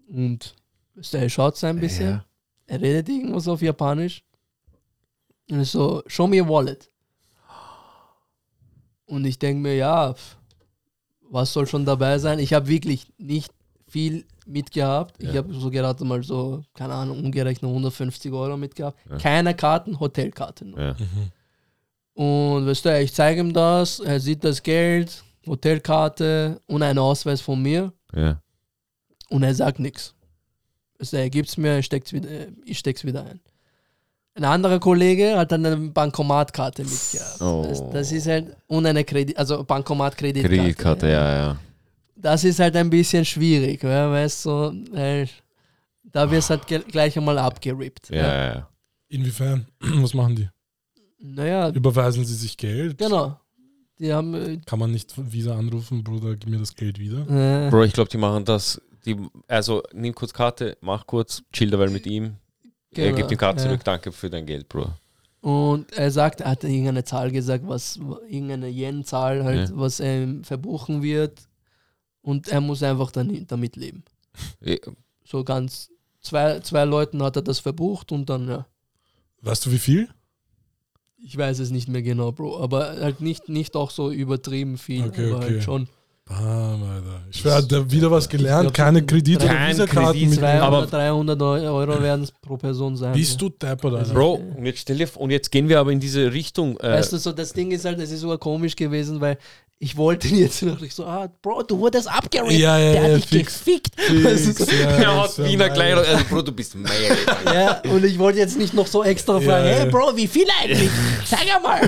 Und 0.09 0.55
weißt 0.95 1.15
du, 1.15 1.19
er 1.19 1.29
schaut 1.31 1.57
so 1.57 1.67
ein 1.67 1.81
bisschen, 1.81 2.11
Ja. 2.11 2.25
er 2.67 2.81
redet 2.83 3.09
irgendwas 3.09 3.49
auf 3.49 3.63
Japanisch 3.63 4.23
und 5.51 5.61
ist 5.61 5.73
so, 5.73 6.03
show 6.07 6.27
me 6.27 6.43
your 6.43 6.49
wallet. 6.51 6.91
Und 9.07 9.25
ich 9.25 9.39
denke 9.39 9.63
mir, 9.63 9.77
ja, 9.77 10.15
was 11.23 11.53
soll 11.55 11.67
schon 11.67 11.87
dabei 11.87 12.19
sein? 12.19 12.39
Ich 12.39 12.53
habe 12.53 12.67
wirklich 12.69 13.11
nicht 13.17 13.51
viel 13.93 14.25
mitgehabt. 14.47 15.15
Ich 15.23 15.29
Ja. 15.29 15.37
habe 15.37 15.53
so 15.55 15.71
gerade 15.71 16.05
mal 16.05 16.23
so, 16.23 16.63
keine 16.75 16.95
Ahnung, 16.95 17.21
umgerechnet 17.25 17.71
150 17.71 18.33
Euro 18.33 18.57
mitgehabt. 18.57 18.99
Ja. 19.11 19.19
Keine 19.19 19.55
Karten, 19.55 20.01
Hotelkarte 20.01 20.65
nur. 20.65 20.81
Ja. 20.81 20.97
Und 22.15 22.67
weißt 22.67 22.85
du, 22.85 23.01
ich 23.01 23.13
zeige 23.13 23.41
ihm 23.41 23.53
das, 23.53 24.01
er 24.01 24.19
sieht 24.21 24.43
das 24.45 24.63
Geld, 24.63 25.23
Hotelkarte 25.47 26.61
und 26.67 26.83
einen 26.83 26.99
Ausweis 26.99 27.41
von 27.41 27.61
mir 27.63 27.93
und 29.31 29.43
er 29.43 29.55
sagt 29.55 29.79
nichts. 29.79 30.15
Weißt 30.99 31.13
du, 31.13 31.17
er 31.19 31.31
gibt 31.31 31.49
es 31.49 31.57
mir, 31.57 31.79
ich 31.79 31.87
steck's 31.87 32.13
wieder, 32.13 32.29
ich 32.65 32.79
steck's 32.79 33.05
wieder 33.05 33.25
ein. 33.27 33.41
Ein 34.35 34.45
anderer 34.45 34.79
Kollege 34.81 35.37
hat 35.37 35.53
dann 35.53 35.67
eine 35.67 35.77
Bankomatkarte 35.77 36.83
mitgehabt. 36.85 37.43
Oh. 37.43 37.67
Das, 37.69 37.83
das 37.91 38.13
ist 38.13 38.27
halt, 38.27 38.57
und 38.67 38.87
eine 38.87 39.05
Kredit, 39.05 39.37
also 39.37 39.63
Bankomat-Kreditkarte. 39.63 40.57
Kreditkarte, 40.57 41.07
ja, 41.11 41.37
ja. 41.37 41.57
Das 42.23 42.45
ist 42.45 42.59
halt 42.61 42.77
ein 42.77 42.89
bisschen 42.91 43.25
schwierig, 43.25 43.83
weil, 43.83 44.11
weißt 44.11 44.47
du, 44.47 44.51
weil 44.93 45.29
da 46.05 46.31
wird 46.31 46.41
es 46.43 46.51
halt 46.51 46.67
gleich 46.67 47.17
einmal 47.17 47.39
abgerippt. 47.39 48.11
Ja, 48.11 48.17
ja, 48.17 48.55
ja. 48.55 48.69
Inwiefern? 49.09 49.67
Was 49.81 50.15
machen 50.15 50.37
die? 50.37 50.49
Naja, 51.19 51.71
Überweisen 51.71 52.25
sie 52.25 52.35
sich 52.35 52.57
Geld? 52.57 52.99
genau. 52.99 53.39
Die 53.99 54.13
haben, 54.13 54.35
äh, 54.35 54.59
Kann 54.67 54.79
man 54.81 54.91
nicht 54.91 55.15
wieder 55.33 55.55
anrufen, 55.57 56.03
Bruder, 56.03 56.35
gib 56.37 56.49
mir 56.49 56.59
das 56.59 56.75
Geld 56.75 56.99
wieder? 56.99 57.21
äh, 57.29 57.71
Bro, 57.71 57.85
ich 57.85 57.93
glaube, 57.93 58.11
die 58.11 58.17
machen 58.19 58.45
das. 58.45 58.81
Die, 59.05 59.17
also, 59.47 59.83
nimm 59.93 60.15
kurz 60.15 60.33
Karte, 60.33 60.77
mach 60.81 61.07
kurz, 61.07 61.43
chill 61.53 61.71
dabei 61.71 61.89
mit 61.89 62.07
ihm. 62.07 62.37
er 62.95 63.05
Genau, 63.05 63.17
gibt 63.17 63.31
die 63.31 63.37
Karte 63.37 63.63
zurück, 63.63 63.83
danke 63.85 64.11
für 64.11 64.29
dein 64.31 64.47
Geld, 64.47 64.69
Bro. 64.69 64.89
Und 65.41 65.93
er 65.93 66.11
sagt, 66.11 66.41
er 66.41 66.51
hat 66.51 66.65
irgendeine 66.65 67.05
Zahl 67.05 67.31
gesagt, 67.31 67.65
was 67.67 67.97
irgendeine 68.29 68.69
Yen-Zahl 68.69 69.45
halt, 69.45 69.69
Ja. 69.71 69.77
was 69.77 70.01
er 70.01 70.27
verbuchen 70.43 71.03
wird. 71.03 71.41
Und 72.23 72.49
er 72.49 72.61
muss 72.61 72.83
einfach 72.83 73.11
dann 73.11 73.45
damit 73.49 73.77
leben. 73.77 74.05
Eh, 74.61 74.79
So 75.25 75.45
ganz 75.45 75.91
zwei, 76.21 76.61
zwei 76.61 76.85
Leuten 76.85 77.23
hat 77.23 77.37
er 77.37 77.43
das 77.43 77.59
verbucht 77.59 78.13
und 78.13 78.31
dann, 78.31 78.49
ja. 78.49 78.67
Weißt 79.43 79.67
du, 79.67 79.73
wie 79.73 79.79
viel? 79.79 80.09
Ich 81.25 81.37
weiß 81.37 81.59
es 81.61 81.71
nicht 81.71 81.89
mehr 81.89 82.03
genau, 82.03 82.33
Bro. 82.33 82.61
Aber 82.61 82.97
halt 83.01 83.21
nicht, 83.21 83.49
nicht 83.49 83.77
auch 83.77 83.91
so 83.91 84.11
übertrieben 84.11 84.79
viel, 84.79 85.05
Okay, 85.05 85.29
aber 85.31 85.37
okay. 85.39 85.47
halt 85.55 85.63
schon. 85.65 85.89
Bam, 86.25 86.83
Alter. 86.85 87.23
Ich 87.33 87.45
werde 87.45 87.91
wieder 87.91 88.09
was 88.11 88.29
gelernt. 88.29 88.73
Keine 88.73 89.01
so 89.01 89.07
Kredit- 89.07 89.37
oder 89.39 89.47
kein 89.49 89.71
Visakarten 89.73 90.13
Kredit, 90.13 90.31
mit. 90.31 90.39
200, 90.39 90.63
Aber- 90.63 90.87
300 90.87 91.43
Euro 91.43 92.01
werden 92.03 92.23
es 92.23 92.31
pro 92.33 92.57
Person 92.57 92.97
sein. 92.97 93.13
Bist 93.13 93.41
du 93.41 93.49
deppert, 93.49 93.95
Alter? 93.95 94.15
Bro, 94.15 94.35
und 94.57 94.65
jetzt 94.65 94.79
stell 94.81 94.99
dir 94.99 95.09
und 95.17 95.31
jetzt 95.31 95.51
gehen 95.51 95.69
wir 95.69 95.81
aber 95.81 95.91
in 95.91 95.99
diese 96.01 96.33
Richtung. 96.33 96.79
Äh, 96.79 96.91
Weißt 96.93 97.13
du, 97.13 97.19
so 97.19 97.33
das 97.33 97.53
Ding 97.53 97.73
ist 97.73 97.85
halt, 97.85 97.99
es 97.99 98.13
ist 98.13 98.21
sogar 98.21 98.39
komisch 98.39 98.77
gewesen, 98.77 99.21
weil 99.21 99.37
ich 99.83 99.97
wollte 99.97 100.29
ihn 100.29 100.37
jetzt 100.37 100.63
noch 100.63 100.79
nicht 100.79 100.95
so, 100.95 101.05
ah, 101.05 101.29
Bro, 101.43 101.65
du 101.65 101.77
wurdest 101.77 102.07
abgerappt, 102.07 102.53
Ja, 102.53 102.79
ja, 102.79 102.93
der 102.93 103.09
ja, 103.09 103.15
hat 103.17 103.23
dich 103.33 103.49
fix. 103.49 103.59
gefickt. 103.65 104.01
Fix, 104.01 104.59
ja, 104.81 104.89
er 104.91 105.23
hat 105.25 105.39
ja 105.39 105.45
Wiener 105.45 105.71
gleich, 105.71 105.97
also 105.97 106.25
Bro, 106.31 106.43
du 106.43 106.53
bist 106.53 106.77
meier. 106.77 107.17
Ja, 107.53 107.83
und 107.91 108.05
ich 108.05 108.17
wollte 108.17 108.39
jetzt 108.39 108.57
nicht 108.57 108.75
noch 108.75 108.87
so 108.87 109.03
extra 109.03 109.41
fragen, 109.41 109.67
Ja, 109.67 109.73
hey 109.73 109.85
ja. 109.87 109.91
Bro, 109.91 110.17
wie 110.17 110.29
viel 110.29 110.47
eigentlich? 110.63 110.89
Sag 111.27 111.41
einmal. 111.53 111.81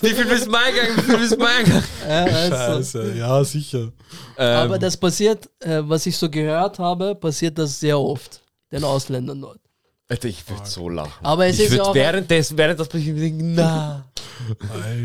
Wie 0.00 0.08
viel 0.08 0.24
bist 0.24 0.46
du 0.46 0.50
mal 0.50 0.72
gegangen? 0.72 0.96
Wie 0.96 1.02
viel 1.02 1.18
bist 1.18 1.32
du 1.32 1.36
mal 1.36 1.62
gegangen? 1.64 1.84
ja, 2.08 2.24
also, 2.24 2.56
Scheiße, 2.56 3.14
ja, 3.18 3.44
sicher. 3.44 3.92
Ähm, 4.38 4.56
aber 4.56 4.78
das 4.78 4.96
passiert, 4.96 5.46
äh, 5.60 5.82
was 5.82 6.06
ich 6.06 6.16
so 6.16 6.30
gehört 6.30 6.78
habe, 6.78 7.14
passiert 7.14 7.58
das 7.58 7.78
sehr 7.78 8.00
oft, 8.00 8.40
den 8.72 8.84
Ausländern 8.84 9.42
dort. 9.42 9.60
Alter, 10.08 10.28
ich 10.28 10.46
würde 10.48 10.66
so 10.66 10.88
lachen. 10.90 11.24
Aber 11.24 11.46
es 11.46 11.58
ich 11.58 11.66
ist 11.66 11.74
ja 11.76 11.82
auch- 11.82 11.94
während 11.94 12.30
des, 12.30 12.54
während 12.56 12.78
das 12.78 12.88
passiert, 12.88 13.18
denken, 13.18 13.54
na. 13.54 14.04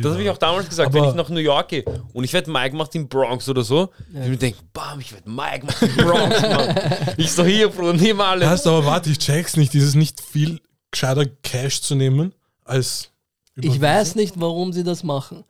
Das 0.02 0.12
habe 0.12 0.24
ich 0.24 0.30
auch 0.30 0.38
damals 0.38 0.68
gesagt, 0.68 0.92
wenn 0.92 1.02
Aber- 1.02 1.10
ich 1.12 1.16
nach 1.16 1.30
New 1.30 1.40
York 1.40 1.70
gehe 1.70 1.86
und 2.14 2.24
ich 2.26 2.34
werde 2.34 2.52
Mike 2.52 2.76
macht 2.76 2.94
in 2.96 3.08
Bronx 3.08 3.48
oder 3.48 3.64
so, 3.64 3.90
Ja. 4.14 4.24
ich 4.24 4.30
mir 4.30 4.38
denke, 4.38 4.60
bam, 4.74 5.00
ich 5.00 5.14
werde 5.14 5.30
Mike 5.30 5.66
macht 5.66 5.82
in 5.84 5.96
Bronx, 5.96 6.42
Mann. 6.42 6.76
Ich 7.16 7.32
so 7.32 7.46
hier, 7.46 7.70
Bruder, 7.70 7.94
nimm 7.94 8.20
alles. 8.20 8.50
Heißt 8.50 8.68
aber, 8.68 8.84
warte, 8.86 9.10
ich 9.10 9.20
check's 9.20 9.56
nicht. 9.56 9.74
Ist 9.76 9.84
es 9.84 9.96
nicht 9.96 10.20
viel 10.20 10.60
gescheiter 10.92 11.26
Cash 11.44 11.82
zu 11.82 11.96
nehmen 11.96 12.34
als. 12.66 13.12
Ich 13.56 13.80
weiß 13.80 14.16
nicht, 14.16 14.36
warum 14.40 14.74
sie 14.74 14.84
das 14.84 15.04
machen. 15.04 15.44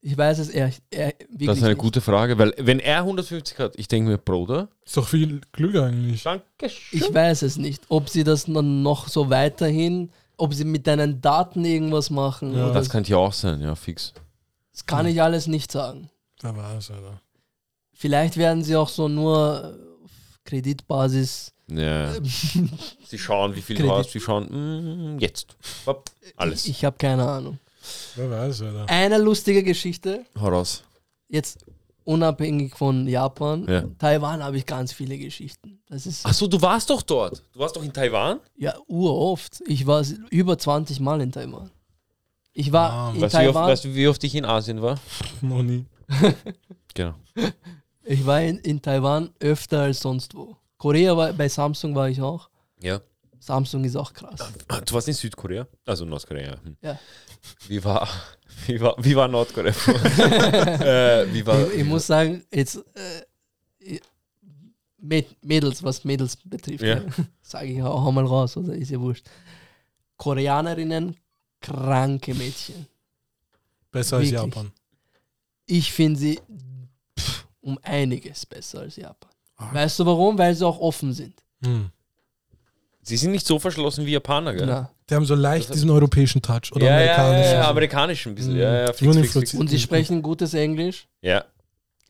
Ich 0.00 0.16
weiß 0.16 0.38
es 0.38 0.48
eher, 0.48 0.70
eher 0.90 1.12
wirklich 1.28 1.46
Das 1.48 1.56
ist 1.58 1.62
eine 1.64 1.72
nicht. 1.74 1.80
gute 1.82 2.00
Frage, 2.00 2.38
weil 2.38 2.54
wenn 2.58 2.78
er 2.78 2.98
150 2.98 3.58
hat, 3.58 3.74
ich 3.76 3.88
denke 3.88 4.10
mir, 4.10 4.18
Bruder, 4.18 4.68
Ist 4.84 4.96
doch 4.96 5.08
viel 5.08 5.40
klüger 5.52 5.86
eigentlich. 5.86 6.22
danke 6.22 6.44
Ich 6.92 7.12
weiß 7.12 7.42
es 7.42 7.56
nicht, 7.56 7.82
ob 7.88 8.08
sie 8.08 8.22
das 8.22 8.44
dann 8.44 8.82
noch 8.82 9.08
so 9.08 9.28
weiterhin, 9.28 10.10
ob 10.36 10.54
sie 10.54 10.64
mit 10.64 10.86
deinen 10.86 11.20
Daten 11.20 11.64
irgendwas 11.64 12.10
machen. 12.10 12.54
Ja. 12.56 12.70
Das 12.70 12.88
könnte 12.90 13.10
ja 13.10 13.16
auch 13.16 13.32
sein, 13.32 13.60
ja, 13.60 13.74
fix. 13.74 14.12
das 14.72 14.86
kann 14.86 15.06
ich 15.06 15.20
alles 15.20 15.48
nicht 15.48 15.72
sagen. 15.72 16.10
Wer 16.42 16.56
weiß, 16.56 16.92
Alter. 16.92 17.20
Vielleicht 17.92 18.36
werden 18.36 18.62
sie 18.62 18.76
auch 18.76 18.88
so 18.88 19.08
nur 19.08 19.76
auf 20.04 20.10
Kreditbasis. 20.44 21.52
Ja. 21.68 22.12
Sie 23.04 23.18
schauen, 23.18 23.56
wie 23.56 23.60
viel 23.62 23.74
Kredit. 23.76 23.90
du 23.90 23.96
hast, 23.96 24.10
sie 24.12 24.20
schauen, 24.20 25.14
mm, 25.16 25.18
jetzt. 25.18 25.56
Hopp, 25.86 26.08
alles. 26.36 26.66
Ich 26.66 26.84
habe 26.84 26.96
keine 26.96 27.28
Ahnung. 27.28 27.58
Wer 28.16 28.30
weiß, 28.30 28.62
Alter. 28.62 28.86
Eine 28.88 29.18
lustige 29.18 29.62
Geschichte, 29.62 30.24
Hau 30.40 30.48
raus. 30.48 30.82
jetzt 31.28 31.64
unabhängig 32.04 32.74
von 32.74 33.06
Japan. 33.06 33.66
Ja. 33.68 33.84
Taiwan 33.98 34.42
habe 34.42 34.56
ich 34.56 34.64
ganz 34.66 34.92
viele 34.92 35.18
Geschichten. 35.18 35.80
Das 35.88 36.06
ist 36.06 36.24
Achso, 36.24 36.46
du 36.46 36.60
warst 36.62 36.88
doch 36.90 37.02
dort. 37.02 37.42
Du 37.52 37.58
warst 37.60 37.76
doch 37.76 37.82
in 37.82 37.92
Taiwan? 37.92 38.40
ja 38.56 38.74
uroft. 38.86 39.62
Ich 39.66 39.86
war 39.86 40.02
über 40.30 40.56
20 40.58 41.00
Mal 41.00 41.20
in 41.20 41.32
Taiwan. 41.32 41.70
Ich 42.54 42.72
war 42.72 42.90
Ah, 42.90 43.12
in 43.14 43.20
Weißt 43.20 43.34
du, 43.34 43.38
wie 43.40 43.46
oft, 43.46 43.54
Taiwan. 43.54 43.68
weißt 43.70 43.84
du, 43.84 43.94
wie 43.94 44.08
oft 44.08 44.24
ich 44.24 44.34
in 44.34 44.44
Asien 44.44 44.80
war? 44.82 44.98
Noch 45.42 45.62
nie. 45.62 45.84
Genau. 46.94 47.14
Ich 48.02 48.26
war 48.26 48.40
in, 48.42 48.58
in 48.58 48.82
Taiwan 48.82 49.30
öfter 49.38 49.82
als 49.82 50.00
sonst 50.00 50.34
wo. 50.34 50.56
Korea 50.78 51.16
war, 51.16 51.32
bei 51.32 51.48
Samsung 51.48 51.94
war 51.94 52.08
ich 52.08 52.20
auch. 52.20 52.48
Ja. 52.80 53.00
Samsung 53.40 53.84
ist 53.84 53.96
auch 53.96 54.12
krass. 54.12 54.40
Du 54.86 54.94
warst 54.94 55.08
in 55.08 55.14
Südkorea? 55.14 55.66
Also 55.86 56.04
Nordkorea. 56.04 56.56
Hm. 56.62 56.76
Ja. 56.82 56.98
Wie 57.68 57.82
war, 57.84 58.08
wie 58.66 58.80
war, 58.80 58.94
wie 58.98 59.14
war 59.16 59.28
Nordkorea? 59.28 59.70
äh, 61.22 61.32
wie 61.32 61.46
war, 61.46 61.68
Ich, 61.70 61.78
ich 61.80 61.84
muss 61.84 62.06
sagen, 62.06 62.44
jetzt 62.52 62.76
äh, 62.94 63.98
Mäd- 65.00 65.36
Mädels, 65.42 65.82
was 65.82 66.04
Mädels 66.04 66.36
betrifft, 66.44 66.82
Ja. 66.82 67.00
sage 67.42 67.68
ich 67.68 67.82
auch 67.82 68.10
mal 68.10 68.24
raus, 68.26 68.56
oder 68.56 68.74
ist 68.74 68.90
ja 68.90 68.98
wurscht. 69.00 69.26
Koreanerinnen, 70.16 71.16
kranke 71.60 72.34
Mädchen. 72.34 72.86
Besser 73.90 74.16
als 74.16 74.30
Wirklich. 74.30 74.54
Japan. 74.54 74.72
Ich 75.66 75.92
finde 75.92 76.18
sie 76.18 76.40
pff, 77.18 77.46
um 77.60 77.78
einiges 77.82 78.44
besser 78.44 78.80
als 78.80 78.96
Japan. 78.96 79.30
Ah. 79.56 79.72
Weißt 79.72 79.98
du 80.00 80.06
warum? 80.06 80.36
Weil 80.36 80.54
sie 80.54 80.66
auch 80.66 80.78
offen 80.80 81.12
sind. 81.12 81.42
Hm. 81.64 81.90
Sie 83.08 83.16
sind 83.16 83.32
nicht 83.32 83.46
so 83.46 83.58
verschlossen 83.58 84.04
wie 84.04 84.12
Japaner, 84.12 84.54
gell? 84.54 84.66
Na. 84.66 84.90
Die 85.08 85.14
haben 85.14 85.24
so 85.24 85.34
leicht 85.34 85.72
diesen 85.72 85.88
europäischen 85.88 86.42
Touch 86.42 86.70
oder 86.72 86.86
ja, 86.86 87.00
ja, 87.00 87.14
amerikanischen. 87.14 87.52
ja, 87.52 87.60
ja, 87.62 87.70
amerikanisch 87.70 88.26
ein 88.26 88.34
bisschen. 88.34 88.54
Mhm. 88.54 88.60
Ja, 88.60 88.80
ja, 88.80 88.92
fix, 88.92 89.16
fix, 89.16 89.32
fix. 89.32 89.54
Und 89.54 89.68
sie 89.70 89.78
sprechen 89.78 90.20
gutes 90.20 90.52
Englisch, 90.52 91.08
ja. 91.22 91.44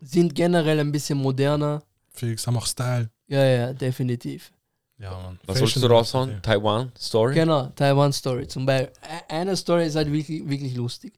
sind 0.00 0.34
generell 0.34 0.80
ein 0.80 0.90
bisschen 0.90 1.18
moderner. 1.18 1.82
Felix 2.10 2.46
haben 2.46 2.56
auch 2.56 2.66
Style. 2.66 3.10
Ja, 3.28 3.44
ja, 3.44 3.72
definitiv. 3.72 4.50
Ja, 4.98 5.10
Mann. 5.10 5.38
Was 5.46 5.58
sollst 5.58 5.76
du 5.76 5.86
raushauen? 5.86 6.42
Taiwan 6.42 6.90
Story? 6.98 7.34
Genau, 7.34 7.66
Taiwan 7.76 8.12
Story. 8.12 8.48
Zum 8.48 8.66
Beispiel, 8.66 8.92
eine 9.28 9.56
Story 9.56 9.86
ist 9.86 9.94
halt 9.94 10.10
wirklich, 10.10 10.48
wirklich 10.48 10.74
lustig. 10.74 11.12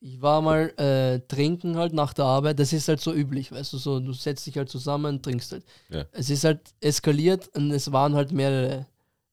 Ich 0.00 0.20
war 0.22 0.40
mal 0.40 0.72
äh, 0.78 1.20
trinken 1.26 1.76
halt 1.76 1.92
nach 1.92 2.14
der 2.14 2.24
Arbeit, 2.24 2.58
das 2.58 2.72
ist 2.72 2.88
halt 2.88 3.00
so 3.00 3.12
üblich, 3.12 3.50
weißt 3.50 3.72
du, 3.72 3.78
so, 3.78 3.98
du 4.00 4.12
setzt 4.12 4.46
dich 4.46 4.56
halt 4.56 4.70
zusammen 4.70 5.16
und 5.16 5.22
trinkst 5.22 5.52
halt. 5.52 5.64
Ja. 5.90 6.04
Es 6.12 6.30
ist 6.30 6.44
halt 6.44 6.60
eskaliert 6.80 7.48
und 7.54 7.70
es 7.70 7.90
waren 7.92 8.14
halt 8.14 8.30
mehrere, 8.30 8.86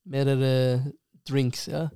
mehrere 0.04 0.92
Drinks, 1.26 1.66
ja. 1.66 1.90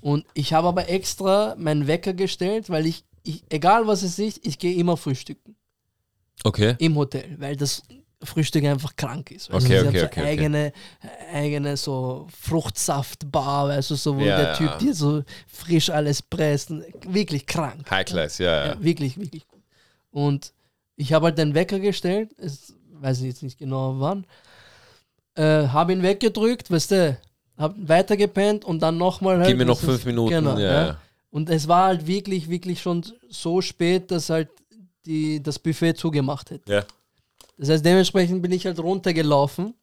Und 0.00 0.24
ich 0.34 0.52
habe 0.52 0.68
aber 0.68 0.88
extra 0.88 1.54
meinen 1.58 1.86
Wecker 1.86 2.14
gestellt, 2.14 2.70
weil 2.70 2.86
ich, 2.86 3.04
ich 3.22 3.44
egal 3.50 3.86
was 3.86 4.02
es 4.02 4.18
ist, 4.18 4.44
ich 4.46 4.58
gehe 4.58 4.74
immer 4.76 4.96
frühstücken 4.96 5.56
Okay. 6.44 6.74
im 6.78 6.96
Hotel, 6.96 7.36
weil 7.38 7.56
das 7.56 7.82
Frühstück 8.22 8.64
einfach 8.64 8.96
krank 8.96 9.30
ist. 9.30 9.50
Weißt 9.50 9.66
Okay? 9.66 9.80
Sie 9.80 9.86
okay, 9.86 9.86
haben 9.86 9.98
so 9.98 10.06
okay, 10.06 10.20
okay. 10.20 10.28
eigene, 10.28 10.72
eigene 11.32 11.76
so 11.76 12.26
Fruchtsaftbar, 12.38 13.68
weißt 13.68 13.90
du, 13.90 13.94
so 13.94 14.16
wo 14.16 14.20
Ja, 14.20 14.36
der 14.36 14.46
ja. 14.46 14.54
Typ 14.54 14.78
dir 14.78 14.94
so 14.94 15.22
frisch 15.46 15.90
alles 15.90 16.22
presst. 16.22 16.70
Wirklich 17.06 17.46
krank. 17.46 17.90
High 17.90 18.04
Class, 18.04 18.38
ja, 18.38 18.66
ja. 18.66 18.66
Ja, 18.74 18.82
wirklich, 18.82 19.18
wirklich 19.18 19.48
gut. 19.48 19.62
Und 20.10 20.52
ich 20.96 21.12
habe 21.12 21.26
halt 21.26 21.38
den 21.38 21.54
Wecker 21.54 21.78
gestellt, 21.78 22.34
es, 22.36 22.74
weiß 22.92 23.20
ich 23.20 23.26
jetzt 23.26 23.42
nicht 23.42 23.58
genau 23.58 24.00
wann, 24.00 24.26
äh, 25.34 25.68
habe 25.68 25.92
ihn 25.92 26.02
weggedrückt, 26.02 26.70
weißt 26.70 26.90
du, 26.90 27.18
habe 27.60 27.76
weitergepennt 27.88 28.64
und 28.64 28.80
dann 28.80 28.96
nochmal 28.98 29.38
halt. 29.38 29.48
Gib 29.48 29.58
mir 29.58 29.64
noch 29.66 29.78
fünf 29.78 29.98
ist- 30.00 30.06
Minuten. 30.06 30.30
Genau, 30.34 30.58
ja, 30.58 30.86
ja. 30.86 30.96
Und 31.30 31.48
es 31.48 31.68
war 31.68 31.86
halt 31.86 32.06
wirklich, 32.06 32.48
wirklich 32.50 32.80
schon 32.82 33.04
so 33.28 33.60
spät, 33.60 34.10
dass 34.10 34.30
halt 34.30 34.48
die, 35.06 35.40
das 35.42 35.58
Buffet 35.58 35.94
zugemacht 35.94 36.50
hätte. 36.50 36.72
Ja. 36.72 36.84
Das 37.56 37.68
heißt, 37.68 37.84
dementsprechend 37.84 38.42
bin 38.42 38.50
ich 38.52 38.66
halt 38.66 38.78
runtergelaufen. 38.80 39.74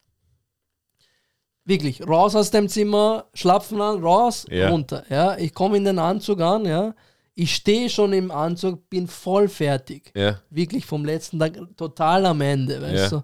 Wirklich, 1.66 2.06
raus 2.08 2.36
aus 2.36 2.50
dem 2.52 2.70
Zimmer, 2.70 3.26
schlapfen 3.34 3.82
an, 3.82 4.02
raus, 4.02 4.46
Ja. 4.50 4.70
runter. 4.70 5.04
Ja, 5.10 5.38
ich 5.38 5.54
komme 5.54 5.78
in 5.78 5.84
den 5.86 6.00
Anzug 6.00 6.40
an, 6.40 6.66
ja. 6.66 6.96
Ich 7.36 7.54
stehe 7.56 7.90
schon 7.90 8.14
im 8.14 8.32
Anzug, 8.32 8.90
bin 8.90 9.08
voll 9.08 9.48
fertig. 9.50 10.12
ja. 10.16 10.40
Wirklich 10.50 10.86
vom 10.86 11.04
letzten 11.06 11.40
Tag 11.40 11.58
total 11.76 12.26
am 12.26 12.42
Ende, 12.42 12.82
weißt 12.82 13.12
Ja. 13.12 13.20
du. 13.20 13.24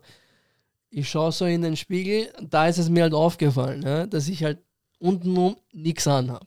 Ich 0.95 1.09
schaue 1.09 1.31
so 1.31 1.45
in 1.45 1.63
den 1.63 1.75
Spiegel, 1.75 2.31
da 2.39 2.67
ist 2.67 2.77
es 2.77 2.87
mir 2.87 3.03
halt 3.03 3.13
aufgefallen, 3.15 3.81
ja, 3.81 4.05
dass 4.05 4.27
ich 4.27 4.43
halt 4.43 4.59
untenrum 4.99 5.57
nichts 5.71 6.07
anhabe. 6.07 6.45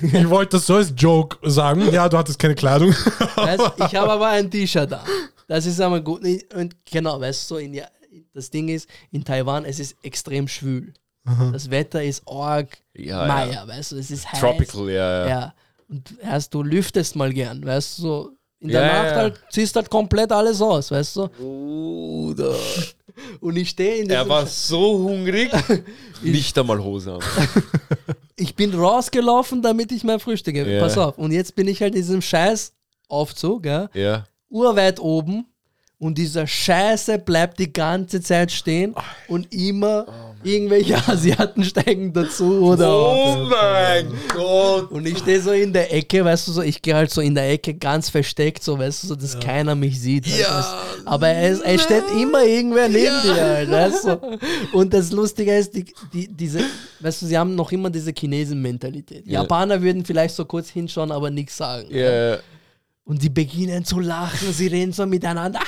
Ich 0.00 0.30
wollte 0.30 0.56
das 0.56 0.66
so 0.66 0.76
als 0.76 0.92
Joke 0.96 1.36
sagen. 1.50 1.92
Ja, 1.92 2.08
du 2.08 2.16
hattest 2.16 2.38
keine 2.38 2.54
Kleidung. 2.54 2.90
Weißt, 2.90 3.72
ich 3.88 3.94
habe 3.96 4.12
aber 4.12 4.28
ein 4.28 4.48
T-Shirt 4.48 4.92
da. 4.92 5.04
Das 5.48 5.66
ist 5.66 5.80
aber 5.80 6.00
gut. 6.00 6.22
Und 6.54 6.76
genau, 6.84 7.20
weißt 7.20 7.50
du, 7.50 7.54
so 7.54 7.58
in, 7.58 7.74
ja, 7.74 7.86
das 8.32 8.50
Ding 8.50 8.68
ist, 8.68 8.88
in 9.10 9.24
Taiwan, 9.24 9.64
es 9.64 9.80
ist 9.80 9.96
extrem 10.02 10.46
schwül. 10.46 10.94
Das 11.52 11.70
Wetter 11.70 12.02
ist 12.02 12.22
arg 12.26 12.78
Ja, 12.94 13.26
Meier, 13.26 13.52
ja. 13.52 13.68
weißt 13.68 13.92
du, 13.92 13.96
es 13.96 14.10
ist 14.10 14.30
heiß. 14.32 14.40
Tropical, 14.40 14.88
ja, 14.88 14.92
ja. 14.92 15.28
Ja. 15.28 15.54
Und 15.88 16.14
erst 16.22 16.54
du 16.54 16.62
lüftest 16.62 17.16
mal 17.16 17.32
gern, 17.32 17.64
weißt 17.66 17.98
du, 17.98 18.02
so 18.02 18.37
in 18.60 18.68
der 18.68 18.82
ja, 18.82 18.92
Nacht 18.92 19.10
ja. 19.10 19.16
halt, 19.16 19.40
ziehst 19.50 19.76
halt 19.76 19.88
komplett 19.88 20.32
alles 20.32 20.60
aus, 20.60 20.90
weißt 20.90 21.16
du. 21.16 21.28
Bruder. 21.28 22.54
Und 23.40 23.56
ich 23.56 23.70
stehe 23.70 23.96
in 23.96 24.10
Er 24.10 24.18
diesem 24.18 24.28
war 24.28 24.46
so 24.46 24.98
hungrig. 24.98 25.50
Nicht 26.22 26.56
einmal 26.58 26.82
Hose 26.82 27.14
an. 27.14 27.20
ich 28.36 28.54
bin 28.54 28.74
rausgelaufen, 28.74 29.62
damit 29.62 29.92
ich 29.92 30.04
mein 30.04 30.20
Frühstück 30.20 30.54
Ja. 30.54 30.80
Pass 30.80 30.96
auf. 30.98 31.18
Und 31.18 31.32
jetzt 31.32 31.54
bin 31.54 31.68
ich 31.68 31.80
halt 31.82 31.94
in 31.94 32.00
diesem 32.02 32.22
scheiß 32.22 32.72
Aufzug, 33.08 33.66
ja, 33.66 33.88
Ja. 33.94 34.26
urweit 34.48 35.00
oben. 35.00 35.46
Und 36.00 36.16
dieser 36.16 36.46
Scheiße 36.46 37.18
bleibt 37.18 37.58
die 37.58 37.72
ganze 37.72 38.20
Zeit 38.20 38.52
stehen 38.52 38.94
und 39.26 39.52
immer 39.52 40.06
irgendwelche 40.44 40.96
Asiaten 41.08 41.64
steigen 41.64 42.12
dazu 42.12 42.60
oder 42.62 42.88
Oh 42.96 43.48
mein 43.50 44.06
Gott. 44.32 44.92
und 44.92 45.04
ich 45.08 45.18
stehe 45.18 45.40
so 45.42 45.50
in 45.50 45.72
der 45.72 45.92
Ecke, 45.92 46.24
weißt 46.24 46.46
du 46.46 46.52
so, 46.52 46.62
ich 46.62 46.80
gehe 46.82 46.94
halt 46.94 47.10
so 47.10 47.20
in 47.20 47.34
der 47.34 47.50
Ecke 47.50 47.74
ganz 47.74 48.08
versteckt, 48.10 48.62
so 48.62 48.78
weißt 48.78 49.02
du 49.02 49.06
so, 49.08 49.16
dass 49.16 49.40
keiner 49.40 49.74
mich 49.74 50.00
sieht. 50.00 50.24
halt, 50.28 50.38
Ja. 50.40 50.58
weißt. 50.58 51.06
Aber 51.06 51.28
es, 51.34 51.60
es 51.62 51.82
steht 51.82 52.04
immer 52.20 52.44
irgendwer 52.44 52.88
neben 52.88 53.20
dir, 53.24 53.34
halt, 53.34 53.68
weißt 53.68 54.04
du. 54.04 54.38
Und 54.78 54.94
das 54.94 55.10
Lustige 55.10 55.52
ist, 55.58 55.74
die, 55.74 55.84
die, 56.12 56.28
diese, 56.28 56.60
weißt 57.00 57.22
du, 57.22 57.26
sie 57.26 57.36
haben 57.36 57.56
noch 57.56 57.72
immer 57.72 57.90
diese 57.90 58.12
Chinesen-Mentalität. 58.16 59.26
Ja. 59.26 59.40
Japaner 59.42 59.82
würden 59.82 60.04
vielleicht 60.04 60.36
so 60.36 60.44
kurz 60.44 60.68
hinschauen, 60.68 61.10
aber 61.10 61.28
nichts 61.30 61.56
sagen. 61.56 61.88
Ja. 61.90 62.38
Und 63.08 63.22
die 63.22 63.30
beginnen 63.30 63.82
zu 63.86 64.00
lachen, 64.00 64.52
sie 64.52 64.66
reden 64.66 64.92
so 64.92 65.06
miteinander. 65.06 65.60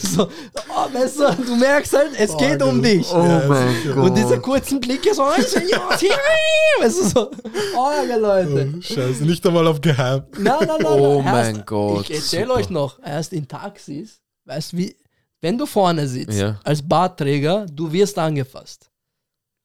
so, 0.00 0.28
oh, 0.68 0.94
weißt 0.94 1.18
du, 1.18 1.42
du 1.44 1.56
merkst 1.56 1.92
halt, 1.92 2.10
es 2.16 2.36
geht 2.36 2.62
um 2.62 2.80
dich. 2.80 3.04
Oh 3.12 3.18
mein 3.48 3.74
Gott. 3.84 3.96
Und 3.96 4.14
diese 4.16 4.38
kurzen 4.40 4.78
Blicke 4.78 5.12
so, 5.12 5.22
weißt 6.80 6.98
du, 7.00 7.08
so, 7.08 7.30
oh, 7.76 7.90
Leute. 8.16 8.80
Scheiße, 8.80 9.24
nicht 9.24 9.44
einmal 9.44 9.66
auf 9.66 9.80
Geheim. 9.80 10.22
Nein, 10.38 10.54
nein, 10.60 10.68
nein. 10.68 10.86
Oh 10.86 11.20
nein. 11.20 11.32
mein 11.32 11.54
Erst- 11.56 11.66
Gott, 11.66 12.10
Ich 12.10 12.14
erzähle 12.14 12.54
euch 12.54 12.70
noch, 12.70 13.00
erst 13.04 13.32
in 13.32 13.48
Taxis, 13.48 14.20
weißt 14.44 14.72
du, 14.72 14.76
wie, 14.76 14.96
wenn 15.40 15.58
du 15.58 15.66
vorne 15.66 16.06
sitzt, 16.06 16.38
Ja. 16.38 16.60
als 16.62 16.80
Bartträger, 16.80 17.66
du 17.66 17.90
wirst 17.90 18.16
angefasst. 18.20 18.88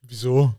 Wieso? 0.01 0.51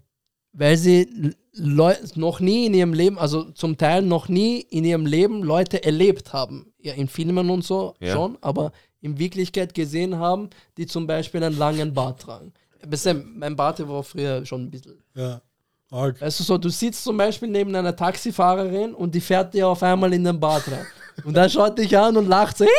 Weil 0.52 0.77
sie 0.77 1.32
Leu 1.52 1.94
noch 2.14 2.40
nie 2.40 2.66
in 2.66 2.74
ihrem 2.74 2.93
Leben, 2.94 3.18
also 3.18 3.44
zum 3.52 3.77
Teil 3.77 4.02
noch 4.02 4.28
nie 4.28 4.60
in 4.60 4.85
ihrem 4.85 5.05
Leben 5.06 5.43
Leute 5.43 5.82
erlebt 5.85 6.32
haben. 6.32 6.72
Ja, 6.81 6.94
in 6.94 7.09
Filmen 7.09 7.51
und 7.51 7.64
so 7.64 7.94
Ja. 8.01 8.14
schon, 8.14 8.39
aber 8.40 8.72
in 9.01 9.18
Wirklichkeit 9.18 9.74
gesehen 9.74 10.16
haben, 10.16 10.51
die 10.77 10.86
zum 10.86 11.06
Beispiel 11.06 11.43
einen 11.43 11.56
langen 11.59 11.93
Bart 11.93 12.22
tragen. 12.22 12.52
Du, 12.82 13.14
Mein 13.35 13.56
Bart 13.56 13.86
war 13.86 14.02
früher 14.02 14.44
schon 14.47 14.62
ein 14.64 14.70
bisschen 14.70 15.02
Ja. 15.14 15.43
Arg. 15.90 16.20
Weißt 16.20 16.39
du 16.40 16.44
so, 16.44 16.56
du 16.56 16.68
sitzt 16.68 17.02
zum 17.02 17.16
Beispiel 17.16 17.48
neben 17.48 17.74
einer 17.74 17.94
Taxifahrerin 17.97 18.94
und 18.94 19.14
die 19.14 19.20
fährt 19.20 19.52
dir 19.55 19.66
auf 19.68 19.82
einmal 19.82 20.12
in 20.12 20.22
den 20.24 20.39
Bad 20.39 20.70
rein. 20.70 20.86
Und 21.24 21.34
dann 21.34 21.51
schaut 21.51 21.78
dich 21.78 21.97
an 21.97 22.16
und 22.16 22.28
lacht 22.28 22.59
so. 22.59 22.64
so 22.64 22.70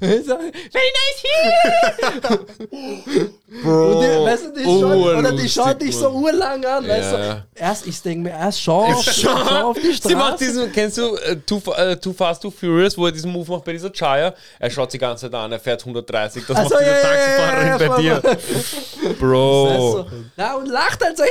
Very 0.00 0.52
nice 0.72 1.22
here! 1.22 3.30
Und 3.50 4.00
die, 4.00 4.06
weißt 4.06 4.44
du, 4.46 4.52
die 4.52 4.62
schaut, 4.64 5.18
oder 5.18 5.32
die 5.32 5.48
schaut 5.48 5.82
dich 5.82 5.96
so 5.96 6.08
urlang 6.10 6.64
an. 6.64 6.86
Weißt 6.86 7.12
du, 7.12 7.44
erst, 7.54 7.84
ich 7.86 8.00
denke 8.00 8.28
mir, 8.28 8.30
erst 8.30 8.62
schau 8.62 8.84
auf, 8.84 9.02
schau 9.02 9.70
auf 9.70 9.76
die 9.76 9.92
Sie 10.02 10.14
macht 10.14 10.36
Straße. 10.36 10.44
diesen, 10.44 10.70
kennst 10.72 10.98
du 10.98 11.16
äh, 11.16 11.36
too, 11.44 11.60
äh, 11.76 11.96
too 11.96 12.12
Fast, 12.12 12.42
Too 12.42 12.50
Furious, 12.50 12.96
wo 12.96 13.06
er 13.06 13.12
diesen 13.12 13.32
Move 13.32 13.50
macht 13.50 13.64
bei 13.64 13.72
dieser 13.72 13.90
Chaya? 13.90 14.34
Er 14.58 14.70
schaut 14.70 14.92
sie 14.92 14.98
die 14.98 15.02
ganze 15.02 15.26
Zeit 15.26 15.34
an, 15.34 15.50
er 15.50 15.58
fährt 15.58 15.80
130. 15.80 16.44
Das 16.46 16.56
Ach 16.56 16.62
macht 16.62 16.72
so, 16.72 16.78
diese 16.78 16.90
ja, 16.90 16.96
ja, 16.96 17.02
Taxifahrerin 17.02 17.66
ja, 17.66 17.78
ja, 17.78 17.88
bei 17.88 18.02
dir. 18.02 18.22
Bro. 19.18 20.06
du, 20.08 20.16
na, 20.36 20.54
und 20.54 20.68
lacht 20.68 21.04
halt 21.04 21.18
so. 21.18 21.24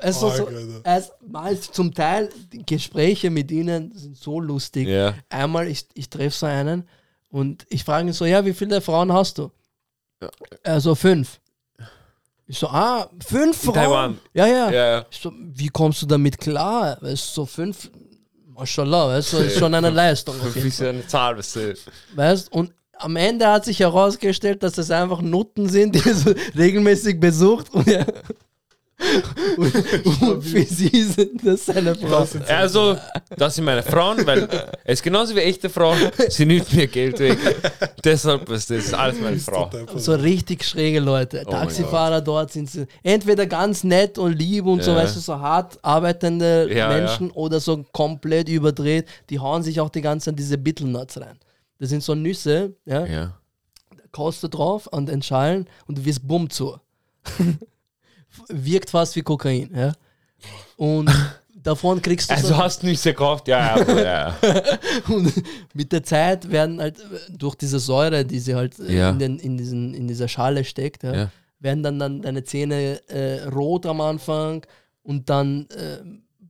also, 0.00 0.30
so 0.30 0.46
Alter. 0.46 0.56
es, 0.84 1.12
mal 1.26 1.58
zum 1.60 1.92
Teil, 1.94 2.30
Gespräche 2.66 3.28
mit 3.30 3.50
ihnen 3.50 3.91
sind 3.94 4.16
so 4.16 4.40
lustig. 4.40 4.88
Ja. 4.88 5.14
Einmal, 5.28 5.68
ich, 5.68 5.86
ich 5.94 6.08
treffe 6.10 6.36
so 6.36 6.46
einen 6.46 6.88
und 7.30 7.66
ich 7.68 7.84
frage 7.84 8.08
ihn 8.08 8.12
so, 8.12 8.24
ja, 8.24 8.44
wie 8.44 8.52
viele 8.52 8.80
Frauen 8.80 9.12
hast 9.12 9.38
du? 9.38 9.50
Also 10.62 10.94
fünf. 10.94 11.40
Ich 12.46 12.58
so, 12.58 12.68
ah, 12.68 13.08
fünf 13.26 13.56
Frauen? 13.62 13.74
Taiwan. 13.74 14.18
Ja, 14.34 14.46
ja. 14.46 14.70
Ja, 14.70 14.86
ja. 14.86 15.06
Ich 15.10 15.18
so, 15.18 15.32
wie 15.36 15.68
kommst 15.68 16.02
du 16.02 16.06
damit 16.06 16.38
klar? 16.38 16.98
Weißt 17.00 17.28
du, 17.28 17.32
so 17.32 17.46
fünf, 17.46 17.90
Mashallah, 18.46 19.08
weißt 19.08 19.32
du, 19.32 19.36
ist 19.38 19.58
schon 19.58 19.74
eine 19.74 19.90
Leistung. 20.02 20.34
Fünf 20.34 20.56
ist 20.56 20.80
ja 20.80 20.90
eine 20.90 21.06
Zahl, 21.06 21.38
weißt 21.38 21.56
du. 21.56 21.74
Weißt 22.14 22.52
und 22.52 22.72
am 23.02 23.16
Ende 23.16 23.48
hat 23.48 23.64
sich 23.64 23.80
herausgestellt, 23.80 24.62
dass 24.62 24.74
das 24.74 24.90
einfach 24.90 25.22
Nutten 25.22 25.68
sind, 25.68 25.94
die 25.94 26.08
er 26.08 26.14
so 26.14 26.34
regelmäßig 26.56 27.18
besucht 27.18 27.72
und, 27.72 27.86
ja, 27.88 28.04
und, 29.56 30.22
und 30.22 30.42
für 30.42 30.62
sie 30.64 31.02
sind 31.02 31.44
das 31.46 31.66
seine 31.66 31.94
Frau. 31.94 32.26
Also, 32.48 32.96
das 33.36 33.54
sind 33.54 33.64
meine 33.64 33.82
Frauen, 33.82 34.26
weil 34.26 34.48
es 34.84 34.94
ist 34.94 35.02
genauso 35.02 35.34
wie 35.36 35.40
echte 35.40 35.68
Frauen, 35.68 35.98
sie 36.28 36.46
nimmt 36.46 36.72
mir 36.74 36.86
Geld 36.86 37.18
weg. 37.18 37.38
Deshalb 38.04 38.48
ist 38.50 38.70
das 38.70 38.92
alles 38.94 39.20
meine 39.20 39.38
Frau. 39.38 39.70
So 39.96 40.14
richtig 40.14 40.64
schräge 40.64 41.00
Leute. 41.00 41.42
Oh 41.46 41.50
Taxifahrer 41.50 42.20
dort 42.20 42.52
sind 42.52 42.70
sie 42.70 42.86
entweder 43.02 43.46
ganz 43.46 43.84
nett 43.84 44.18
und 44.18 44.32
lieb 44.38 44.66
und 44.66 44.82
so, 44.82 44.90
Ja. 44.92 44.98
weißt 44.98 45.16
du, 45.16 45.20
so 45.20 45.38
hart 45.38 45.78
arbeitende 45.82 46.68
Ja, 46.72 46.88
Menschen 46.88 47.30
oder 47.30 47.60
so 47.60 47.84
komplett 47.92 48.48
überdreht. 48.48 49.06
Die 49.30 49.38
hauen 49.38 49.62
sich 49.62 49.80
auch 49.80 49.90
die 49.90 50.00
ganze 50.02 50.30
Zeit 50.30 50.38
diese 50.38 50.58
Bittelnuts 50.58 51.20
rein. 51.20 51.38
Das 51.78 51.88
sind 51.90 52.02
so 52.02 52.14
Nüsse, 52.14 52.74
ja, 52.84 53.04
Ja. 53.06 53.38
kaust 54.12 54.42
du 54.42 54.48
drauf 54.48 54.92
an 54.92 55.06
den 55.06 55.22
Schalen 55.22 55.66
und 55.86 55.98
du 55.98 56.04
wirst 56.04 56.26
bumm 56.26 56.48
zu. 56.50 56.76
Wirkt 58.48 58.90
fast 58.90 59.16
wie 59.16 59.22
Kokain, 59.22 59.70
ja. 59.74 59.92
Und 60.76 61.10
davon 61.54 62.00
kriegst 62.02 62.30
du 62.30 62.34
Also 62.34 62.48
so, 62.48 62.56
hast 62.56 62.82
du 62.82 62.86
nichts 62.86 63.04
gekauft? 63.04 63.46
Ja, 63.48 63.78
ja. 63.78 64.02
ja. 64.02 64.36
und 65.08 65.32
mit 65.74 65.92
der 65.92 66.02
Zeit 66.02 66.50
werden 66.50 66.80
halt 66.80 66.96
durch 67.30 67.54
diese 67.54 67.78
Säure, 67.78 68.24
die 68.24 68.38
sie 68.40 68.54
halt 68.54 68.78
Ja. 68.78 69.10
in, 69.10 69.18
den, 69.18 69.38
in, 69.38 69.56
diesen, 69.56 69.94
in 69.94 70.08
dieser 70.08 70.28
Schale 70.28 70.64
steckt, 70.64 71.02
ja, 71.04 71.14
Ja. 71.14 71.30
werden 71.60 71.82
dann, 71.82 71.98
dann 71.98 72.22
deine 72.22 72.42
Zähne 72.44 73.00
äh, 73.08 73.44
rot 73.48 73.86
am 73.86 74.00
Anfang 74.00 74.66
und 75.04 75.30
dann 75.30 75.66
äh, 75.70 75.98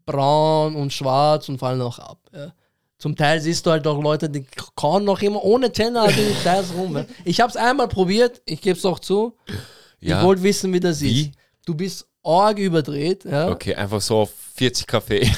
braun 0.07 0.75
und 0.77 0.93
schwarz 0.93 1.49
und 1.49 1.59
fallen 1.59 1.81
auch 1.83 1.99
ab. 1.99 2.19
Ja. 2.35 2.53
Zum 2.99 3.17
Teil 3.17 3.41
siehst 3.41 3.67
du 3.67 3.71
halt 3.73 3.87
auch 3.87 4.01
Leute, 4.01 4.31
die 4.31 4.47
kauen 4.77 5.05
noch 5.05 5.21
immer 5.23 5.43
ohne 5.45 5.73
Zähne 5.73 6.01
also 6.01 6.21
Scheiß 6.45 6.73
rum. 6.77 7.05
Ich 7.25 7.41
habe 7.41 7.51
es 7.51 7.57
einmal 7.57 7.89
probiert, 7.89 8.41
ich 8.47 8.61
gebe 8.61 8.79
es 8.79 8.85
auch 8.87 9.01
zu. 9.01 9.35
ja. 10.01 10.19
Ich 10.19 10.25
wollte 10.25 10.43
wissen, 10.45 10.73
wie 10.73 10.81
das 10.81 11.01
Wie? 11.01 11.23
ist. 11.23 11.31
Du 11.65 11.75
bist 11.75 12.07
arg 12.25 12.59
überdreht. 12.59 13.25
Ja. 13.25 13.51
Okay, 13.51 13.75
einfach 13.75 14.01
so 14.01 14.19
auf 14.19 14.31
40 14.55 14.87
Kaffee. 14.87 15.31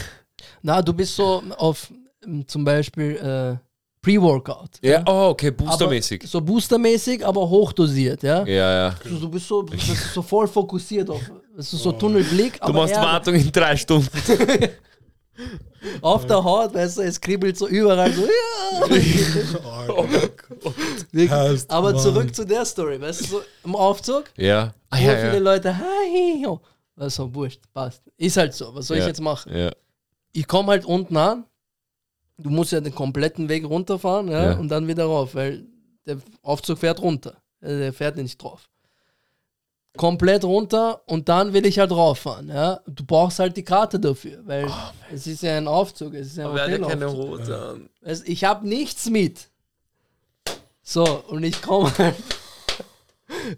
Na, 0.63 0.81
du 0.81 0.93
bist 0.93 1.15
so 1.17 1.43
auf 1.57 1.93
ähm, 2.25 2.47
zum 2.47 2.65
Beispiel 2.65 3.17
äh, 3.17 3.57
Pre-Workout. 4.01 4.71
Ja, 4.83 5.03
oh, 5.07 5.31
okay, 5.31 5.51
boostermäßig. 5.51 6.25
So 6.27 6.41
boostermäßig, 6.41 7.27
aber 7.27 7.49
hochdosiert, 7.49 8.23
ja. 8.23 8.45
Ja, 8.45 8.73
ja. 8.73 8.95
Du, 9.03 9.19
du 9.19 9.29
bist 9.31 9.49
so, 9.49 9.63
du 9.63 9.73
bist 9.73 10.13
so 10.13 10.21
voll 10.21 10.47
fokussiert 10.47 11.09
auf, 11.09 11.23
das 11.57 11.73
ist 11.73 11.83
so 11.83 11.93
Tunnelblick, 11.93 12.61
Du 12.61 12.73
machst 12.73 12.95
eher 12.95 13.01
Wartung 13.01 13.35
in 13.35 13.51
drei 13.51 13.77
Stunden. 13.77 14.09
auf 16.01 16.27
der 16.27 16.43
Haut, 16.43 16.75
weißt 16.75 16.99
du, 16.99 17.03
es 17.03 17.21
kribbelt 17.21 17.57
so 17.59 17.67
überall 17.69 18.13
so, 18.13 18.23
ja. 18.23 18.89
Wirklich. 21.13 21.31
Heißt, 21.31 21.71
Aber 21.71 21.93
Mann. 21.93 22.03
zurück 22.03 22.35
zu 22.35 22.45
der 22.45 22.65
Story, 22.65 23.01
weißt 23.01 23.21
du, 23.23 23.25
so 23.27 23.43
im 23.65 23.77
Aufzug, 23.77 24.25
Ja. 24.37 24.73
Ah, 24.91 24.97
so 24.99 25.03
ja, 25.05 25.17
viele 25.17 25.33
ja. 25.35 25.39
Leute, 25.39 25.77
hi. 25.79 26.47
Also, 26.97 27.35
wurscht, 27.35 27.61
passt. 27.73 28.03
Ist 28.17 28.37
halt 28.37 28.55
so, 28.55 28.75
was 28.75 28.87
soll 28.87 28.97
ich 28.99 29.03
Ja. 29.03 29.09
jetzt 29.09 29.21
machen? 29.21 29.55
Ja. 29.57 29.71
Ich 30.33 30.47
komme 30.47 30.71
halt 30.73 30.85
unten 30.85 31.17
an, 31.17 31.45
du 32.39 32.51
musst 32.51 32.73
ja 32.73 32.81
den 32.81 32.95
kompletten 32.95 33.49
Weg 33.49 33.65
runterfahren, 33.65 34.29
ja, 34.29 34.53
Ja. 34.53 34.59
und 34.59 34.69
dann 34.69 34.87
wieder 34.87 35.05
rauf, 35.05 35.35
weil 35.35 35.65
der 36.07 36.19
Aufzug 36.43 36.79
fährt 36.79 37.01
runter, 37.01 37.37
Äh, 37.61 37.79
der 37.79 37.93
fährt 37.93 38.17
nicht 38.17 38.41
drauf. 38.43 38.69
Komplett 39.97 40.45
runter 40.45 41.03
und 41.07 41.29
dann 41.29 41.53
will 41.53 41.65
ich 41.67 41.79
halt 41.79 41.93
rauffahren, 41.93 42.49
ja. 42.49 42.81
Du 42.87 43.05
brauchst 43.05 43.39
halt 43.39 43.57
die 43.57 43.63
Karte 43.63 44.01
dafür, 44.01 44.41
weil 44.45 44.67
es 45.13 45.27
ist 45.27 45.43
ja 45.43 45.57
ein 45.57 45.69
Aufzug, 45.69 46.15
es 46.15 46.29
ist 46.29 46.37
ja 46.39 46.51
ein 46.51 46.85
Hotelaufzug. 46.85 47.41
Hose 47.41 47.59
an. 47.59 47.89
Also 48.03 48.25
ich 48.27 48.43
habe 48.43 48.67
nichts 48.67 49.09
mit. 49.09 49.49
So, 50.83 51.05
und 51.29 51.45
ich 51.45 51.63
komme 51.63 51.97
halt. 51.97 52.17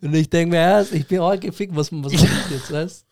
Und 0.00 0.14
ich 0.14 0.28
denke 0.30 0.56
mir 0.56 0.62
erst, 0.62 0.92
ich 0.92 1.06
bin 1.06 1.20
auch 1.20 1.38
gefickt, 1.38 1.74
was, 1.76 1.92
was 1.92 2.12
mache 2.12 2.14
ich 2.14 2.50
jetzt, 2.50 2.72
weißt 2.72 3.04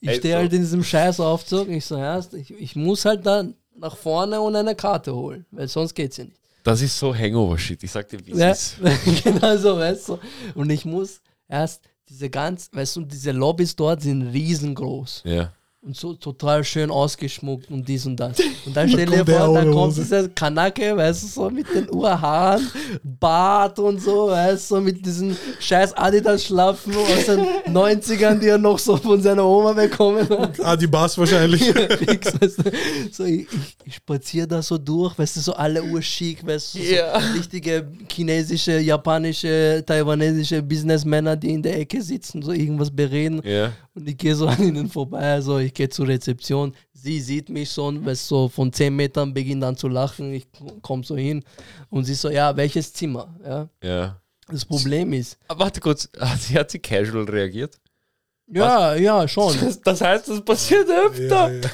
Ich 0.00 0.16
stehe 0.16 0.36
halt 0.36 0.52
in 0.52 0.60
diesem 0.60 0.82
scheiß 0.84 1.18
Aufzug. 1.20 1.68
Ich 1.68 1.84
so, 1.84 1.96
erst, 1.96 2.34
ich, 2.34 2.50
ich 2.52 2.76
muss 2.76 3.04
halt 3.04 3.26
dann 3.26 3.54
nach 3.76 3.96
vorne 3.96 4.40
und 4.40 4.54
eine 4.54 4.74
Karte 4.74 5.14
holen, 5.14 5.44
weil 5.50 5.68
sonst 5.68 5.94
geht's 5.94 6.16
ja 6.18 6.24
nicht. 6.24 6.38
Das 6.62 6.80
ist 6.80 6.98
so 6.98 7.14
Hangover-Shit. 7.14 7.82
Ich 7.82 7.90
sag 7.90 8.08
dir, 8.08 8.24
wie 8.24 8.32
es 8.32 8.38
Ja, 8.38 8.50
ist. 8.50 8.76
genau 9.24 9.56
so, 9.56 9.76
weißt 9.76 10.08
du. 10.10 10.18
Und 10.54 10.70
ich 10.70 10.84
muss 10.84 11.20
erst 11.48 11.82
diese 12.08 12.30
ganz, 12.30 12.70
weißt 12.72 12.96
du, 12.96 13.00
diese 13.02 13.32
Lobbys 13.32 13.76
dort 13.76 14.02
sind 14.02 14.22
riesengroß. 14.22 15.22
Ja. 15.24 15.52
Und 15.84 15.94
so 15.96 16.14
total 16.14 16.64
schön 16.64 16.90
ausgeschmuckt 16.90 17.70
und 17.70 17.86
dies 17.86 18.06
und 18.06 18.16
das. 18.16 18.38
Und 18.64 18.74
dann 18.74 18.88
stell 18.88 19.04
dir 19.04 19.26
vor, 19.26 19.50
ohne 19.50 19.70
kommt 19.70 19.96
dieser 19.98 20.26
Kanake, 20.30 20.96
weißt 20.96 21.22
du, 21.22 21.26
so 21.26 21.50
mit 21.50 21.66
den 21.74 21.90
Urhaaren, 21.90 22.66
Bart 23.02 23.78
und 23.78 24.00
so, 24.00 24.28
weißt 24.28 24.70
du, 24.70 24.80
mit 24.80 25.04
diesen 25.04 25.36
scheiß 25.60 25.92
Adidas-Schlappen 25.94 26.96
aus 26.96 27.26
den 27.26 27.40
90ern, 27.74 28.38
die 28.38 28.46
er 28.48 28.56
noch 28.56 28.78
so 28.78 28.96
von 28.96 29.20
seiner 29.20 29.44
Oma 29.44 29.74
bekommen 29.74 30.26
hat. 30.30 30.58
Ah, 30.62 30.74
die 30.76 30.86
Bass 30.86 31.18
wahrscheinlich. 31.18 31.62
So, 33.12 33.24
ich, 33.24 33.46
ich, 33.84 33.94
spaziere 33.94 34.46
da 34.48 34.62
so 34.62 34.78
durch, 34.78 35.18
weißt 35.18 35.36
du, 35.36 35.40
so 35.40 35.52
alle 35.52 35.82
urschick, 35.82 36.44
weißt 36.46 36.74
du, 36.74 36.78
so 36.78 36.94
Ja. 36.94 37.16
richtige 37.36 37.86
chinesische, 38.10 38.78
japanische, 38.78 39.82
taiwanesische 39.86 40.62
Businessmänner, 40.62 41.36
die 41.36 41.52
in 41.52 41.62
der 41.62 41.78
Ecke 41.78 42.00
sitzen, 42.02 42.40
so 42.42 42.52
irgendwas 42.52 42.90
bereden. 42.90 43.42
Ja. 43.44 43.72
Und 43.94 44.08
ich 44.08 44.16
gehe 44.16 44.34
so 44.34 44.46
an 44.48 44.62
ihnen 44.62 44.88
vorbei, 44.90 45.32
also 45.34 45.58
ich 45.58 45.72
gehe 45.72 45.88
zur 45.88 46.08
Rezeption. 46.08 46.74
Sie 46.92 47.20
sieht 47.20 47.48
mich 47.48 47.70
schon, 47.70 48.04
weißt, 48.04 48.26
so 48.28 48.48
von 48.48 48.72
10 48.72 48.94
Metern 48.94 49.32
beginnt 49.32 49.62
an 49.64 49.76
zu 49.76 49.88
lachen. 49.88 50.32
Ich 50.32 50.46
komme 50.82 51.04
so 51.04 51.16
hin 51.16 51.44
und 51.90 52.04
sie 52.04 52.14
so, 52.14 52.30
ja, 52.30 52.56
welches 52.56 52.92
Zimmer? 52.92 53.34
Ja. 53.44 53.68
Ja. 53.82 54.20
Das 54.48 54.64
Problem 54.64 55.12
ist, 55.14 55.38
Aber 55.48 55.64
warte 55.64 55.80
kurz, 55.80 56.08
hat 56.18 56.40
sie, 56.40 56.58
hat 56.58 56.70
sie 56.70 56.78
casual 56.78 57.24
reagiert? 57.24 57.78
ja, 58.46 58.94
ja, 58.94 59.26
schon, 59.26 59.58
Das, 59.58 59.80
das 59.80 60.00
heißt, 60.02 60.28
das 60.28 60.44
passiert 60.44 60.88
öfter. 60.90 61.48
Ja, 61.50 61.60
ja. 61.60 61.70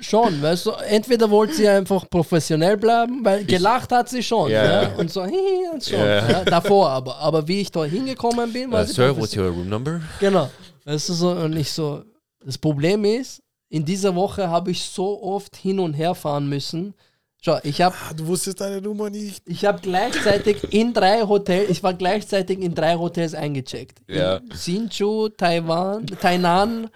Schon, 0.00 0.40
weißt 0.42 0.66
du, 0.66 0.70
entweder 0.88 1.30
wollte 1.30 1.54
sie 1.54 1.68
einfach 1.68 2.08
professionell 2.08 2.76
bleiben, 2.76 3.24
weil 3.24 3.44
gelacht 3.44 3.92
hat 3.92 4.08
sie 4.08 4.22
schon, 4.22 4.50
Ja. 4.50 4.82
ja. 4.82 4.88
und 4.96 5.10
so, 5.10 5.24
hihi, 5.24 5.68
und 5.72 5.84
schon, 5.84 5.98
Ja. 5.98 6.28
ja, 6.30 6.44
davor 6.44 6.88
aber, 6.90 7.16
aber 7.18 7.46
wie 7.46 7.60
ich 7.60 7.70
da 7.70 7.84
hingekommen 7.84 8.52
bin, 8.52 8.70
war 8.72 8.82
Uh, 8.82 8.86
sie 8.86 8.92
sir, 8.94 9.12
professionell. 9.12 9.48
what's 9.50 9.56
your 9.56 9.62
room 9.62 9.68
number? 9.68 10.00
Genau. 10.20 10.48
Weißt 10.84 11.08
du 11.08 11.12
so, 11.14 11.30
und 11.30 11.56
ich 11.56 11.70
so, 11.70 12.02
das 12.44 12.56
Problem 12.58 13.04
ist, 13.04 13.42
in 13.68 13.84
dieser 13.84 14.14
Woche 14.14 14.48
habe 14.48 14.70
ich 14.72 14.82
so 14.82 15.22
oft 15.22 15.54
hin 15.56 15.78
und 15.78 15.94
her 15.94 16.14
fahren 16.14 16.48
müssen. 16.48 16.94
Schau, 17.42 17.58
ich 17.62 17.80
habe 17.80 17.94
Ah, 18.08 18.12
du 18.12 18.26
wusstest 18.26 18.60
deine 18.60 18.82
Nummer 18.82 19.08
nicht. 19.08 19.42
ich 19.46 19.64
hab 19.64 19.80
gleichzeitig 19.82 20.74
in 20.74 20.92
drei 20.92 21.22
Hotels, 21.22 21.70
ich 21.70 21.82
war 21.82 21.94
gleichzeitig 21.94 22.58
in 22.60 22.74
drei 22.74 22.96
Hotels 22.96 23.34
eingecheckt. 23.34 23.98
Ja. 24.08 24.36
In 24.36 24.50
Hsinchu, 24.52 25.28
Taiwan, 25.30 26.04
Tainan 26.06 26.90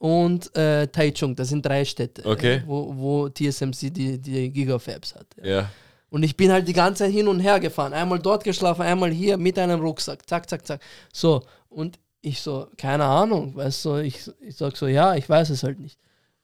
und 0.00 0.56
äh, 0.56 0.86
Taichung. 0.88 1.36
Das 1.36 1.48
sind 1.50 1.64
drei 1.64 1.84
Städte, 1.84 2.24
Okay. 2.24 2.54
äh, 2.56 2.62
wo, 2.66 2.96
wo 2.96 3.28
TSMC 3.28 3.90
die, 3.92 4.18
die 4.18 4.50
Gigafabs 4.50 5.14
hat. 5.14 5.26
Ja. 5.42 5.46
Ja. 5.46 5.70
Und 6.08 6.22
ich 6.24 6.36
bin 6.36 6.50
halt 6.50 6.66
die 6.66 6.72
ganze 6.72 7.04
Zeit 7.04 7.12
hin 7.12 7.28
und 7.28 7.38
her 7.38 7.60
gefahren. 7.60 7.92
Einmal 7.92 8.18
dort 8.18 8.42
geschlafen, 8.42 8.82
einmal 8.82 9.10
hier 9.10 9.36
mit 9.36 9.58
einem 9.58 9.78
Rucksack. 9.80 10.26
Zack, 10.28 10.48
zack, 10.48 10.66
zack. 10.66 10.80
So, 11.12 11.42
und 11.68 11.98
ich 12.22 12.40
so, 12.40 12.66
keine 12.76 13.04
Ahnung, 13.04 13.54
weißt 13.54 13.84
du, 13.84 13.96
ich, 13.98 14.28
ich 14.40 14.56
sag 14.56 14.76
so, 14.76 14.86
ja, 14.86 15.14
ich 15.14 15.28
weiß 15.28 15.50
es 15.50 15.62
halt 15.62 15.78
nicht. 15.78 15.98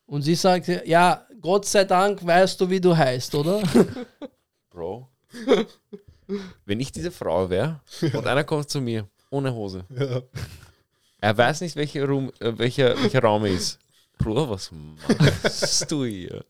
Und 0.04 0.22
sie 0.22 0.34
sagte, 0.36 0.82
ja, 0.86 1.26
Gott 1.40 1.64
sei 1.64 1.84
Dank 1.84 2.24
weißt 2.24 2.60
du, 2.60 2.68
wie 2.70 2.80
du 2.80 2.96
heißt, 2.96 3.34
oder? 3.34 3.60
Bro. 4.70 5.08
Wenn 6.64 6.78
ich 6.80 6.92
diese 6.92 7.10
Frau 7.10 7.48
wäre 7.50 7.80
und 8.12 8.26
einer 8.26 8.44
kommt 8.44 8.68
zu 8.70 8.80
mir 8.80 9.08
ohne 9.30 9.52
Hose. 9.54 9.84
Ja. 9.98 10.20
Er 11.27 11.36
weiß 11.36 11.62
nicht, 11.62 11.74
welcher, 11.74 12.07
Raum, 12.07 12.31
äh, 12.39 12.53
welcher, 12.57 12.97
welcher 13.03 13.20
Raum 13.20 13.44
er 13.47 13.51
ist. 13.51 13.81
Bruder, 14.16 14.48
was 14.48 14.70
machst 14.70 15.90
du 15.90 16.05
hier? 16.05 16.44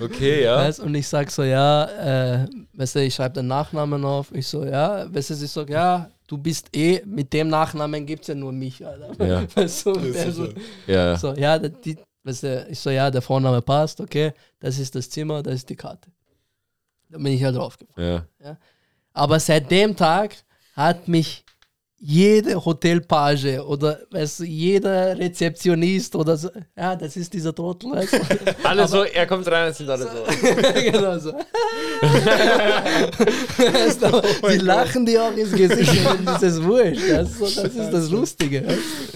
Okay, 0.00 0.44
ja. 0.44 0.58
Weißt, 0.58 0.78
und 0.78 0.94
ich 0.94 1.08
sag 1.08 1.28
so, 1.28 1.42
ja, 1.42 2.42
äh, 2.44 2.48
weißt 2.74 2.94
du, 2.94 3.00
ich 3.04 3.12
schreibe 3.16 3.34
den 3.34 3.48
Nachnamen 3.48 4.04
auf. 4.04 4.32
Ich 4.32 4.46
so, 4.46 4.64
ja, 4.64 5.12
weißt 5.12 5.30
du, 5.30 5.34
ich 5.34 5.50
sag, 5.50 5.68
ja, 5.70 6.08
du 6.28 6.38
bist 6.38 6.68
eh, 6.72 7.02
mit 7.04 7.32
dem 7.32 7.48
Nachnamen 7.48 8.06
gibt 8.06 8.22
es 8.22 8.28
ja 8.28 8.36
nur 8.36 8.52
mich, 8.52 8.86
Alter. 8.86 9.26
Ja. 9.26 9.42
Weißt 9.56 9.86
du, 9.86 9.94
so, 10.30 10.48
Ja. 10.86 11.16
so, 11.16 11.34
ja, 11.34 11.58
der- 11.58 11.70
die, 11.70 11.98
weißt 12.22 12.42
du, 12.44 12.66
ich 12.70 12.78
so, 12.78 12.90
ja, 12.90 13.10
der 13.10 13.22
Vorname 13.22 13.60
passt, 13.60 14.00
okay, 14.00 14.32
das 14.60 14.78
ist 14.78 14.94
das 14.94 15.10
Zimmer, 15.10 15.42
das 15.42 15.54
ist 15.56 15.68
die 15.68 15.76
Karte. 15.76 16.08
Da 17.10 17.18
bin 17.18 17.26
ich 17.26 17.42
halt 17.42 17.56
draufgefahren. 17.56 18.24
ja. 18.40 18.56
Aber 19.14 19.40
seit 19.40 19.68
dem 19.70 19.96
Tag 19.96 20.36
hat 20.74 21.08
mich 21.08 21.41
jede 22.04 22.64
Hotelpage 22.64 23.60
oder 23.60 24.00
weißt 24.10 24.40
du, 24.40 24.44
jeder 24.44 25.16
Rezeptionist 25.16 26.16
oder 26.16 26.36
so, 26.36 26.50
ja, 26.76 26.96
das 26.96 27.16
ist 27.16 27.32
dieser 27.32 27.54
Trottel, 27.54 27.92
weißt 27.92 28.14
du. 28.14 28.18
Alle 28.64 28.88
so, 28.88 29.04
er 29.04 29.24
kommt 29.24 29.46
rein, 29.46 29.68
es 29.70 29.78
sind 29.78 29.88
alle 29.88 30.04
so. 30.04 30.10
genau 30.90 31.16
so. 31.20 31.32
Weißt 33.58 34.02
du, 34.02 34.06
aber 34.06 34.50
die 34.50 34.58
lachen 34.58 35.06
dir 35.06 35.22
auch 35.22 35.36
ins 35.36 35.52
Gesicht 35.52 36.04
und 36.10 36.24
das 36.26 36.42
ist 36.42 36.64
wurscht. 36.64 37.08
Das 37.08 37.30
ist, 37.30 37.38
so, 37.38 37.62
das, 37.62 37.74
ist 37.74 37.90
das 37.92 38.10
Lustige. 38.10 38.64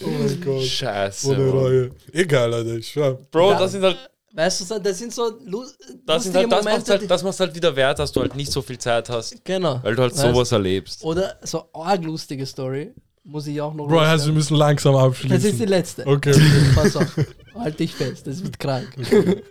Oh 0.04 0.08
mein 0.08 0.40
Gott. 0.44 0.62
Scheiße. 0.62 1.30
Ohne. 1.30 1.50
Reue. 1.50 1.90
Egal, 2.12 2.54
Alter, 2.54 2.76
ich 2.76 2.86
schwör. 2.86 3.18
Bro, 3.32 3.50
Ja. 3.50 3.58
das 3.58 3.72
sind 3.72 3.82
halt, 3.82 3.96
Weißt 4.36 4.70
du, 4.70 4.78
das 4.78 4.98
sind 4.98 5.14
so 5.14 5.30
lu 5.46 5.64
das, 6.04 6.24
sind 6.24 6.34
lustige 6.34 6.36
halt, 6.36 6.52
das 6.52 6.64
macht 6.64 6.64
Momente. 6.64 6.90
halt, 6.92 7.10
das 7.10 7.22
macht's 7.22 7.40
halt 7.40 7.54
wieder 7.54 7.74
wert, 7.74 7.98
dass 7.98 8.12
du 8.12 8.20
halt 8.20 8.36
nicht 8.36 8.52
so 8.52 8.60
viel 8.60 8.76
Zeit 8.76 9.08
hast, 9.08 9.42
genau. 9.46 9.80
weil 9.82 9.94
du 9.96 10.02
halt 10.02 10.12
Weißt 10.12 10.20
sowas 10.22 10.52
erlebst. 10.52 11.02
Oder 11.04 11.38
so 11.42 11.64
arg 11.72 12.04
lustige 12.04 12.44
Story, 12.44 12.92
muss 13.24 13.46
ich 13.46 13.58
auch 13.62 13.72
noch 13.72 13.88
Bro, 13.88 14.00
also 14.00 14.26
wir 14.26 14.34
müssen 14.34 14.56
langsam 14.58 14.92
Das 14.92 15.04
abschließen. 15.04 15.50
ist 15.50 15.58
die 15.58 15.64
letzte. 15.64 16.06
Okay, 16.06 16.32
okay. 16.32 16.70
Pass 16.74 16.96
auf. 16.96 17.18
Halt 17.54 17.80
dich 17.80 17.94
fest, 17.94 18.26
das 18.26 18.44
wird 18.44 18.58
krank. 18.58 18.94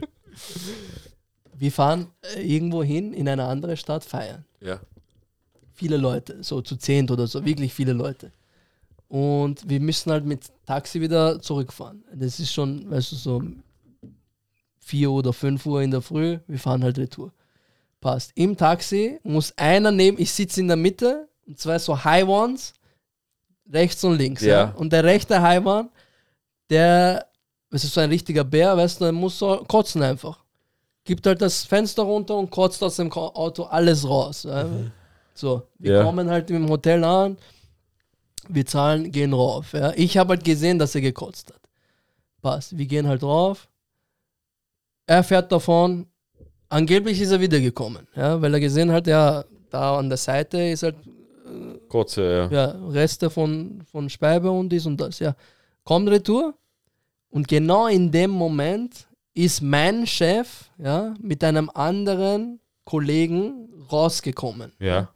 Wir 1.57 1.71
fahren 1.71 2.07
äh, 2.35 2.41
irgendwo 2.41 2.83
hin 2.83 3.13
in 3.13 3.27
eine 3.29 3.45
andere 3.45 3.77
Stadt 3.77 4.03
feiern. 4.03 4.45
Ja. 4.59 4.79
Viele 5.73 5.97
Leute, 5.97 6.43
so 6.43 6.61
zu 6.61 6.75
zehnt 6.75 7.09
oder 7.09 7.27
so, 7.27 7.43
wirklich 7.45 7.73
viele 7.73 7.93
Leute. 7.93 8.31
Und 9.07 9.67
wir 9.69 9.79
müssen 9.79 10.11
halt 10.11 10.25
mit 10.25 10.51
Taxi 10.65 10.99
wieder 10.99 11.39
zurückfahren. 11.41 12.03
Das 12.13 12.39
ist 12.39 12.53
schon, 12.53 12.89
weißt 12.91 13.13
du, 13.13 13.15
so 13.15 13.41
4 14.85 15.09
oder 15.11 15.33
5 15.33 15.65
Uhr 15.65 15.81
in 15.81 15.89
der 15.91 16.01
Früh. 16.01 16.37
Wir 16.47 16.59
fahren 16.59 16.83
halt 16.83 16.97
Retour. 16.99 17.33
Passt. 18.01 18.31
Im 18.35 18.55
Taxi 18.55 19.19
muss 19.23 19.51
einer 19.57 19.91
neben, 19.91 20.19
ich 20.19 20.31
sitze 20.31 20.59
in 20.61 20.67
der 20.67 20.77
Mitte, 20.77 21.27
und 21.47 21.59
zwei 21.59 21.79
so 21.79 22.03
High 22.03 22.27
Ones, 22.27 22.73
rechts 23.71 24.03
und 24.03 24.17
links. 24.17 24.43
Ja. 24.43 24.65
Ja. 24.65 24.71
Und 24.75 24.93
der 24.93 25.03
rechte 25.03 25.41
High 25.41 25.65
One, 25.65 25.89
der, 26.69 27.25
das 27.71 27.83
ist 27.83 27.93
so 27.95 28.01
ein 28.01 28.09
richtiger 28.09 28.43
Bär, 28.43 28.77
weißt 28.77 28.99
du, 29.01 29.05
der 29.05 29.11
muss 29.11 29.39
so 29.39 29.57
kotzen 29.67 30.03
einfach. 30.03 30.43
Gibt 31.03 31.25
halt 31.25 31.41
das 31.41 31.63
Fenster 31.65 32.03
runter 32.03 32.35
und 32.35 32.51
kotzt 32.51 32.83
aus 32.83 32.95
dem 32.97 33.11
Auto 33.11 33.63
alles 33.63 34.07
raus. 34.07 34.43
Ja. 34.43 34.67
So, 35.33 35.63
wir 35.79 35.93
Ja. 35.93 36.03
kommen 36.03 36.29
halt 36.29 36.49
im 36.51 36.69
Hotel 36.69 37.03
an, 37.03 37.37
wir 38.49 38.65
zahlen, 38.67 39.11
gehen 39.11 39.33
rauf. 39.33 39.73
Ja. 39.73 39.93
Ich 39.95 40.15
habe 40.17 40.29
halt 40.29 40.43
gesehen, 40.43 40.77
dass 40.77 40.93
er 40.93 41.01
gekotzt 41.01 41.51
hat. 41.51 41.61
Passt, 42.43 42.77
wir 42.77 42.85
gehen 42.85 43.07
halt 43.07 43.23
rauf. 43.23 43.67
Er 45.07 45.23
fährt 45.23 45.51
davon. 45.51 46.07
Angeblich 46.69 47.21
ist 47.21 47.31
er 47.31 47.39
wiedergekommen, 47.39 48.07
ja, 48.15 48.41
weil 48.41 48.53
er 48.53 48.59
gesehen 48.59 48.91
hat, 48.91 49.05
ja, 49.07 49.45
da 49.69 49.97
an 49.97 50.09
der 50.09 50.17
Seite 50.17 50.57
ist 50.57 50.83
halt 50.83 50.95
Kurze, 51.89 52.49
ja. 52.51 52.51
ja, 52.51 52.65
Reste 52.89 53.29
von, 53.29 53.83
von 53.91 54.09
Speibe 54.09 54.49
und 54.49 54.69
dies 54.69 54.85
und 54.85 54.99
das, 54.99 55.19
ja. 55.19 55.35
Kommt 55.83 56.09
retour 56.09 56.55
und 57.29 57.47
genau 57.47 57.87
in 57.87 58.11
dem 58.11 58.31
Moment 58.31 59.07
ist 59.33 59.61
mein 59.61 60.07
Chef, 60.07 60.71
ja, 60.77 61.13
mit 61.21 61.43
einem 61.43 61.69
anderen 61.73 62.59
Kollegen 62.83 63.69
rausgekommen. 63.91 64.71
Ja. 64.79 65.09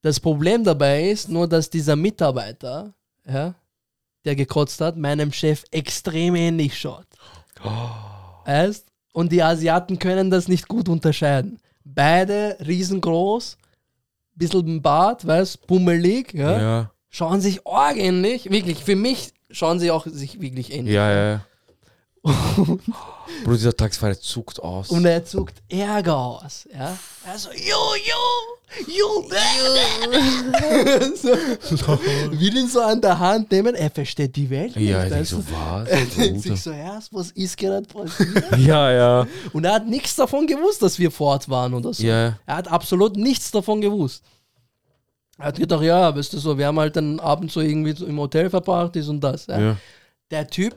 Das 0.00 0.18
Problem 0.18 0.64
dabei 0.64 1.10
ist 1.10 1.28
nur, 1.28 1.46
dass 1.46 1.68
dieser 1.68 1.96
Mitarbeiter, 1.96 2.94
ja, 3.26 3.54
der 4.24 4.36
gekotzt 4.36 4.80
hat, 4.80 4.96
meinem 4.96 5.32
Chef 5.32 5.64
extrem 5.70 6.34
ähnlich 6.34 6.78
schaut. 6.78 7.06
Weißt? 8.44 8.91
Und 9.12 9.30
die 9.32 9.42
Asiaten 9.42 9.98
können 9.98 10.30
das 10.30 10.48
nicht 10.48 10.68
gut 10.68 10.88
unterscheiden. 10.88 11.58
Beide 11.84 12.56
riesengroß, 12.66 13.56
bisschen 14.34 14.80
Bart, 14.82 15.26
weißt, 15.26 15.66
pummelig, 15.66 16.32
ja, 16.32 16.60
Ja. 16.60 16.90
schauen 17.10 17.40
sich 17.40 17.66
arg 17.66 17.96
ähnlich. 17.98 18.50
Wirklich, 18.50 18.82
für 18.82 18.96
mich 18.96 19.32
schauen 19.50 19.78
sie 19.78 19.90
auch 19.90 20.06
sich 20.06 20.40
wirklich 20.40 20.72
ähnlich. 20.72 20.94
Ja, 20.94 21.10
ja, 21.12 21.32
ja. 21.32 21.46
Bro, 22.22 22.78
dieser 23.54 23.76
Taxifahrer 23.76 24.18
zuckt 24.18 24.60
aus. 24.60 24.90
Und 24.90 25.04
er 25.04 25.24
zuckt 25.24 25.60
Ärger 25.68 26.16
aus. 26.16 26.68
Ja? 26.72 26.96
Er 27.26 27.38
so, 27.38 27.50
yo, 27.50 27.56
yo, 27.58 28.14
yo, 28.86 29.24
yo. 29.28 29.32
so, 31.14 31.28
will 32.38 32.56
ihn 32.56 32.68
so 32.68 32.80
an 32.80 33.00
der 33.00 33.18
Hand 33.18 33.50
nehmen. 33.50 33.74
Er 33.74 33.90
versteht 33.90 34.36
die 34.36 34.48
Welt 34.48 34.76
nicht. 34.76 34.88
ja, 34.88 35.10
weißt 35.10 35.30
so, 35.30 35.38
was? 35.38 35.88
Er 35.88 35.96
denkt 36.04 36.16
Bruder? 36.16 36.40
sich 36.40 36.62
so, 36.62 36.70
erst, 36.70 37.12
was 37.12 37.32
ist 37.32 37.56
gerade 37.56 37.86
passiert? 37.86 38.44
Ja, 38.58 38.92
ja. 38.92 39.26
Und 39.52 39.64
er 39.64 39.74
hat 39.74 39.88
nichts 39.88 40.14
davon 40.14 40.46
gewusst, 40.46 40.80
dass 40.82 40.98
wir 41.00 41.10
fort 41.10 41.48
waren 41.48 41.74
oder 41.74 41.92
so. 41.92 42.04
Ja. 42.04 42.38
Er 42.46 42.56
hat 42.56 42.68
absolut 42.68 43.16
nichts 43.16 43.50
davon 43.50 43.80
gewusst. 43.80 44.22
Er 45.38 45.46
hat 45.46 45.58
gedacht, 45.58 45.82
ja, 45.82 46.14
weißt 46.14 46.32
du 46.32 46.38
so, 46.38 46.56
wir 46.56 46.66
haben 46.68 46.78
halt 46.78 46.94
den 46.94 47.18
Abend 47.18 47.50
so 47.50 47.60
irgendwie 47.60 47.96
so 47.96 48.06
im 48.06 48.18
Hotel 48.20 48.48
verbracht, 48.48 48.94
dies 48.94 49.08
und 49.08 49.20
das. 49.20 49.46
Ja. 49.46 49.58
Ja. 49.60 49.76
Der 50.32 50.48
Typ 50.48 50.76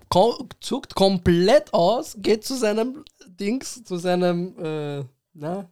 zuckt 0.60 0.94
komplett 0.96 1.74
aus, 1.74 2.16
geht 2.20 2.44
zu 2.44 2.56
seinem 2.58 3.06
Dings, 3.40 3.84
zu 3.86 3.96
seinem 3.98 4.54
äh, 4.62 5.04
na, 5.34 5.70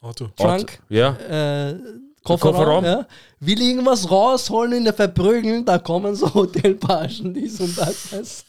Auto. 0.00 0.28
Trunk, 0.36 0.80
Ja. 0.88 1.10
äh, 1.16 1.74
Kofferraum, 2.22 2.54
Kofferraum. 2.54 2.84
Ja, 2.84 3.06
will 3.40 3.60
irgendwas 3.60 4.08
rausholen, 4.10 4.86
ihn 4.86 4.92
verprügeln, 4.92 5.64
da 5.64 5.78
kommen 5.78 6.14
so 6.14 6.32
Hotelpagen, 6.34 7.34
dies 7.34 7.60
und 7.60 7.76
das. 7.76 8.12
Weißt? 8.12 8.46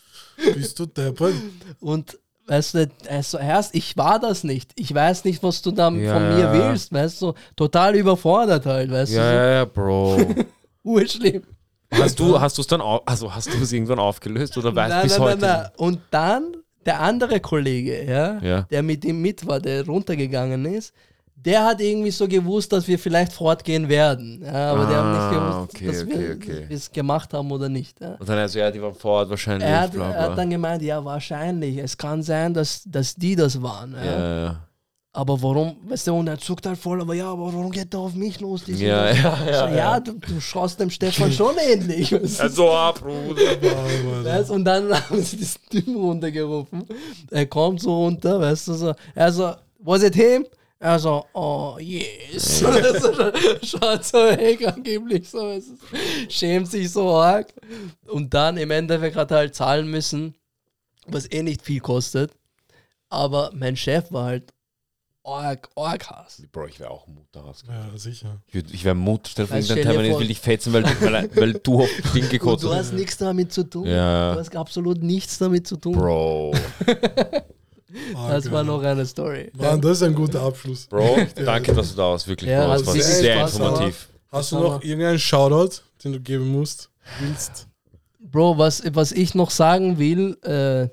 Bist 0.54 0.78
du 0.80 0.86
deppert? 0.86 1.34
Und 1.80 2.20
weißt 2.46 2.76
du, 2.76 2.92
also 3.10 3.40
erst, 3.40 3.74
ich 3.74 3.98
war 3.98 4.20
das 4.20 4.44
nicht. 4.44 4.72
Ich 4.76 4.94
weiß 4.94 5.24
nicht, 5.26 5.42
was 5.42 5.64
du 5.64 5.72
da 5.72 5.90
Ja, 5.90 6.14
von 6.14 6.30
mir 6.30 6.40
ja. 6.40 6.54
willst, 6.54 6.94
weißt 6.94 7.20
du, 7.24 7.34
total 7.56 7.96
überfordert 7.96 8.66
halt, 8.68 8.92
weißt 8.92 9.14
Ja, 9.14 9.34
ja, 9.34 9.52
ja, 9.56 9.66
Bro. 9.66 10.18
du, 10.18 10.36
so 10.84 10.90
urschlimm. 10.92 11.44
Hast 11.92 12.20
du 12.20 12.40
hast 12.40 12.58
du 12.58 12.62
es 12.62 12.68
dann 12.68 12.82
au 12.82 13.02
also 13.06 13.34
hast 13.34 13.54
du 13.54 13.58
es 13.62 13.72
irgendwann 13.72 14.00
aufgelöst 14.00 14.58
oder 14.58 14.76
weißt 14.76 14.90
Nein, 14.90 15.04
bis 15.04 15.20
heute? 15.20 15.72
Und 15.78 16.00
dann 16.12 16.58
der 16.86 17.00
andere 17.02 17.40
Kollege, 17.40 18.04
ja, 18.06 18.40
Ja. 18.42 18.62
der 18.64 18.84
mit 18.84 19.04
ihm 19.06 19.22
mit 19.22 19.46
war, 19.48 19.60
der 19.60 19.86
runtergegangen 19.86 20.66
ist, 20.66 20.94
der 21.36 21.64
hat 21.66 21.80
irgendwie 21.82 22.12
so 22.12 22.28
gewusst, 22.28 22.74
dass 22.74 22.88
wir 22.88 22.98
vielleicht 22.98 23.32
fortgehen 23.32 23.88
werden. 23.88 24.42
Ja, 24.44 24.72
aber 24.74 24.86
der 24.86 24.98
hat 24.98 25.12
nicht 25.12 25.22
Ah, 25.22 25.52
gewusst, 25.62 25.76
okay, 25.76 25.86
dass 25.88 26.02
okay, 26.04 26.20
wir 26.20 26.36
okay. 26.36 26.68
es 26.70 26.92
gemacht 26.92 27.34
haben 27.34 27.52
oder 27.52 27.70
nicht. 27.70 28.00
Ja. 28.02 28.16
Und 28.16 28.28
dann 28.28 28.38
also 28.40 28.60
ja, 28.60 28.72
die 28.72 28.82
waren 28.82 28.96
vor 28.96 29.12
Ort 29.20 29.30
wahrscheinlich. 29.30 29.68
Er, 29.70 29.82
hat, 29.82 29.92
bla, 29.94 30.08
er 30.08 30.12
bla. 30.14 30.22
hat 30.32 30.38
dann 30.38 30.50
gemeint, 30.50 30.82
ja, 30.82 31.04
wahrscheinlich. 31.06 31.78
Es 31.78 31.98
kann 31.98 32.22
sein, 32.24 32.54
dass, 32.54 32.84
dass 32.86 33.16
die 33.16 33.36
das 33.36 33.62
waren. 33.62 33.94
Ja. 33.94 34.04
ja, 34.06 34.44
ja. 34.46 34.67
Aber 35.18 35.42
warum, 35.42 35.78
weißt 35.90 36.06
du, 36.06 36.14
und 36.14 36.28
er 36.28 36.38
zuckt 36.38 36.68
halt 36.68 36.78
voll, 36.78 37.02
aber 37.02 37.16
ja, 37.16 37.32
aber 37.32 37.52
warum 37.52 37.72
geht 37.72 37.92
er 37.92 38.02
auf 38.02 38.14
mich 38.14 38.40
los? 38.40 38.62
Ja, 38.68 39.12
ja, 39.12 39.46
ja, 39.50 39.68
so, 39.68 39.76
ja, 39.76 40.00
du, 40.00 40.14
du 40.14 40.40
schaust 40.40 40.80
dem 40.80 40.92
Stefan 40.92 41.32
schon 41.32 41.56
ähnlich. 41.72 42.12
weißt 42.12 42.38
du? 42.38 42.44
Also, 42.44 42.70
ah, 42.70 42.92
Bruder. 42.92 44.24
Weißt, 44.24 44.52
und 44.52 44.64
dann 44.64 44.94
haben 45.10 45.24
sie 45.24 45.40
das 45.40 45.56
Typen 45.72 45.96
runtergerufen. 45.96 46.86
Er 47.32 47.48
kommt 47.48 47.82
so 47.82 48.04
runter, 48.04 48.40
weißt 48.40 48.68
du, 48.68 48.74
so. 48.76 48.94
Er 49.16 49.32
so, 49.32 49.56
was 49.80 50.04
it 50.04 50.14
him? 50.14 50.46
Er 50.78 51.00
so, 51.00 51.26
oh 51.34 51.78
yes. 51.80 52.60
so, 52.60 52.72
schaut 53.64 54.06
so 54.06 54.20
weg 54.20 54.68
angeblich, 54.68 55.28
so, 55.28 55.40
weißt 55.40 55.70
du, 55.70 56.30
schämt 56.30 56.70
sich 56.70 56.92
so 56.92 57.10
arg. 57.16 57.52
Und 58.06 58.36
dann 58.36 58.58
im 58.58 58.70
Endeffekt 58.70 59.16
hat 59.16 59.32
er 59.32 59.38
halt 59.38 59.56
zahlen 59.56 59.90
müssen, 59.90 60.36
was 61.08 61.26
eh 61.32 61.42
nicht 61.42 61.64
viel 61.64 61.80
kostet. 61.80 62.34
Aber 63.10 63.50
mein 63.56 63.76
Chef 63.76 64.12
war 64.12 64.26
halt 64.26 64.54
arg, 65.28 65.70
arg 65.76 66.10
Hass. 66.10 66.42
Bro, 66.52 66.68
ich 66.68 66.80
wäre 66.80 66.90
auch 66.92 67.06
Mutterhass. 67.08 67.64
Ja, 67.68 67.98
sicher. 67.98 68.42
Ich, 68.48 68.74
ich 68.74 68.84
wäre 68.86 68.96
Mut, 68.96 69.28
stell 69.28 69.46
dir 69.46 69.50
vor, 69.50 69.58
Weißt, 69.58 69.70
irgendein 69.70 69.84
stell 69.84 69.94
dir 69.94 69.98
Termin 70.00 70.12
vor- 70.14 70.20
will 70.22 70.28
dich 70.28 70.40
fetzen, 70.40 70.74
weil, 70.74 70.84
weil, 71.02 71.30
weil 71.36 71.54
du 71.54 71.82
auf 71.84 71.90
Ding 72.16 72.30
gekotzt 72.30 72.64
du 72.64 72.70
hast. 72.70 72.78
hast 72.78 72.94
nichts 72.94 73.18
damit 73.18 73.52
zu 73.52 73.64
tun. 73.64 73.86
Ja. 73.88 74.34
Du 74.34 74.40
hast 74.40 74.56
absolut 74.56 75.04
nichts 75.04 75.38
damit 75.38 75.68
zu 75.68 75.76
tun. 75.78 75.94
Bro. 75.94 76.54
Das 78.28 78.52
war 78.52 78.64
noch 78.64 78.82
eine 78.84 79.06
Story. 79.06 79.52
Mann, 79.56 79.80
das 79.82 79.98
ist 79.98 80.04
ein 80.04 80.14
guter 80.14 80.42
Abschluss. 80.42 80.86
Bro, 80.88 81.18
danke, 81.36 81.74
dass 81.74 81.92
du 81.92 81.98
da 81.98 82.04
warst. 82.04 82.28
Wirklich, 82.28 82.50
Ja, 82.50 82.66
Bro. 82.66 82.74
Das 82.74 82.86
war 82.88 82.94
sehr 82.96 83.38
Spaß 83.38 83.54
informativ. 83.56 84.10
Hast 84.30 84.52
du 84.52 84.60
noch 84.60 84.84
irgendeinen 84.84 85.20
Shoutout, 85.20 85.82
den 86.04 86.14
du 86.14 86.20
geben 86.20 86.50
musst? 86.50 86.90
Willst? 87.20 87.68
Bro, 88.20 88.58
was, 88.58 88.84
was 88.94 89.14
ich 89.14 89.36
noch 89.36 89.50
sagen 89.52 89.98
will, 89.98 90.38
äh, 90.44 90.90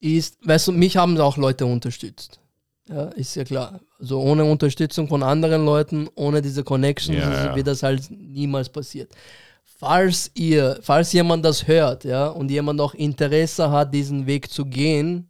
ist, 0.00 0.38
weißt 0.46 0.68
du, 0.68 0.72
mich 0.72 0.96
haben 0.96 1.18
auch 1.18 1.36
Leute 1.36 1.66
unterstützt. 1.66 2.38
Ja, 2.88 3.04
ist 3.10 3.34
ja 3.36 3.44
klar. 3.44 3.80
Also 4.00 4.20
ohne 4.20 4.44
Unterstützung 4.44 5.08
von 5.08 5.22
anderen 5.22 5.64
Leuten, 5.64 6.08
ohne 6.14 6.40
diese 6.40 6.64
Connections, 6.64 7.18
Ja, 7.18 7.54
wird 7.54 7.66
das 7.66 7.82
halt 7.82 8.10
niemals 8.10 8.68
passiert. 8.68 9.12
falls 9.80 10.30
ihr, 10.34 10.78
falls 10.82 11.12
jemand 11.12 11.44
das 11.44 11.66
hört, 11.68 12.02
ja, 12.04 12.28
und 12.28 12.50
jemand 12.50 12.80
auch 12.80 12.94
Interesse 12.94 13.70
hat, 13.70 13.94
diesen 13.94 14.26
Weg 14.26 14.50
zu 14.50 14.64
gehen, 14.64 15.28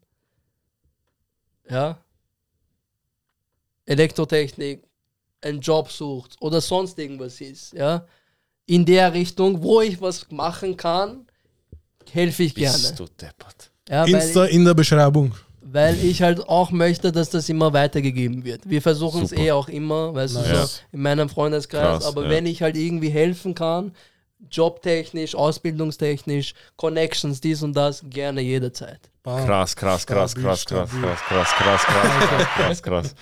ja, 1.69 1.99
Elektrotechnik, 3.87 4.83
einen 5.41 5.61
Job 5.61 5.91
sucht 5.91 6.37
oder 6.41 6.61
sonst 6.61 6.99
irgendwas 6.99 7.41
ist, 7.41 7.73
ja, 7.73 8.07
in 8.67 8.85
der 8.85 9.13
Richtung, 9.13 9.63
wo 9.63 9.81
ich 9.81 10.01
was 10.01 10.31
machen 10.31 10.77
kann, 10.77 11.27
helfe 12.13 12.43
ich 12.45 12.55
gerne. 12.55 12.77
Bist 12.77 12.99
du 12.99 13.07
deppert. 13.07 13.71
Ja, 13.89 14.05
Insta 14.05 14.45
in 14.47 14.65
der 14.65 14.75
Beschreibung. 14.75 15.35
Weil 15.71 16.03
ich 16.03 16.23
halt 16.23 16.49
auch 16.49 16.71
möchte, 16.71 17.13
dass 17.13 17.31
das 17.31 17.49
immer 17.49 17.73
weitergegeben 17.73 18.45
wird. 18.45 18.69
Wir 18.69 18.81
versuchen 18.83 19.23
es 19.23 19.33
eh 19.33 19.53
auch 19.53 19.69
immer, 19.69 20.15
weißt 20.15 20.37
du, 20.37 20.41
Ja. 20.41 20.67
so 20.67 20.81
in 20.93 21.03
meinem 21.03 21.29
Freundeskreis, 21.29 22.01
Krass, 22.03 22.07
aber 22.07 22.25
ja. 22.25 22.31
wenn 22.31 22.47
ich 22.47 22.63
halt 22.63 22.77
irgendwie 22.77 23.11
helfen 23.11 23.55
kann, 23.55 23.93
jobtechnisch, 24.51 25.35
ausbildungstechnisch, 25.35 26.55
Connections, 26.77 27.41
dies 27.41 27.63
und 27.63 27.75
das, 27.75 28.03
gerne 28.09 28.41
jederzeit. 28.41 29.01
Bam. 29.23 29.45
Krass, 29.45 29.75
krass, 29.77 30.07
krass, 30.07 30.35
krass, 30.35 30.65
krass, 30.65 30.91
krass, 30.91 31.19
krass, 31.21 31.49
krass, 31.57 31.83
krass, 31.83 32.27
krass, 32.29 32.47
krass, 32.57 32.83
krass. 32.83 33.15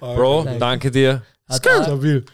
Bro, 0.00 0.44
Danke. 0.44 0.58
danke 0.60 0.90
dir. 0.90 1.22
Hat 1.48 1.64
Stabil. 1.64 2.24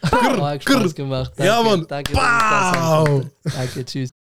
arg 0.40 0.62
Spaß 0.62 0.94
gemacht. 0.94 1.32
Danke, 1.36 1.52
Ja, 1.52 1.62
Mann. 1.62 1.86
Danke, 1.88 2.12
dass 2.12 2.22
ich 2.22 2.28
da 2.28 2.72
sein 2.74 2.82
Pow. 2.82 3.06
konnte. 3.06 3.30
Danke, 3.56 3.84
tschüss. 3.84 4.23